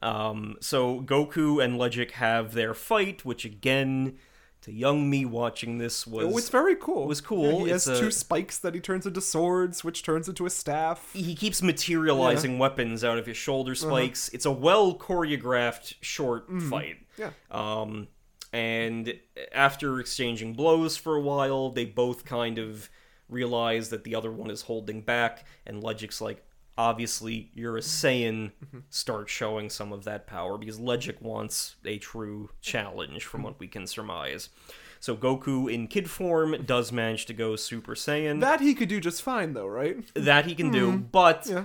Um, 0.00 0.56
so 0.60 1.00
Goku 1.02 1.62
and 1.62 1.78
Ledgic 1.78 2.12
have 2.12 2.54
their 2.54 2.72
fight, 2.74 3.24
which 3.24 3.44
again, 3.44 4.16
to 4.62 4.72
young 4.72 5.10
me 5.10 5.24
watching 5.24 5.78
this 5.78 6.06
was 6.06 6.26
Oh, 6.26 6.38
it's 6.38 6.48
very 6.48 6.76
cool. 6.76 7.04
It 7.04 7.08
was 7.08 7.20
cool. 7.20 7.44
Yeah, 7.44 7.64
he 7.66 7.70
It's 7.72 7.84
has 7.86 7.98
a- 7.98 8.00
two 8.00 8.10
spikes 8.10 8.58
that 8.58 8.74
he 8.74 8.80
turns 8.80 9.06
into 9.06 9.20
swords, 9.20 9.82
which 9.84 10.02
turns 10.02 10.28
into 10.28 10.46
a 10.46 10.50
staff. 10.50 11.12
he 11.12 11.34
keeps 11.34 11.62
materializing 11.62 12.58
weapons 12.58 13.02
out 13.04 13.18
of 13.18 13.26
his 13.26 13.36
Uh-huh. 13.36 13.42
shoulder 13.42 13.74
spikes. 13.74 14.28
It's 14.30 14.46
a 14.46 14.52
well 14.52 14.94
choreographed 14.96 15.94
short 16.00 16.46
fight. 16.70 16.96
Mm-hmm. 17.18 17.22
Yeah. 17.22 17.30
Um, 17.50 18.08
and 18.52 19.18
after 19.52 19.98
exchanging 19.98 20.54
blows 20.54 20.96
for 20.96 21.16
a 21.16 21.20
while, 21.20 21.70
they 21.70 21.84
both 21.84 22.24
kind 22.24 22.58
of 22.58 22.88
realize 23.28 23.88
that 23.90 24.04
the 24.04 24.14
other 24.14 24.30
one 24.30 24.50
is 24.50 24.62
holding 24.62 25.00
back, 25.00 25.46
and 25.66 25.82
Ledgic's 25.82 26.20
like, 26.20 26.44
obviously, 26.78 27.50
you're 27.54 27.76
a 27.76 27.80
Saiyan, 27.80 28.52
Mm-hmm. 28.64 28.78
start 28.90 29.28
showing 29.28 29.70
some 29.70 29.92
of 29.92 30.04
that 30.04 30.26
power, 30.26 30.56
because 30.58 30.78
Ledgic 30.78 31.20
wants 31.20 31.76
a 31.84 31.98
true 31.98 32.50
challenge, 32.60 33.24
from 33.24 33.38
Mm-hmm. 33.40 33.44
what 33.44 33.60
we 33.60 33.68
can 33.68 33.86
surmise. 33.86 34.48
So 35.00 35.16
Goku 35.16 35.72
in 35.72 35.88
kid 35.88 36.08
form 36.08 36.56
does 36.64 36.92
manage 36.92 37.26
to 37.26 37.32
go 37.34 37.56
Super 37.56 37.94
Saiyan. 37.94 38.40
That 38.40 38.60
he 38.60 38.72
could 38.74 38.88
do 38.88 39.00
just 39.00 39.22
fine, 39.22 39.52
though, 39.52 39.66
right? 39.66 39.96
That 40.14 40.46
he 40.46 40.54
can 40.54 40.70
do, 40.70 40.96
but 40.96 41.46
Yeah. 41.48 41.64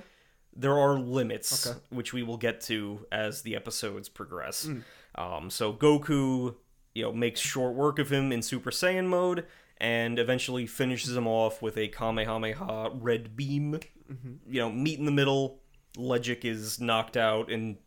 there 0.55 0.75
are 0.77 0.97
limits, 0.97 1.67
Okay. 1.67 1.79
which 1.89 2.13
we 2.13 2.23
will 2.23 2.38
get 2.38 2.61
to 2.61 3.05
as 3.11 3.43
the 3.43 3.55
episodes 3.55 4.09
progress. 4.09 4.65
Mm. 4.65 4.84
Um, 5.15 5.49
so 5.51 5.71
Goku, 5.71 6.55
you 6.95 7.03
know, 7.03 7.13
makes 7.13 7.39
short 7.39 7.75
work 7.75 7.99
of 7.99 8.11
him 8.11 8.31
in 8.31 8.41
Super 8.41 8.71
Saiyan 8.71 9.05
mode, 9.05 9.45
and 9.79 10.17
eventually 10.17 10.65
finishes 10.65 11.15
him 11.15 11.27
off 11.27 11.61
with 11.61 11.77
a 11.77 11.88
Kamehameha 11.89 12.89
red 12.95 13.35
beam. 13.38 13.79
Mm-hmm. 14.11 14.53
You 14.53 14.59
know, 14.61 14.71
meet 14.71 14.99
in 14.99 15.05
the 15.05 15.11
middle. 15.11 15.59
Ledgic 15.97 16.45
is 16.45 16.79
knocked 16.79 17.17
out, 17.17 17.51
and 17.51 17.77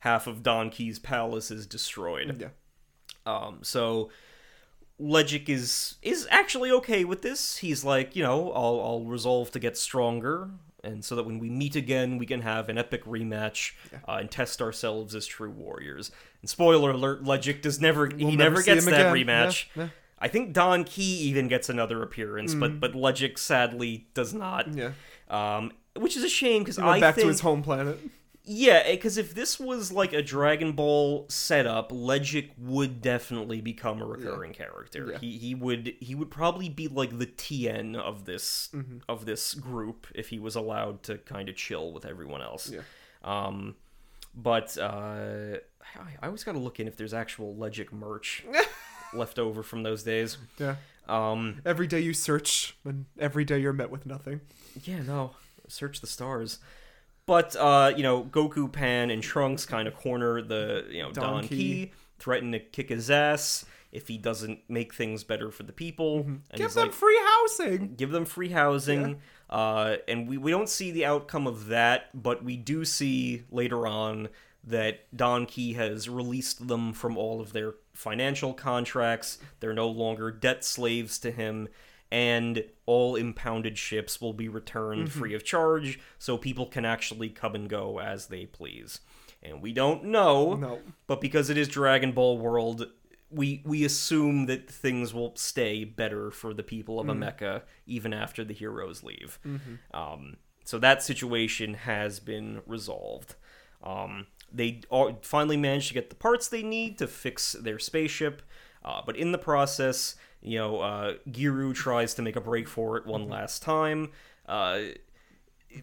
half 0.00 0.26
of 0.26 0.42
Don 0.42 0.70
Kee's 0.70 0.98
palace 0.98 1.50
is 1.50 1.66
destroyed. 1.66 2.40
Yeah. 2.40 2.48
Um, 3.26 3.58
so 3.62 4.10
Ledgic 5.00 5.48
is 5.48 5.96
is 6.02 6.26
actually 6.30 6.70
okay 6.72 7.04
with 7.04 7.22
this. 7.22 7.58
He's 7.58 7.84
like, 7.84 8.14
you 8.16 8.22
know, 8.22 8.52
I'll 8.52 8.80
I'll 8.80 9.04
resolve 9.04 9.50
to 9.52 9.58
get 9.58 9.78
stronger, 9.78 10.50
and 10.84 11.04
so 11.04 11.16
that 11.16 11.24
when 11.24 11.38
we 11.38 11.48
meet 11.48 11.74
again, 11.76 12.18
we 12.18 12.26
can 12.26 12.42
have 12.42 12.68
an 12.68 12.76
epic 12.76 13.04
rematch 13.04 13.72
uh, 14.08 14.16
and 14.20 14.30
test 14.30 14.60
ourselves 14.60 15.14
as 15.14 15.26
true 15.26 15.50
warriors. 15.50 16.10
And 16.42 16.50
spoiler 16.50 16.90
alert: 16.90 17.22
Ledgic 17.24 17.62
does 17.62 17.80
never 17.80 18.08
he 18.08 18.24
We'll 18.24 18.32
never, 18.34 18.56
never 18.56 18.62
gets 18.62 18.84
that 18.86 19.12
again. 19.12 19.14
rematch. 19.26 19.66
Yeah, 19.74 19.82
yeah. 19.84 19.88
I 20.22 20.28
think 20.28 20.52
Don 20.52 20.84
Kee 20.84 21.16
even 21.28 21.48
gets 21.48 21.70
another 21.70 22.02
appearance, 22.02 22.54
but 22.54 22.72
Mm. 22.72 22.80
but 22.80 22.92
Ledgic 22.92 23.38
sadly 23.38 24.08
does 24.12 24.34
not. 24.34 24.74
Yeah. 24.74 24.92
Um, 25.30 25.72
which 25.96 26.16
is 26.16 26.24
a 26.24 26.28
shame 26.28 26.62
because 26.62 26.78
I 26.78 27.00
back 27.00 27.14
think 27.14 27.24
to 27.24 27.28
his 27.28 27.40
home 27.40 27.62
planet. 27.62 27.98
yeah, 28.44 28.90
because 28.90 29.16
if 29.16 29.34
this 29.34 29.60
was 29.60 29.92
like 29.92 30.12
a 30.12 30.22
Dragon 30.22 30.72
Ball 30.72 31.26
setup, 31.28 31.90
Ledgic 31.92 32.50
would 32.58 33.00
definitely 33.00 33.60
become 33.60 34.00
a 34.02 34.04
recurring 34.06 34.52
character. 34.52 35.10
Yeah. 35.12 35.18
He 35.18 35.38
he 35.38 35.54
would 35.54 35.94
he 36.00 36.14
would 36.14 36.30
probably 36.30 36.68
be 36.68 36.88
like 36.88 37.18
the 37.18 37.26
TN 37.26 37.96
of 37.96 38.24
this 38.24 38.68
Mm-hmm. 38.74 38.98
of 39.08 39.24
this 39.26 39.54
group 39.54 40.06
if 40.14 40.28
he 40.28 40.38
was 40.38 40.56
allowed 40.56 41.02
to 41.04 41.18
kind 41.18 41.48
of 41.48 41.56
chill 41.56 41.92
with 41.92 42.04
everyone 42.04 42.42
else. 42.42 42.70
Yeah. 42.70 42.80
Um, 43.22 43.76
but 44.34 44.76
uh, 44.78 45.58
I, 45.96 46.00
I 46.22 46.26
always 46.26 46.44
got 46.44 46.52
to 46.52 46.58
look 46.58 46.78
in 46.80 46.86
if 46.88 46.96
there's 46.96 47.12
actual 47.14 47.54
Ledgic 47.56 47.92
merch 47.92 48.44
left 49.14 49.38
over 49.38 49.62
from 49.62 49.82
those 49.82 50.02
days. 50.02 50.38
Yeah. 50.58 50.76
Um, 51.10 51.60
Every 51.64 51.86
day 51.86 52.00
you 52.00 52.14
search, 52.14 52.76
and 52.84 53.06
every 53.18 53.44
day 53.44 53.58
you're 53.58 53.72
met 53.72 53.90
with 53.90 54.06
nothing. 54.06 54.40
Yeah, 54.84 55.02
no. 55.02 55.32
Search 55.68 56.00
the 56.00 56.06
stars. 56.06 56.58
But 57.26 57.54
uh, 57.56 57.92
you 57.96 58.02
know, 58.02 58.24
Goku, 58.24 58.70
Pan, 58.72 59.10
and 59.10 59.22
Trunks 59.22 59.64
kind 59.66 59.86
of 59.86 59.94
corner 59.96 60.42
the 60.42 60.86
you 60.90 61.02
know 61.02 61.12
Don 61.12 61.34
Don, 61.34 61.48
Key. 61.48 61.92
Threaten 62.18 62.52
to 62.52 62.58
kick 62.58 62.90
his 62.90 63.10
ass 63.10 63.64
if 63.92 64.06
he 64.08 64.18
doesn't 64.18 64.60
make 64.68 64.94
things 64.94 65.24
better 65.24 65.50
for 65.50 65.62
the 65.64 65.72
people. 65.72 66.20
And 66.20 66.26
Mm-hmm. 66.26 66.56
Give 66.56 66.72
them 66.74 66.88
like, 66.88 66.92
free 66.92 67.20
housing. 67.24 67.94
give 67.96 68.10
them 68.10 68.24
free 68.24 68.50
housing. 68.50 69.20
Uh, 69.48 69.96
and 70.06 70.28
we, 70.28 70.36
we 70.38 70.50
don't 70.50 70.68
see 70.68 70.90
the 70.92 71.04
outcome 71.06 71.46
of 71.48 71.66
that, 71.68 72.08
but 72.14 72.44
we 72.44 72.56
do 72.56 72.84
see 72.84 73.42
later 73.50 73.86
on 73.86 74.28
that 74.62 75.06
Don 75.16 75.46
Kee 75.46 75.72
has 75.72 76.08
released 76.08 76.68
them 76.68 76.92
from 76.92 77.16
all 77.16 77.40
of 77.40 77.52
their 77.52 77.74
financial 78.00 78.54
contracts. 78.54 79.38
They're 79.60 79.74
no 79.74 79.88
longer 79.88 80.30
debt 80.30 80.64
slaves 80.64 81.18
to 81.20 81.30
him, 81.30 81.68
and 82.10 82.64
all 82.86 83.14
impounded 83.14 83.76
ships 83.76 84.20
will 84.20 84.32
be 84.32 84.48
returned 84.48 85.12
free 85.12 85.34
of 85.34 85.44
charge, 85.44 86.00
so 86.18 86.38
people 86.38 86.66
can 86.66 86.84
actually 86.86 87.28
come 87.28 87.54
and 87.54 87.68
go 87.68 88.00
as 88.00 88.26
they 88.28 88.46
please. 88.46 89.00
And 89.42 89.60
we 89.62 89.72
don't 89.72 90.04
know, 90.04 90.54
No. 90.54 90.80
but 91.06 91.20
because 91.20 91.50
it 91.50 91.58
is 91.58 91.68
Dragon 91.68 92.12
Ball 92.12 92.38
World, 92.38 92.86
we 93.30 93.62
we 93.64 93.84
assume 93.84 94.46
that 94.46 94.68
things 94.68 95.14
will 95.14 95.36
stay 95.36 95.84
better 95.84 96.30
for 96.30 96.52
the 96.54 96.62
people 96.64 96.98
of 96.98 97.06
Imecka 97.06 97.62
even 97.86 98.12
after 98.12 98.44
the 98.44 98.54
heroes 98.54 99.02
leave. 99.04 99.38
Um, 99.94 100.36
so 100.64 100.78
that 100.78 101.02
situation 101.02 101.74
has 101.74 102.18
been 102.18 102.60
resolved. 102.66 103.34
Um, 103.82 104.26
they 104.52 104.80
finally 105.22 105.56
manage 105.56 105.88
to 105.88 105.94
get 105.94 106.10
the 106.10 106.16
parts 106.16 106.48
they 106.48 106.62
need 106.62 106.98
to 106.98 107.06
fix 107.06 107.52
their 107.52 107.78
spaceship, 107.78 108.42
uh, 108.84 109.02
but 109.04 109.16
in 109.16 109.32
the 109.32 109.38
process, 109.38 110.16
you 110.42 110.58
know, 110.58 110.80
uh, 110.80 111.14
Giru 111.28 111.74
tries 111.74 112.14
to 112.14 112.22
make 112.22 112.36
a 112.36 112.40
break 112.40 112.66
for 112.68 112.96
it 112.96 113.06
one 113.06 113.28
last 113.28 113.62
time. 113.62 114.10
Uh, 114.46 114.80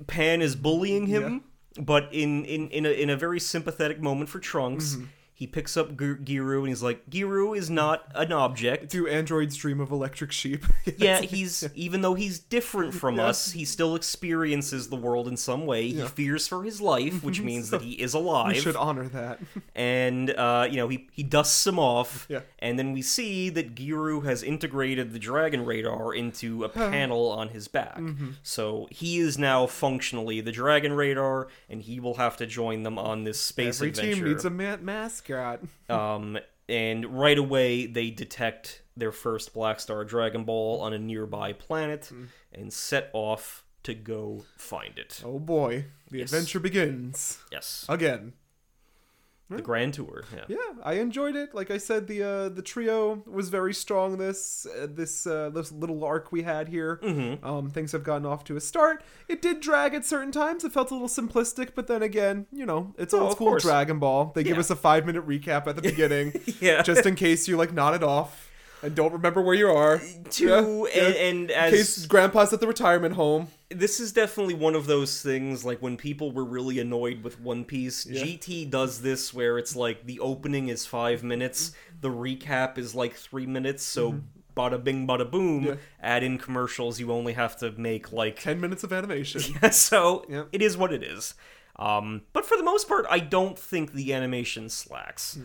Pan 0.08 0.42
is 0.42 0.56
bullying 0.56 1.08
him, 1.08 1.44
but 1.80 2.10
in 2.12 2.44
in 2.46 2.70
in 2.70 2.86
a, 2.86 2.90
in 2.90 3.10
a 3.10 3.16
very 3.16 3.40
sympathetic 3.40 4.02
moment 4.02 4.30
for 4.30 4.40
Trunks, 4.40 4.98
he 5.38 5.46
picks 5.46 5.78
up 5.78 5.90
G- 5.92 6.16
Giru 6.16 6.60
and 6.60 6.68
he's 6.70 6.82
like, 6.82 7.08
Giru 7.12 7.56
is 7.56 7.70
not 7.70 8.12
an 8.16 8.32
object. 8.32 8.90
Do 8.90 9.08
androids 9.08 9.56
dream 9.56 9.80
of 9.80 9.92
electric 9.92 10.32
sheep? 10.32 10.66
Yeah, 10.98 11.22
he's 11.22 11.68
even 11.76 12.02
though 12.02 12.16
he's 12.16 12.40
different 12.40 12.94
from 12.94 13.18
Yeah. 13.18 13.28
us, 13.28 13.52
he 13.52 13.66
still 13.66 13.94
experiences 13.96 14.90
the 14.90 14.96
world 14.96 15.28
in 15.28 15.38
some 15.38 15.66
way. 15.66 15.90
He 15.90 16.02
fears 16.08 16.48
for 16.48 16.64
his 16.64 16.82
life, 16.82 17.24
which 17.24 17.40
means 17.50 17.70
that 17.70 17.82
he 17.82 17.92
is 17.94 18.14
alive. 18.14 18.54
we 18.56 18.60
should 18.60 18.76
honor 18.76 19.08
that. 19.10 19.40
and 19.76 20.32
uh, 20.32 20.68
you 20.70 20.78
know 20.78 20.88
he 20.88 21.08
he 21.12 21.24
dusts 21.24 21.66
him 21.68 21.78
off, 21.78 22.26
Yeah. 22.30 22.42
and 22.60 22.80
then 22.80 22.94
we 22.94 23.02
see 23.02 23.50
that 23.52 23.76
Giru 23.76 24.26
has 24.26 24.42
integrated 24.44 25.14
the 25.14 25.20
dragon 25.20 25.66
radar 25.66 26.14
into 26.16 26.64
a 26.64 26.70
panel 26.70 27.30
on 27.30 27.50
his 27.50 27.68
back. 27.68 27.98
Mm-hmm. 27.98 28.32
So 28.44 28.88
he 28.90 29.20
is 29.20 29.38
now 29.38 29.68
functionally 29.68 30.42
the 30.42 30.52
dragon 30.52 30.94
radar, 30.94 31.48
and 31.70 31.82
he 31.82 32.00
will 32.00 32.16
have 32.16 32.38
to 32.38 32.46
join 32.48 32.84
them 32.84 32.98
on 32.98 33.24
this 33.24 33.40
space 33.40 33.78
Every 33.78 33.90
adventure. 33.90 34.16
team 34.16 34.24
needs 34.26 34.46
a 34.46 34.50
ma- 34.50 34.78
mascot. 35.30 35.62
um, 35.90 36.38
and 36.70 37.06
right 37.06 37.38
away 37.38 37.86
they 37.86 38.10
detect 38.10 38.82
their 38.96 39.12
first 39.12 39.54
Black 39.54 39.80
Star 39.80 40.04
Dragon 40.04 40.44
Ball 40.44 40.82
on 40.82 40.94
a 40.94 41.00
nearby 41.00 41.54
planet 41.54 42.10
Mm. 42.14 42.28
and 42.54 42.74
set 42.74 43.10
off 43.14 43.64
to 43.84 43.94
go 43.94 44.44
find 44.58 44.98
it. 44.98 45.22
Oh 45.24 45.40
boy, 45.40 45.86
the 46.10 46.20
Yes. 46.20 46.34
adventure 46.34 46.60
begins 46.60 47.40
Yes, 47.52 47.86
again. 47.88 48.34
The 49.50 49.62
Grand 49.62 49.94
Tour. 49.94 50.24
Yeah. 50.36 50.44
Yeah, 50.50 50.58
I 50.84 50.94
enjoyed 50.96 51.36
it. 51.36 51.56
Like 51.56 51.72
I 51.72 51.78
said, 51.78 52.08
the 52.08 52.22
uh, 52.24 52.50
the 52.50 52.62
trio 52.62 53.24
was 53.26 53.50
very 53.50 53.74
strong. 53.74 54.18
This 54.18 54.66
uh, 54.66 54.88
this 54.90 55.26
uh, 55.26 55.50
this 55.52 55.72
little 55.72 56.04
arc 56.04 56.32
we 56.32 56.44
had 56.44 56.68
here. 56.70 57.00
Mhm. 57.04 57.44
Um, 57.46 57.70
things 57.70 57.92
have 57.94 58.04
gotten 58.04 58.26
off 58.26 58.44
to 58.46 58.56
a 58.58 58.62
start. 58.62 59.04
It 59.28 59.42
did 59.42 59.60
drag 59.62 59.94
at 59.94 60.06
certain 60.06 60.32
times. 60.32 60.64
It 60.64 60.72
felt 60.74 60.92
a 60.92 60.94
little 60.94 61.08
simplistic, 61.08 61.70
but 61.76 61.88
then 61.88 62.02
again, 62.02 62.46
you 62.52 62.66
know, 62.66 62.94
it's 62.98 63.14
Oh, 63.14 63.22
old 63.22 63.32
school 63.34 63.48
course. 63.48 63.64
Dragon 63.64 64.00
Ball. 64.00 64.32
They 64.36 64.44
give 64.44 64.58
us 64.58 64.70
a 64.70 64.76
five 64.76 65.06
minute 65.06 65.26
recap 65.28 65.68
at 65.68 65.76
the 65.76 65.82
beginning, 65.92 66.34
Yeah. 66.60 66.82
just 66.82 67.06
in 67.06 67.16
case 67.16 67.48
you 67.48 67.56
like 67.58 67.74
nodded 67.74 68.04
off 68.04 68.47
and 68.84 68.96
don't 68.96 69.14
remember 69.14 69.42
where 69.42 69.56
you 69.56 69.68
are. 69.70 70.02
to 70.32 70.46
Yeah, 70.48 70.58
and, 70.60 70.88
yeah. 70.94 71.02
and 71.04 71.52
In 71.52 71.58
as 71.58 71.72
case 71.72 72.06
Grandpa's 72.06 72.54
at 72.54 72.60
the 72.60 72.68
retirement 72.68 73.16
home. 73.16 73.48
this 73.70 74.00
is 74.00 74.12
definitely 74.12 74.54
one 74.54 74.76
of 74.76 74.86
those 74.86 75.22
things 75.22 75.66
like 75.66 75.82
when 75.82 75.98
people 75.98 76.32
were 76.32 76.46
really 76.46 76.80
annoyed 76.80 77.24
with 77.24 77.40
One 77.40 77.66
Piece, 77.66 78.06
Yeah. 78.06 78.24
GT 78.24 78.70
does 78.70 79.02
this 79.02 79.34
where 79.34 79.58
it's 79.58 79.76
like 79.76 80.06
the 80.06 80.20
opening 80.20 80.70
is 80.70 80.86
five 80.86 81.24
minutes, 81.24 81.72
the 82.02 82.10
recap 82.10 82.78
is 82.78 82.94
like 82.96 83.16
three 83.16 83.46
minutes, 83.46 83.84
so 83.84 84.22
bada 84.56 84.84
bing 84.84 85.06
bada 85.08 85.30
boom, 85.30 85.64
Yeah. 85.66 85.76
add 86.02 86.24
in 86.24 86.38
commercials, 86.38 87.00
you 87.00 87.12
only 87.12 87.34
have 87.34 87.58
to 87.58 87.72
make 87.74 88.12
like 88.12 88.40
Ten 88.40 88.60
minutes 88.62 88.84
of 88.84 88.94
animation. 88.94 89.42
so 89.72 90.26
Yeah. 90.30 90.44
it 90.52 90.62
is 90.62 90.78
what 90.78 90.94
it 90.94 91.04
is. 91.04 91.34
Um, 91.80 92.24
but 92.34 92.44
for 92.46 92.58
the 92.58 92.64
most 92.64 92.88
part, 92.88 93.06
I 93.10 93.20
don't 93.20 93.58
think 93.58 93.94
the 93.94 94.14
animation 94.14 94.68
slacks. 94.70 95.38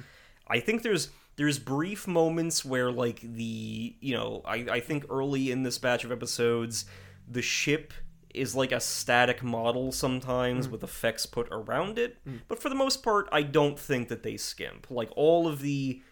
I 0.48 0.60
think 0.60 0.82
there's 0.82 1.10
there's 1.36 1.58
brief 1.58 2.06
moments 2.06 2.64
where 2.64 2.90
like 2.90 3.20
the 3.20 3.96
you 4.00 4.14
know 4.14 4.42
I, 4.44 4.56
I 4.70 4.80
think 4.80 5.06
early 5.10 5.50
in 5.50 5.62
this 5.62 5.78
batch 5.78 6.04
of 6.04 6.12
episodes 6.12 6.84
the 7.28 7.42
ship 7.42 7.92
is 8.34 8.54
like 8.54 8.72
a 8.72 8.80
static 8.80 9.42
model 9.42 9.92
sometimes 9.92 10.66
hmm. 10.66 10.72
with 10.72 10.82
effects 10.82 11.26
put 11.26 11.48
around 11.50 11.98
it. 11.98 12.18
Hmm. 12.24 12.36
But 12.48 12.60
for 12.60 12.68
the 12.68 12.74
most 12.74 13.02
part 13.02 13.28
i 13.32 13.42
don't 13.42 13.78
think 13.78 14.08
that 14.08 14.22
they 14.22 14.36
skimp. 14.36 14.86
Like 14.90 15.10
all 15.16 15.46
of 15.46 15.60
the 15.60 16.02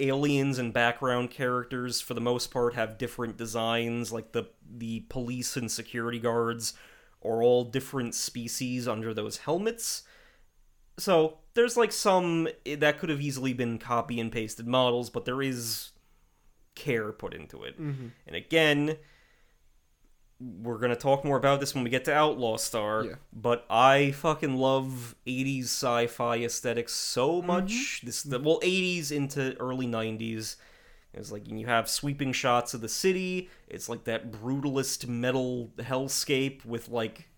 aliens 0.00 0.58
and 0.58 0.72
background 0.72 1.30
characters 1.30 2.00
for 2.00 2.14
the 2.14 2.20
most 2.20 2.50
part 2.50 2.74
have 2.74 2.98
different 2.98 3.36
designs. 3.36 4.12
Like 4.12 4.32
the 4.32 4.44
the 4.68 5.00
police 5.08 5.56
and 5.56 5.70
security 5.70 6.18
guards 6.18 6.74
are 7.24 7.42
all 7.42 7.64
different 7.64 8.14
species 8.14 8.88
under 8.88 9.14
those 9.14 9.38
helmets 9.38 10.02
so 10.98 11.38
there's 11.54 11.76
like 11.76 11.92
some 11.92 12.48
eh, 12.66 12.76
that 12.76 12.98
could 12.98 13.08
have 13.08 13.20
easily 13.20 13.52
been 13.52 13.78
copy 13.78 14.20
and 14.20 14.32
pasted 14.32 14.66
models 14.66 15.10
but 15.10 15.24
there 15.24 15.42
is 15.42 15.90
care 16.74 17.12
put 17.12 17.34
into 17.34 17.62
it 17.62 17.80
mm-hmm. 17.80 18.08
and 18.26 18.36
again 18.36 18.96
we're 20.62 20.78
gonna 20.78 20.96
talk 20.96 21.24
more 21.24 21.36
about 21.36 21.60
this 21.60 21.74
when 21.74 21.84
we 21.84 21.90
get 21.90 22.04
to 22.06 22.14
Outlaw 22.14 22.56
Star, 22.56 23.04
Yeah. 23.04 23.14
but 23.32 23.64
I 23.70 24.12
fucking 24.12 24.56
love 24.56 25.14
'80s 25.26 25.64
sci-fi 25.64 26.38
aesthetics 26.38 26.92
so 26.92 27.38
mm-hmm. 27.38 27.46
much. 27.46 28.02
This 28.04 28.22
the 28.22 28.38
mm-hmm. 28.38 28.46
well 28.46 28.60
'80s 28.60 29.12
into 29.12 29.56
early 29.58 29.86
'90s. 29.86 30.56
It's 31.14 31.30
like 31.30 31.46
you 31.48 31.66
have 31.66 31.88
sweeping 31.88 32.32
shots 32.32 32.72
of 32.74 32.80
the 32.80 32.88
city. 32.88 33.50
It's 33.68 33.88
like 33.88 34.04
that 34.04 34.32
brutalist 34.32 35.06
metal 35.06 35.70
hellscape 35.78 36.64
with 36.64 36.88
like 36.88 37.28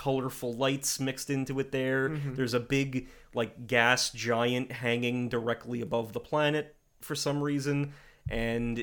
colorful 0.00 0.54
lights 0.54 0.98
mixed 0.98 1.28
into 1.28 1.60
it 1.60 1.72
there. 1.72 2.08
There's 2.08 2.54
a 2.54 2.60
big 2.60 3.08
like 3.34 3.66
gas 3.66 4.10
giant 4.10 4.72
hanging 4.72 5.28
directly 5.28 5.82
above 5.82 6.14
the 6.14 6.20
planet 6.20 6.74
for 7.02 7.14
some 7.14 7.42
reason 7.42 7.92
and 8.30 8.82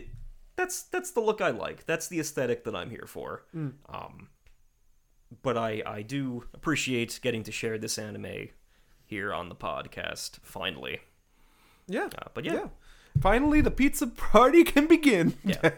that's 0.55 0.83
that's 0.83 1.09
the 1.11 1.19
look 1.21 1.41
I 1.41 1.49
like. 1.49 1.85
That's 1.87 2.07
the 2.07 2.19
aesthetic 2.19 2.63
that 2.65 2.75
I'm 2.75 2.91
here 2.91 3.05
for. 3.07 3.45
Um 3.89 4.27
but 5.41 5.57
I 5.57 5.81
I 5.85 6.03
do 6.03 6.43
appreciate 6.53 7.19
getting 7.23 7.41
to 7.43 7.51
share 7.51 7.79
this 7.79 7.97
anime 7.97 8.49
here 9.03 9.33
on 9.33 9.49
the 9.49 9.55
podcast 9.55 10.37
finally. 10.43 10.99
Yeah. 11.87 12.09
Uh, 12.15 12.29
but 12.35 12.45
yeah. 12.45 12.53
yeah. 12.53 12.67
Finally, 13.21 13.61
the 13.61 13.71
pizza 13.71 14.05
party 14.05 14.63
can 14.63 14.85
begin. 14.85 15.33
Yeah, 15.43 15.57
yeah. 15.63 15.71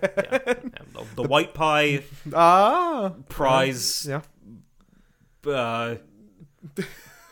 The, 0.94 1.06
the 1.16 1.24
white 1.24 1.54
pie 1.54 2.04
Ah. 2.36 3.14
prize 3.30 4.06
Yeah. 4.10 4.22
Uh 5.48 5.96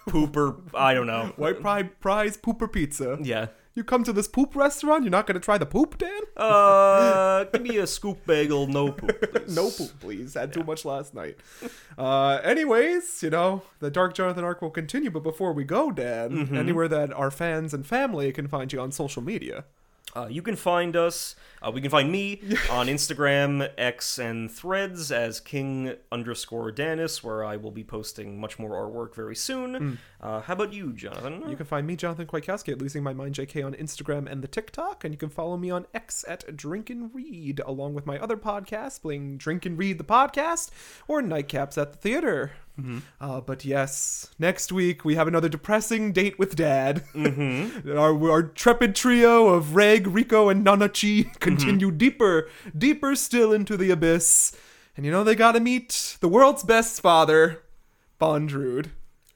pooper 0.07 0.61
I 0.73 0.93
don't 0.93 1.07
know. 1.07 1.33
White 1.37 1.61
Pride 1.61 1.99
Prize 1.99 2.37
Pooper 2.37 2.71
Pizza. 2.71 3.17
Yeah. 3.21 3.47
You 3.73 3.83
come 3.83 4.03
to 4.05 4.13
this 4.13 4.27
poop 4.27 4.55
restaurant, 4.55 5.03
you're 5.03 5.11
not 5.11 5.27
going 5.27 5.35
to 5.39 5.43
try 5.43 5.59
the 5.59 5.65
poop, 5.67 5.99
Dan? 5.99 6.21
Uh 6.35 7.43
give 7.53 7.61
me 7.61 7.77
a 7.77 7.85
scoop 7.85 8.25
bagel, 8.25 8.65
no 8.67 8.91
poop. 8.91 9.19
please. 9.45 9.55
No 9.55 9.69
poop, 9.69 9.99
please. 9.99 10.33
Had 10.33 10.51
too 10.53 10.63
much 10.63 10.83
last 10.85 11.13
night. 11.13 11.37
Uh, 11.97 12.39
anyways, 12.43 13.21
you 13.21 13.29
know, 13.29 13.61
the 13.79 13.91
Dark 13.91 14.13
Jonathan 14.15 14.43
arc 14.43 14.61
will 14.63 14.71
continue, 14.71 15.11
but 15.11 15.21
before 15.23 15.53
we 15.53 15.63
go, 15.63 15.91
Dan, 15.91 16.31
Mm-hmm. 16.31 16.57
anywhere 16.57 16.87
that 16.87 17.13
our 17.13 17.29
fans 17.29 17.73
and 17.73 17.85
family 17.85 18.31
can 18.31 18.47
find 18.47 18.71
you 18.73 18.79
on 18.79 18.91
social 18.91 19.21
media. 19.21 19.65
Uh, 20.15 20.25
you 20.29 20.41
can 20.41 20.55
find 20.55 20.95
us. 20.95 21.35
Uh, 21.61 21.71
we 21.71 21.81
can 21.81 21.89
find 21.89 22.11
me 22.11 22.41
on 22.71 22.87
Instagram, 22.87 23.69
X, 23.77 24.17
and 24.17 24.51
Threads 24.51 25.11
as 25.11 25.39
King 25.39 25.95
underscore 26.11 26.71
Danis, 26.71 27.23
where 27.23 27.43
I 27.43 27.57
will 27.57 27.71
be 27.71 27.83
posting 27.83 28.39
much 28.39 28.59
more 28.59 28.71
artwork 28.71 29.15
very 29.15 29.35
soon. 29.35 29.99
Uh, 30.19 30.41
how 30.41 30.53
about 30.53 30.73
you, 30.73 30.93
Jonathan? 30.93 31.41
Mm. 31.41 31.49
You 31.49 31.55
can 31.55 31.65
find 31.65 31.85
me, 31.85 31.95
Jonathan 31.95 32.27
Kwiatkowski, 32.27 32.71
at 32.73 32.79
Losing 32.79 33.03
My 33.03 33.13
Mind 33.13 33.35
JK 33.35 33.65
on 33.65 33.73
Instagram 33.73 34.29
and 34.29 34.41
the 34.41 34.47
TikTok, 34.47 35.03
and 35.03 35.13
you 35.13 35.17
can 35.17 35.29
follow 35.29 35.57
me 35.57 35.69
on 35.69 35.85
X 35.93 36.25
at 36.27 36.55
Drink 36.55 36.89
and 36.89 37.13
Read, 37.13 37.61
along 37.65 37.93
with 37.93 38.05
my 38.05 38.17
other 38.19 38.37
podcasts, 38.37 39.01
playing 39.01 39.37
Drink 39.37 39.65
and 39.65 39.77
Read 39.77 39.97
the 39.97 40.03
podcast 40.03 40.69
or 41.07 41.21
Nightcaps 41.21 41.77
at 41.79 41.91
the 41.91 41.97
Theater. 41.97 42.53
Uh, 43.19 43.41
but 43.41 43.65
yes, 43.65 44.29
next 44.37 44.71
week 44.71 45.03
we 45.03 45.15
have 45.15 45.27
another 45.27 45.49
depressing 45.49 46.11
date 46.11 46.37
with 46.37 46.55
Dad. 46.55 47.03
our, 47.15 48.31
our 48.31 48.43
trepid 48.43 48.93
trio 48.93 49.47
of 49.47 49.75
Reg, 49.75 50.05
Riko, 50.05 50.51
and 50.51 50.63
Nanachi 50.65 51.37
continue 51.57 51.91
deeper, 51.91 52.49
deeper 52.77 53.15
still 53.15 53.51
into 53.53 53.77
the 53.77 53.89
abyss. 53.91 54.55
And 54.95 55.05
you 55.05 55.11
know 55.11 55.23
they 55.23 55.35
gotta 55.35 55.59
meet 55.59 56.17
the 56.21 56.27
world's 56.27 56.63
best 56.63 57.01
father, 57.01 57.63
Bondrewd. 58.19 58.87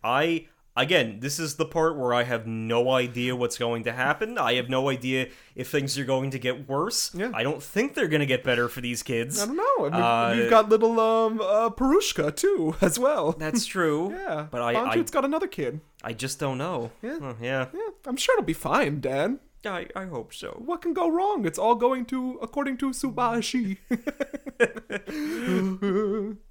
I 0.03 0.48
again, 0.76 1.19
this 1.19 1.38
is 1.39 1.56
the 1.57 1.65
part 1.65 1.98
where 1.98 2.14
I 2.14 2.23
have 2.23 2.48
no 2.48 2.89
idea 2.91 3.35
what's 3.35 3.57
going 3.57 3.84
to 3.84 3.91
happen. 3.91 4.38
I 4.38 4.53
have 4.53 4.69
no 4.69 4.89
idea 4.89 5.27
if 5.53 5.69
things 5.69 5.98
are 5.99 6.06
going 6.06 6.31
to 6.31 6.39
get 6.39 6.68
worse. 6.68 7.14
Yeah. 7.14 7.31
I 7.34 7.43
don't 7.43 7.61
think 7.61 7.93
they're 7.93 8.07
going 8.07 8.22
to 8.22 8.26
get 8.26 8.43
better 8.43 8.68
for 8.69 8.81
these 8.81 9.03
kids. 9.03 9.41
I 9.41 9.45
don't 9.45 9.57
know. 9.57 9.85
I 9.85 9.89
mean, 9.89 10.02
Uh, 10.02 10.34
we've 10.41 10.49
got 10.49 10.69
little 10.69 10.99
um 10.99 11.39
uh, 11.41 11.69
Prushka 11.69 12.35
too 12.35 12.76
as 12.81 12.98
well. 12.98 13.34
That's 13.34 13.65
true. 13.65 14.11
yeah, 14.18 14.48
but 14.49 14.61
I, 14.61 14.69
I, 14.69 14.73
Bondrewd's 14.73 15.11
got 15.11 15.26
another 15.26 15.48
kid. 15.48 15.81
I 16.03 16.14
just 16.14 16.39
don't 16.39 16.57
know. 16.57 16.91
Yeah. 17.03 17.18
Uh, 17.22 17.34
yeah. 17.39 17.68
Yeah, 17.73 17.89
I'm 18.07 18.18
sure 18.18 18.34
it'll 18.35 18.45
be 18.45 18.53
fine, 18.53 18.99
Dan. 19.02 19.39
I, 19.65 19.88
I 19.95 20.05
hope 20.05 20.33
so. 20.33 20.61
What 20.65 20.81
can 20.81 20.93
go 20.93 21.09
wrong? 21.09 21.45
It's 21.45 21.59
all 21.59 21.75
going 21.75 22.05
to 22.07 22.39
according 22.41 22.77
to 22.77 22.91
Subashi. 22.91 23.77